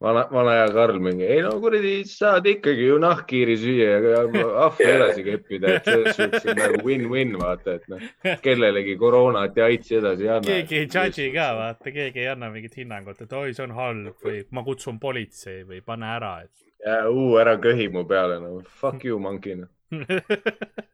vana, 0.00 0.22
vana 0.32 0.54
hea 0.56 0.68
Karl 0.72 1.00
mingi, 1.04 1.26
ei 1.28 1.42
no 1.44 1.52
kuradi, 1.60 1.92
saad 2.08 2.48
ikkagi 2.48 2.86
ju 2.86 2.96
nahkhiiri 3.02 3.56
süüa 3.60 3.98
ja 4.06 4.22
ahve 4.66 4.88
edasi 4.94 5.24
keppida, 5.26 5.74
et 5.76 5.90
selles 5.90 6.16
suhtes 6.16 6.48
on 6.48 6.62
nagu 6.62 6.80
win-win, 6.86 7.36
vaata, 7.40 7.76
et 7.76 7.90
noh, 7.92 8.06
kellelegi 8.44 8.96
koroonat 9.00 9.60
ja 9.60 9.68
aitsi 9.68 9.98
edasi 10.00 10.28
ei 10.28 10.32
anna. 10.36 10.48
keegi 10.48 10.80
ei 10.80 10.88
judge'i 10.88 11.28
ka, 11.36 11.50
vaata, 11.60 11.92
keegi 11.98 12.24
ei 12.24 12.32
anna 12.32 12.48
mingit 12.54 12.80
hinnangut, 12.80 13.20
et 13.20 13.38
oi, 13.42 13.52
see 13.52 13.66
on 13.68 13.76
halb 13.76 14.24
või 14.24 14.42
ma 14.56 14.64
kutsun 14.64 15.00
politsei 15.02 15.62
või 15.68 15.84
pane 15.84 16.08
ära, 16.16 16.34
et 16.48 16.70
ja 16.86 17.02
uu, 17.10 17.34
ära 17.40 17.58
köhi 17.60 17.90
mu 17.92 18.06
peale, 18.08 18.40
no 18.40 18.62
fuck 18.80 19.04
you, 19.04 19.20
monkey, 19.20 19.60
noh. 19.60 19.68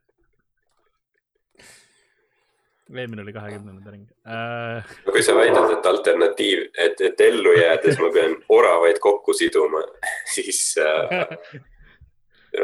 eelmine 2.94 3.22
oli 3.22 3.32
kahekümnenda 3.32 3.84
täring 3.84 4.04
uh,. 4.26 4.96
no 5.06 5.12
kui 5.12 5.22
sa 5.22 5.34
väidad, 5.34 5.70
et 5.74 5.86
alternatiiv, 5.86 6.66
et, 6.78 7.00
et 7.00 7.20
ellu 7.20 7.54
jäädes 7.58 7.98
ma 8.02 8.10
pean 8.14 8.36
oravaid 8.48 9.00
kokku 9.02 9.34
siduma, 9.34 9.82
siis 10.34 10.60
äh. 10.82 11.26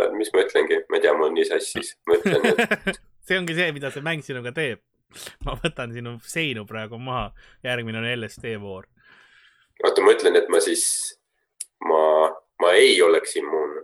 mis 0.18 0.30
ma 0.32 0.46
ütlengi, 0.46 0.82
ma 0.88 0.98
ei 0.98 1.04
tea, 1.04 1.14
mul 1.16 1.30
on 1.30 1.36
nii 1.36 1.48
sassis, 1.50 1.94
ma 2.08 2.18
ütlen, 2.20 2.48
et 2.52 3.02
see 3.28 3.38
ongi 3.40 3.58
see, 3.58 3.68
mida 3.74 3.90
see 3.94 4.04
mäng 4.04 4.24
sinuga 4.24 4.54
teeb. 4.56 4.82
ma 5.44 5.52
võtan 5.60 5.92
sinu 5.92 6.16
seinu 6.24 6.64
praegu 6.64 6.96
maha, 6.96 7.32
järgmine 7.66 8.00
on 8.00 8.08
LSD 8.14 8.54
voor. 8.62 8.86
oota, 9.84 10.04
ma 10.04 10.14
ütlen, 10.14 10.38
et 10.38 10.48
ma 10.48 10.62
siis, 10.64 10.86
ma, 11.84 12.04
ma 12.62 12.76
ei 12.78 12.94
oleks 13.02 13.36
immuunne, 13.42 13.82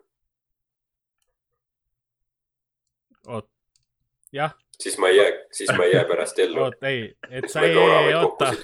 jah, 4.32 4.54
siis 4.80 4.98
ma 4.98 5.08
ei 5.08 5.16
jää, 5.16 5.32
siis 5.52 5.70
ma 5.76 5.84
ei 5.84 5.92
jää 5.92 6.04
pärast 6.04 6.38
ellu. 6.38 6.62
oot, 6.62 6.82
ei, 6.82 7.16
et 7.30 7.50
sa 7.50 7.60
ei, 7.60 7.76
ei, 7.76 8.14
oota, 8.14 8.54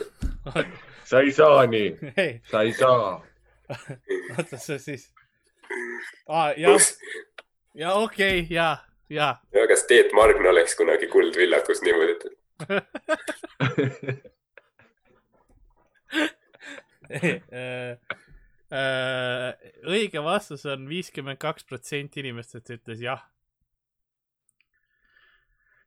sa 1.05 1.21
ei 1.21 1.33
saa 1.33 1.67
nii, 1.67 1.99
ei, 2.17 2.41
sa 2.51 2.63
ei 2.63 2.73
saa. 2.73 3.27
oota, 4.39 4.57
sa 4.57 4.79
siis 4.79 5.15
ah,. 6.29 6.53
jah, 6.57 6.81
ja 7.75 7.93
okei 7.93 8.41
okay,, 8.41 8.57
ja, 8.57 8.77
ja 9.11 9.37
ja 9.55 9.67
kas 9.69 9.85
Teet 9.89 10.13
Margna 10.13 10.51
oleks 10.51 10.77
kunagi 10.77 11.07
Kuldvillakus 11.07 11.83
niimoodi, 11.83 12.13
et 12.13 12.25
Äh, 17.11 17.99
äh, 18.73 19.51
õige 19.87 20.23
vastus 20.25 20.65
on 20.71 20.89
viiskümmend 20.89 21.39
kaks 21.43 21.67
protsenti 21.69 22.23
inimestest 22.25 22.73
ütles 22.79 23.03
jah. 23.05 23.23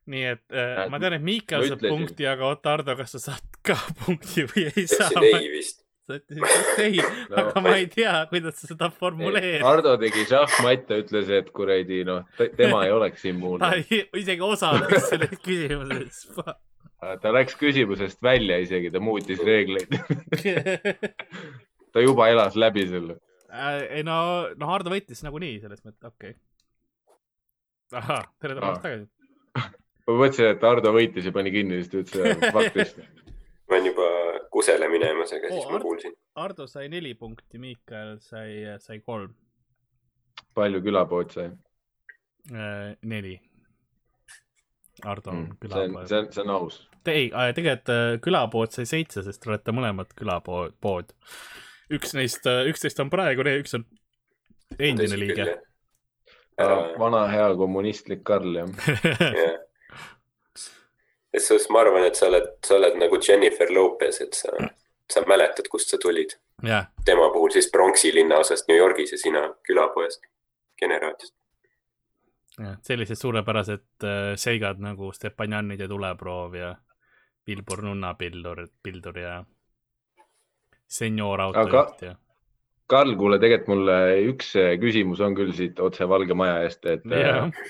Nii 0.08 0.24
et 0.32 0.56
äh, 0.56 0.86
ma 0.92 1.00
tean, 1.02 1.18
et 1.18 1.24
Miikal 1.24 1.66
saab 1.68 1.84
punkti, 1.84 2.26
aga 2.28 2.48
oota, 2.48 2.78
Ardo, 2.78 2.94
kas 2.98 3.14
sa 3.16 3.20
saad 3.30 3.60
ka 3.66 3.76
punkti 4.02 4.46
või 4.48 4.68
ei 4.70 4.86
saa 4.88 5.10
ütlesin? 5.10 5.36
ei 5.42 5.50
vist. 5.52 5.82
sa 6.08 6.16
ütlesid 6.18 6.80
ei 6.84 7.02
no,, 7.30 7.42
aga 7.42 7.64
ma 7.64 7.74
ei 7.76 7.88
tea, 7.92 8.14
kuidas 8.30 8.62
sa 8.62 8.70
seda 8.70 8.88
formuleerid. 8.94 9.64
Hardo 9.66 9.96
tegi 10.00 10.24
šahmatte, 10.30 11.02
ütles, 11.04 11.32
et 11.40 11.52
kuradi 11.54 12.00
noh, 12.08 12.24
tema 12.56 12.84
ei 12.86 12.94
oleks 12.94 13.22
ta 13.26 13.32
immuunne. 13.32 13.70
ei, 13.82 14.02
isegi 14.22 14.48
osales 14.48 15.08
selles 15.10 15.36
küsimuses. 15.44 16.24
ta 17.22 17.34
läks 17.34 17.58
küsimusest 17.60 18.22
välja 18.24 18.58
isegi, 18.64 18.92
ta 18.94 19.02
muutis 19.04 19.42
reegleid. 19.44 19.92
ta 21.92 22.04
juba 22.04 22.30
elas 22.32 22.56
läbi 22.56 22.88
selle. 22.88 23.20
Äh, 23.48 23.84
ei 23.98 24.02
no, 24.04 24.48
no 24.60 24.72
Hardo 24.72 24.92
võitis 24.92 25.22
nagunii 25.24 25.60
selles 25.62 25.80
mõttes, 25.84 26.04
okei 26.04 26.34
okay.. 26.34 27.96
ahah, 27.96 28.26
tere 28.40 28.56
tulemast 28.56 28.82
Aa. 28.82 28.84
tagasi. 28.84 29.08
Ma 30.08 30.14
mõtlesin, 30.22 30.50
et 30.54 30.62
Hardo 30.64 30.92
võitis 30.96 31.26
ja 31.28 31.32
pani 31.36 31.52
kinni, 31.54 31.82
siis 31.82 31.90
ta 31.92 32.00
ütles, 32.02 32.30
et 32.32 32.52
fuck 32.54 32.72
this. 32.76 32.94
ma 33.68 33.76
olen 33.76 33.90
juba 33.90 34.06
kusele 34.54 34.88
minemas, 34.88 35.32
aga 35.36 35.50
siis 35.52 35.66
Oo, 35.66 35.74
ma 35.74 35.80
kuulsin. 35.84 36.14
Ardo 36.40 36.66
sai 36.70 36.88
neli 36.88 37.12
punkti, 37.18 37.60
Miikal 37.60 38.16
sai, 38.24 38.62
sai 38.80 39.00
kolm 39.04 39.34
palju 40.56 40.80
külapood 40.82 41.30
sai? 41.34 41.50
äh,, 42.54 42.96
neli. 43.06 43.36
Ardo 45.06 45.30
on 45.30 45.36
Mm, 45.36 45.44
see 45.46 45.52
on, 45.52 45.60
külapood. 45.62 46.08
see 46.10 46.18
on, 46.18 46.32
see 46.34 46.42
on 46.42 46.50
aus. 46.50 46.78
ei, 47.06 47.28
tegelikult 47.54 47.92
äh, 47.94 48.16
külapood 48.24 48.72
sai 48.74 48.86
seitse, 48.90 49.22
sest 49.22 49.42
te 49.44 49.50
olete 49.52 49.74
mõlemad 49.76 50.10
külapood, 50.18 50.74
pood. 50.82 51.12
üks 51.94 52.14
neist, 52.18 52.48
üks 52.68 52.82
neist 52.84 52.98
on 53.04 53.10
praegune, 53.12 53.54
üks 53.62 53.76
on 53.78 53.84
endine 54.78 55.16
liige. 55.20 55.46
vana 56.98 57.26
hea 57.30 57.52
kommunistlik 57.60 58.24
Karl, 58.26 58.56
jah. 58.58 58.72
jah. 59.20 59.58
Sest 61.36 61.70
ma 61.70 61.82
arvan, 61.84 62.06
et 62.08 62.16
sa 62.16 62.28
oled, 62.28 62.46
sa 62.64 62.76
oled 62.78 62.98
nagu 63.00 63.18
Jennifer 63.20 63.70
Lopez, 63.74 64.20
et 64.24 64.34
sa, 64.34 64.52
sa 65.10 65.24
mäletad, 65.28 65.68
kust 65.70 65.92
sa 65.92 65.98
tulid. 66.00 66.36
jah, 66.64 66.88
tema 67.04 67.28
puhul 67.32 67.52
siis 67.54 67.70
Bronxi 67.72 68.12
linnaosast 68.14 68.68
New 68.68 68.78
Yorgis 68.78 69.12
ja 69.12 69.18
sina 69.18 69.44
külapoest, 69.66 70.24
generaatist. 70.80 71.34
jah, 72.58 72.78
sellised 72.82 73.20
suurepärased 73.20 74.04
äh, 74.04 74.32
seigad 74.36 74.80
nagu 74.82 75.12
Stepanjanide 75.12 75.88
tuleproov 75.88 76.54
ja 76.54 76.74
Pilbur 77.44 77.82
nunnapildur, 77.82 78.66
pildur 78.82 79.18
ja 79.18 79.44
Senior 80.88 81.40
autojuht 81.40 82.02
ja. 82.02 82.16
Karl, 82.88 83.12
kuule, 83.20 83.36
tegelikult 83.36 83.68
mulle 83.68 83.96
üks 84.30 84.54
eh, 84.56 84.74
küsimus 84.80 85.20
on 85.20 85.34
küll 85.36 85.52
siit 85.52 85.80
otse 85.84 86.08
Valge 86.08 86.32
Maja 86.36 86.62
eest, 86.64 86.86
et 86.88 87.04
jah 87.12 87.44
äh,, 87.44 87.66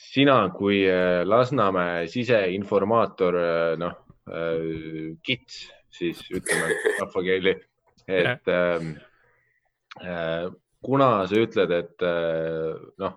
sina 0.00 0.38
kui 0.56 0.82
äh, 0.88 1.20
Lasnamäe 1.28 2.06
siseinformaator, 2.10 3.36
noh, 3.80 3.98
kits 5.26 5.64
siis 5.94 6.20
ütleme 6.30 6.74
rahvakeeli, 7.00 7.54
et 8.20 8.48
ähm, 8.48 8.92
äh, 10.02 10.50
kuna 10.82 11.10
sa 11.28 11.40
ütled, 11.40 11.72
et 11.74 12.04
äh, 12.06 12.76
noh, 13.02 13.16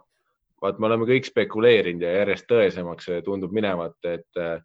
vaat 0.64 0.80
me 0.80 0.90
oleme 0.90 1.08
kõik 1.10 1.28
spekuleerinud 1.30 2.06
ja 2.06 2.16
järjest 2.22 2.48
tõesemaks 2.50 3.12
tundub 3.26 3.54
minevat, 3.56 3.98
et 4.08 4.42
äh, 4.42 4.60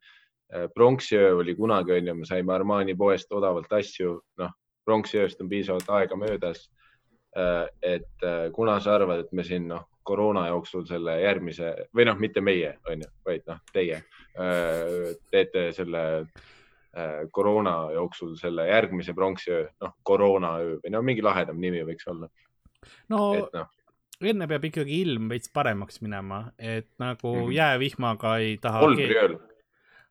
pronksiöö 0.75 1.37
oli 1.43 1.55
kunagi 1.59 1.99
onju, 1.99 2.17
me 2.17 2.29
saime 2.29 2.55
Armani 2.55 2.97
poest 2.97 3.33
odavalt 3.37 3.73
asju, 3.77 4.17
noh, 4.41 4.55
pronksiööst 4.89 5.43
on 5.45 5.51
piisavalt 5.51 5.91
aega 5.93 6.17
möödas. 6.17 6.69
et 7.83 8.25
äh, 8.25 8.51
kuna 8.51 8.81
sa 8.81 8.95
arvad, 8.97 9.21
et 9.21 9.33
me 9.37 9.45
siin 9.45 9.69
noh, 9.69 9.85
koroona 10.09 10.47
jooksul 10.49 10.87
selle 10.89 11.19
järgmise 11.21 11.75
või 11.97 12.09
noh, 12.09 12.19
mitte 12.21 12.41
meie 12.45 12.77
onju, 12.89 13.11
vaid 13.27 13.45
noh, 13.51 13.61
teie 13.73 14.03
teete 15.31 15.69
selle 15.77 16.03
koroona 17.35 17.91
jooksul 17.93 18.37
selle 18.41 18.69
järgmise 18.69 19.15
pronksiöö, 19.15 19.67
noh, 19.85 19.97
koroonaöö 20.03 20.79
või 20.83 20.93
no 20.95 21.03
mingi 21.05 21.25
lahedam 21.25 21.61
nimi 21.61 21.83
võiks 21.87 22.09
olla. 22.11 22.31
no 23.13 23.35
et 23.37 23.53
noh, 23.55 23.69
enne 24.33 24.49
peab 24.51 24.65
ikkagi 24.69 25.03
ilm 25.05 25.29
veits 25.31 25.53
paremaks 25.55 26.01
minema, 26.05 26.49
et 26.59 26.89
nagu 26.99 27.35
mm. 27.35 27.45
-hmm. 27.45 27.55
jäävihmaga 27.55 28.37
ei 28.39 28.57
taha. 28.59 28.81
kolbriööl. 28.81 29.39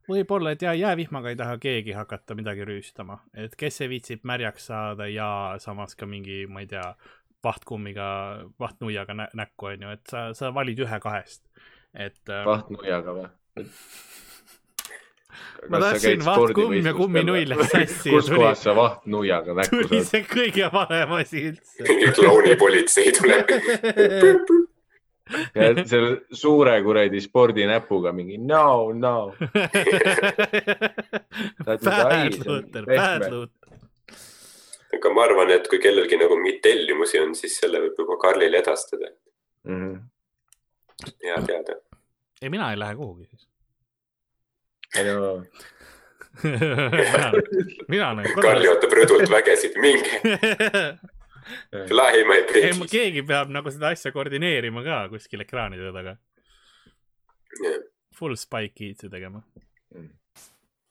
võib-olla, 0.10 0.52
et 0.52 0.61
ja 0.61 0.74
jäävihmaga 0.74 1.30
ei 1.30 1.36
taha 1.36 1.57
keegi 1.57 1.91
hakata 1.91 2.36
midagi 2.36 2.65
rüüstama, 2.65 3.19
et 3.34 3.56
kes 3.56 3.78
see 3.78 3.90
viitsib 3.90 4.24
märjaks 4.24 4.65
saada 4.72 5.07
ja 5.07 5.56
samas 5.60 5.95
ka 5.95 6.06
mingi, 6.06 6.45
ma 6.48 6.60
ei 6.60 6.68
tea, 6.68 6.94
vahtkummiga, 7.43 8.07
vahtnuiaga 8.59 9.14
nä 9.14 9.27
näkku 9.34 9.65
onju, 9.72 9.89
et 9.89 10.05
sa, 10.09 10.30
sa 10.34 10.53
valid 10.53 10.80
ühe 10.80 10.99
kahest, 10.99 11.43
et 11.93 12.30
äh, 12.30 12.45
vahtnuiaga 12.45 13.18
või? 13.19 13.27
Ma 15.69 15.80
tahtsin 15.80 16.26
vahtkumm 16.26 16.85
ja 16.85 16.93
kumminull 16.93 17.49
läks 17.49 17.72
sassi 17.72 18.09
kus 18.09 18.26
tuli- 18.26 18.38
kohas 18.39 18.64
sa 18.64 18.76
vahtnuiaga 18.76 19.53
näkku 19.57 19.81
tuli 19.84 19.99
saad? 20.03 20.09
see 20.11 20.23
kõige 20.30 20.69
valem 20.73 21.11
asi 21.18 21.43
üldse. 21.49 21.84
klounipolitsei 22.15 23.11
tuleb. 23.18 23.51
ja 25.57 25.85
selle 25.85 26.22
suure 26.31 26.77
kuradi 26.85 27.22
spordinäpuga 27.22 28.14
mingi 28.15 28.38
no, 28.38 28.91
no. 28.93 29.15
Bad 31.65 31.80
Luther, 32.45 32.85
bad 32.85 33.31
Luther. 33.31 33.56
Aga 34.98 35.14
ma 35.14 35.26
arvan, 35.28 35.52
et 35.56 35.68
kui 35.72 35.80
kellelgi 35.84 36.19
nagu 36.19 36.38
mingeid 36.40 36.61
tellimusi 36.65 37.22
on, 37.24 37.34
siis 37.38 37.57
selle 37.61 37.82
võib 37.86 38.03
juba 38.03 38.19
Karlile 38.22 38.61
edastada. 38.64 39.11
Mhm. 39.68 39.98
hea 41.24 41.41
teada. 41.45 41.80
ei, 42.41 42.49
mina 42.49 42.72
ei 42.72 42.80
lähe 42.80 42.95
kuhugi 42.95 43.26
siis. 43.26 43.48
ei 44.98 45.03
no, 45.06 45.44
mina 47.94 48.11
olen 48.14 48.30
Karli 48.38 48.69
ootab 48.69 48.94
rõdult 48.99 49.30
vägesid, 49.32 49.78
minge, 49.82 50.22
fly 51.90 52.24
my 52.28 52.40
ei, 52.40 52.45
bitches. 52.52 52.82
keegi 52.91 53.24
peab 53.28 53.52
nagu 53.53 53.74
seda 53.74 53.91
asja 53.95 54.14
koordineerima 54.15 54.84
ka 54.86 55.03
kuskil 55.14 55.44
ekraanide 55.45 55.91
taga. 55.95 56.18
Full 58.18 58.36
spike 58.38 58.91
eats'i 58.91 59.10
tegema. 59.14 59.44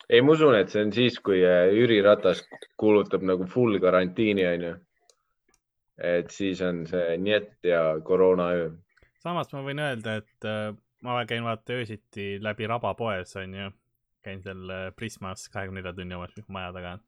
ei, 0.08 0.22
ma 0.22 0.34
usun, 0.34 0.54
et 0.58 0.70
see 0.70 0.84
on 0.86 0.92
siis, 0.94 1.18
kui 1.24 1.40
äh, 1.44 1.68
Jüri 1.74 1.98
Ratas 2.04 2.44
kuulutab 2.78 3.24
nagu 3.26 3.46
full 3.50 3.80
karantiini, 3.82 4.46
onju. 4.46 4.74
et 5.96 6.30
siis 6.30 6.60
on 6.60 6.84
see 6.86 7.16
niet 7.16 7.64
ja 7.64 7.96
koroonaöö. 8.04 8.70
samas 9.22 9.52
ma 9.52 9.62
võin 9.64 9.80
öelda, 9.80 10.18
et 10.20 10.44
äh, 10.44 10.74
ma 11.02 11.22
käin 11.26 11.44
vaata 11.44 11.72
öösiti 11.72 12.36
läbi 12.42 12.66
Raba 12.66 12.94
poes 12.94 13.36
onju. 13.36 13.70
käin 14.22 14.42
seal 14.42 14.70
äh, 14.70 14.90
Prismas 14.96 15.48
kahekümne 15.48 15.80
nelja 15.80 15.94
tunni 15.96 16.14
omas 16.14 16.36
maja 16.48 16.72
taga. 16.72 16.98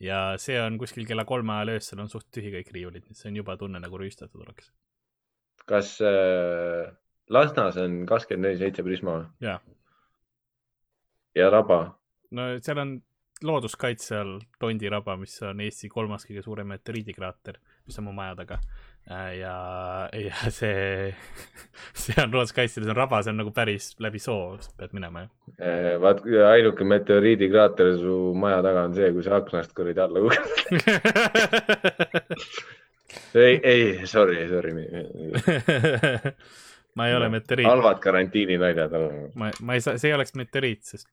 ja 0.00 0.20
see 0.38 0.60
on 0.62 0.78
kuskil 0.78 1.06
kella 1.06 1.24
kolme 1.24 1.52
ajal 1.52 1.74
öösel 1.74 2.00
on 2.00 2.08
suht 2.08 2.30
tühi 2.30 2.54
kõik 2.54 2.72
riiulid, 2.72 3.04
nii 3.04 3.16
et 3.16 3.22
see 3.22 3.32
on 3.32 3.42
juba 3.42 3.56
tunne 3.56 3.80
nagu 3.80 3.98
rüüstatud 3.98 4.40
oleks. 4.46 4.72
kas 5.66 5.98
äh, 6.00 6.94
Lasnas 7.28 7.76
on 7.76 8.06
kakskümmend 8.06 8.46
neli 8.46 8.62
seitse 8.62 8.82
Prisma 8.82 9.18
või? 9.18 9.26
Ja 11.36 11.50
Raba? 11.50 11.97
No 12.36 12.50
seal 12.62 12.82
on 12.82 12.98
looduskaitse 13.42 14.16
all 14.18 14.38
Tondi 14.58 14.88
raba, 14.90 15.16
mis 15.16 15.36
on 15.46 15.60
Eesti 15.62 15.88
kolmas 15.92 16.26
kõige 16.26 16.42
suurem 16.42 16.68
meteoriidikraater, 16.72 17.58
mis 17.86 17.98
on 18.00 18.08
mu 18.08 18.14
maja 18.16 18.34
taga. 18.38 18.58
ja, 19.08 19.52
ja 20.12 20.50
see, 20.52 21.14
see 22.02 22.18
on 22.22 22.34
looduskaitse, 22.34 22.80
see 22.80 22.90
on 22.90 22.98
raba, 22.98 23.22
see 23.22 23.32
on 23.32 23.40
nagu 23.42 23.52
päris 23.54 23.92
läbi 24.02 24.20
soo 24.22 24.58
pead 24.78 24.96
minema 24.96 25.24
ju. 25.24 25.30
Eh, 25.58 25.94
vaat 26.02 26.24
ainuke 26.50 26.84
meteoriidikraater 26.84 27.94
su 28.02 28.18
maja 28.34 28.60
taga 28.66 28.84
on 28.88 28.98
see, 28.98 29.12
kui 29.14 29.26
sa 29.26 29.38
aknast 29.38 29.74
kuradi 29.76 30.02
alla 30.04 30.22
kukkud. 30.24 30.38
ei, 33.46 33.60
ei, 33.62 34.06
sorry, 34.06 34.48
sorry. 34.50 34.74
Ma 36.98 37.08
ei 37.08 37.16
ole 37.16 37.28
meteoriit, 37.32 37.68
halvad 37.70 38.02
karantiininaljad 38.02 38.94
on. 38.98 39.18
ma, 39.38 39.50
ma 39.62 39.78
ei 39.78 39.84
saa, 39.84 39.98
see 40.00 40.10
ei 40.10 40.16
oleks 40.18 40.34
meteoriit, 40.38 40.84
sest 40.88 41.08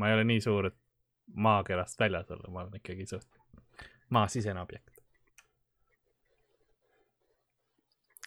ma 0.00 0.10
ei 0.10 0.18
ole 0.18 0.26
nii 0.28 0.42
suur, 0.44 0.70
et 0.70 0.78
maakerast 1.34 2.00
väljas 2.00 2.30
olla, 2.30 2.50
ma 2.52 2.64
olen 2.64 2.80
ikkagi 2.80 3.06
suht 3.10 3.28
maasisene 4.14 4.62
objekt. 4.62 5.00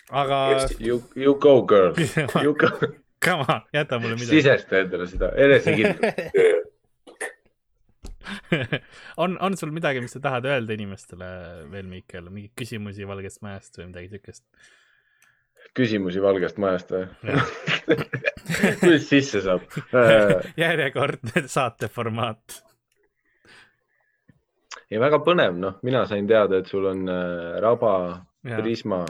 aga 0.10 0.38
You, 0.80 1.02
you 1.16 1.36
go 1.36 1.62
girl, 1.68 1.94
you 2.46 2.54
go, 2.56 2.70
come 3.24 3.46
on, 3.48 3.62
jäta 3.74 4.00
mulle 4.00 4.16
midagi. 4.16 4.36
sisesta 4.36 4.84
endale 4.84 5.08
seda 5.08 5.32
enesekindlust. 5.36 6.56
on, 9.24 9.38
on 9.42 9.58
sul 9.58 9.72
midagi, 9.76 10.02
mis 10.04 10.16
sa 10.16 10.20
tahad 10.24 10.48
öelda 10.48 10.76
inimestele 10.76 11.30
veel, 11.72 11.88
Miikel, 11.92 12.28
mingeid 12.32 12.56
küsimusi 12.60 13.08
Valgest 13.08 13.42
Majast 13.46 13.80
või 13.80 13.90
midagi 13.92 14.12
siukest? 14.16 14.44
Küsimusi 15.76 16.22
Valgest 16.24 16.58
Majast 16.62 16.94
või 16.94 17.06
kuidas 18.82 19.08
sisse 19.10 19.42
saab? 19.46 19.66
järjekordne 20.64 21.46
saateformaat. 21.52 22.58
ei, 24.90 25.00
väga 25.02 25.22
põnev, 25.26 25.58
noh, 25.60 25.80
mina 25.88 26.06
sain 26.10 26.28
teada, 26.30 26.62
et 26.62 26.72
sul 26.72 26.88
on 26.92 27.08
äh, 27.12 27.58
Raba, 27.64 27.94
Prisma. 28.48 29.04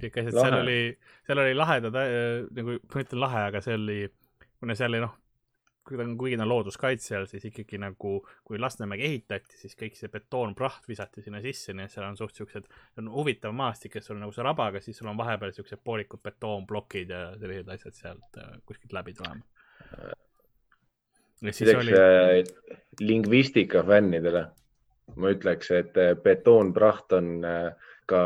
kõik 0.00 0.20
asjad, 0.22 0.38
seal 0.38 0.60
oli, 0.62 0.78
seal 1.26 1.44
oli 1.44 1.56
lahedad 1.58 1.98
äh,, 2.02 2.44
nagu 2.56 2.78
ma 2.80 3.04
ütlen 3.06 3.24
lahe, 3.26 3.48
aga 3.50 3.64
see 3.64 3.76
oli, 3.78 3.98
kuna 4.60 4.78
seal 4.78 4.94
oli 4.94 5.04
noh, 5.04 5.18
kuigi 5.84 6.36
ta 6.36 6.44
on 6.44 6.48
looduskaitse 6.48 7.16
all, 7.16 7.26
siis 7.30 7.44
ikkagi 7.48 7.80
nagu, 7.82 8.14
kui 8.46 8.60
Lasnamäge 8.60 9.06
ehitati, 9.08 9.58
siis 9.58 9.74
kõik 9.78 9.98
see 9.98 10.10
betoonpraht 10.12 10.86
visati 10.88 11.24
sinna 11.24 11.42
sisse, 11.42 11.74
nii 11.74 11.88
et 11.88 11.94
seal 11.94 12.06
on 12.06 12.18
suht 12.18 12.38
siuksed, 12.38 12.68
on 13.02 13.10
huvitav 13.12 13.54
maastik, 13.56 13.96
et 13.96 14.06
sul 14.06 14.16
on 14.16 14.26
nagu 14.26 14.34
see 14.36 14.46
raba, 14.46 14.70
aga 14.70 14.82
siis 14.84 15.00
sul 15.02 15.10
on 15.10 15.18
vahepeal 15.18 15.54
siuksed 15.56 15.82
poolikud 15.84 16.22
betoonplokid 16.22 17.10
ja 17.10 17.22
sellised 17.36 17.74
asjad 17.74 17.98
sealt 17.98 18.40
äh, 18.40 18.56
kuskilt 18.66 18.94
läbi 18.94 19.16
tulema. 19.18 19.42
näiteks 21.42 21.74
oli, 21.74 21.98
äh, 21.98 22.82
lingvistika 23.00 23.82
fännidele 23.86 24.46
ma 25.16 25.32
ütleks, 25.32 25.70
et 25.74 25.98
äh, 26.00 26.14
betoonpraht 26.18 27.12
on 27.16 27.44
äh, 27.44 27.72
ka 28.08 28.22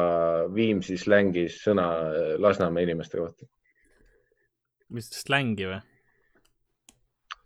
Viimsi 0.54 0.96
slängis 1.00 1.58
sõna 1.64 1.88
Lasnamäe 2.42 2.86
inimeste 2.86 3.20
kohta. 3.20 3.48
mis 4.88 5.10
slängi 5.10 5.66
või? 5.66 5.80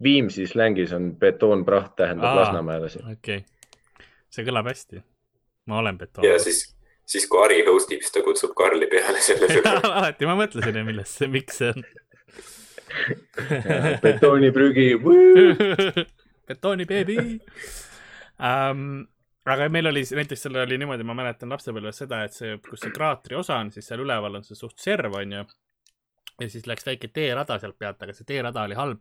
Viimsi 0.02 0.46
slängis 0.46 0.92
on 0.96 1.16
betoonpraht 1.16 1.96
tähendab 1.96 2.36
lasnamäelasi. 2.36 3.02
okei 3.12 3.42
okay., 3.42 4.06
see 4.30 4.46
kõlab 4.46 4.70
hästi. 4.70 5.02
ma 5.66 5.80
olen 5.82 5.98
betoon. 5.98 6.26
ja 6.26 6.38
siis, 6.38 6.62
siis 7.06 7.26
kui 7.28 7.42
Ari 7.44 7.64
host 7.66 7.92
ib, 7.92 8.04
siis 8.04 8.14
ta 8.14 8.22
kutsub 8.24 8.54
Karli 8.56 8.88
peale 8.90 9.20
selle 9.24 9.50
alati 9.98 10.28
ma 10.28 10.38
mõtlesin, 10.38 10.80
millest 10.86 11.20
see, 11.20 11.28
miks 11.28 11.60
see 11.60 11.72
on. 11.74 11.84
betooniprügi. 14.04 14.90
betooni 16.48 16.86
beebi 16.90 17.18
um,. 18.40 19.06
aga 19.50 19.68
meil 19.72 19.90
oli 19.90 20.02
näiteks 20.16 20.46
seal 20.46 20.58
oli 20.62 20.78
niimoodi, 20.78 21.04
ma 21.06 21.16
mäletan 21.18 21.50
lapsepõlves 21.50 22.02
seda, 22.02 22.22
et 22.26 22.36
see, 22.36 22.56
kus 22.66 22.84
see 22.84 22.92
kraatri 22.94 23.38
osa 23.38 23.58
on, 23.58 23.72
siis 23.74 23.88
seal 23.88 24.04
üleval 24.04 24.38
on 24.38 24.46
see 24.46 24.58
suht 24.58 24.78
serv 24.78 25.16
onju. 25.20 25.44
ja 26.40 26.48
siis 26.48 26.66
läks 26.70 26.86
väike 26.86 27.10
teerada 27.12 27.58
sealt 27.58 27.78
pealt, 27.78 28.02
aga 28.02 28.16
see 28.16 28.28
teerada 28.28 28.64
oli 28.68 28.78
halb. 28.78 29.00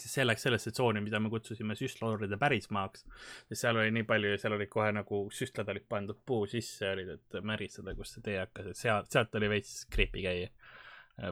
Siis 0.00 0.14
see 0.16 0.24
läks 0.26 0.44
sellesse 0.46 0.72
tsooni, 0.74 1.02
mida 1.04 1.20
me 1.22 1.30
kutsusime 1.32 1.76
süstlooride 1.78 2.38
pärismaaks. 2.40 3.04
sest 3.48 3.60
seal 3.60 3.78
oli 3.80 3.92
nii 3.94 4.06
palju 4.08 4.32
ja 4.34 4.40
seal 4.40 4.56
olid 4.56 4.70
kohe 4.72 4.90
nagu 4.94 5.20
süstlad 5.34 5.70
olid 5.72 5.86
pandud 5.90 6.20
puu 6.26 6.46
sisse, 6.50 6.90
olid, 6.94 7.14
et 7.18 7.38
märistada, 7.46 7.94
kus 7.98 8.16
see 8.16 8.24
tee 8.24 8.38
hakkas, 8.40 8.72
et 8.72 8.80
sealt, 8.80 9.10
sealt 9.12 9.38
oli 9.40 9.52
veits 9.56 9.84
creepy 9.94 10.24
käia. 10.24 10.50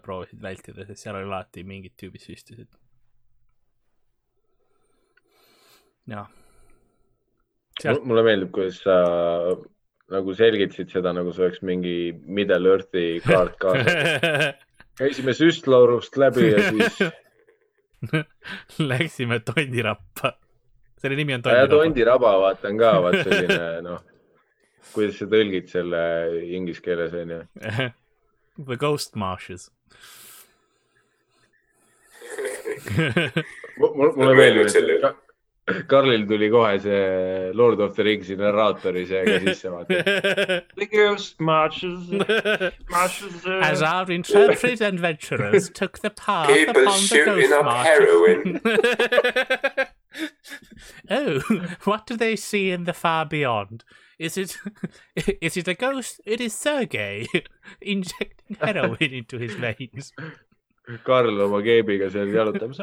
proovisid 0.02 0.38
vältida, 0.42 0.84
sest 0.86 1.02
seal 1.02 1.16
oli 1.18 1.26
alati 1.26 1.64
mingid 1.66 1.96
tüübid 1.98 2.22
süstisid. 2.22 2.70
jah. 6.12 6.28
sealt, 7.80 8.04
mulle 8.06 8.22
meeldib, 8.26 8.52
kuidas 8.54 8.82
sa 8.84 8.98
nagu 10.12 10.34
selgitasid 10.36 10.92
seda, 10.92 11.14
nagu 11.16 11.32
see 11.32 11.46
oleks 11.46 11.62
mingi 11.66 11.96
Middle 12.12 12.68
Earthi 12.68 13.06
kaart 13.24 13.58
kaasas. 13.62 14.60
käisime 14.98 15.32
süstlaurust 15.34 16.16
läbi 16.20 16.50
ja 16.52 16.70
siis 16.70 16.98
läksime 18.92 19.40
Tondirappa. 19.40 20.32
selle 20.98 21.16
nimi 21.16 21.34
on 21.34 21.38
ja 21.38 21.42
Tondirapa. 21.42 21.76
Tondi 21.76 22.04
raba 22.04 22.32
vaatan 22.40 22.78
ka, 22.78 22.92
vaat 23.02 23.18
selline 23.26 23.82
noh, 23.86 24.00
kuidas 24.92 25.18
sa 25.18 25.26
tõlgid 25.30 25.68
selle 25.70 26.02
inglise 26.46 26.82
keeles 26.84 27.14
onju. 27.14 27.42
The 28.68 28.76
Ghost 28.76 29.16
Marshes. 29.16 29.70
mulle 34.16 34.34
meeldib, 34.36 34.66
et 34.66 35.21
Karlil 35.86 36.26
tuli 36.26 36.50
kohe 36.50 36.80
see 36.82 37.56
Lord 37.56 37.78
of 37.80 37.94
the 37.94 38.02
Ringsi 38.02 38.36
narraatori 38.36 39.06
see 39.06 39.24
ka 39.24 39.38
sisse 39.44 39.70
vaata. 39.70 40.64
The 40.76 40.86
ghost 40.86 41.40
marches, 41.40 42.10
marches. 42.90 43.46
As 43.70 43.80
our 43.80 44.10
intrepid 44.10 44.82
adventurers 44.82 45.70
took 45.70 46.00
the 46.00 46.10
path 46.10 46.48
People 46.48 46.82
upon 46.82 47.00
the 47.00 47.06
shooting 47.06 47.50
Ghost 47.50 47.52
up 47.52 47.86
heroin. 47.86 48.60
Marshes. 48.64 49.88
oh, 51.10 51.40
what 51.84 52.06
do 52.06 52.16
they 52.16 52.34
see 52.34 52.70
in 52.72 52.84
the 52.84 52.92
far 52.92 53.24
beyond? 53.24 53.84
Is 54.18 54.36
it 54.36 54.58
is 55.40 55.56
it 55.56 55.68
a 55.68 55.74
ghost? 55.74 56.20
It 56.26 56.40
is 56.40 56.54
Sergei 56.54 57.28
injecting 57.80 58.56
heroin 58.60 59.12
into 59.12 59.38
his 59.38 59.54
veins. 59.54 60.12
Karl 61.04 61.40
oma 61.40 61.62
keebiga 61.62 62.10
seal 62.10 62.26
jalutamas. 62.34 62.78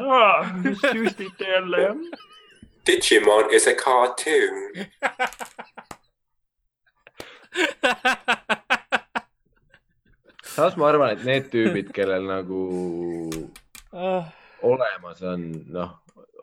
just 0.64 0.82
süstite 0.82 1.44
jälle 1.44 1.80
jah. 1.82 1.96
Digimon 2.90 3.52
is 3.52 3.66
a 3.66 3.74
cartoon. 3.74 4.86
samas 10.42 10.76
ma 10.76 10.88
arvan, 10.90 11.14
et 11.14 11.24
need 11.26 11.48
tüübid, 11.52 11.92
kellel 11.94 12.26
nagu 12.28 12.60
oh, 13.92 14.26
olemas 14.66 15.22
on, 15.26 15.46
noh, 15.72 15.94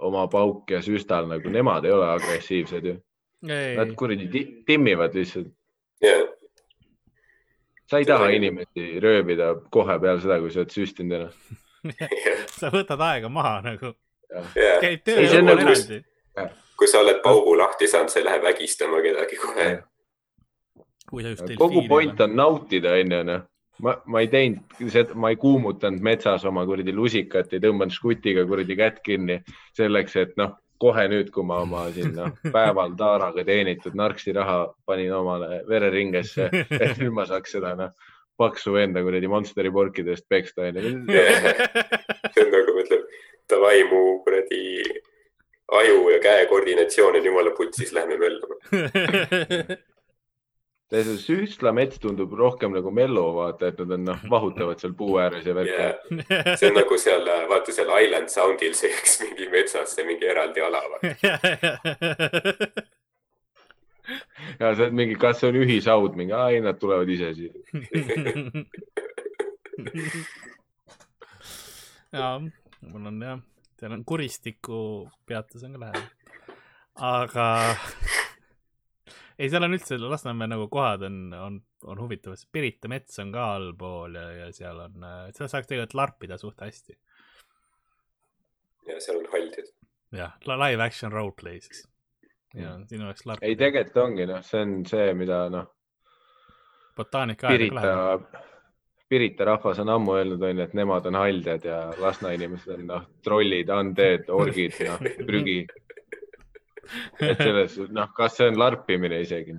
oma 0.08 0.26
pauk 0.32 0.72
ja 0.72 0.80
süstal 0.86 1.28
nagu 1.30 1.52
nemad 1.54 1.86
ei 1.88 1.94
ole 1.96 2.08
agressiivsed 2.16 2.90
ju. 2.92 2.96
Nad 3.78 3.94
kuradi 4.00 4.28
ti- 4.34 4.48
timmivad 4.66 5.14
lihtsalt. 5.18 5.52
jah, 6.02 6.26
sa 7.90 8.00
ei 8.02 8.06
taha 8.10 8.32
inimesi 8.34 8.98
röövida 9.04 9.52
kohe 9.74 10.00
peale 10.02 10.22
seda, 10.24 10.40
kui 10.42 10.52
sa 10.54 10.64
oled 10.64 10.74
süstinud 10.74 11.20
ennast. 11.20 11.40
sa 12.60 12.72
võtad 12.74 13.02
aega 13.12 13.30
maha 13.32 13.60
nagu, 13.66 13.94
see 14.32 14.86
on 14.88 15.28
õuel 15.28 15.44
nagu- 15.52 15.68
eraldi. 15.68 16.00
Kui 16.78 16.88
sa 16.88 17.02
oled 17.02 17.22
paugu 17.24 17.56
lahti 17.58 17.88
saanud, 17.90 18.12
sa 18.14 18.20
ei 18.20 18.26
lähe 18.26 18.42
vägistama 18.44 19.02
kedagi 19.02 19.40
kohe. 19.42 19.70
kogu 21.58 21.88
point 21.88 22.22
on 22.22 22.36
nautida, 22.36 22.94
onju, 23.02 23.24
noh. 23.24 23.42
ma, 23.82 23.96
ma 24.06 24.22
ei 24.22 24.28
teinud 24.28 24.92
seda, 24.92 25.16
ma 25.16 25.32
ei 25.34 25.40
kuumutanud 25.42 26.04
metsas 26.04 26.46
oma 26.46 26.66
kuradi 26.66 26.94
lusikat, 26.94 27.54
ei 27.54 27.64
tõmmanud 27.64 27.96
žgutiga 27.96 28.46
kuradi 28.46 28.78
kätt 28.78 29.02
kinni 29.06 29.40
selleks, 29.78 30.16
et 30.22 30.38
noh, 30.38 30.58
kohe 30.82 31.08
nüüd, 31.10 31.32
kui 31.34 31.46
ma 31.46 31.62
oma 31.66 31.88
siin 31.94 32.14
noh, 32.18 32.36
päeval 32.56 32.94
taaraga 33.00 33.46
teenitud 33.48 33.98
narksi 33.98 34.36
raha 34.38 34.68
panin 34.86 35.14
omale 35.18 35.64
vereringesse, 35.70 36.52
et 36.84 37.02
nüüd 37.02 37.16
ma 37.16 37.26
saaks 37.30 37.58
seda 37.58 37.74
noh, 37.80 37.96
paksu 38.38 38.76
venda 38.76 39.02
kuradi 39.02 39.30
Monsteri 39.32 39.74
porkidest 39.74 40.28
peksta, 40.30 40.70
onju. 40.70 40.94
see 42.36 42.46
on 42.46 42.52
nagu 42.54 42.78
mõtleb, 42.78 43.08
davai, 43.50 43.78
mu 43.90 44.02
kuradi 44.26 44.66
aju 45.68 46.10
ja 46.10 46.20
käe 46.24 46.46
koordinatsioon 46.46 47.16
on 47.20 47.26
jumala 47.26 47.52
putsis, 47.58 47.92
lähme 47.94 48.18
möllama. 48.18 48.56
see 50.88 51.18
süstlamets 51.20 52.00
tundub 52.00 52.32
rohkem 52.40 52.72
nagu 52.72 52.92
Mello, 52.92 53.34
vaata, 53.36 53.68
et 53.68 53.80
nad 53.82 53.92
on 53.92 54.06
noh, 54.08 54.20
vahutavad 54.32 54.80
seal 54.80 54.94
puu 54.96 55.18
ääres 55.20 55.46
ja 55.46 55.54
värki 55.56 55.76
Yeah. 55.78 56.56
see 56.58 56.70
on 56.70 56.76
nagu 56.80 56.98
seal, 56.98 57.28
vaata 57.50 57.72
seal 57.76 57.92
Island 58.06 58.30
Soundil 58.32 58.74
seeks 58.74 59.20
mingi 59.26 59.50
metsas 59.52 59.96
see 59.96 60.06
mingi 60.08 60.26
eraldi 60.32 60.62
ala. 60.64 60.80
ja 64.62 64.76
see 64.76 64.88
on 64.88 64.96
mingi, 64.96 65.16
kas 65.20 65.40
see 65.42 65.50
on 65.52 65.56
ühishaud, 65.60 66.16
mingi, 66.16 66.34
ei, 66.48 66.62
nad 66.64 66.80
tulevad 66.80 67.10
ise 67.12 67.34
siia. 67.36 67.52
ja, 72.16 72.40
mul 72.94 73.06
on 73.12 73.22
jah, 73.28 73.40
seal 73.80 73.94
on 73.94 74.06
kuristiku 74.06 74.80
peatus 75.26 75.64
on 75.64 75.76
ka 75.76 75.80
lähedal. 75.80 76.08
aga 77.08 77.48
ei, 79.40 79.50
seal 79.50 79.66
on 79.68 79.76
üldse 79.78 80.00
Lasnamäe 80.02 80.50
nagu 80.52 80.68
kohad 80.74 81.06
on, 81.08 81.20
on, 81.34 81.60
on 81.86 82.02
huvitavad, 82.02 82.42
Pirita 82.52 82.90
mets 82.92 83.20
on 83.24 83.34
ka 83.36 83.52
allpool 83.58 84.18
ja, 84.18 84.30
ja 84.42 84.50
seal 84.56 84.82
on, 84.88 85.06
seda 85.36 85.50
saaks 85.52 85.70
tegelikult 85.70 85.98
larpida 86.00 86.40
suht 86.42 86.66
hästi. 86.66 86.98
ja 88.90 89.00
seal 89.04 89.22
on 89.22 89.30
haldjad. 89.34 89.72
jah, 90.18 90.36
live 90.56 90.84
action 90.84 91.14
roleplay 91.14 91.62
siis. 91.62 91.86
ja 92.56 92.78
siin 92.90 93.06
oleks 93.06 93.26
ei, 93.26 93.32
larpida. 93.32 93.62
tegelikult 93.66 94.04
ongi 94.06 94.30
noh, 94.34 94.44
see 94.46 94.66
on 94.66 94.78
see, 94.90 95.14
mida 95.18 95.46
noh, 95.54 95.72
botaanika 96.98 97.54
Pirita 97.54 97.82
läheb., 97.82 98.30
Pirita 99.08 99.46
rahvas 99.48 99.80
on 99.80 99.90
ammu 99.90 100.18
öelnud, 100.18 100.42
onju, 100.44 100.64
et 100.66 100.74
nemad 100.76 101.06
on 101.08 101.16
haldjad 101.16 101.66
ja 101.66 101.78
Lasna 102.02 102.34
inimesed 102.36 102.74
on 102.76 102.88
noh, 102.90 103.04
trollid, 103.24 103.70
undead, 103.72 104.28
orgid, 104.34 104.76
noh, 104.84 105.00
prügi. 105.28 105.62
et 107.24 107.40
selles, 107.40 107.78
noh, 107.96 108.10
kas 108.18 108.36
see 108.40 108.50
on 108.52 108.60
larpimine 108.60 109.22
isegi? 109.24 109.56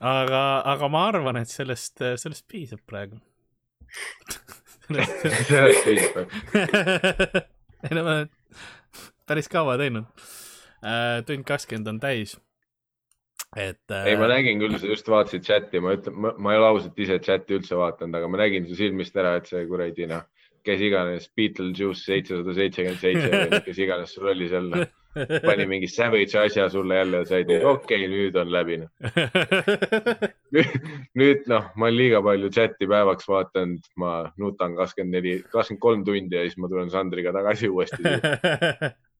aga, 0.00 0.42
aga 0.72 0.88
ma 0.92 1.04
arvan, 1.10 1.42
et 1.42 1.52
sellest, 1.52 2.00
sellest 2.00 2.46
piisab 2.48 2.80
praegu. 2.88 3.20
sellest 5.50 5.84
piisab. 5.84 6.32
ei 7.84 7.92
no 7.92 8.02
ma 8.02 8.16
olen 8.16 8.30
päris 9.26 9.48
kaua 9.48 9.76
teinud. 9.80 10.04
tund 11.26 11.44
kakskümmend 11.44 11.88
on 11.88 12.00
täis. 12.00 12.36
et. 13.56 13.82
äh, 13.90 14.10
ei, 14.12 14.16
ma 14.20 14.28
nägin 14.30 14.60
küll, 14.62 14.78
sa 14.80 14.90
just 14.90 15.08
vaatasid 15.10 15.44
chati, 15.46 15.80
ma 15.82 15.96
ütlen, 15.96 16.16
ma 16.20 16.54
ei 16.54 16.60
ole 16.60 16.70
ausalt 16.74 16.98
ise 17.02 17.18
chati 17.24 17.58
üldse 17.58 17.78
vaadanud, 17.78 18.18
aga 18.20 18.30
ma 18.30 18.42
nägin 18.44 18.68
su 18.68 18.78
silmist 18.78 19.16
ära, 19.16 19.36
et 19.40 19.50
see 19.50 19.64
kuradi 19.70 20.08
noh, 20.10 20.24
kes 20.66 20.82
iganes 20.82 21.28
Beetlejuice 21.38 22.02
seitsesada 22.02 22.54
seitsekümmend 22.56 23.02
seitse 23.02 23.30
või 23.32 23.60
kes 23.68 23.82
iganes 23.84 24.14
sul 24.16 24.30
oli 24.32 24.48
seal, 24.50 24.72
pani 25.44 25.66
mingi 25.72 25.88
savage 25.90 26.38
asja 26.40 26.68
sulle 26.72 26.98
jälle 26.98 27.22
ja 27.22 27.28
said, 27.30 27.50
okei 27.50 28.04
okay,, 28.04 28.08
nüüd 28.10 28.38
on 28.40 28.52
läbi 28.52 28.80
noh. 28.82 28.90
nüüd 31.20 31.46
noh, 31.52 31.70
ma 31.76 31.88
olen 31.88 31.98
liiga 32.00 32.22
palju 32.26 32.50
chati 32.58 32.90
päevaks 32.90 33.30
vaadanud, 33.30 33.90
ma 34.02 34.12
nutan 34.42 34.76
kakskümmend 34.78 35.18
neli, 35.20 35.36
kakskümmend 35.52 35.82
kolm 35.82 36.06
tundi 36.08 36.38
ja 36.38 36.46
siis 36.46 36.58
ma 36.60 36.70
tulen 36.72 36.90
Sandriga 36.92 37.34
tagasi 37.36 37.70
uuesti. 37.72 38.02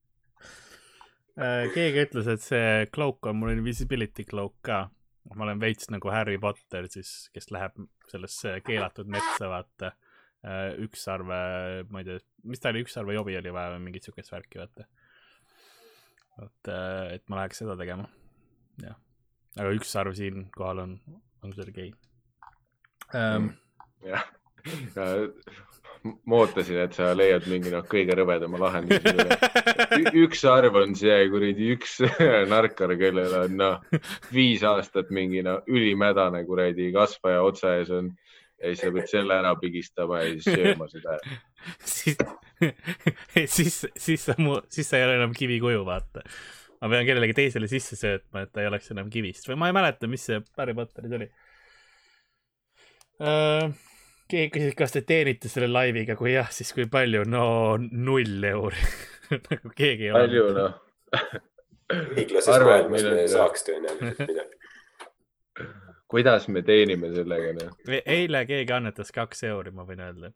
Äh, 1.37 1.67
keegi 1.69 2.01
ütles, 2.01 2.27
et 2.31 2.41
see 2.41 2.85
cloak 2.89 3.27
on 3.29 3.37
mul 3.37 3.53
invisibility 3.53 4.25
cloak 4.25 4.55
ka. 4.65 4.87
ma 5.35 5.43
olen 5.43 5.59
veits 5.59 5.89
nagu 5.91 6.09
Harry 6.09 6.37
Potter 6.39 6.85
siis, 6.87 7.27
kes 7.35 7.49
läheb 7.51 7.75
sellesse 8.07 8.61
keelatud 8.65 9.09
metsa, 9.11 9.49
vaata. 9.51 9.91
ükssarve, 10.79 11.37
ma 11.91 11.99
ei 11.99 12.05
tea, 12.07 12.21
mis 12.47 12.61
ta 12.63 12.71
oli, 12.71 12.83
ükssarve 12.85 13.17
jobi 13.17 13.35
oli 13.35 13.51
vaja 13.51 13.73
või 13.73 13.81
mingit 13.89 14.05
siukest 14.07 14.31
värki, 14.31 14.61
vaata. 14.61 14.85
vot, 16.37 16.71
et 17.11 17.25
ma 17.27 17.41
läheks 17.41 17.61
seda 17.61 17.75
tegema. 17.77 18.07
jah, 18.81 18.95
aga 19.57 19.73
ükssarv 19.75 20.15
siinkohal 20.17 20.85
on, 20.85 20.97
on 21.43 21.53
Sergei 21.57 21.91
um,. 23.13 23.51
jah, 24.05 24.25
ma 26.03 26.41
ootasin, 26.41 26.79
et 26.83 26.95
sa 26.97 27.11
leiad 27.17 27.47
mingi 27.51 27.71
noh, 27.73 27.83
kõige 27.89 28.15
rõvedama 28.17 28.59
lahenduse. 28.61 29.27
üks 30.23 30.43
arv 30.49 30.77
on 30.81 30.95
see 30.97 31.19
kuradi 31.31 31.71
üks 31.75 31.99
narkar, 32.53 32.95
kellel 32.99 33.35
on 33.43 33.57
noh, 33.59 33.99
viis 34.33 34.63
aastat 34.67 35.11
mingi 35.13 35.43
noh, 35.45 35.63
ülimädane 35.67 36.43
kuradi 36.47 36.91
kasvaja 36.95 37.43
otsa 37.45 37.77
ees 37.79 37.93
on 37.93 38.13
ja 38.57 38.71
siis 38.71 38.81
sa 38.81 38.93
pead 38.93 39.09
selle 39.11 39.37
ära 39.37 39.55
pigistama 39.61 40.21
ja 40.23 40.35
siis 40.35 40.47
sööma 40.49 40.87
seda. 40.91 41.17
siis, 41.85 42.17
siis, 43.57 43.81
siis 43.97 44.29
sa 44.29 44.37
mu, 44.41 44.57
siis 44.73 44.89
sa 44.89 44.99
ei 44.99 45.05
ole 45.07 45.17
enam 45.19 45.35
kivikuju, 45.37 45.83
vaata. 45.87 46.23
ma 46.81 46.91
pean 46.93 47.05
kellelegi 47.07 47.37
teisele 47.37 47.69
sisse 47.69 47.97
söötma, 47.99 48.45
et 48.45 48.53
ta 48.53 48.63
ei 48.63 48.71
oleks 48.71 48.89
enam 48.95 49.11
kivist 49.13 49.49
või 49.49 49.59
ma 49.61 49.69
ei 49.69 49.77
mäleta, 49.77 50.09
mis 50.09 50.25
see 50.29 50.41
Harry 50.57 50.77
Potteris 50.77 51.19
oli 51.19 51.29
uh,. 53.21 53.69
Keegi 54.31 54.49
küsis, 54.53 54.75
kas 54.77 54.91
te 54.95 55.01
teenite 55.07 55.47
selle 55.51 55.69
laiviga, 55.71 56.13
kui 56.19 56.31
jah, 56.33 56.49
siis 56.53 56.69
kui 56.75 56.85
palju? 56.91 57.21
no 57.29 57.43
null 57.77 58.43
euri 58.49 58.81
nagu 59.49 59.67
keegi 59.75 60.03
ei 60.07 60.11
ole. 60.11 60.19
palju 60.21 60.43
noh, 60.57 60.73
et 62.17 62.29
maailmas 62.65 63.03
me 63.07 63.27
saaks 63.31 63.61
tõenäoliselt 63.67 64.19
midagi. 64.27 64.55
kuidas 66.11 66.43
me 66.51 66.59
teenime 66.67 67.07
sellega 67.15 67.49
noh. 67.57 67.71
E-, 67.87 68.05
eile 68.17 68.39
keegi 68.49 68.71
annetas 68.75 69.09
kaks 69.15 69.39
euri, 69.49 69.69
ma 69.75 69.83
võin 69.87 70.01
öelda. 70.03 70.27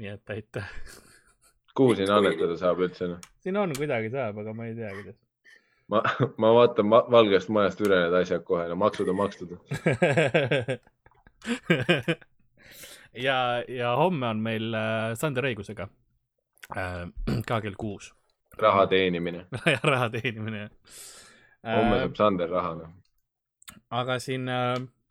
nii 0.00 0.10
et 0.12 0.26
aitäh. 0.36 0.68
kuhu 1.76 1.90
siin 1.98 2.10
annetada 2.12 2.54
saab 2.60 2.78
üldse 2.84 3.04
noh? 3.14 3.20
siin 3.44 3.56
on 3.60 3.70
kuidagi 3.76 4.08
saab, 4.14 4.34
aga 4.44 4.50
ma 4.56 4.62
ei 4.68 4.74
tea, 4.78 4.90
kuidas. 4.98 5.18
ma, 5.92 5.98
ma 6.38 6.48
vaatan 6.60 6.86
ma, 6.92 6.98
Valgest 7.16 7.48
Majast 7.52 7.78
üle 7.84 7.96
need 8.04 8.14
asjad 8.22 8.42
kohe, 8.48 8.64
no 8.68 8.76
maksud 8.80 9.06
on 9.12 9.16
makstud. 9.24 9.50
ja, 13.14 13.62
ja 13.68 13.96
homme 13.96 14.28
on 14.28 14.42
meil 14.44 14.74
äh, 14.74 15.12
Sander 15.18 15.46
õigusega 15.50 15.88
äh, 16.76 17.04
ka 17.48 17.60
kell 17.60 17.76
kuus. 17.78 18.12
raha 18.58 18.86
teenimine. 18.86 19.46
raha 19.92 20.10
teenimine 20.10 20.68
homme 21.66 21.96
äh, 21.96 22.00
saab. 22.04 22.16
Sander 22.16 22.50
raha 22.50 22.74
noh. 22.80 22.96
aga 23.90 24.18
siin 24.22 24.48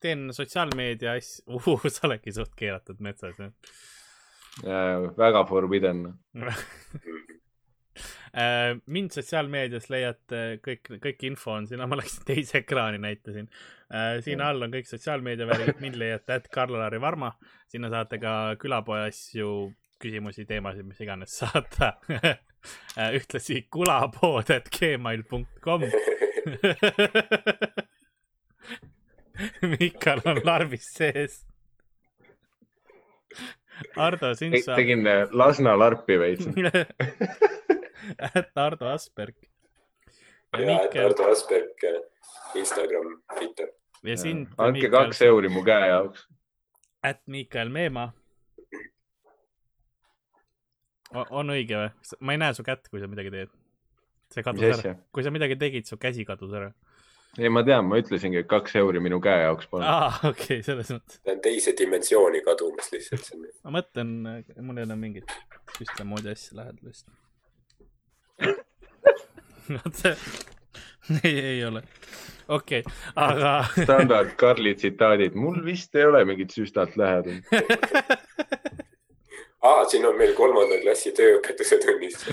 teen 0.02 0.30
sotsiaalmeedia 0.34 1.18
asju 1.20 1.58
uh,, 1.62 1.88
sa 1.90 2.08
oledki 2.10 2.34
suht 2.36 2.56
keelatud 2.58 3.00
metsas 3.00 3.40
jah 3.40 3.54
väga 5.18 5.46
forbidden. 5.48 6.08
Äh, 8.32 8.78
mind 8.88 9.12
sotsiaalmeedias 9.16 9.90
leiate 9.92 10.60
kõik, 10.64 10.88
kõik 11.04 11.26
info 11.28 11.52
on 11.58 11.68
siin, 11.68 11.84
ma 11.90 12.00
läksin 12.00 12.24
teise 12.28 12.62
ekraani 12.62 13.02
näitasin. 13.04 13.50
siin 14.24 14.42
all 14.42 14.62
on 14.64 14.72
kõik 14.72 14.88
sotsiaalmeedia 14.88 15.48
värgid, 15.50 15.82
mind 15.84 15.98
leiate, 16.00 16.38
et 16.40 16.48
Karl-Lari 16.54 17.02
Varma, 17.04 17.34
sinna 17.68 17.90
saate 17.92 18.20
ka 18.24 18.56
külapoe 18.62 19.02
asju 19.10 19.74
küsimusi, 20.02 20.46
teemasid, 20.48 20.86
mis 20.88 21.02
iganes 21.04 21.36
saata 21.42 21.92
ühtlasi 23.18 23.68
kulapood, 23.74 24.50
et 24.56 24.70
gmail.com. 24.78 25.82
Mikal 29.62 30.22
on 30.26 30.42
larvis 30.46 30.88
sees. 30.96 31.46
Ardo, 33.98 34.34
sind 34.38 34.58
saab 34.62 34.78
tegin 34.78 35.08
äh, 35.10 35.24
Lasna 35.34 35.74
larpi 35.80 36.20
veits. 36.22 36.46
et 38.40 38.52
Ardo 38.56 38.90
Asperg. 38.92 39.36
ja, 40.58 40.78
et 40.84 40.96
Ardo 40.96 41.32
Asperg, 41.32 41.86
Instagram, 42.56 43.22
Twitter. 43.38 43.72
ja 44.04 44.18
sind. 44.18 44.48
andke 44.58 44.90
kaks 44.90 45.22
euri 45.28 45.50
mu 45.50 45.64
käe 45.66 45.88
jaoks. 45.94 46.28
at 47.04 47.22
Miikael 47.28 47.70
Meemaa. 47.70 48.12
on 51.30 51.52
õige 51.56 51.80
või? 51.80 51.90
ma 52.20 52.38
ei 52.38 52.44
näe 52.46 52.54
su 52.58 52.64
kätt, 52.68 52.88
kui 52.90 53.02
sa 53.02 53.10
midagi 53.12 53.34
teed. 53.34 53.52
see 54.32 54.46
kadus 54.48 54.64
mis 54.64 54.86
ära, 54.86 54.96
kui 55.12 55.24
sa 55.24 55.34
midagi 55.34 55.60
tegid, 55.60 55.88
su 55.88 56.00
käsi 56.02 56.26
kadus 56.28 56.54
ära. 56.56 56.72
ei, 57.38 57.50
ma 57.50 57.64
tean, 57.68 57.88
ma 57.88 58.00
ütlesingi, 58.02 58.44
et 58.44 58.52
kaks 58.52 58.76
euri 58.82 59.04
minu 59.04 59.22
käe 59.24 59.46
jaoks 59.46 59.72
palun. 59.72 59.88
aa, 59.88 60.12
okei 60.32 60.60
okay,, 60.60 60.68
selles 60.68 60.92
mõttes. 60.96 61.24
ta 61.24 61.36
on 61.36 61.44
teise 61.48 61.76
dimensiooni 61.80 62.44
kadumas 62.48 62.92
lihtsalt 62.96 63.34
ma 63.64 63.80
mõtlen, 63.80 64.16
mul 64.60 64.82
ei 64.82 64.90
ole 64.90 65.00
mingit 65.00 65.36
süstle 65.78 66.08
moodi 66.08 66.34
asja 66.36 66.60
lähedal 66.60 66.92
vist. 66.92 67.08
See, 69.94 70.16
ei, 71.24 71.40
ei 71.40 71.66
ole. 71.66 71.84
okei 72.48 72.80
okay,, 72.80 72.94
aga 73.16 73.66
standard 73.84 74.36
Karli 74.36 74.76
tsitaadid, 74.76 75.36
mul 75.36 75.66
vist 75.66 75.96
ei 75.96 76.06
ole 76.06 76.26
mingit 76.26 76.52
süstat 76.52 76.98
lähedal. 76.98 77.42
aa, 79.70 79.86
siin 79.86 80.06
on 80.06 80.18
meil 80.18 80.34
kolmanda 80.38 80.82
klassi 80.84 81.12
tööõpetuse 81.18 81.78
tunnis. 81.84 82.26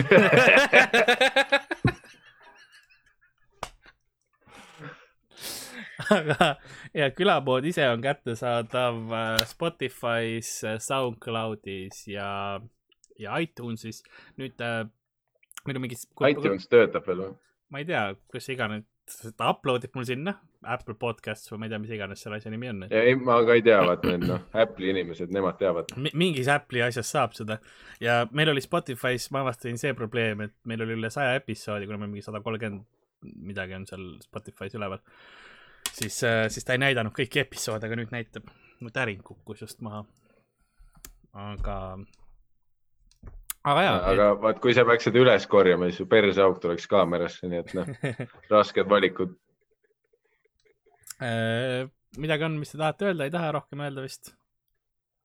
aga 6.08 6.54
ja 6.96 7.10
külapood 7.12 7.64
ise 7.68 7.84
on 7.90 8.00
kättesaadav 8.04 9.12
äh, 9.12 9.36
Spotify's, 9.48 10.52
SoundCloudis 10.80 12.06
ja, 12.08 12.60
ja 13.20 13.36
iTunesis. 13.42 14.02
nüüd 14.40 14.56
äh, 14.64 14.86
meil 15.68 15.80
on 15.80 15.86
mingid. 15.86 16.04
iTunes 16.28 16.68
töötab 16.70 17.06
veel 17.08 17.24
või? 17.24 17.34
ma 17.68 17.82
ei 17.82 17.88
tea, 17.88 18.02
kus 18.32 18.48
iganes, 18.52 18.84
ta 19.36 19.50
upload 19.52 19.84
ib 19.84 19.96
mul 19.96 20.06
sinna, 20.08 20.34
Apple 20.72 20.96
Podcasts 21.00 21.50
või 21.52 21.62
ma 21.62 21.68
ei 21.68 21.72
tea, 21.72 21.80
mis 21.82 21.94
iganes 21.94 22.22
selle 22.24 22.38
asja 22.40 22.52
nimi 22.52 22.70
on. 22.72 22.86
ei, 22.88 23.14
ma 23.20 23.38
ka 23.46 23.56
ei 23.58 23.64
tea, 23.64 23.78
vaata 23.84 24.12
need 24.12 24.24
noh, 24.28 24.46
Apple'i 24.64 24.92
inimesed, 24.94 25.32
nemad 25.34 25.58
teavad. 25.60 25.92
mingis 26.08 26.48
Apple'i 26.52 26.84
asjas 26.86 27.12
saab 27.14 27.36
seda 27.36 27.58
ja 28.04 28.22
meil 28.32 28.52
oli 28.54 28.64
Spotify's, 28.64 29.28
ma 29.34 29.44
avastasin 29.44 29.80
see 29.80 29.96
probleem, 29.98 30.46
et 30.48 30.56
meil 30.68 30.84
oli 30.86 30.96
üle 30.96 31.12
saja 31.12 31.36
episoodi, 31.40 31.88
kuna 31.88 32.00
meil 32.00 32.14
mingi 32.14 32.26
sada 32.26 32.42
kolmkümmend 32.44 32.86
midagi 33.22 33.74
on 33.74 33.86
seal 33.88 34.06
Spotify's 34.22 34.74
üleval. 34.78 35.02
siis, 35.92 36.20
siis 36.48 36.64
ta 36.64 36.74
ei 36.74 36.82
näidanud 36.82 37.14
kõiki 37.16 37.42
episoode, 37.42 37.86
aga 37.86 37.98
nüüd 37.98 38.14
näitab. 38.14 38.48
mu 38.80 38.90
täring 38.94 39.22
kukkus 39.26 39.60
just 39.60 39.80
maha. 39.80 40.04
aga, 41.34 41.98
aga 43.72 43.84
jaa. 43.84 43.98
aga 44.12 44.30
vaat, 44.42 44.58
kui 44.64 44.74
sa 44.76 44.84
peaksid 44.88 45.16
üles 45.20 45.46
korjama, 45.50 45.88
siis 45.88 46.00
su 46.02 46.08
perseauk 46.10 46.58
tuleks 46.62 46.88
kaamerasse, 46.90 47.50
nii 47.50 47.62
et 47.62 47.76
noh, 47.78 47.92
rasked 48.54 48.90
valikud. 48.90 49.36
Äh, 51.18 51.88
midagi 52.22 52.46
on, 52.46 52.58
mis 52.60 52.74
te 52.74 52.80
tahate 52.80 53.10
öelda, 53.10 53.26
ei 53.26 53.34
taha 53.34 53.54
rohkem 53.58 53.82
öelda 53.86 54.04
vist? 54.04 54.32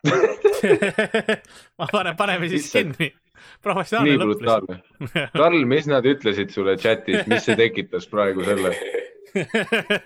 ma 1.80 1.88
panen, 1.92 2.16
paneme 2.20 2.50
siis 2.52 2.72
kinni. 2.74 3.12
professionaalne 3.64 4.28
lõpp. 4.34 4.74
Karl, 5.36 5.64
mis 5.70 5.88
nad 5.92 6.06
ütlesid 6.08 6.52
sulle 6.56 6.76
chatis, 6.82 7.24
mis 7.30 7.46
see 7.46 7.56
tekitas 7.60 8.10
praegu 8.12 8.44
selle, 8.48 8.74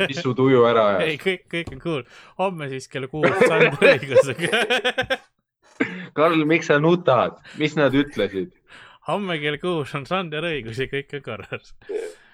mis 0.05 0.21
su 0.21 0.33
tuju 0.37 0.63
ära 0.69 0.85
ei, 0.99 1.15
ajas? 1.15 1.23
kõik, 1.23 1.47
kõik 1.53 1.73
on 1.73 1.81
cool. 1.83 2.05
homme 2.43 2.69
siis 2.71 2.87
kell 2.91 3.09
kuus 3.11 3.33
Sandra 3.43 3.95
õigusega. 3.95 4.61
Karl, 6.15 6.45
miks 6.47 6.69
sa 6.71 6.79
nutad, 6.79 7.41
mis 7.59 7.75
nad 7.75 7.95
ütlesid? 7.97 8.53
homme 9.07 9.37
kell 9.39 9.57
kuus 9.61 9.93
on 9.95 10.05
Sander 10.07 10.45
õigus 10.49 10.79
ja 10.81 10.87
kõik 10.91 11.13
on 11.17 11.23
korras. 11.25 11.73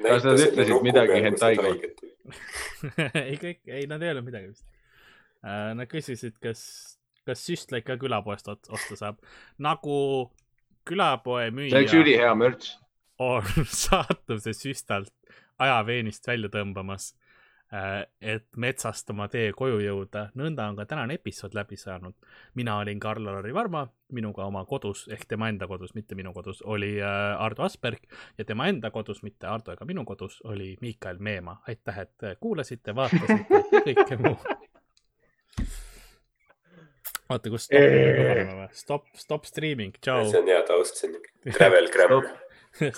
Kas 0.01 0.25
nad 0.25 0.41
ütlesid 0.41 0.85
midagi 0.85 1.21
hentai 1.25 1.53
kohta?? 1.59 2.09
ei, 3.27 3.35
kõik, 3.39 3.61
ei, 3.67 3.85
nad 3.89 4.01
ei 4.01 4.11
öelnud 4.11 4.27
midagi 4.27 4.53
vist. 4.53 4.65
Nad 5.43 5.89
küsisid, 5.91 6.37
kas, 6.43 6.61
kas 7.27 7.43
süstlaid 7.45 7.85
ka 7.87 7.97
külapoest 7.99 8.49
osta 8.53 8.97
saab. 8.97 9.19
nagu 9.61 9.97
külapoe 10.87 11.49
see 11.49 11.51
oleks 11.51 11.93
müüja 11.93 12.03
ülihea 12.03 12.31
mürts. 12.39 12.77
on 13.21 13.67
saatuse 13.85 14.55
süstalt 14.55 15.13
ajaveenist 15.61 16.27
välja 16.27 16.49
tõmbamas, 16.51 17.11
et 18.21 18.45
metsast 18.57 19.09
oma 19.09 19.27
tee 19.31 19.51
koju 19.57 19.79
jõuda. 19.81 20.27
nõnda 20.37 20.67
on 20.69 20.75
ka 20.77 20.85
tänane 20.85 21.17
episood 21.17 21.55
läbi 21.57 21.77
saanud. 21.77 22.13
mina 22.53 22.77
olin 22.77 22.99
Karl-Lari 22.99 23.53
Varma, 23.53 23.87
minuga 24.11 24.45
oma 24.45 24.65
kodus 24.65 25.07
ehk 25.07 25.25
tema 25.27 25.49
enda 25.49 25.67
kodus, 25.67 25.95
mitte 25.95 26.15
minu 26.15 26.33
kodus, 26.33 26.61
oli 26.61 27.01
äh, 27.01 27.41
Ardo 27.41 27.63
Asperg 27.63 28.05
ja 28.37 28.45
tema 28.45 28.67
enda 28.67 28.91
kodus, 28.91 29.23
mitte 29.23 29.47
Ardo 29.47 29.73
ega 29.73 29.85
minu 29.85 30.05
kodus, 30.05 30.41
oli 30.43 30.77
Miikael 30.81 31.17
Meemaa. 31.19 31.63
aitäh, 31.67 31.99
et 31.99 32.27
kuulasite, 32.39 32.95
vaatasite, 32.95 33.63
kõike 33.87 34.19
muu. 34.21 34.37
oota, 37.29 37.49
kus 37.49 37.65
stop, 37.65 38.69
stop, 38.71 39.07
stop 39.15 39.49
streaming, 39.49 39.97
tšau. 40.01 40.29
see 40.29 40.43
on 40.43 40.53
hea 40.53 40.61
taust, 40.67 41.01
see 41.01 41.09
on 41.09 41.57
travel 41.57 41.89
gram. 41.93 42.21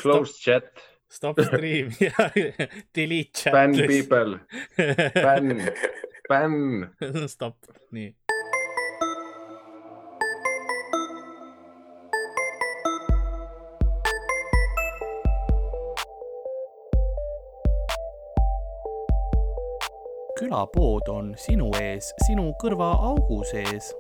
Closed 0.02 0.40
chat, 0.40 0.84
Stop 1.10 1.40
stream 1.42 1.92
ja 2.00 2.12
delete 2.96 3.32
chat. 3.34 3.54
ban 3.54 3.72
people, 3.88 4.40
ban, 5.24 5.62
ban. 6.30 7.28
Stop, 7.28 7.56
nii. 7.92 8.16
külapood 20.40 21.08
on 21.08 21.30
sinu 21.40 21.70
ees, 21.80 22.10
sinu 22.26 22.50
kõrvaaugu 22.60 23.40
sees 23.48 23.94